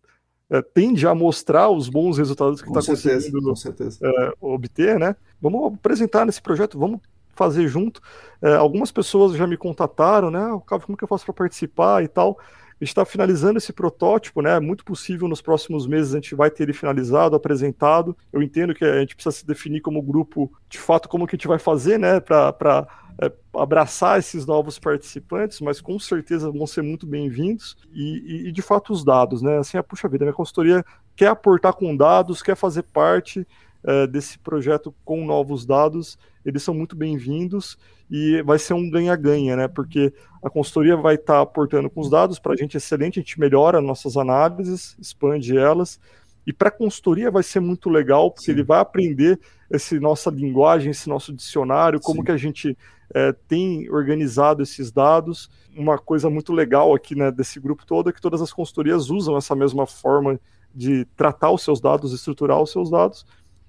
é, 0.48 0.62
tende 0.62 1.06
a 1.06 1.14
mostrar 1.14 1.70
os 1.70 1.88
bons 1.88 2.18
resultados 2.18 2.62
que 2.62 2.68
está 2.68 2.80
conseguindo 2.80 3.54
é, 4.02 4.32
obter, 4.40 4.98
né? 4.98 5.16
Vamos 5.40 5.74
apresentar 5.74 6.24
nesse 6.24 6.40
projeto, 6.40 6.78
vamos 6.78 7.00
fazer 7.34 7.68
junto. 7.68 8.00
É, 8.40 8.54
algumas 8.54 8.92
pessoas 8.92 9.36
já 9.36 9.46
me 9.46 9.56
contataram, 9.56 10.30
né? 10.30 10.40
Ah, 10.40 10.78
como 10.80 10.96
que 10.96 11.04
eu 11.04 11.08
faço 11.08 11.24
para 11.24 11.34
participar 11.34 12.02
e 12.02 12.08
tal. 12.08 12.38
A 12.78 12.84
gente 12.84 12.90
está 12.90 13.06
finalizando 13.06 13.56
esse 13.56 13.72
protótipo, 13.72 14.42
né? 14.42 14.56
É 14.56 14.60
muito 14.60 14.84
possível 14.84 15.26
nos 15.28 15.40
próximos 15.40 15.86
meses 15.86 16.12
a 16.12 16.16
gente 16.16 16.34
vai 16.34 16.50
ter 16.50 16.64
ele 16.64 16.74
finalizado, 16.74 17.34
apresentado. 17.34 18.14
Eu 18.30 18.42
entendo 18.42 18.74
que 18.74 18.84
a 18.84 19.00
gente 19.00 19.14
precisa 19.14 19.34
se 19.34 19.46
definir 19.46 19.80
como 19.80 20.02
grupo, 20.02 20.52
de 20.68 20.78
fato, 20.78 21.08
como 21.08 21.26
que 21.26 21.34
a 21.34 21.38
gente 21.38 21.48
vai 21.48 21.58
fazer, 21.58 21.98
né? 21.98 22.20
Para 22.20 22.86
é, 23.22 23.32
abraçar 23.54 24.18
esses 24.18 24.44
novos 24.44 24.78
participantes, 24.78 25.58
mas 25.62 25.80
com 25.80 25.98
certeza 25.98 26.50
vão 26.50 26.66
ser 26.66 26.82
muito 26.82 27.06
bem-vindos. 27.06 27.78
E, 27.94 28.48
e, 28.48 28.52
de 28.52 28.60
fato, 28.60 28.92
os 28.92 29.02
dados, 29.02 29.40
né? 29.40 29.56
Assim, 29.56 29.78
a 29.78 29.82
puxa 29.82 30.06
vida, 30.06 30.26
minha 30.26 30.34
consultoria 30.34 30.84
quer 31.16 31.28
aportar 31.28 31.72
com 31.72 31.96
dados, 31.96 32.42
quer 32.42 32.56
fazer 32.56 32.82
parte 32.82 33.46
é, 33.86 34.06
desse 34.06 34.36
projeto 34.38 34.92
com 35.04 35.24
novos 35.24 35.64
dados, 35.64 36.18
eles 36.44 36.62
são 36.62 36.74
muito 36.74 36.96
bem-vindos 36.96 37.78
e 38.10 38.42
vai 38.42 38.58
ser 38.58 38.74
um 38.74 38.90
ganha-ganha, 38.90 39.56
né? 39.56 39.68
Porque 39.68 40.12
a 40.42 40.50
consultoria 40.50 40.96
vai 40.96 41.14
estar 41.14 41.34
tá 41.34 41.40
aportando 41.40 41.88
com 41.88 42.00
os 42.00 42.10
dados 42.10 42.38
para 42.38 42.52
a 42.52 42.56
gente 42.56 42.76
excelente, 42.76 43.20
a 43.20 43.22
gente 43.22 43.38
melhora 43.38 43.80
nossas 43.80 44.16
análises, 44.16 44.96
expande 45.00 45.56
elas 45.56 46.00
E 46.44 46.52
para 46.52 46.68
a 46.68 46.72
consultoria 46.72 47.30
vai 47.30 47.42
ser 47.42 47.60
muito 47.60 47.88
legal, 47.88 48.30
porque 48.30 48.46
Sim. 48.46 48.52
ele 48.52 48.64
vai 48.64 48.80
aprender 48.80 49.38
essa 49.70 49.98
nossa 50.00 50.30
linguagem, 50.30 50.90
esse 50.90 51.08
nosso 51.08 51.32
dicionário, 51.32 52.00
como 52.00 52.20
Sim. 52.20 52.24
que 52.24 52.32
a 52.32 52.36
gente 52.36 52.76
é, 53.14 53.32
tem 53.48 53.88
organizado 53.90 54.62
esses 54.62 54.90
dados. 54.90 55.48
Uma 55.76 55.98
coisa 55.98 56.28
muito 56.28 56.52
legal 56.52 56.94
aqui 56.94 57.14
né, 57.14 57.30
desse 57.30 57.60
grupo 57.60 57.86
todo 57.86 58.10
é 58.10 58.12
que 58.12 58.20
todas 58.20 58.42
as 58.42 58.52
consultorias 58.52 59.10
usam 59.10 59.36
essa 59.36 59.54
mesma 59.54 59.86
forma 59.86 60.40
de 60.74 61.04
tratar 61.16 61.50
os 61.50 61.62
seus 61.62 61.80
dados, 61.80 62.12
estruturar 62.12 62.60
os 62.60 62.70
seus 62.70 62.90
dados, 62.90 63.24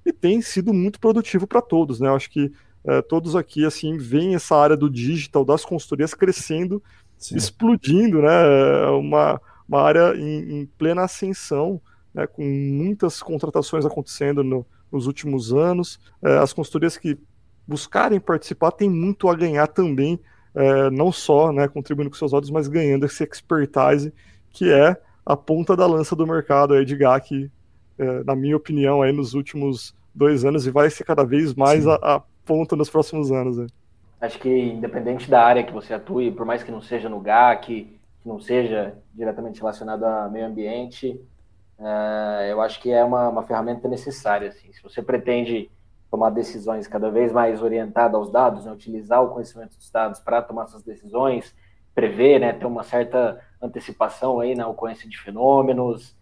e 0.08 0.14
tem 0.14 0.42
sido 0.42 0.74
muito 0.74 1.02
produtivo 1.02 1.46
para 1.46 1.62
todos. 1.62 2.00
Né? 2.00 2.08
Eu 2.08 2.16
acho 2.16 2.30
que 2.30 2.50
é, 2.86 3.02
todos 3.02 3.36
aqui 3.36 3.66
assim 3.66 3.98
veem 3.98 4.36
essa 4.36 4.56
área 4.56 4.78
do 4.78 4.90
digital, 4.90 5.44
das 5.44 5.66
consultorias 5.66 6.14
crescendo, 6.14 6.82
Sim. 7.18 7.36
explodindo, 7.36 8.22
né? 8.22 8.86
É 8.86 8.90
uma, 8.90 9.42
uma 9.68 9.82
área 9.82 10.16
em, 10.16 10.62
em 10.62 10.66
plena 10.78 11.04
ascensão, 11.04 11.82
né? 12.14 12.26
com 12.26 12.42
muitas 12.42 13.22
contratações 13.22 13.86
acontecendo 13.86 14.46
no, 14.46 14.66
nos 14.90 15.08
últimos 15.08 15.52
anos. 15.52 16.00
É, 16.24 16.38
as 16.38 16.54
consultorias 16.54 16.96
que 16.96 17.18
buscarem 17.68 18.22
participar 18.22 18.72
têm 18.72 18.90
muito 18.90 19.28
a 19.28 19.36
ganhar 19.36 19.68
também, 19.68 20.18
é, 20.56 20.90
não 20.90 21.12
só 21.12 21.52
né, 21.52 21.68
contribuindo 21.68 22.10
com 22.10 22.16
seus 22.16 22.32
dados, 22.32 22.50
mas 22.50 22.70
ganhando 22.70 23.06
esse 23.06 23.22
expertise 23.26 24.14
que 24.52 24.72
é 24.72 24.96
a 25.26 25.36
ponta 25.36 25.76
da 25.76 25.86
lança 25.86 26.16
do 26.16 26.26
mercado 26.26 26.74
aí 26.74 26.86
de 26.86 26.96
GAC, 26.96 27.52
é, 28.00 28.24
na 28.24 28.34
minha 28.34 28.56
opinião, 28.56 29.02
aí 29.02 29.12
nos 29.12 29.34
últimos 29.34 29.97
dois 30.18 30.44
anos 30.44 30.66
e 30.66 30.72
vai 30.72 30.90
ser 30.90 31.04
cada 31.04 31.24
vez 31.24 31.54
mais 31.54 31.88
a, 31.88 31.96
a, 31.96 32.22
ponta 32.44 32.76
nos 32.76 32.90
próximos 32.90 33.32
anos. 33.32 33.58
Né? 33.58 33.68
Acho 34.20 34.40
que 34.40 34.50
independente 34.50 35.30
da 35.30 35.44
área 35.44 35.64
que 35.64 35.72
você 35.72 35.94
atue, 35.94 36.32
por 36.32 36.46
mais 36.46 36.64
que 36.64 36.72
não 36.72 36.82
seja 36.82 37.08
no 37.08 37.20
GAC, 37.20 37.86
que 38.22 38.28
não 38.28 38.40
seja 38.40 38.96
diretamente 39.14 39.60
relacionado 39.60 40.04
a 40.04 40.28
meio 40.28 40.48
ambiente, 40.48 41.22
é, 41.80 42.52
eu 42.52 42.60
acho 42.62 42.82
que 42.82 42.92
é 42.92 43.04
uma, 43.04 43.30
uma 43.30 43.44
ferramenta 43.44 43.88
necessária. 43.88 44.50
Assim. 44.50 44.74
Se 44.74 44.82
você 44.82 45.02
pretende 45.04 45.70
tomar 46.10 46.32
decisões 46.32 46.88
cada 46.88 47.12
vez 47.12 47.32
mais 47.32 47.62
orientadas 47.62 48.16
aos 48.16 48.32
dados, 48.32 48.66
né, 48.66 48.72
utilizar 48.72 49.24
o 49.24 49.30
conhecimento 49.30 49.76
dos 49.76 49.92
dados 49.92 50.20
para 50.20 50.42
tomar 50.42 50.64
essas 50.64 50.82
decisões, 50.82 51.54
prever, 51.94 52.40
né, 52.40 52.54
ter 52.54 52.66
uma 52.66 52.84
certa 52.84 53.40
antecipação 53.62 54.40
aí 54.40 54.56
na 54.56 54.68
ocorrência 54.68 55.08
de 55.08 55.18
fenômenos, 55.20 56.17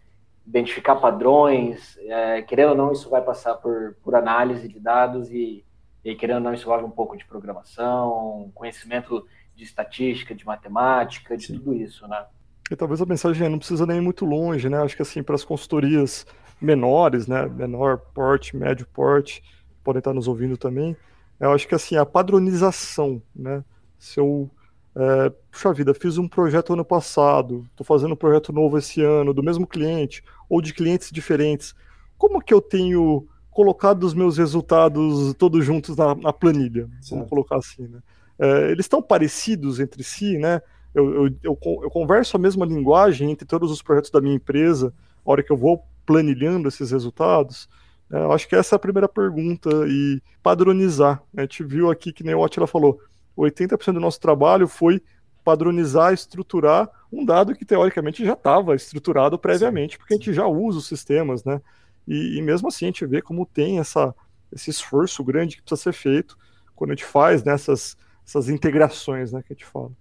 identificar 0.46 0.96
padrões, 0.96 1.98
é, 1.98 2.42
querendo 2.42 2.70
ou 2.70 2.76
não, 2.76 2.92
isso 2.92 3.10
vai 3.10 3.22
passar 3.22 3.54
por, 3.54 3.96
por 4.02 4.14
análise 4.14 4.68
de 4.68 4.78
dados 4.78 5.30
e, 5.30 5.64
e 6.04 6.14
querendo 6.14 6.36
ou 6.36 6.42
não, 6.42 6.54
isso 6.54 6.64
envolve 6.64 6.84
um 6.84 6.90
pouco 6.90 7.16
de 7.16 7.24
programação, 7.24 8.50
conhecimento 8.54 9.26
de 9.56 9.64
estatística, 9.64 10.34
de 10.34 10.46
matemática, 10.46 11.36
de 11.36 11.46
Sim. 11.46 11.58
tudo 11.58 11.74
isso, 11.74 12.06
né? 12.06 12.24
E 12.70 12.76
talvez 12.76 13.00
a 13.00 13.06
mensagem 13.06 13.48
não 13.48 13.58
precisa 13.58 13.86
nem 13.86 13.98
ir 13.98 14.00
muito 14.00 14.24
longe, 14.24 14.68
né? 14.68 14.82
Acho 14.82 14.96
que 14.96 15.02
assim, 15.02 15.22
para 15.22 15.34
as 15.34 15.44
consultorias 15.44 16.26
menores, 16.60 17.26
né? 17.26 17.46
Menor 17.46 17.98
porte, 17.98 18.56
médio 18.56 18.86
porte, 18.92 19.42
podem 19.82 19.98
estar 19.98 20.12
nos 20.12 20.28
ouvindo 20.28 20.56
também. 20.56 20.96
Eu 21.38 21.52
acho 21.52 21.66
que 21.66 21.74
assim, 21.74 21.96
a 21.96 22.04
padronização, 22.04 23.22
né? 23.34 23.64
Se 23.98 24.20
eu, 24.20 24.50
é, 24.96 25.30
puxa 25.50 25.74
vida, 25.74 25.92
fiz 25.92 26.16
um 26.16 26.26
projeto 26.26 26.72
ano 26.72 26.84
passado, 26.84 27.66
estou 27.70 27.84
fazendo 27.84 28.14
um 28.14 28.16
projeto 28.16 28.50
novo 28.50 28.78
esse 28.78 29.02
ano, 29.02 29.34
do 29.34 29.42
mesmo 29.42 29.66
cliente, 29.66 30.24
ou 30.48 30.62
de 30.62 30.72
clientes 30.72 31.10
diferentes, 31.10 31.74
como 32.16 32.40
que 32.40 32.54
eu 32.54 32.62
tenho 32.62 33.28
colocado 33.50 34.04
os 34.04 34.14
meus 34.14 34.38
resultados 34.38 35.34
todos 35.34 35.64
juntos 35.64 35.96
na, 35.96 36.14
na 36.14 36.32
planilha? 36.32 36.88
Certo. 37.00 37.10
Vamos 37.10 37.28
colocar 37.28 37.56
assim, 37.56 37.86
né? 37.86 37.98
É, 38.38 38.70
eles 38.70 38.84
estão 38.84 39.02
parecidos 39.02 39.80
entre 39.80 40.02
si, 40.02 40.38
né? 40.38 40.62
Eu, 40.94 41.26
eu, 41.26 41.26
eu, 41.42 41.58
eu, 41.62 41.90
converso 41.90 42.36
a 42.36 42.40
mesma 42.40 42.64
linguagem 42.64 43.30
entre 43.30 43.46
todos 43.46 43.70
os 43.70 43.82
projetos 43.82 44.10
da 44.10 44.20
minha 44.20 44.34
empresa, 44.34 44.94
a 45.24 45.30
hora 45.30 45.42
que 45.42 45.52
eu 45.52 45.56
vou 45.56 45.84
planilhando 46.06 46.68
esses 46.68 46.90
resultados. 46.90 47.68
É, 48.10 48.16
eu 48.16 48.32
acho 48.32 48.48
que 48.48 48.56
essa 48.56 48.74
é 48.74 48.76
a 48.76 48.78
primeira 48.78 49.08
pergunta 49.08 49.68
e 49.86 50.22
padronizar. 50.42 51.22
Né? 51.34 51.42
A 51.42 51.46
gente 51.46 51.64
viu 51.64 51.90
aqui 51.90 52.12
que 52.12 52.24
nem 52.24 52.34
o 52.34 52.42
Atila 52.42 52.66
falou, 52.66 52.98
80% 53.36 53.92
do 53.92 54.00
nosso 54.00 54.20
trabalho 54.20 54.66
foi 54.66 55.02
padronizar, 55.44 56.12
estruturar 56.12 56.90
um 57.12 57.24
dado 57.24 57.54
que 57.54 57.64
teoricamente 57.64 58.24
já 58.24 58.32
estava 58.32 58.74
estruturado 58.74 59.38
previamente, 59.38 59.96
porque 59.96 60.14
a 60.14 60.16
gente 60.16 60.32
já 60.32 60.46
usa 60.46 60.78
os 60.78 60.86
sistemas, 60.86 61.44
né? 61.44 61.60
E, 62.06 62.38
e, 62.38 62.42
mesmo 62.42 62.68
assim 62.68 62.86
a 62.86 62.88
gente 62.88 63.06
vê 63.06 63.20
como 63.20 63.46
tem 63.46 63.78
essa, 63.78 64.14
esse 64.52 64.70
esforço 64.70 65.22
grande 65.24 65.56
que 65.56 65.62
precisa 65.62 65.82
ser 65.82 65.92
feito 65.92 66.36
quando 66.74 66.90
a 66.90 66.94
gente 66.94 67.04
faz 67.04 67.42
nessas 67.42 67.96
né, 67.98 68.06
essas 68.26 68.48
integrações, 68.48 69.32
né, 69.32 69.40
que 69.40 69.52
a 69.52 69.54
gente 69.54 69.64
fala. 69.64 69.92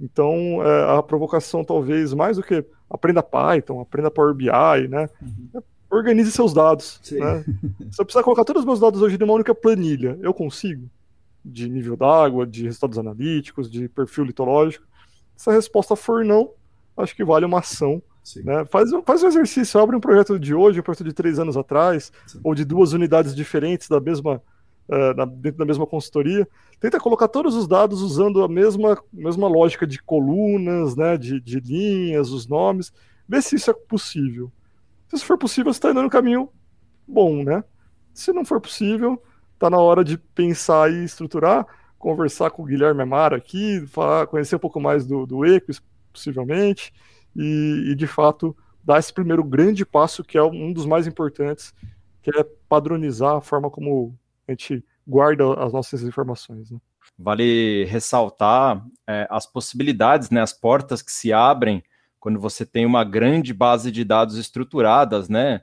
Então, 0.00 0.62
é, 0.62 0.98
a 0.98 1.02
provocação 1.02 1.62
talvez 1.62 2.12
mais 2.14 2.38
do 2.38 2.42
que 2.42 2.64
aprenda 2.88 3.22
Python, 3.22 3.80
aprenda 3.80 4.10
Power 4.10 4.34
BI, 4.34 4.88
né? 4.88 5.08
Uhum. 5.20 5.62
Organize 5.90 6.30
seus 6.32 6.52
dados. 6.52 7.00
Né? 7.12 7.44
Se 7.92 8.00
eu 8.00 8.04
precisar 8.04 8.22
colocar 8.22 8.44
todos 8.44 8.60
os 8.60 8.66
meus 8.66 8.80
dados 8.80 9.00
hoje 9.00 9.18
numa 9.18 9.32
única 9.32 9.54
planilha, 9.54 10.18
eu 10.20 10.34
consigo? 10.34 10.90
De 11.48 11.68
nível 11.68 11.96
d'água, 11.96 12.44
de 12.44 12.64
resultados 12.64 12.98
analíticos, 12.98 13.70
de 13.70 13.88
perfil 13.88 14.24
litológico. 14.24 14.84
Se 15.36 15.48
a 15.48 15.52
resposta 15.52 15.94
for 15.94 16.24
não, 16.24 16.50
acho 16.96 17.14
que 17.14 17.24
vale 17.24 17.46
uma 17.46 17.60
ação. 17.60 18.02
Né? 18.44 18.64
Faz, 18.66 18.90
faz 19.04 19.22
um 19.22 19.28
exercício, 19.28 19.78
abre 19.78 19.94
um 19.94 20.00
projeto 20.00 20.38
de 20.38 20.52
hoje, 20.52 20.80
um 20.80 20.82
projeto 20.82 21.04
de 21.04 21.12
três 21.12 21.38
anos 21.38 21.56
atrás, 21.56 22.10
Sim. 22.26 22.40
ou 22.42 22.54
de 22.54 22.64
duas 22.64 22.92
unidades 22.92 23.34
diferentes 23.36 23.88
da 23.88 24.00
mesma, 24.00 24.42
uh, 24.88 25.14
na, 25.16 25.24
dentro 25.24 25.58
da 25.58 25.64
mesma 25.64 25.86
consultoria. 25.86 26.48
Tenta 26.80 26.98
colocar 26.98 27.28
todos 27.28 27.54
os 27.54 27.68
dados 27.68 28.02
usando 28.02 28.42
a 28.42 28.48
mesma, 28.48 29.00
mesma 29.12 29.46
lógica 29.46 29.86
de 29.86 30.02
colunas, 30.02 30.96
né, 30.96 31.16
de, 31.16 31.40
de 31.40 31.60
linhas, 31.60 32.30
os 32.30 32.48
nomes. 32.48 32.92
Vê 33.28 33.40
se 33.40 33.54
isso 33.54 33.70
é 33.70 33.74
possível. 33.74 34.50
Se 35.14 35.24
for 35.24 35.38
possível, 35.38 35.72
você 35.72 35.78
está 35.78 35.90
indo 35.90 36.02
no 36.02 36.10
caminho 36.10 36.48
bom, 37.06 37.44
né? 37.44 37.62
Se 38.12 38.32
não 38.32 38.44
for 38.44 38.60
possível, 38.60 39.22
está 39.56 39.70
na 39.70 39.78
hora 39.78 40.04
de 40.04 40.18
pensar 40.18 40.92
e 40.92 41.02
estruturar, 41.02 41.66
conversar 41.98 42.50
com 42.50 42.62
o 42.62 42.66
Guilherme 42.66 43.02
Amara 43.02 43.36
aqui, 43.36 43.84
falar, 43.88 44.26
conhecer 44.26 44.56
um 44.56 44.60
pouco 44.60 44.78
mais 44.78 45.06
do, 45.06 45.26
do 45.26 45.44
Eco, 45.44 45.72
possivelmente, 46.12 46.92
e, 47.34 47.90
e, 47.90 47.94
de 47.94 48.06
fato 48.06 48.56
dar 48.84 48.98
esse 48.98 49.12
primeiro 49.12 49.42
grande 49.42 49.84
passo 49.84 50.22
que 50.22 50.38
é 50.38 50.42
um 50.42 50.72
dos 50.72 50.86
mais 50.86 51.06
importantes, 51.06 51.74
que 52.22 52.30
é 52.30 52.44
padronizar 52.68 53.36
a 53.36 53.40
forma 53.40 53.70
como 53.70 54.16
a 54.46 54.52
gente 54.52 54.84
guarda 55.06 55.54
as 55.54 55.72
nossas 55.72 56.02
informações. 56.02 56.70
Né? 56.70 56.78
Vale 57.18 57.84
ressaltar 57.84 58.84
é, 59.06 59.26
as 59.30 59.46
possibilidades, 59.46 60.30
né, 60.30 60.40
as 60.40 60.52
portas 60.52 61.02
que 61.02 61.10
se 61.10 61.32
abrem 61.32 61.82
quando 62.20 62.38
você 62.40 62.64
tem 62.64 62.84
uma 62.84 63.04
grande 63.04 63.52
base 63.54 63.90
de 63.90 64.04
dados 64.04 64.36
estruturadas, 64.36 65.28
né? 65.28 65.60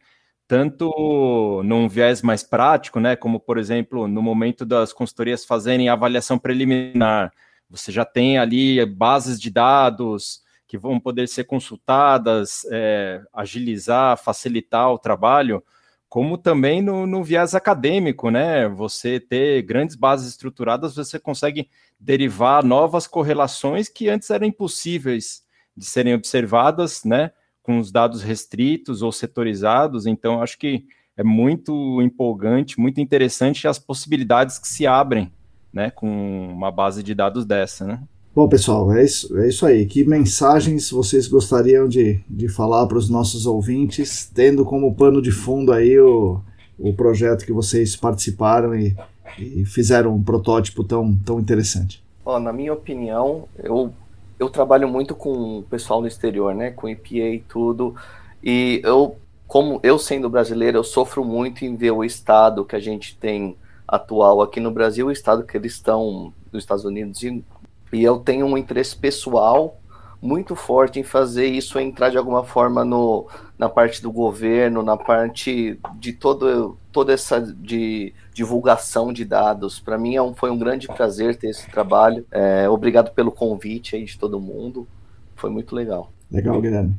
Tanto 0.54 1.64
num 1.66 1.90
viés 1.90 2.22
mais 2.22 2.44
prático, 2.44 3.00
né? 3.00 3.16
Como, 3.16 3.40
por 3.40 3.58
exemplo, 3.58 4.08
no 4.08 4.22
momento 4.22 4.64
das 4.64 4.94
consultorias 4.94 5.44
fazerem 5.44 5.90
avaliação 5.90 6.38
preliminar, 6.38 7.34
você 7.68 7.92
já 7.92 8.06
tem 8.06 8.38
ali 8.38 8.86
bases 8.86 9.42
de 9.42 9.50
dados 9.50 10.44
que 10.68 10.78
vão 10.78 11.00
poder 11.00 11.28
ser 11.28 11.46
consultadas, 11.46 12.68
é, 12.72 13.20
agilizar, 13.34 14.16
facilitar 14.16 14.92
o 14.92 15.00
trabalho, 15.00 15.64
como 16.08 16.38
também 16.38 16.84
no, 16.84 17.08
no, 17.08 17.24
viés 17.24 17.56
acadêmico, 17.56 18.30
né? 18.30 18.68
Você 18.68 19.20
ter 19.20 19.64
grandes 19.64 19.96
bases 19.96 20.30
estruturadas, 20.30 20.96
você 20.96 21.18
consegue 21.18 21.68
derivar 22.00 22.64
novas 22.64 23.08
correlações 23.08 23.90
que 23.90 24.08
antes 24.08 24.30
eram 24.30 24.46
impossíveis 24.46 25.42
de 25.76 25.84
serem 25.84 26.14
observadas, 26.14 27.04
né, 27.04 27.32
com 27.64 27.80
os 27.80 27.92
dados 27.92 28.22
restritos 28.22 29.02
ou 29.02 29.12
setorizados. 29.12 30.06
Então, 30.06 30.42
acho 30.42 30.60
que 30.60 30.86
é 31.16 31.24
muito 31.24 32.02
empolgante, 32.02 32.80
muito 32.80 33.00
interessante 33.00 33.68
as 33.68 33.80
possibilidades 33.80 34.60
que 34.60 34.68
se 34.68 34.86
abrem, 34.86 35.32
né, 35.72 35.90
com 35.90 36.08
uma 36.52 36.72
base 36.72 37.02
de 37.02 37.16
dados 37.16 37.46
dessa, 37.46 37.86
né. 37.86 38.00
Bom, 38.36 38.50
pessoal, 38.50 38.92
é 38.92 39.04
isso, 39.04 39.38
é 39.38 39.48
isso 39.48 39.64
aí. 39.64 39.86
Que 39.86 40.04
mensagens 40.04 40.90
vocês 40.90 41.28
gostariam 41.28 41.88
de, 41.88 42.20
de 42.28 42.50
falar 42.50 42.88
para 42.88 42.98
os 42.98 43.08
nossos 43.08 43.46
ouvintes, 43.46 44.30
tendo 44.34 44.66
como 44.66 44.96
pano 44.96 45.22
de 45.22 45.32
fundo 45.32 45.72
aí 45.72 46.00
o, 46.00 46.42
o 46.80 46.94
projeto 46.94 47.46
que 47.46 47.54
vocês 47.54 47.96
participaram 47.96 48.74
e, 48.74 48.96
e 49.38 49.64
fizeram 49.66 50.16
um 50.16 50.24
protótipo 50.24 50.84
tão, 50.84 51.16
tão 51.16 51.40
interessante? 51.40 52.04
Bom, 52.26 52.40
na 52.40 52.52
minha 52.52 52.74
opinião, 52.74 53.48
eu 53.64 53.94
eu 54.40 54.50
trabalho 54.50 54.88
muito 54.88 55.16
com 55.16 55.60
o 55.60 55.64
pessoal 55.64 56.02
no 56.02 56.08
exterior, 56.08 56.54
né? 56.54 56.72
Com 56.72 56.90
EPA 56.90 57.16
e 57.16 57.44
tudo. 57.48 57.96
E 58.44 58.82
eu, 58.84 59.18
como 59.48 59.80
eu 59.84 59.98
sendo 59.98 60.30
brasileiro, 60.30 60.78
eu 60.78 60.84
sofro 60.84 61.24
muito 61.24 61.64
em 61.64 61.76
ver 61.76 61.92
o 61.92 62.04
estado 62.04 62.66
que 62.66 62.76
a 62.76 62.80
gente 62.80 63.18
tem 63.18 63.56
atual 63.88 64.42
aqui 64.42 64.60
no 64.60 64.72
Brasil, 64.72 65.08
o 65.08 65.12
estado 65.12 65.44
que 65.44 65.56
eles 65.56 65.74
estão 65.74 66.34
nos 66.52 66.64
Estados 66.64 66.86
Unidos. 66.86 67.22
E, 67.24 67.44
e 67.92 68.04
eu 68.04 68.18
tenho 68.20 68.46
um 68.46 68.58
interesse 68.58 68.96
pessoal 68.96 69.78
muito 70.24 70.56
forte 70.56 71.00
em 71.00 71.04
fazer 71.04 71.48
isso 71.48 71.78
entrar 71.78 72.10
de 72.10 72.18
alguma 72.18 72.46
forma 72.46 72.86
no, 72.86 73.28
na 73.60 73.68
parte 73.68 74.02
do 74.02 74.10
governo, 74.10 74.82
na 74.82 74.96
parte 74.96 75.78
de 76.00 76.14
todo, 76.14 76.78
toda 76.94 77.12
essa 77.12 77.42
de 77.42 78.14
divulgação 78.34 79.12
de 79.12 79.26
dados. 79.26 79.82
Para 79.82 79.98
mim 79.98 80.16
é 80.16 80.22
um, 80.22 80.34
foi 80.34 80.50
um 80.50 80.58
grande 80.58 80.88
prazer 80.88 81.36
ter 81.36 81.50
esse 81.50 81.70
trabalho. 81.70 82.26
É, 82.32 82.70
obrigado 82.70 83.14
pelo 83.14 83.32
convite 83.32 83.98
aí 83.98 84.06
de 84.06 84.18
todo 84.18 84.40
mundo. 84.40 84.88
Foi 85.36 85.50
muito 85.50 85.76
legal. 85.76 86.10
Legal, 86.32 86.60
Guilherme. 86.62 86.96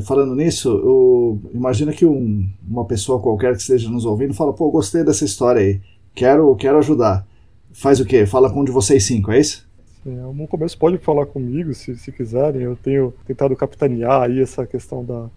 Falando 0.00 0.34
nisso, 0.34 1.38
imagina 1.52 1.92
que 1.92 2.06
um, 2.06 2.48
uma 2.66 2.84
pessoa 2.86 3.20
qualquer 3.20 3.52
que 3.52 3.60
esteja 3.60 3.90
nos 3.90 4.06
ouvindo 4.06 4.34
fala, 4.34 4.52
pô, 4.52 4.70
gostei 4.70 5.04
dessa 5.04 5.24
história 5.24 5.60
aí, 5.60 5.80
quero, 6.14 6.56
quero 6.56 6.78
ajudar. 6.78 7.26
Faz 7.72 8.00
o 8.00 8.04
quê? 8.04 8.24
Fala 8.24 8.50
com 8.50 8.62
um 8.62 8.64
de 8.64 8.72
vocês 8.72 9.04
cinco, 9.04 9.30
é 9.30 9.38
isso? 9.38 9.63
No 10.04 10.46
começo 10.46 10.78
pode 10.78 10.98
falar 10.98 11.26
comigo, 11.26 11.72
se, 11.72 11.96
se 11.96 12.12
quiserem. 12.12 12.62
Eu 12.62 12.76
tenho 12.76 13.12
tentado 13.26 13.56
capitanear 13.56 14.22
aí 14.22 14.40
essa 14.40 14.66
questão 14.66 15.04
da, 15.04 15.30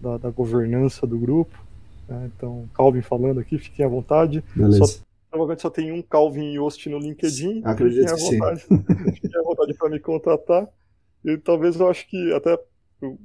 da, 0.00 0.18
da 0.18 0.30
governança 0.30 1.06
do 1.06 1.18
grupo. 1.18 1.58
Né? 2.08 2.30
Então, 2.34 2.68
Calvin 2.74 3.02
falando 3.02 3.40
aqui, 3.40 3.58
fiquem 3.58 3.84
à 3.84 3.88
vontade. 3.88 4.44
Beleza. 4.54 4.84
Só, 4.84 5.04
provavelmente 5.30 5.62
só 5.62 5.70
tem 5.70 5.90
um 5.90 6.00
Calvin 6.00 6.52
Yost 6.54 6.88
no 6.88 6.98
LinkedIn. 6.98 7.62
Acredito 7.64 8.08
fiquem 8.08 8.38
à 8.38 8.48
vontade, 8.48 8.60
fiquem 9.20 9.40
à 9.40 9.42
vontade 9.42 9.74
para 9.74 9.90
me 9.90 9.98
contratar. 9.98 10.68
E 11.24 11.36
talvez 11.38 11.80
eu 11.80 11.88
acho 11.88 12.08
que 12.08 12.32
até 12.32 12.56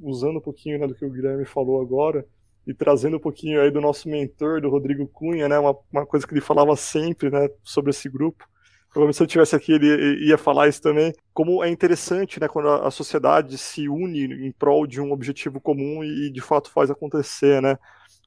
usando 0.02 0.38
um 0.38 0.42
pouquinho 0.42 0.80
né, 0.80 0.88
do 0.88 0.96
que 0.96 1.06
o 1.06 1.10
Guilherme 1.10 1.46
falou 1.46 1.82
agora, 1.82 2.26
e 2.66 2.74
trazendo 2.74 3.18
um 3.18 3.20
pouquinho 3.20 3.62
aí 3.62 3.72
do 3.72 3.82
nosso 3.82 4.10
mentor, 4.10 4.62
do 4.62 4.70
Rodrigo 4.70 5.08
Cunha, 5.08 5.48
né, 5.48 5.60
uma, 5.60 5.76
uma 5.92 6.06
coisa 6.06 6.26
que 6.26 6.34
ele 6.34 6.42
falava 6.42 6.76
sempre, 6.76 7.30
né, 7.30 7.50
sobre 7.64 7.92
esse 7.92 8.10
grupo. 8.10 8.48
Provavelmente 8.92 9.18
se 9.18 9.24
eu 9.24 9.26
estivesse 9.26 9.56
aqui 9.56 9.74
ele 9.74 10.26
ia 10.26 10.38
falar 10.38 10.68
isso 10.68 10.82
também, 10.82 11.14
como 11.34 11.64
é 11.64 11.70
interessante, 11.70 12.40
né, 12.40 12.48
quando 12.48 12.70
a, 12.70 12.90
sociedade 12.90 13.58
se 13.58 13.88
une 13.88 14.48
em 14.48 14.52
prol 14.52 14.88
de 14.88 15.00
um 15.00 15.12
objetivo 15.12 15.62
comum 15.62 16.04
e, 16.04 16.28
e 16.28 16.30
de 16.32 16.42
fato 16.42 16.72
faz 16.72 16.90
acontecer, 16.90 17.62
né. 17.62 17.78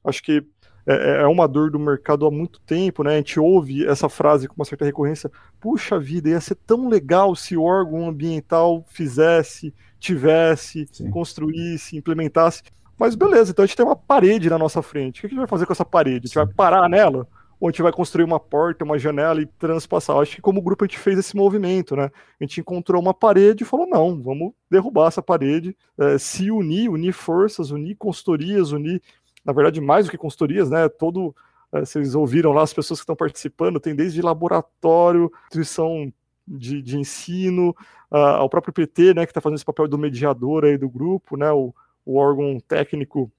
Acho 0.05 0.23
que 0.23 0.45
é, 0.85 0.93
é, 0.93 1.21
é 1.21 1.27
uma 1.27 1.47
dor 1.47 1.71
do 1.71 1.79
mercado 1.79 2.25
há 2.25 2.31
muito 2.31 2.59
tempo, 2.61 3.03
né? 3.03 3.13
A 3.13 3.17
gente 3.17 3.39
ouve 3.39 3.85
essa 3.85 4.09
frase 4.09 4.47
com 4.47 4.55
uma 4.55 4.65
certa 4.65 4.83
recorrência. 4.83 5.31
Puxa 5.59 5.97
vida, 5.99 6.29
ia 6.29 6.41
ser 6.41 6.55
tão 6.55 6.89
legal 6.89 7.35
se 7.35 7.55
o 7.55 7.63
órgão 7.63 8.07
ambiental 8.07 8.85
fizesse, 8.89 9.73
tivesse, 9.99 10.87
Sim. 10.91 11.09
construísse, 11.09 11.95
implementasse. 11.95 12.63
Mas 12.97 13.15
beleza, 13.15 13.51
então 13.51 13.63
a 13.63 13.65
gente 13.65 13.77
tem 13.77 13.85
uma 13.85 13.95
parede 13.95 14.49
na 14.49 14.57
nossa 14.57 14.81
frente. 14.81 15.19
O 15.19 15.21
que 15.21 15.27
a 15.27 15.29
gente 15.29 15.39
vai 15.39 15.47
fazer 15.47 15.65
com 15.65 15.73
essa 15.73 15.85
parede? 15.85 16.25
A 16.25 16.27
gente 16.27 16.35
vai 16.35 16.47
parar 16.47 16.89
nela? 16.89 17.27
Ou 17.63 17.69
a 17.69 17.71
gente 17.71 17.81
vai 17.81 17.93
construir 17.93 18.25
uma 18.25 18.41
porta, 18.41 18.83
uma 18.83 18.99
janela 18.99 19.41
e 19.41 19.45
transpassar? 19.45 20.17
Acho 20.17 20.35
que 20.35 20.41
como 20.41 20.61
grupo 20.61 20.83
a 20.83 20.87
gente 20.87 20.99
fez 20.99 21.17
esse 21.17 21.33
movimento, 21.33 21.95
né? 21.95 22.11
A 22.37 22.43
gente 22.43 22.59
encontrou 22.59 23.01
uma 23.01 23.13
parede 23.13 23.63
e 23.63 23.65
falou: 23.65 23.87
não, 23.87 24.21
vamos 24.21 24.51
derrubar 24.69 25.07
essa 25.07 25.21
parede, 25.21 25.73
é, 25.97 26.17
se 26.17 26.51
unir, 26.51 26.89
unir 26.89 27.13
forças, 27.13 27.71
unir 27.71 27.95
consultorias, 27.95 28.73
unir 28.73 29.01
na 29.45 29.53
verdade, 29.53 29.79
mais 29.79 30.05
do 30.05 30.11
que 30.11 30.17
consultorias, 30.17 30.69
né? 30.69 30.89
Todo, 30.89 31.33
é, 31.71 31.85
vocês 31.85 32.15
ouviram 32.15 32.51
lá 32.51 32.63
as 32.63 32.73
pessoas 32.73 32.99
que 32.99 33.03
estão 33.03 33.15
participando, 33.15 33.79
tem 33.79 33.95
desde 33.95 34.21
laboratório, 34.21 35.31
instituição 35.43 36.11
de, 36.45 36.81
de 36.81 36.97
ensino, 36.97 37.69
uh, 38.11 38.17
ao 38.17 38.49
próprio 38.49 38.73
PT, 38.73 39.13
né, 39.13 39.25
que 39.25 39.31
está 39.31 39.39
fazendo 39.39 39.55
esse 39.55 39.65
papel 39.65 39.87
do 39.87 39.97
mediador 39.97 40.65
aí 40.65 40.77
do 40.77 40.89
grupo, 40.89 41.37
né, 41.37 41.49
o, 41.53 41.73
o 42.05 42.17
órgão 42.17 42.59
técnico 42.67 43.31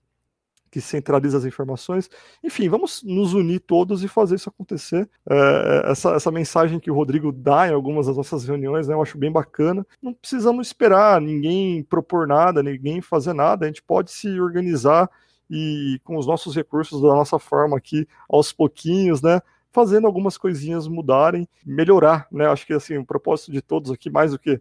que 0.75 0.81
centraliza 0.81 1.39
as 1.39 1.45
informações. 1.45 2.11
Enfim, 2.43 2.69
vamos 2.69 3.01
nos 3.05 3.33
unir 3.33 3.61
todos 3.61 4.03
e 4.03 4.09
fazer 4.09 4.35
isso 4.35 4.49
acontecer. 4.49 5.09
É, 5.31 5.93
essa, 5.93 6.17
essa 6.17 6.33
mensagem 6.33 6.81
que 6.81 6.91
o 6.91 6.95
Rodrigo 6.95 7.31
dá 7.31 7.69
em 7.69 7.73
algumas 7.73 8.09
das 8.09 8.17
nossas 8.17 8.45
reuniões, 8.45 8.89
né, 8.89 8.95
eu 8.95 9.01
acho 9.01 9.17
bem 9.17 9.31
bacana. 9.31 9.87
Não 10.03 10.13
precisamos 10.13 10.67
esperar 10.67 11.21
ninguém 11.21 11.85
propor 11.85 12.27
nada, 12.27 12.61
ninguém 12.61 13.01
fazer 13.01 13.35
nada, 13.35 13.65
a 13.65 13.69
gente 13.69 13.85
pode 13.85 14.11
se 14.11 14.41
organizar 14.41 15.09
e 15.49 16.01
com 16.03 16.17
os 16.17 16.27
nossos 16.27 16.57
recursos 16.57 17.01
da 17.01 17.07
nossa 17.07 17.39
forma 17.39 17.77
aqui, 17.77 18.09
aos 18.29 18.53
pouquinhos, 18.53 19.23
né? 19.23 19.41
Fazendo 19.71 20.09
algumas 20.09 20.37
coisinhas 20.37 20.89
mudarem, 20.89 21.49
melhorar, 21.65 22.27
né? 22.33 22.49
Acho 22.49 22.67
que 22.67 22.73
assim, 22.73 22.97
o 22.99 23.07
propósito 23.07 23.53
de 23.53 23.63
todos 23.63 23.93
aqui, 23.93 24.11
mais 24.11 24.33
do 24.33 24.41
que, 24.41 24.57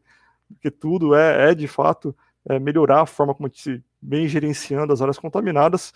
do 0.47 0.59
que 0.61 0.69
tudo, 0.69 1.15
é, 1.15 1.49
é 1.49 1.55
de 1.55 1.67
fato 1.67 2.15
é 2.47 2.59
melhorar 2.59 3.01
a 3.01 3.05
forma 3.07 3.33
como 3.33 3.47
a 3.47 3.49
gente 3.49 3.83
vem 4.05 4.27
gerenciando 4.27 4.91
as 4.91 5.01
áreas 5.01 5.17
contaminadas, 5.17 5.93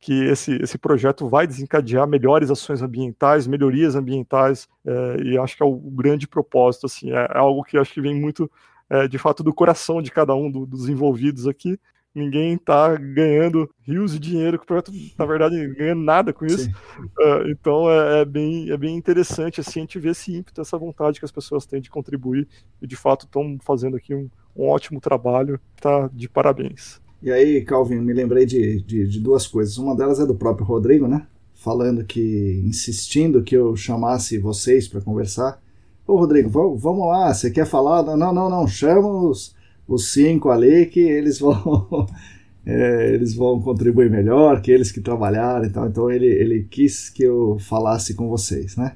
que 0.00 0.24
esse, 0.24 0.56
esse 0.62 0.78
projeto 0.78 1.28
vai 1.28 1.46
desencadear 1.46 2.08
melhores 2.08 2.50
ações 2.50 2.80
ambientais, 2.80 3.46
melhorias 3.46 3.94
ambientais, 3.94 4.66
é, 4.84 5.22
e 5.22 5.38
acho 5.38 5.56
que 5.56 5.62
é 5.62 5.66
o, 5.66 5.76
grande 5.76 6.26
propósito, 6.26 6.86
assim, 6.86 7.12
é, 7.12 7.16
é, 7.16 7.38
algo 7.38 7.62
que 7.62 7.76
acho 7.76 7.92
que 7.92 8.00
vem 8.00 8.18
muito, 8.18 8.50
é, 8.88 9.06
de 9.06 9.18
fato, 9.18 9.42
do 9.42 9.52
coração 9.52 10.00
de 10.00 10.10
cada 10.10 10.34
um 10.34 10.50
do, 10.50 10.64
dos 10.64 10.88
envolvidos 10.88 11.46
aqui, 11.46 11.78
ninguém 12.14 12.54
está 12.54 12.96
ganhando 12.96 13.70
rios 13.82 14.12
de 14.12 14.18
dinheiro 14.18 14.58
com 14.58 14.64
o 14.64 14.66
projeto, 14.66 14.92
na 15.18 15.24
verdade, 15.24 15.74
ganhando 15.74 16.02
nada 16.02 16.32
com 16.32 16.44
isso. 16.44 16.68
Uh, 16.68 17.48
então 17.48 17.88
é, 17.90 18.22
é, 18.22 18.24
bem, 18.24 18.70
é 18.70 18.76
bem 18.76 18.96
interessante 18.96 19.60
assim, 19.60 19.80
a 19.80 19.82
gente 19.82 19.98
ver 19.98 20.10
esse 20.10 20.34
ímpeto, 20.34 20.60
essa 20.60 20.76
vontade 20.76 21.18
que 21.18 21.24
as 21.24 21.30
pessoas 21.30 21.66
têm 21.66 21.80
de 21.80 21.90
contribuir 21.90 22.48
e 22.82 22.86
de 22.86 22.96
fato 22.96 23.26
estão 23.26 23.58
fazendo 23.60 23.96
aqui 23.96 24.14
um, 24.14 24.28
um 24.56 24.68
ótimo 24.68 25.00
trabalho. 25.00 25.60
Tá 25.80 26.08
de 26.12 26.28
parabéns. 26.28 26.99
E 27.22 27.30
aí, 27.30 27.62
Calvin, 27.62 27.96
me 27.96 28.12
lembrei 28.12 28.46
de, 28.46 28.80
de, 28.82 29.06
de 29.06 29.20
duas 29.20 29.46
coisas. 29.46 29.76
Uma 29.76 29.94
delas 29.94 30.20
é 30.20 30.26
do 30.26 30.34
próprio 30.34 30.66
Rodrigo, 30.66 31.06
né? 31.06 31.26
Falando 31.54 32.04
que, 32.04 32.62
insistindo 32.64 33.42
que 33.42 33.56
eu 33.56 33.76
chamasse 33.76 34.38
vocês 34.38 34.88
para 34.88 35.00
conversar. 35.00 35.60
Ô, 36.06 36.16
Rodrigo, 36.16 36.48
vamos 36.76 37.06
lá, 37.06 37.32
você 37.32 37.50
quer 37.50 37.66
falar? 37.66 38.02
Não, 38.02 38.32
não, 38.32 38.48
não, 38.48 38.66
chama 38.66 39.08
os, 39.08 39.54
os 39.90 40.12
cinco 40.12 40.50
ali 40.50 40.86
que 40.86 41.00
eles 41.00 41.40
vão 41.40 42.06
é, 42.64 43.12
eles 43.12 43.34
vão 43.34 43.60
contribuir 43.60 44.08
melhor 44.08 44.62
que 44.62 44.70
eles 44.70 44.92
que 44.92 45.00
trabalharam 45.00 45.64
então 45.64 45.86
então 45.86 46.10
ele, 46.10 46.26
ele 46.26 46.66
quis 46.70 47.10
que 47.10 47.24
eu 47.24 47.58
falasse 47.58 48.14
com 48.14 48.28
vocês 48.28 48.76
né 48.76 48.92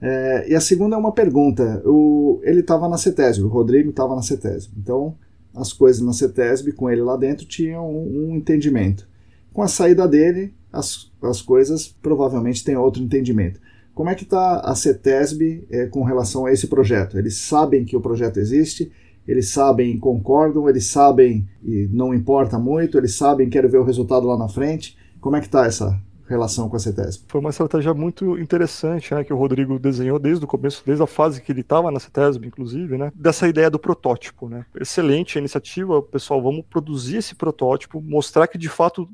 é, 0.00 0.50
e 0.50 0.54
a 0.54 0.60
segunda 0.60 0.96
é 0.96 0.98
uma 0.98 1.12
pergunta 1.12 1.82
o, 1.84 2.40
ele 2.42 2.60
estava 2.60 2.88
na 2.88 2.96
CETESB 2.96 3.44
o 3.44 3.48
Rodrigo 3.48 3.90
estava 3.90 4.16
na 4.16 4.22
CETESB 4.22 4.72
então 4.78 5.14
as 5.54 5.72
coisas 5.72 6.02
na 6.02 6.12
CETESB 6.12 6.72
com 6.72 6.90
ele 6.90 7.02
lá 7.02 7.16
dentro 7.16 7.46
tinham 7.46 7.88
um, 7.88 8.30
um 8.30 8.36
entendimento. 8.36 9.06
Com 9.52 9.62
a 9.62 9.68
saída 9.68 10.08
dele 10.08 10.54
as, 10.72 11.10
as 11.22 11.42
coisas 11.42 11.88
provavelmente 11.88 12.64
têm 12.64 12.76
outro 12.76 13.02
entendimento. 13.02 13.60
Como 13.94 14.08
é 14.08 14.14
que 14.14 14.24
está 14.24 14.60
a 14.60 14.74
CETESB 14.74 15.66
é, 15.70 15.86
com 15.86 16.02
relação 16.02 16.46
a 16.46 16.52
esse 16.52 16.66
projeto? 16.66 17.18
Eles 17.18 17.36
sabem 17.36 17.84
que 17.84 17.96
o 17.96 18.00
projeto 18.00 18.38
existe 18.38 18.90
eles 19.26 19.50
sabem, 19.50 19.98
concordam, 19.98 20.68
eles 20.68 20.86
sabem 20.86 21.48
e 21.64 21.88
não 21.92 22.12
importa 22.12 22.58
muito, 22.58 22.98
eles 22.98 23.14
sabem, 23.14 23.48
querem 23.48 23.70
ver 23.70 23.78
o 23.78 23.84
resultado 23.84 24.26
lá 24.26 24.36
na 24.36 24.48
frente. 24.48 24.96
Como 25.20 25.36
é 25.36 25.40
que 25.40 25.46
está 25.46 25.66
essa 25.66 26.00
relação 26.32 26.68
com 26.68 26.76
a 26.76 26.78
CETESB? 26.78 27.24
Foi 27.28 27.40
uma 27.40 27.50
estratégia 27.50 27.94
muito 27.94 28.38
interessante, 28.38 29.14
né, 29.14 29.22
que 29.22 29.32
o 29.32 29.36
Rodrigo 29.36 29.78
desenhou 29.78 30.18
desde 30.18 30.44
o 30.44 30.48
começo, 30.48 30.82
desde 30.84 31.02
a 31.02 31.06
fase 31.06 31.40
que 31.40 31.52
ele 31.52 31.60
estava 31.60 31.90
na 31.90 32.00
CETESB, 32.00 32.46
inclusive, 32.46 32.98
né, 32.98 33.12
dessa 33.14 33.46
ideia 33.46 33.70
do 33.70 33.78
protótipo, 33.78 34.48
né. 34.48 34.64
Excelente 34.74 35.38
a 35.38 35.40
iniciativa, 35.40 36.02
pessoal, 36.02 36.42
vamos 36.42 36.64
produzir 36.68 37.18
esse 37.18 37.34
protótipo, 37.34 38.00
mostrar 38.00 38.48
que 38.48 38.58
de 38.58 38.68
fato 38.68 39.08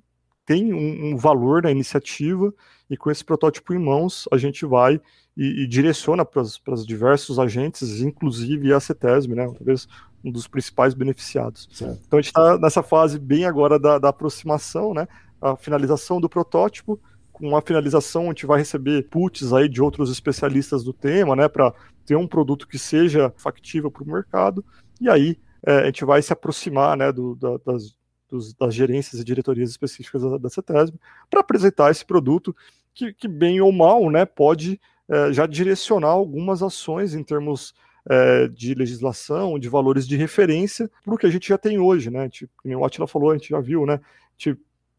tem 0.47 0.73
um, 0.73 1.13
um 1.13 1.17
valor 1.17 1.63
na 1.63 1.71
iniciativa 1.71 2.55
e 2.89 2.97
com 2.97 3.11
esse 3.11 3.23
protótipo 3.23 3.75
em 3.75 3.79
mãos 3.79 4.27
a 4.33 4.39
gente 4.39 4.65
vai 4.65 4.99
e, 5.37 5.65
e 5.65 5.67
direciona 5.67 6.25
para 6.25 6.41
os 6.41 6.87
diversos 6.87 7.39
agentes, 7.39 8.01
inclusive 8.01 8.73
a 8.73 8.81
CETESB, 8.81 9.35
né? 9.35 9.45
Talvez 9.45 9.87
um 10.25 10.33
dos 10.33 10.49
principais 10.49 10.95
beneficiados. 10.95 11.69
Certo. 11.71 12.01
Então 12.07 12.19
a 12.19 12.23
gente 12.23 12.31
está 12.31 12.59
nessa 12.59 12.83
fase 12.83 13.19
bem 13.19 13.45
agora 13.45 13.79
da, 13.79 13.99
da 13.99 14.09
aproximação, 14.09 14.95
né? 14.95 15.07
A 15.41 15.57
finalização 15.57 16.21
do 16.21 16.29
protótipo, 16.29 17.01
com 17.33 17.57
a 17.57 17.63
finalização 17.63 18.25
a 18.25 18.29
gente 18.29 18.47
vai 18.47 18.59
receber 18.59 19.09
puts 19.09 19.53
aí 19.53 19.69
de 19.69 19.81
outros 19.81 20.11
especialistas 20.11 20.83
do 20.83 20.93
tema, 20.93 21.37
né? 21.37 21.49
Para 21.49 21.73
ter 22.05 22.17
um 22.17 22.27
produto 22.27 22.67
que 22.67 22.79
seja 22.79 23.33
factível 23.37 23.91
para 23.91 24.03
o 24.03 24.07
mercado, 24.07 24.65
e 25.01 25.09
aí 25.09 25.39
é, 25.65 25.81
a 25.81 25.85
gente 25.87 26.05
vai 26.05 26.23
se 26.23 26.33
aproximar 26.33 26.97
né, 26.97 27.13
do, 27.13 27.35
da, 27.35 27.59
das, 27.59 27.95
dos, 28.29 28.55
das 28.55 28.75
gerências 28.75 29.21
e 29.21 29.25
diretorias 29.25 29.71
específicas 29.71 30.23
da, 30.23 30.39
da 30.39 30.49
CETESB 30.49 30.99
para 31.29 31.41
apresentar 31.41 31.91
esse 31.91 32.05
produto 32.05 32.55
que, 32.95 33.13
que, 33.13 33.29
bem 33.29 33.61
ou 33.61 33.73
mal, 33.73 34.11
né, 34.11 34.25
pode 34.25 34.81
é, 35.09 35.33
já 35.33 35.47
direcionar 35.47 36.09
algumas 36.09 36.63
ações 36.63 37.15
em 37.15 37.23
termos 37.23 37.75
é, 38.09 38.49
de 38.49 38.75
legislação, 38.75 39.59
de 39.59 39.69
valores 39.69 40.07
de 40.07 40.17
referência 40.17 40.91
para 41.05 41.15
o 41.15 41.19
que 41.19 41.27
a 41.27 41.31
gente 41.31 41.49
já 41.49 41.59
tem 41.59 41.79
hoje, 41.79 42.11
né? 42.11 42.29
Tipo, 42.29 42.53
como 42.57 42.79
o 42.79 42.85
Atila 42.85 43.07
falou, 43.07 43.31
a 43.31 43.35
gente 43.37 43.51
já 43.51 43.61
viu, 43.61 43.85
né? 43.85 44.01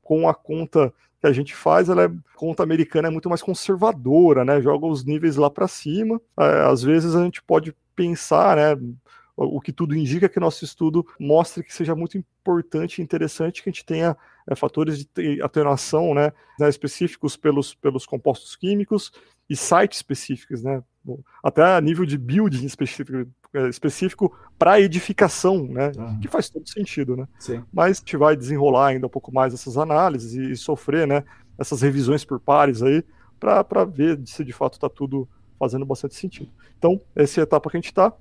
Com 0.10 0.28
a 0.28 0.34
conta 0.34 0.92
que 1.22 1.28
a 1.28 1.32
gente 1.32 1.54
faz, 1.54 1.88
ela 1.88 2.06
é 2.06 2.12
conta 2.36 2.64
americana 2.64 3.10
é 3.10 3.12
muito 3.12 3.30
mais 3.30 3.44
conservadora, 3.44 4.44
né? 4.44 4.60
Joga 4.60 4.88
os 4.88 5.06
níveis 5.06 5.36
lá 5.36 5.52
para 5.52 5.68
cima. 5.68 6.20
É, 6.36 6.62
às 6.62 6.82
vezes 6.82 7.14
a 7.14 7.24
gente 7.24 7.44
pode 7.44 7.76
pensar, 7.96 8.56
né? 8.56 8.76
o 9.42 9.62
que 9.62 9.72
tudo 9.72 9.96
indica 9.96 10.28
que 10.28 10.38
nosso 10.40 10.66
estudo 10.66 11.06
mostre 11.18 11.64
que 11.64 11.74
seja 11.74 11.96
muito 11.96 12.18
importante 12.18 13.00
e 13.00 13.02
interessante 13.02 13.64
que 13.64 13.70
a 13.70 13.72
gente 13.72 13.86
tenha 13.86 14.18
é, 14.46 14.54
fatores 14.54 15.06
de 15.06 15.42
atenuação 15.42 16.14
né, 16.14 16.34
né, 16.60 16.68
específicos 16.68 17.38
pelos, 17.38 17.74
pelos 17.74 18.06
compostos 18.06 18.58
químicos 18.58 19.14
e 19.50 19.56
sites 19.56 20.00
específicos, 20.00 20.62
né, 20.62 20.84
até 21.42 21.64
a 21.64 21.80
nível 21.80 22.06
de 22.06 22.18
building 22.18 22.66
específico, 22.66 23.18
é, 23.18 23.26
específico 23.70 24.36
para 24.58 24.80
edificação, 24.80 25.64
né, 25.64 25.92
uhum. 25.98 26.20
que 26.20 26.28
faz 26.28 26.50
todo 26.50 26.68
sentido. 26.70 27.16
Né? 27.16 27.28
Sim. 27.40 27.64
Mas 27.72 27.98
a 27.98 28.00
gente 28.00 28.18
vai 28.18 28.36
desenrolar 28.36 28.88
ainda 28.88 29.08
um 29.08 29.10
pouco 29.10 29.34
mais 29.34 29.54
essas 29.54 29.78
análises 29.78 30.34
e, 30.34 30.52
e 30.52 30.56
sofrer 30.56 31.08
né, 31.08 31.24
essas 31.58 31.82
revisões 31.82 32.24
por 32.24 32.40
pares 32.40 32.82
aí 32.82 33.04
para 33.40 33.86
ver 33.86 34.20
se 34.26 34.44
de 34.44 34.52
fato 34.52 34.74
está 34.74 34.90
tudo 34.90 35.28
fazendo 35.58 35.86
bastante 35.86 36.16
sentido. 36.16 36.50
Então, 36.78 37.00
essa 37.16 37.40
é 37.40 37.42
a 37.42 37.44
etapa 37.44 37.70
que 37.70 37.78
a 37.78 37.80
gente 37.80 37.88
está 37.88 38.14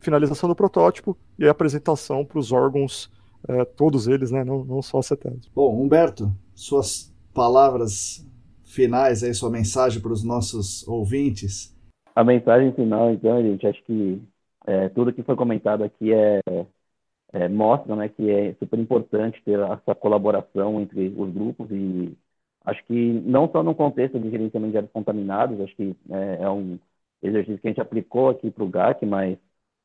finalização 0.00 0.48
do 0.48 0.54
protótipo 0.54 1.16
e 1.38 1.46
a 1.46 1.50
apresentação 1.50 2.24
para 2.24 2.38
os 2.38 2.52
órgãos 2.52 3.10
é, 3.48 3.64
todos 3.64 4.06
eles, 4.06 4.30
né? 4.30 4.44
Não, 4.44 4.64
não 4.64 4.82
só 4.82 4.98
a 4.98 5.02
CETESB. 5.02 5.48
Bom, 5.54 5.82
Humberto, 5.82 6.30
suas 6.54 7.12
palavras 7.32 8.26
finais 8.62 9.22
aí, 9.22 9.34
sua 9.34 9.50
mensagem 9.50 10.00
para 10.00 10.12
os 10.12 10.22
nossos 10.22 10.86
ouvintes. 10.86 11.74
A 12.14 12.22
mensagem 12.22 12.72
final, 12.72 13.10
então, 13.10 13.42
gente, 13.42 13.66
acho 13.66 13.82
que 13.84 14.22
é, 14.66 14.88
tudo 14.90 15.12
que 15.12 15.22
foi 15.22 15.36
comentado 15.36 15.84
aqui 15.84 16.12
é, 16.12 16.40
é, 17.32 17.48
mostra 17.48 17.96
né, 17.96 18.08
que 18.08 18.30
é 18.30 18.54
super 18.54 18.78
importante 18.78 19.42
ter 19.44 19.58
essa 19.58 19.94
colaboração 19.94 20.80
entre 20.80 21.08
os 21.16 21.32
grupos 21.32 21.68
e 21.70 22.16
acho 22.64 22.84
que 22.86 22.94
não 22.94 23.50
só 23.50 23.62
no 23.62 23.74
contexto 23.74 24.18
de 24.20 24.30
gerenciamento 24.30 24.72
de 24.72 24.76
áreas 24.78 24.92
contaminadas, 24.92 25.60
acho 25.60 25.74
que 25.76 25.96
é, 26.10 26.42
é 26.44 26.50
um 26.50 26.78
exercício 27.22 27.60
que 27.60 27.68
a 27.68 27.70
gente 27.70 27.80
aplicou 27.80 28.30
aqui 28.30 28.50
para 28.50 28.64
o 28.64 28.68
GAC, 28.68 29.04
mas 29.06 29.38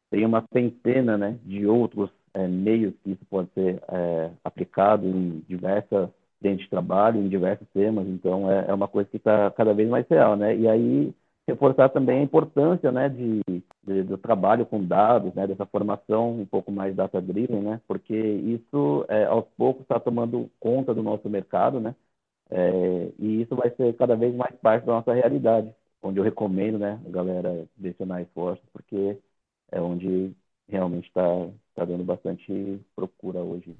tem 0.10 0.26
uma 0.26 0.46
centena 0.54 1.18
né, 1.18 1.40
de 1.44 1.66
outros 1.68 2.10
é, 2.34 2.48
meios 2.48 2.94
que 3.04 3.12
isso 3.12 3.26
pode 3.30 3.50
ser 3.54 3.82
é, 3.90 4.32
aplicado 4.44 5.08
em 5.08 5.40
diversas 5.48 6.10
dentro 6.42 6.64
de 6.64 6.70
trabalho, 6.70 7.20
em 7.22 7.28
diversos 7.30 7.68
temas, 7.74 8.08
então 8.08 8.50
é, 8.52 8.68
é 8.70 8.74
uma 8.74 8.88
coisa 8.88 9.10
que 9.10 9.18
está 9.18 9.52
cada 9.52 9.74
vez 9.74 9.90
mais 9.90 10.08
real, 10.08 10.38
né? 10.38 10.56
E 10.56 10.68
aí 10.70 11.14
reforçar 11.50 11.90
também 11.90 12.20
a 12.20 12.24
importância, 12.24 12.92
né, 12.92 13.10
de, 13.10 13.42
de, 13.84 14.04
do 14.04 14.18
trabalho 14.18 14.66
com 14.66 14.84
dados, 14.84 15.34
né, 15.34 15.48
dessa 15.48 15.66
formação 15.66 16.40
um 16.40 16.46
pouco 16.46 16.72
mais 16.72 16.96
data-driven, 16.96 17.62
né? 17.62 17.82
Porque 17.88 18.16
isso 18.16 19.06
é, 19.10 19.26
aos 19.26 19.46
poucos 19.58 19.82
está 19.82 20.00
tomando 20.00 20.50
conta 20.60 20.94
do 20.94 21.04
nosso 21.04 21.30
mercado, 21.30 21.80
né? 21.80 21.96
É, 22.50 23.12
e 23.20 23.42
isso 23.42 23.56
vai 23.56 23.70
ser 23.72 23.96
cada 23.96 24.16
vez 24.16 24.34
mais 24.36 24.56
parte 24.56 24.86
da 24.86 24.94
nossa 24.94 25.14
realidade, 25.14 25.74
onde 26.02 26.20
eu 26.20 26.24
recomendo, 26.24 26.80
né, 26.80 27.00
a 27.06 27.10
galera 27.10 27.66
direcionar 27.78 28.22
esforços, 28.22 28.66
porque 28.74 29.18
é 29.72 29.82
onde 29.82 30.32
realmente 30.68 31.08
está 31.08 31.48
tá 31.76 31.86
dando 31.86 32.04
bastante 32.04 32.80
procura 32.96 33.40
hoje. 33.40 33.76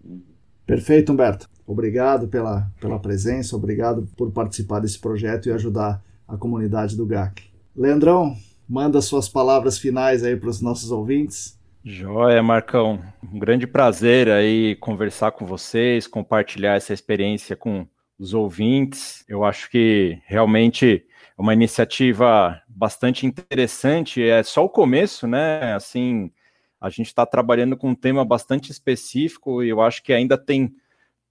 Perfeito, 0.66 1.12
Humberto. 1.12 1.48
Obrigado 1.66 2.28
pela, 2.28 2.70
pela 2.80 3.00
presença, 3.00 3.56
obrigado 3.56 4.08
por 4.16 4.32
participar 4.32 4.80
desse 4.80 5.00
projeto 5.00 5.48
e 5.48 5.52
ajudar 5.52 6.04
a 6.28 6.38
comunidade 6.38 6.96
do 6.96 7.08
GAC. 7.08 7.50
Leandrão, 7.80 8.36
manda 8.68 9.02
suas 9.02 9.30
palavras 9.30 9.78
finais 9.78 10.22
aí 10.22 10.36
para 10.36 10.50
os 10.50 10.60
nossos 10.60 10.92
ouvintes. 10.92 11.58
Joia, 11.82 12.44
Marcão. 12.44 13.02
Um 13.24 13.40
grande 13.40 13.66
prazer 13.66 14.30
aí 14.30 14.76
conversar 14.76 15.32
com 15.32 15.46
vocês, 15.46 16.06
compartilhar 16.06 16.76
essa 16.76 16.94
experiência 16.94 17.56
com 17.56 17.88
os 18.20 18.34
ouvintes. 18.34 19.24
Eu 19.30 19.46
acho 19.46 19.72
que 19.72 20.22
realmente 20.26 21.06
é 21.38 21.42
uma 21.42 21.54
iniciativa 21.54 22.62
bastante 22.68 23.26
interessante. 23.26 24.22
É 24.22 24.44
só 24.44 24.66
o 24.66 24.70
começo, 24.70 25.26
né? 25.26 25.74
Assim, 25.74 26.30
a 26.82 26.90
gente 26.90 27.08
está 27.08 27.26
trabalhando 27.26 27.78
com 27.78 27.92
um 27.92 27.96
tema 27.96 28.26
bastante 28.26 28.74
específico 28.74 29.64
e 29.64 29.70
eu 29.70 29.80
acho 29.80 30.04
que 30.04 30.12
ainda 30.12 30.38
tem 30.38 30.76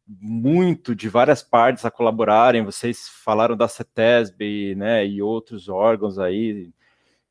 muito 0.09 0.95
de 0.95 1.09
várias 1.09 1.43
partes 1.43 1.85
a 1.85 1.91
colaborarem. 1.91 2.65
Vocês 2.65 3.09
falaram 3.09 3.57
da 3.57 3.69
CETESB 3.69 4.75
né, 4.75 5.07
e 5.07 5.21
outros 5.21 5.69
órgãos 5.69 6.19
aí. 6.19 6.71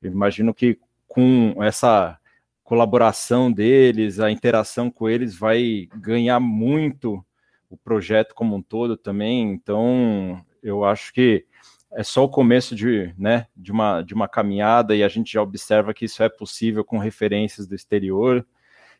Eu 0.02 0.12
imagino 0.12 0.54
que 0.54 0.80
com 1.08 1.56
essa 1.64 2.20
colaboração 2.64 3.52
deles, 3.52 4.20
a 4.20 4.30
interação 4.30 4.92
com 4.92 5.10
eles 5.10 5.36
vai 5.36 5.88
ganhar 5.96 6.40
muito 6.40 7.26
o 7.70 7.78
projeto 7.78 8.36
como 8.36 8.56
um 8.56 8.62
todo 8.62 8.96
também. 8.96 9.52
Então, 9.52 10.46
eu 10.62 10.84
acho 10.86 11.14
que 11.14 11.46
é 11.94 12.04
só 12.04 12.26
o 12.26 12.30
começo 12.30 12.76
de, 12.76 13.14
né, 13.18 13.48
de, 13.56 13.72
uma, 13.72 14.02
de 14.02 14.14
uma 14.14 14.28
caminhada 14.28 14.96
e 14.96 15.04
a 15.04 15.08
gente 15.08 15.34
já 15.34 15.42
observa 15.42 15.94
que 15.94 16.06
isso 16.06 16.22
é 16.22 16.30
possível 16.30 16.84
com 16.84 16.98
referências 16.98 17.68
do 17.68 17.74
exterior. 17.74 18.46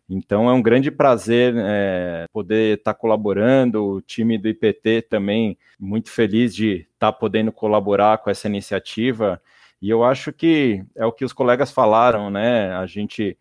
Então 0.10 0.50
é 0.50 0.54
um 0.54 0.62
grande 0.62 0.90
prazer 0.90 1.54
é, 1.58 2.26
poder 2.32 2.78
estar 2.78 2.94
tá 2.94 3.00
colaborando, 3.00 3.84
o 3.84 4.02
time 4.02 4.38
do 4.38 4.48
IPT 4.48 5.04
também 5.10 5.58
muito 5.78 6.10
feliz 6.10 6.56
de 6.56 6.88
estar 6.94 7.12
tá 7.12 7.14
podendo 7.14 7.52
colaborar 7.52 8.18
com 8.20 8.30
essa 8.30 8.48
iniciativa. 8.48 9.42
E 9.82 9.90
eu 9.90 10.04
acho 10.04 10.32
que 10.32 10.84
é 10.96 11.06
o 11.06 11.12
que 11.12 11.26
os 11.26 11.34
colegas 11.34 11.72
falaram, 11.72 12.30
né? 12.30 12.74
A 12.76 12.86
gente 12.86 13.38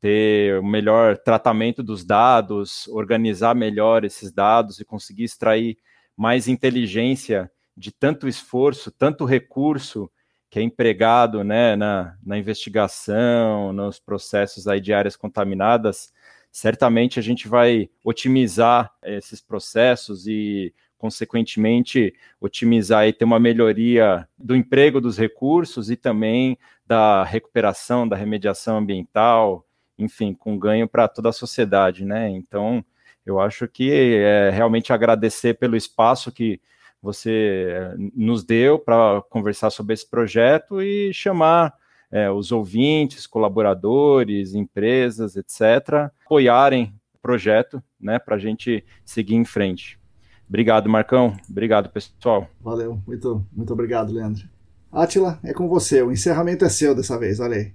ter 0.00 0.58
o 0.58 0.64
melhor 0.64 1.16
tratamento 1.16 1.82
dos 1.82 2.04
dados, 2.04 2.86
organizar 2.88 3.54
melhor 3.54 4.04
esses 4.04 4.30
dados 4.32 4.80
e 4.80 4.84
conseguir 4.84 5.24
extrair 5.24 5.78
mais 6.16 6.46
inteligência 6.46 7.50
de 7.76 7.90
tanto 7.90 8.28
esforço, 8.28 8.90
tanto 8.90 9.24
recurso 9.24 10.10
que 10.52 10.58
é 10.58 10.62
empregado 10.62 11.42
né, 11.42 11.74
na, 11.76 12.14
na 12.22 12.36
investigação, 12.36 13.72
nos 13.72 13.98
processos 13.98 14.68
aí 14.68 14.82
de 14.82 14.92
áreas 14.92 15.16
contaminadas, 15.16 16.12
certamente 16.50 17.18
a 17.18 17.22
gente 17.22 17.48
vai 17.48 17.88
otimizar 18.04 18.92
esses 19.02 19.40
processos 19.40 20.26
e, 20.26 20.74
consequentemente, 20.98 22.14
otimizar 22.38 23.08
e 23.08 23.14
ter 23.14 23.24
uma 23.24 23.40
melhoria 23.40 24.28
do 24.36 24.54
emprego 24.54 25.00
dos 25.00 25.16
recursos 25.16 25.90
e 25.90 25.96
também 25.96 26.58
da 26.86 27.24
recuperação, 27.24 28.06
da 28.06 28.14
remediação 28.14 28.76
ambiental, 28.76 29.66
enfim, 29.96 30.34
com 30.34 30.58
ganho 30.58 30.86
para 30.86 31.08
toda 31.08 31.30
a 31.30 31.32
sociedade, 31.32 32.04
né? 32.04 32.28
Então, 32.28 32.84
eu 33.24 33.40
acho 33.40 33.66
que 33.66 33.90
é 33.90 34.50
realmente 34.50 34.92
agradecer 34.92 35.54
pelo 35.54 35.78
espaço 35.78 36.30
que 36.30 36.60
você 37.02 37.66
eh, 37.68 37.94
nos 38.14 38.44
deu 38.44 38.78
para 38.78 39.20
conversar 39.28 39.70
sobre 39.70 39.94
esse 39.94 40.08
projeto 40.08 40.80
e 40.80 41.12
chamar 41.12 41.74
é, 42.12 42.30
os 42.30 42.52
ouvintes, 42.52 43.26
colaboradores, 43.26 44.54
empresas, 44.54 45.34
etc., 45.34 46.10
apoiarem 46.24 46.94
o 47.14 47.18
projeto, 47.20 47.82
né, 47.98 48.18
para 48.18 48.36
a 48.36 48.38
gente 48.38 48.84
seguir 49.04 49.34
em 49.34 49.44
frente. 49.44 49.98
Obrigado, 50.46 50.90
Marcão. 50.90 51.34
Obrigado, 51.48 51.88
pessoal. 51.88 52.46
Valeu. 52.60 53.00
Muito, 53.06 53.44
muito 53.50 53.72
obrigado, 53.72 54.12
Leandro. 54.12 54.46
Atila, 54.92 55.40
é 55.42 55.54
com 55.54 55.66
você. 55.66 56.02
O 56.02 56.12
encerramento 56.12 56.66
é 56.66 56.68
seu 56.68 56.94
dessa 56.94 57.18
vez, 57.18 57.40
olha 57.40 57.56
aí. 57.56 57.72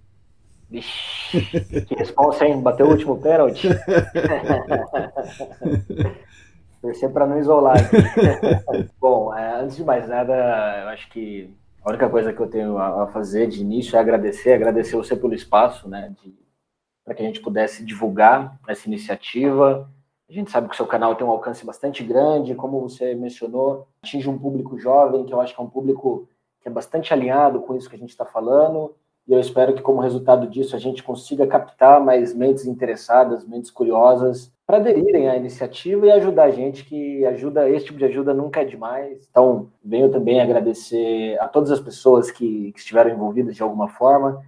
Vixe, 0.70 1.42
que 1.88 1.96
resposta, 1.96 2.46
hein? 2.46 2.62
Bateu 2.62 2.86
o 2.86 2.92
último 2.92 3.20
pênalti. 3.20 3.68
Torcer 6.82 7.12
para 7.12 7.26
não 7.26 7.40
isolar. 7.40 7.78
Bom, 9.00 9.34
é, 9.34 9.62
antes 9.62 9.76
de 9.76 9.84
mais 9.84 10.08
nada, 10.08 10.34
eu 10.82 10.90
acho 10.90 11.10
que 11.10 11.54
a 11.84 11.90
única 11.90 12.10
coisa 12.10 12.34
que 12.34 12.40
eu 12.40 12.48
tenho 12.48 12.78
a, 12.78 13.08
fazer 13.08 13.48
de 13.48 13.62
início 13.62 13.96
é 13.96 14.00
agradecer, 14.00 14.54
agradecer 14.54 14.96
você 14.96 15.16
pelo 15.16 15.34
espaço, 15.34 15.88
né, 15.88 16.14
para 17.04 17.16
que 17.16 17.24
a 17.24 17.26
gente 17.26 17.40
pudesse 17.40 17.86
divulgar 17.86 18.60
essa 18.68 18.88
iniciativa. 18.88 19.90
A 20.30 20.34
gente 20.34 20.52
sabe 20.52 20.68
que 20.68 20.74
o 20.74 20.78
seu 20.78 20.86
canal 20.86 21.16
tem 21.16 21.26
um 21.26 21.32
alcance 21.32 21.66
bastante 21.66 22.04
grande, 22.04 22.54
como 22.54 22.82
você 22.82 23.16
mencionou, 23.16 23.88
atinge 24.04 24.30
um 24.30 24.38
público 24.38 24.78
jovem, 24.78 25.26
que 25.26 25.34
eu 25.34 25.40
acho 25.40 25.56
que 25.56 25.62
é 25.62 25.64
um 25.64 25.70
público 25.70 26.28
que 26.62 26.68
é 26.68 26.72
bastante 26.72 27.14
alinhado 27.14 27.62
com 27.62 27.76
isso 27.76 27.90
que 27.90 27.96
a 27.96 28.00
gente 28.00 28.10
está 28.10 28.26
falando, 28.26 28.94
e 29.26 29.34
eu 29.34 29.40
espero 29.40 29.74
que, 29.74 29.82
como 29.82 30.02
resultado 30.02 30.48
disso, 30.48 30.76
a 30.76 30.80
gente 30.80 31.04
consiga 31.04 31.48
captar 31.48 32.02
mais 32.02 32.34
mentes 32.34 32.66
interessadas, 32.66 33.46
mentes 33.46 33.72
curiosas, 33.72 34.52
para 34.68 34.78
aderirem 34.78 35.30
à 35.30 35.38
iniciativa 35.38 36.06
e 36.06 36.12
ajudar 36.12 36.44
a 36.44 36.52
gente, 36.52 36.84
que 36.84 37.26
ajuda, 37.26 37.70
esse 37.70 37.86
tipo 37.86 37.98
de 37.98 38.06
ajuda 38.06 38.34
nunca 38.34 38.62
é 38.62 38.66
demais. 38.66 39.26
Então, 39.32 39.72
venho 39.84 40.12
também 40.12 40.42
agradecer 40.42 41.40
a 41.40 41.48
todas 41.48 41.72
as 41.72 41.80
pessoas 41.80 42.30
que, 42.30 42.74
que 42.74 42.80
estiveram 42.80 43.10
envolvidas 43.10 43.56
de 43.56 43.64
alguma 43.64 43.88
forma, 43.88 44.44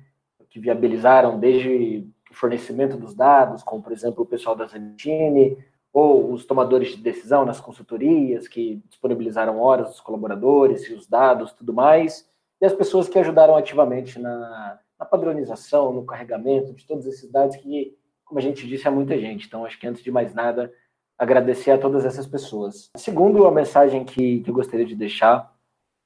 que 0.50 0.60
viabilizaram 0.60 1.40
desde 1.40 2.06
o 2.30 2.34
fornecimento 2.34 2.98
dos 2.98 3.16
dados, 3.16 3.64
como, 3.64 3.82
por 3.82 3.94
exemplo, 3.94 4.24
o 4.24 4.28
pessoal 4.28 4.56
da 4.56 4.66
Zanitini, 4.66 5.58
ou 5.94 6.34
os 6.34 6.46
tomadores 6.46 6.90
de 6.90 7.02
decisão 7.02 7.46
nas 7.46 7.62
consultorias, 7.62 8.48
que 8.48 8.84
disponibilizaram 8.90 9.60
horas 9.60 9.88
dos 9.88 10.02
colaboradores 10.02 10.88
e 10.90 10.94
os 10.94 11.08
dados, 11.08 11.54
tudo 11.54 11.74
mais 11.74 12.30
e 12.62 12.66
as 12.66 12.74
pessoas 12.74 13.08
que 13.08 13.18
ajudaram 13.18 13.56
ativamente 13.56 14.20
na, 14.20 14.80
na 15.00 15.06
padronização, 15.06 15.94
no 15.94 16.06
carregamento 16.06 16.74
de 16.74 16.86
todos 16.86 17.06
esses 17.06 17.30
dados 17.32 17.56
que, 17.56 17.98
como 18.30 18.39
a 18.39 18.43
gente 18.43 18.68
disse, 18.68 18.88
é 18.88 18.91
muita 18.91 19.18
gente. 19.18 19.47
Então, 19.47 19.65
acho 19.65 19.80
que 19.80 19.88
antes 19.88 20.03
de 20.03 20.11
mais 20.11 20.35
nada, 20.35 20.72
agradecer 21.18 21.72
a 21.72 21.77
todas 21.80 22.06
essas 22.06 22.27
pessoas. 22.27 22.91
Segundo, 22.95 23.47
a 23.47 23.51
mensagem 23.51 24.06
que, 24.06 24.41
que 24.41 24.49
eu 24.49 24.53
gostaria 24.53 24.85
de 24.85 24.95
deixar, 24.95 25.51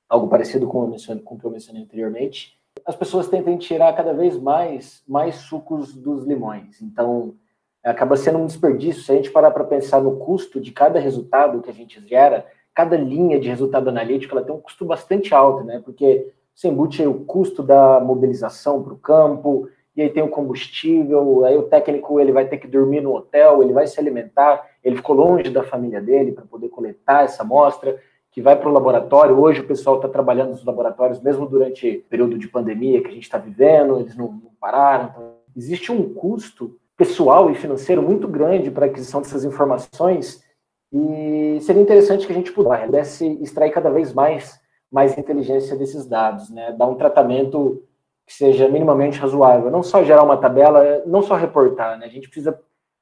algo 0.07 0.29
parecido 0.29 0.65
com, 0.65 0.89
com 1.25 1.35
o 1.35 1.39
que 1.39 1.45
eu 1.45 1.51
mencionei 1.51 1.83
anteriormente, 1.83 2.57
as 2.85 2.95
pessoas 2.95 3.27
tentem 3.27 3.57
tirar 3.57 3.93
cada 3.93 4.13
vez 4.13 4.39
mais, 4.39 5.03
mais 5.05 5.35
sucos 5.35 5.93
dos 5.93 6.23
limões. 6.23 6.81
Então, 6.81 7.35
acaba 7.83 8.15
sendo 8.15 8.39
um 8.39 8.45
desperdício 8.45 9.03
se 9.03 9.11
a 9.11 9.15
gente 9.15 9.29
parar 9.29 9.51
para 9.51 9.65
pensar 9.65 10.01
no 10.01 10.15
custo 10.15 10.61
de 10.61 10.71
cada 10.71 10.99
resultado 10.99 11.61
que 11.61 11.69
a 11.69 11.73
gente 11.73 12.01
gera, 12.07 12.47
cada 12.73 12.95
linha 12.95 13.37
de 13.37 13.49
resultado 13.49 13.89
analítico 13.89 14.33
ela 14.33 14.45
tem 14.45 14.55
um 14.55 14.61
custo 14.61 14.85
bastante 14.85 15.35
alto, 15.35 15.65
né? 15.65 15.81
Porque 15.83 16.31
você 16.55 16.69
embute 16.69 17.05
o 17.05 17.25
custo 17.25 17.61
da 17.61 17.99
mobilização 17.99 18.81
para 18.81 18.93
o 18.93 18.97
campo, 18.97 19.67
e 19.95 20.01
aí 20.01 20.09
tem 20.09 20.23
o 20.23 20.29
combustível, 20.29 21.45
aí 21.45 21.55
o 21.55 21.63
técnico 21.63 22.19
ele 22.19 22.31
vai 22.31 22.45
ter 22.45 22.57
que 22.57 22.67
dormir 22.67 23.01
no 23.01 23.15
hotel, 23.15 23.61
ele 23.61 23.73
vai 23.73 23.85
se 23.85 23.99
alimentar, 23.99 24.67
ele 24.83 24.95
ficou 24.95 25.15
longe 25.15 25.49
da 25.49 25.63
família 25.63 26.01
dele 26.01 26.31
para 26.31 26.45
poder 26.45 26.69
coletar 26.69 27.25
essa 27.25 27.43
amostra, 27.43 27.99
que 28.31 28.41
vai 28.41 28.55
para 28.55 28.67
o 28.67 28.73
laboratório. 28.73 29.39
Hoje 29.39 29.61
o 29.61 29.67
pessoal 29.67 29.97
está 29.97 30.09
trabalhando 30.09 30.49
nos 30.49 30.65
laboratórios, 30.65 31.21
mesmo 31.21 31.47
durante 31.47 31.97
o 31.97 32.09
período 32.09 32.37
de 32.37 32.47
pandemia 32.47 33.01
que 33.01 33.07
a 33.07 33.13
gente 33.13 33.23
está 33.23 33.37
vivendo, 33.37 33.99
eles 33.99 34.17
não, 34.17 34.27
não 34.27 34.51
pararam. 34.59 35.09
Então, 35.11 35.33
existe 35.55 35.91
um 35.91 36.11
custo 36.13 36.75
pessoal 36.97 37.51
e 37.51 37.55
financeiro 37.55 38.01
muito 38.01 38.27
grande 38.27 38.71
para 38.71 38.85
a 38.85 38.89
aquisição 38.89 39.21
dessas 39.21 39.45
informações 39.45 40.43
e 40.91 41.57
seria 41.61 41.81
interessante 41.81 42.27
que 42.27 42.31
a 42.31 42.35
gente 42.35 42.51
pudesse 42.51 43.27
extrair 43.41 43.71
cada 43.71 43.89
vez 43.89 44.13
mais, 44.13 44.59
mais 44.91 45.17
inteligência 45.17 45.75
desses 45.75 46.05
dados, 46.05 46.51
né? 46.51 46.71
dar 46.77 46.85
um 46.85 46.95
tratamento 46.95 47.83
que 48.25 48.33
seja 48.33 48.69
minimamente 48.69 49.19
razoável, 49.19 49.69
não 49.69 49.83
só 49.83 50.03
gerar 50.03 50.23
uma 50.23 50.37
tabela, 50.37 51.03
não 51.05 51.21
só 51.21 51.35
reportar, 51.35 51.97
né? 51.97 52.05
a 52.05 52.09
gente 52.09 52.29
precisa 52.29 52.59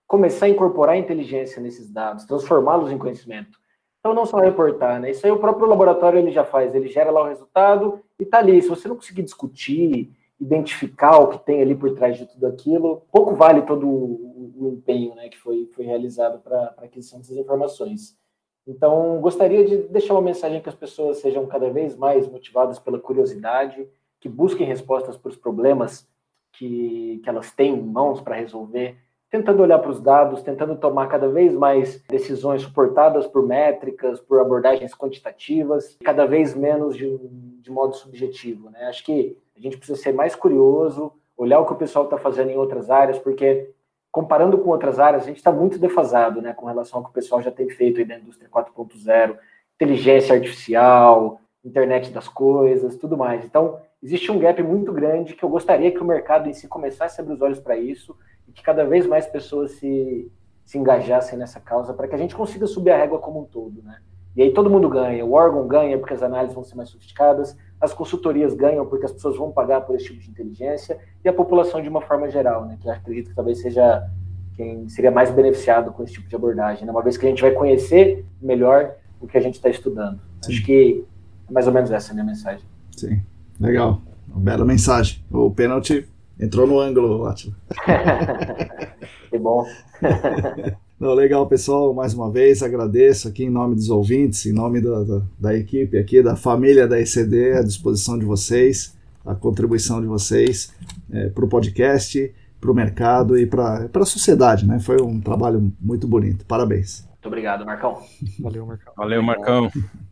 começar 0.07 0.45
a 0.45 0.49
incorporar 0.49 0.97
inteligência 0.97 1.61
nesses 1.61 1.89
dados, 1.89 2.25
transformá-los 2.25 2.91
em 2.91 2.97
conhecimento. 2.97 3.59
Então, 3.99 4.15
não 4.15 4.25
só 4.25 4.37
reportar, 4.39 4.99
né? 4.99 5.11
Isso 5.11 5.25
aí 5.25 5.31
o 5.31 5.37
próprio 5.37 5.67
laboratório 5.67 6.17
ele 6.17 6.31
já 6.31 6.43
faz, 6.43 6.73
ele 6.73 6.87
gera 6.87 7.11
lá 7.11 7.21
o 7.21 7.27
resultado 7.27 8.01
e 8.19 8.25
tá 8.25 8.39
ali. 8.39 8.59
Se 8.59 8.67
você 8.67 8.87
não 8.87 8.95
conseguir 8.95 9.21
discutir, 9.21 10.11
identificar 10.39 11.19
o 11.19 11.27
que 11.27 11.45
tem 11.45 11.61
ali 11.61 11.75
por 11.75 11.93
trás 11.93 12.17
de 12.17 12.25
tudo 12.25 12.47
aquilo, 12.47 13.03
pouco 13.11 13.35
vale 13.35 13.61
todo 13.61 13.87
o, 13.87 14.73
empenho 14.73 15.13
né, 15.13 15.29
que 15.29 15.37
foi, 15.37 15.69
foi 15.73 15.85
realizado 15.85 16.39
para 16.39 16.73
a 16.77 16.85
aquisição 16.85 17.19
dessas 17.19 17.37
informações. 17.37 18.17
Então, 18.65 19.19
gostaria 19.21 19.63
de 19.65 19.77
deixar 19.83 20.13
uma 20.13 20.21
mensagem 20.21 20.61
que 20.61 20.69
as 20.69 20.75
pessoas 20.75 21.17
sejam 21.17 21.45
cada 21.45 21.69
vez 21.69 21.95
mais 21.95 22.27
motivadas 22.27 22.79
pela 22.79 22.99
curiosidade, 22.99 23.87
que 24.21 24.29
busquem 24.29 24.65
respostas 24.65 25.17
para 25.17 25.29
os 25.29 25.35
problemas 25.35 26.07
que, 26.53 27.19
que 27.23 27.29
elas 27.29 27.51
têm 27.51 27.73
em 27.73 27.81
mãos 27.81 28.21
para 28.21 28.35
resolver, 28.35 28.95
tentando 29.31 29.63
olhar 29.63 29.79
para 29.79 29.89
os 29.89 29.99
dados, 29.99 30.43
tentando 30.43 30.75
tomar 30.75 31.07
cada 31.07 31.27
vez 31.27 31.53
mais 31.53 32.03
decisões 32.07 32.61
suportadas 32.61 33.25
por 33.25 33.45
métricas, 33.45 34.19
por 34.19 34.39
abordagens 34.39 34.93
quantitativas, 34.93 35.97
cada 36.03 36.25
vez 36.25 36.53
menos 36.53 36.95
de, 36.95 37.17
de 37.61 37.71
modo 37.71 37.95
subjetivo. 37.95 38.69
Né? 38.69 38.83
Acho 38.83 39.03
que 39.03 39.37
a 39.57 39.59
gente 39.59 39.77
precisa 39.77 39.99
ser 39.99 40.13
mais 40.13 40.35
curioso, 40.35 41.13
olhar 41.35 41.59
o 41.59 41.65
que 41.65 41.73
o 41.73 41.77
pessoal 41.77 42.05
está 42.05 42.17
fazendo 42.17 42.51
em 42.51 42.57
outras 42.57 42.91
áreas, 42.91 43.17
porque 43.17 43.71
comparando 44.11 44.57
com 44.57 44.69
outras 44.69 44.99
áreas, 44.99 45.23
a 45.23 45.27
gente 45.27 45.37
está 45.37 45.51
muito 45.51 45.79
defasado 45.79 46.41
né, 46.41 46.53
com 46.53 46.65
relação 46.65 46.99
ao 46.99 47.05
que 47.05 47.11
o 47.11 47.13
pessoal 47.13 47.41
já 47.41 47.49
tem 47.49 47.69
feito 47.69 47.99
aí 47.99 48.05
da 48.05 48.19
indústria 48.19 48.49
4.0, 48.49 49.37
inteligência 49.75 50.35
artificial, 50.35 51.39
internet 51.63 52.11
das 52.11 52.27
coisas, 52.27 52.95
tudo 52.95 53.17
mais. 53.17 53.45
Então, 53.45 53.79
existe 54.01 54.31
um 54.31 54.39
gap 54.39 54.61
muito 54.63 54.91
grande 54.91 55.35
que 55.35 55.43
eu 55.43 55.49
gostaria 55.49 55.91
que 55.91 55.99
o 55.99 56.05
mercado 56.05 56.49
em 56.49 56.53
si 56.53 56.67
começasse 56.67 57.19
a 57.19 57.23
abrir 57.23 57.35
os 57.35 57.41
olhos 57.41 57.59
para 57.59 57.77
isso 57.77 58.15
e 58.47 58.51
que 58.51 58.63
cada 58.63 58.83
vez 58.83 59.05
mais 59.05 59.25
pessoas 59.27 59.71
se, 59.73 60.31
se 60.65 60.77
engajassem 60.77 61.37
nessa 61.37 61.59
causa 61.59 61.93
para 61.93 62.07
que 62.07 62.15
a 62.15 62.17
gente 62.17 62.35
consiga 62.35 62.65
subir 62.65 62.91
a 62.91 62.97
régua 62.97 63.19
como 63.19 63.41
um 63.41 63.45
todo, 63.45 63.81
né? 63.83 63.99
E 64.35 64.41
aí 64.41 64.53
todo 64.53 64.69
mundo 64.69 64.87
ganha. 64.89 65.25
O 65.25 65.33
órgão 65.33 65.67
ganha 65.67 65.97
porque 65.97 66.13
as 66.13 66.23
análises 66.23 66.55
vão 66.55 66.63
ser 66.63 66.75
mais 66.75 66.89
sofisticadas, 66.89 67.57
as 67.79 67.93
consultorias 67.93 68.53
ganham 68.53 68.85
porque 68.85 69.05
as 69.05 69.11
pessoas 69.11 69.35
vão 69.35 69.51
pagar 69.51 69.81
por 69.81 69.95
esse 69.95 70.05
tipo 70.05 70.19
de 70.19 70.29
inteligência, 70.29 70.99
e 71.23 71.27
a 71.27 71.33
população 71.33 71.81
de 71.81 71.89
uma 71.89 72.01
forma 72.01 72.29
geral, 72.29 72.65
né, 72.65 72.77
que 72.79 72.89
acredito 72.89 73.29
que 73.29 73.35
talvez 73.35 73.59
seja 73.61 74.07
quem 74.55 74.87
seria 74.87 75.11
mais 75.11 75.31
beneficiado 75.31 75.91
com 75.91 76.03
esse 76.03 76.13
tipo 76.13 76.29
de 76.29 76.35
abordagem, 76.35 76.85
né, 76.85 76.91
uma 76.91 77.01
vez 77.01 77.17
que 77.17 77.25
a 77.25 77.29
gente 77.29 77.41
vai 77.41 77.51
conhecer 77.51 78.25
melhor 78.41 78.95
o 79.19 79.27
que 79.27 79.37
a 79.37 79.41
gente 79.41 79.55
está 79.55 79.69
estudando. 79.69 80.21
Sim. 80.41 80.51
Acho 80.51 80.65
que 80.65 81.05
mais 81.51 81.67
ou 81.67 81.73
menos 81.73 81.91
essa 81.91 82.11
a 82.11 82.13
minha 82.13 82.25
mensagem. 82.25 82.63
Sim, 82.95 83.21
legal. 83.59 84.01
Uma 84.29 84.39
bela 84.39 84.65
mensagem. 84.65 85.23
O 85.29 85.51
pênalti 85.51 86.07
entrou 86.39 86.65
no 86.65 86.79
ângulo, 86.79 87.25
Atila. 87.25 87.55
que 89.29 89.37
bom. 89.37 89.65
Não, 90.99 91.13
legal, 91.13 91.47
pessoal. 91.47 91.93
Mais 91.93 92.13
uma 92.13 92.31
vez 92.31 92.61
agradeço 92.61 93.27
aqui 93.27 93.45
em 93.45 93.49
nome 93.49 93.75
dos 93.75 93.89
ouvintes, 93.89 94.45
em 94.45 94.53
nome 94.53 94.79
da, 94.79 95.03
da, 95.03 95.21
da 95.39 95.55
equipe 95.55 95.97
aqui, 95.97 96.21
da 96.21 96.35
família 96.35 96.87
da 96.87 96.99
ECD, 96.99 97.53
à 97.53 97.63
disposição 97.63 98.19
de 98.19 98.25
vocês, 98.25 98.95
a 99.25 99.33
contribuição 99.33 99.99
de 99.99 100.07
vocês 100.07 100.71
é, 101.11 101.29
para 101.29 101.43
o 101.43 101.47
podcast, 101.47 102.33
para 102.59 102.71
o 102.71 102.75
mercado 102.75 103.37
e 103.37 103.47
para 103.47 103.89
a 103.91 104.05
sociedade. 104.05 104.65
Né? 104.65 104.79
Foi 104.79 105.01
um 105.01 105.19
trabalho 105.19 105.73
muito 105.81 106.07
bonito. 106.07 106.45
Parabéns. 106.45 107.07
Muito 107.09 107.27
obrigado, 107.27 107.65
Marcão. 107.65 107.99
Valeu, 108.39 108.65
Marcão. 108.65 108.93
Valeu, 108.95 109.23
Marcão. 109.23 109.71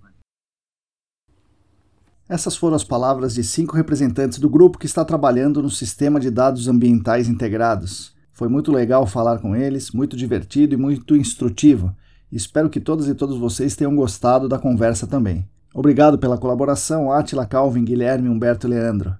Essas 2.29 2.55
foram 2.55 2.75
as 2.75 2.83
palavras 2.83 3.33
de 3.33 3.43
cinco 3.43 3.75
representantes 3.75 4.39
do 4.39 4.49
grupo 4.49 4.77
que 4.77 4.85
está 4.85 5.03
trabalhando 5.03 5.61
no 5.61 5.69
sistema 5.69 6.19
de 6.19 6.29
dados 6.29 6.67
ambientais 6.67 7.27
integrados 7.27 8.17
foi 8.39 8.47
muito 8.47 8.71
legal 8.71 9.05
falar 9.05 9.39
com 9.39 9.53
eles, 9.53 9.91
muito 9.91 10.15
divertido 10.15 10.73
e 10.73 10.77
muito 10.77 11.13
instrutivo. 11.13 11.93
Espero 12.31 12.69
que 12.69 12.79
todas 12.79 13.09
e 13.09 13.13
todos 13.13 13.37
vocês 13.37 13.75
tenham 13.75 13.93
gostado 13.93 14.47
da 14.47 14.57
conversa 14.57 15.05
também. 15.05 15.45
Obrigado 15.73 16.17
pela 16.17 16.37
colaboração, 16.37 17.11
Atila, 17.11 17.45
Calvin, 17.45 17.83
Guilherme, 17.83 18.29
Humberto 18.29 18.65
e 18.65 18.69
Leandro. 18.69 19.13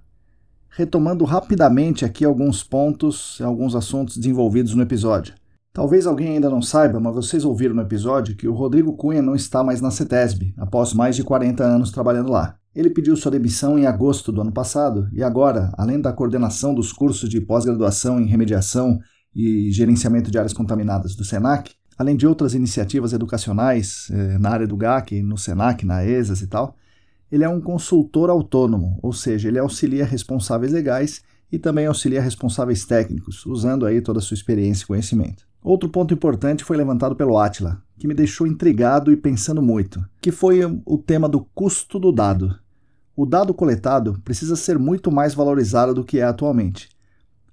Retomando 0.70 1.26
rapidamente 1.26 2.02
aqui 2.02 2.24
alguns 2.24 2.62
pontos 2.64 3.36
e 3.38 3.42
alguns 3.42 3.74
assuntos 3.74 4.16
desenvolvidos 4.16 4.74
no 4.74 4.82
episódio. 4.82 5.34
Talvez 5.72 6.04
alguém 6.04 6.34
ainda 6.34 6.50
não 6.50 6.60
saiba, 6.60 6.98
mas 6.98 7.14
vocês 7.14 7.44
ouviram 7.44 7.76
no 7.76 7.82
episódio 7.82 8.36
que 8.36 8.48
o 8.48 8.52
Rodrigo 8.52 8.96
Cunha 8.96 9.22
não 9.22 9.36
está 9.36 9.62
mais 9.62 9.80
na 9.80 9.90
CETESB, 9.90 10.52
após 10.56 10.92
mais 10.92 11.14
de 11.14 11.22
40 11.22 11.62
anos 11.62 11.92
trabalhando 11.92 12.32
lá. 12.32 12.56
Ele 12.74 12.90
pediu 12.90 13.16
sua 13.16 13.30
demissão 13.30 13.78
em 13.78 13.86
agosto 13.86 14.32
do 14.32 14.40
ano 14.40 14.52
passado 14.52 15.08
e 15.12 15.22
agora, 15.22 15.72
além 15.78 16.00
da 16.00 16.12
coordenação 16.12 16.74
dos 16.74 16.92
cursos 16.92 17.28
de 17.28 17.40
pós-graduação 17.40 18.20
em 18.20 18.26
remediação 18.26 18.98
e 19.34 19.70
gerenciamento 19.70 20.28
de 20.28 20.38
áreas 20.38 20.52
contaminadas 20.52 21.14
do 21.14 21.24
SENAC, 21.24 21.72
além 21.96 22.16
de 22.16 22.26
outras 22.26 22.52
iniciativas 22.52 23.12
educacionais 23.12 24.08
eh, 24.10 24.38
na 24.38 24.50
área 24.50 24.66
do 24.66 24.76
GAC, 24.76 25.22
no 25.22 25.38
SENAC, 25.38 25.86
na 25.86 26.04
ESAS 26.04 26.42
e 26.42 26.48
tal, 26.48 26.74
ele 27.30 27.44
é 27.44 27.48
um 27.48 27.60
consultor 27.60 28.28
autônomo, 28.28 28.98
ou 29.02 29.12
seja, 29.12 29.48
ele 29.48 29.58
auxilia 29.58 30.04
responsáveis 30.04 30.72
legais 30.72 31.22
e 31.52 31.58
também 31.58 31.86
auxilia 31.86 32.20
responsáveis 32.20 32.84
técnicos, 32.84 33.46
usando 33.46 33.86
aí 33.86 34.00
toda 34.00 34.18
a 34.18 34.22
sua 34.22 34.34
experiência 34.34 34.82
e 34.82 34.86
conhecimento. 34.86 35.49
Outro 35.62 35.88
ponto 35.88 36.14
importante 36.14 36.64
foi 36.64 36.76
levantado 36.76 37.14
pelo 37.14 37.38
Atila, 37.38 37.82
que 37.98 38.08
me 38.08 38.14
deixou 38.14 38.46
intrigado 38.46 39.12
e 39.12 39.16
pensando 39.16 39.60
muito, 39.60 40.02
que 40.20 40.32
foi 40.32 40.60
o 40.86 40.96
tema 40.96 41.28
do 41.28 41.40
custo 41.54 41.98
do 41.98 42.10
dado. 42.10 42.58
O 43.14 43.26
dado 43.26 43.52
coletado 43.52 44.18
precisa 44.24 44.56
ser 44.56 44.78
muito 44.78 45.12
mais 45.12 45.34
valorizado 45.34 45.92
do 45.92 46.02
que 46.02 46.18
é 46.18 46.22
atualmente. 46.22 46.88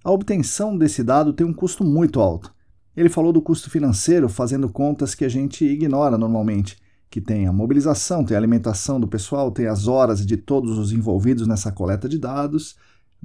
A 0.02 0.10
obtenção 0.10 0.78
desse 0.78 1.04
dado 1.04 1.34
tem 1.34 1.46
um 1.46 1.54
custo 1.54 1.84
muito 1.84 2.22
alto. 2.22 2.54
Ele 2.96 3.10
falou 3.10 3.34
do 3.34 3.42
custo 3.42 3.70
financeiro 3.70 4.30
fazendo 4.30 4.70
contas 4.70 5.14
que 5.14 5.26
a 5.26 5.30
gente 5.30 5.66
ignora 5.66 6.18
normalmente, 6.18 6.78
que 7.10 7.20
tem 7.20 7.46
a 7.46 7.52
mobilização, 7.52 8.24
tem 8.24 8.36
a 8.36 8.40
alimentação 8.40 9.00
do 9.02 9.08
pessoal, 9.08 9.52
tem 9.52 9.68
as 9.68 9.88
horas 9.88 10.26
de 10.26 10.38
todos 10.38 10.78
os 10.78 10.94
envolvidos 10.94 11.46
nessa 11.46 11.72
coleta 11.74 12.08
de 12.08 12.18
dados, 12.18 12.78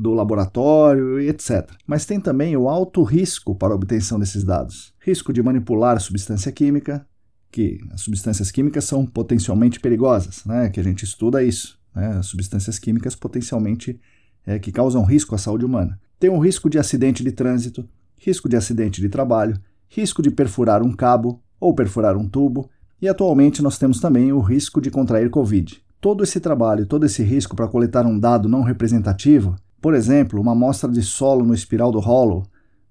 do 0.02 0.12
laboratório 0.12 1.20
e 1.20 1.28
etc. 1.28 1.70
Mas 1.86 2.04
tem 2.04 2.20
também 2.20 2.56
o 2.56 2.68
alto 2.68 3.02
risco 3.02 3.54
para 3.54 3.72
a 3.72 3.76
obtenção 3.76 4.18
desses 4.18 4.42
dados. 4.42 4.92
Risco 4.98 5.32
de 5.32 5.42
manipular 5.42 6.00
substância 6.00 6.50
química, 6.50 7.06
que 7.50 7.78
as 7.92 8.00
substâncias 8.00 8.50
químicas 8.50 8.84
são 8.84 9.06
potencialmente 9.06 9.78
perigosas, 9.78 10.44
né? 10.44 10.68
que 10.70 10.80
a 10.80 10.82
gente 10.82 11.04
estuda 11.04 11.42
isso. 11.42 11.78
Né? 11.94 12.08
As 12.18 12.26
substâncias 12.26 12.78
químicas 12.78 13.14
potencialmente 13.14 14.00
é, 14.44 14.58
que 14.58 14.72
causam 14.72 15.04
risco 15.04 15.34
à 15.34 15.38
saúde 15.38 15.64
humana. 15.64 16.00
Tem 16.18 16.30
um 16.30 16.38
risco 16.38 16.68
de 16.68 16.78
acidente 16.78 17.22
de 17.22 17.30
trânsito, 17.30 17.88
risco 18.16 18.48
de 18.48 18.56
acidente 18.56 19.00
de 19.00 19.08
trabalho, 19.08 19.56
risco 19.88 20.22
de 20.22 20.30
perfurar 20.30 20.82
um 20.82 20.92
cabo 20.92 21.40
ou 21.60 21.74
perfurar 21.74 22.16
um 22.16 22.28
tubo, 22.28 22.68
e 23.00 23.08
atualmente 23.08 23.62
nós 23.62 23.78
temos 23.78 24.00
também 24.00 24.32
o 24.32 24.40
risco 24.40 24.80
de 24.80 24.90
contrair 24.90 25.28
Covid. 25.30 25.82
Todo 26.00 26.24
esse 26.24 26.40
trabalho, 26.40 26.86
todo 26.86 27.06
esse 27.06 27.22
risco 27.22 27.54
para 27.54 27.68
coletar 27.68 28.06
um 28.06 28.18
dado 28.18 28.48
não 28.48 28.62
representativo, 28.62 29.54
por 29.82 29.94
exemplo, 29.94 30.40
uma 30.40 30.52
amostra 30.52 30.88
de 30.88 31.02
solo 31.02 31.44
no 31.44 31.52
espiral 31.52 31.90
do 31.90 31.98
Hollow, 31.98 32.44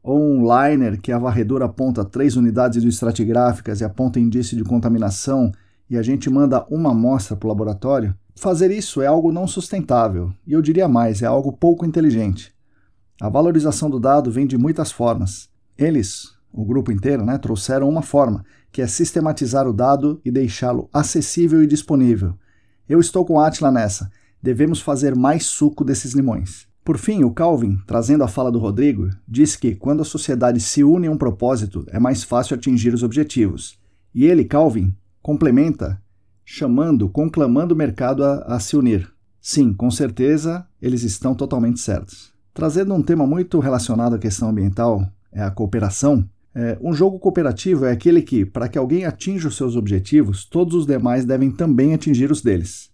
ou 0.03 0.19
um 0.19 0.43
liner 0.43 0.99
que 0.99 1.13
a 1.13 1.17
varredura 1.17 1.65
aponta 1.65 2.03
três 2.03 2.35
unidades 2.35 2.81
de 2.81 2.89
estratigráficas 2.89 3.79
e 3.79 3.85
aponta 3.85 4.19
indício 4.19 4.57
de 4.57 4.63
contaminação 4.65 5.53
e 5.89 5.97
a 5.97 6.01
gente 6.01 6.29
manda 6.29 6.65
uma 6.69 6.91
amostra 6.91 7.37
para 7.37 7.47
o 7.47 7.49
laboratório, 7.49 8.13
fazer 8.35 8.71
isso 8.71 9.01
é 9.01 9.07
algo 9.07 9.31
não 9.31 9.47
sustentável 9.47 10.33
e 10.45 10.51
eu 10.51 10.61
diria 10.61 10.89
mais, 10.89 11.21
é 11.21 11.25
algo 11.25 11.53
pouco 11.53 11.85
inteligente. 11.85 12.53
A 13.21 13.29
valorização 13.29 13.89
do 13.89 13.99
dado 13.99 14.29
vem 14.29 14.45
de 14.45 14.57
muitas 14.57 14.91
formas. 14.91 15.49
Eles, 15.77 16.33
o 16.51 16.65
grupo 16.65 16.91
inteiro, 16.91 17.23
né, 17.23 17.37
trouxeram 17.37 17.87
uma 17.87 18.01
forma, 18.01 18.43
que 18.69 18.81
é 18.81 18.87
sistematizar 18.87 19.65
o 19.65 19.71
dado 19.71 20.19
e 20.25 20.31
deixá-lo 20.31 20.89
acessível 20.91 21.63
e 21.63 21.67
disponível. 21.67 22.33
Eu 22.89 22.99
estou 22.99 23.23
com 23.23 23.39
a 23.39 23.47
Atila 23.47 23.71
nessa. 23.71 24.11
Devemos 24.43 24.81
fazer 24.81 25.15
mais 25.15 25.45
suco 25.45 25.85
desses 25.85 26.13
limões. 26.13 26.70
Por 26.83 26.97
fim, 26.97 27.23
o 27.23 27.31
Calvin, 27.31 27.77
trazendo 27.85 28.23
a 28.23 28.27
fala 28.27 28.51
do 28.51 28.57
Rodrigo, 28.57 29.09
diz 29.27 29.55
que 29.55 29.75
quando 29.75 30.01
a 30.01 30.05
sociedade 30.05 30.59
se 30.59 30.83
une 30.83 31.05
a 31.05 31.11
um 31.11 31.17
propósito, 31.17 31.85
é 31.89 31.99
mais 31.99 32.23
fácil 32.23 32.55
atingir 32.55 32.93
os 32.93 33.03
objetivos. 33.03 33.79
E 34.15 34.25
ele, 34.25 34.43
Calvin, 34.43 34.91
complementa, 35.21 36.01
chamando, 36.43 37.07
conclamando 37.07 37.75
o 37.75 37.77
mercado 37.77 38.23
a, 38.23 38.55
a 38.55 38.59
se 38.59 38.75
unir. 38.75 39.11
Sim, 39.39 39.73
com 39.73 39.91
certeza, 39.91 40.65
eles 40.81 41.03
estão 41.03 41.35
totalmente 41.35 41.79
certos. 41.79 42.33
Trazendo 42.53 42.93
um 42.95 43.01
tema 43.01 43.27
muito 43.27 43.59
relacionado 43.59 44.15
à 44.15 44.19
questão 44.19 44.49
ambiental, 44.49 45.07
é 45.31 45.41
a 45.41 45.51
cooperação. 45.51 46.27
É, 46.53 46.77
um 46.81 46.93
jogo 46.93 47.19
cooperativo 47.19 47.85
é 47.85 47.91
aquele 47.91 48.21
que, 48.21 48.43
para 48.43 48.67
que 48.67 48.77
alguém 48.77 49.05
atinja 49.05 49.47
os 49.47 49.55
seus 49.55 49.75
objetivos, 49.75 50.45
todos 50.45 50.73
os 50.73 50.85
demais 50.85 51.25
devem 51.25 51.51
também 51.51 51.93
atingir 51.93 52.31
os 52.31 52.41
deles. 52.41 52.89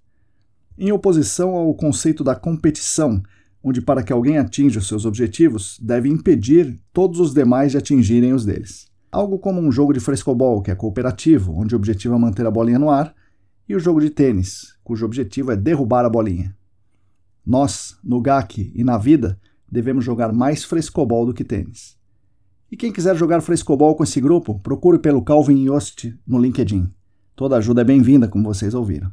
Em 0.77 0.91
oposição 0.91 1.55
ao 1.55 1.73
conceito 1.73 2.23
da 2.23 2.35
competição, 2.35 3.23
onde, 3.67 3.81
para 3.81 4.01
que 4.01 4.13
alguém 4.13 4.37
atinja 4.37 4.79
os 4.79 4.87
seus 4.87 5.05
objetivos, 5.05 5.77
deve 5.81 6.07
impedir 6.07 6.79
todos 6.93 7.19
os 7.19 7.33
demais 7.33 7.71
de 7.71 7.77
atingirem 7.77 8.33
os 8.33 8.45
deles. 8.45 8.87
Algo 9.11 9.37
como 9.37 9.59
um 9.59 9.69
jogo 9.69 9.91
de 9.91 9.99
frescobol, 9.99 10.61
que 10.61 10.71
é 10.71 10.75
cooperativo, 10.75 11.53
onde 11.53 11.75
o 11.75 11.77
objetivo 11.77 12.15
é 12.15 12.17
manter 12.17 12.45
a 12.45 12.51
bolinha 12.51 12.79
no 12.79 12.89
ar, 12.89 13.13
e 13.67 13.75
o 13.75 13.79
jogo 13.79 13.99
de 13.99 14.09
tênis, 14.09 14.77
cujo 14.83 15.05
objetivo 15.05 15.51
é 15.51 15.57
derrubar 15.57 16.05
a 16.05 16.09
bolinha. 16.09 16.55
Nós, 17.45 17.97
no 18.01 18.21
GAC 18.21 18.71
e 18.73 18.83
na 18.85 18.97
vida, 18.97 19.37
devemos 19.69 20.05
jogar 20.05 20.31
mais 20.31 20.63
frescobol 20.63 21.25
do 21.25 21.33
que 21.33 21.43
tênis. 21.43 21.97
E 22.71 22.77
quem 22.77 22.91
quiser 22.91 23.15
jogar 23.17 23.41
frescobol 23.41 23.95
com 23.95 24.03
esse 24.03 24.21
grupo, 24.21 24.59
procure 24.59 24.99
pelo 24.99 25.21
Calvin 25.21 25.65
Yost 25.65 26.13
no 26.25 26.39
LinkedIn. 26.39 26.89
Toda 27.35 27.57
ajuda 27.57 27.81
é 27.81 27.85
bem-vinda, 27.85 28.29
como 28.29 28.45
vocês 28.45 28.73
ouviram. 28.73 29.11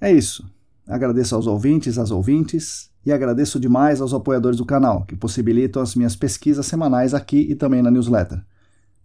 É 0.00 0.12
isso. 0.12 0.48
Agradeço 0.86 1.34
aos 1.34 1.48
ouvintes, 1.48 1.98
às 1.98 2.12
ouvintes 2.12 2.90
e 3.06 3.12
agradeço 3.12 3.58
demais 3.58 4.00
aos 4.00 4.12
apoiadores 4.12 4.58
do 4.58 4.66
canal, 4.66 5.06
que 5.06 5.16
possibilitam 5.16 5.80
as 5.80 5.94
minhas 5.94 6.14
pesquisas 6.14 6.66
semanais 6.66 7.14
aqui 7.14 7.46
e 7.48 7.54
também 7.54 7.80
na 7.80 7.90
newsletter. 7.90 8.44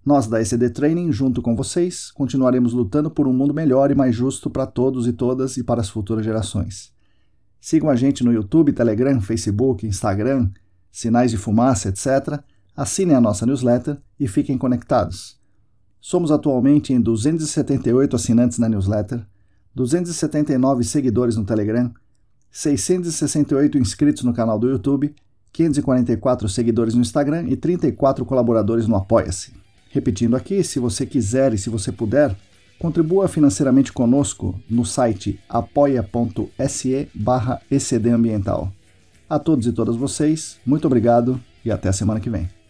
Nós 0.03 0.27
da 0.27 0.41
ECD 0.41 0.71
Training, 0.71 1.11
junto 1.11 1.41
com 1.41 1.55
vocês, 1.55 2.11
continuaremos 2.11 2.73
lutando 2.73 3.11
por 3.11 3.27
um 3.27 3.33
mundo 3.33 3.53
melhor 3.53 3.91
e 3.91 3.95
mais 3.95 4.15
justo 4.15 4.49
para 4.49 4.65
todos 4.65 5.07
e 5.07 5.13
todas 5.13 5.55
e 5.55 5.63
para 5.63 5.79
as 5.79 5.89
futuras 5.89 6.25
gerações. 6.25 6.91
Sigam 7.59 7.89
a 7.89 7.95
gente 7.95 8.23
no 8.23 8.33
YouTube, 8.33 8.73
Telegram, 8.73 9.21
Facebook, 9.21 9.85
Instagram, 9.85 10.49
Sinais 10.91 11.29
de 11.29 11.37
Fumaça, 11.37 11.87
etc 11.87 12.43
assinem 12.75 13.15
a 13.15 13.21
nossa 13.21 13.45
newsletter 13.45 13.97
e 14.19 14.27
fiquem 14.27 14.57
conectados. 14.57 15.39
Somos 15.99 16.31
atualmente 16.31 16.93
em 16.93 16.99
278 16.99 18.15
assinantes 18.15 18.57
na 18.57 18.67
newsletter, 18.67 19.25
279 19.75 20.83
seguidores 20.83 21.35
no 21.35 21.45
Telegram, 21.45 21.93
668 22.51 23.77
inscritos 23.77 24.23
no 24.23 24.33
canal 24.33 24.59
do 24.59 24.69
YouTube, 24.69 25.15
544 25.53 26.49
seguidores 26.49 26.93
no 26.93 27.01
Instagram 27.01 27.47
e 27.47 27.55
34 27.55 28.25
colaboradores 28.25 28.87
no 28.87 28.95
Apoia-se. 28.95 29.53
Repetindo 29.89 30.35
aqui, 30.35 30.63
se 30.63 30.79
você 30.79 31.05
quiser 31.05 31.53
e 31.53 31.57
se 31.57 31.69
você 31.69 31.91
puder, 31.91 32.35
contribua 32.79 33.27
financeiramente 33.27 33.91
conosco 33.91 34.59
no 34.69 34.85
site 34.85 35.39
apoia.se 35.47 37.09
barra 37.13 37.61
A 39.29 39.39
todos 39.39 39.67
e 39.67 39.71
todas 39.71 39.95
vocês, 39.95 40.57
muito 40.65 40.87
obrigado 40.87 41.39
e 41.63 41.71
até 41.71 41.89
a 41.89 41.93
semana 41.93 42.19
que 42.19 42.29
vem. 42.29 42.60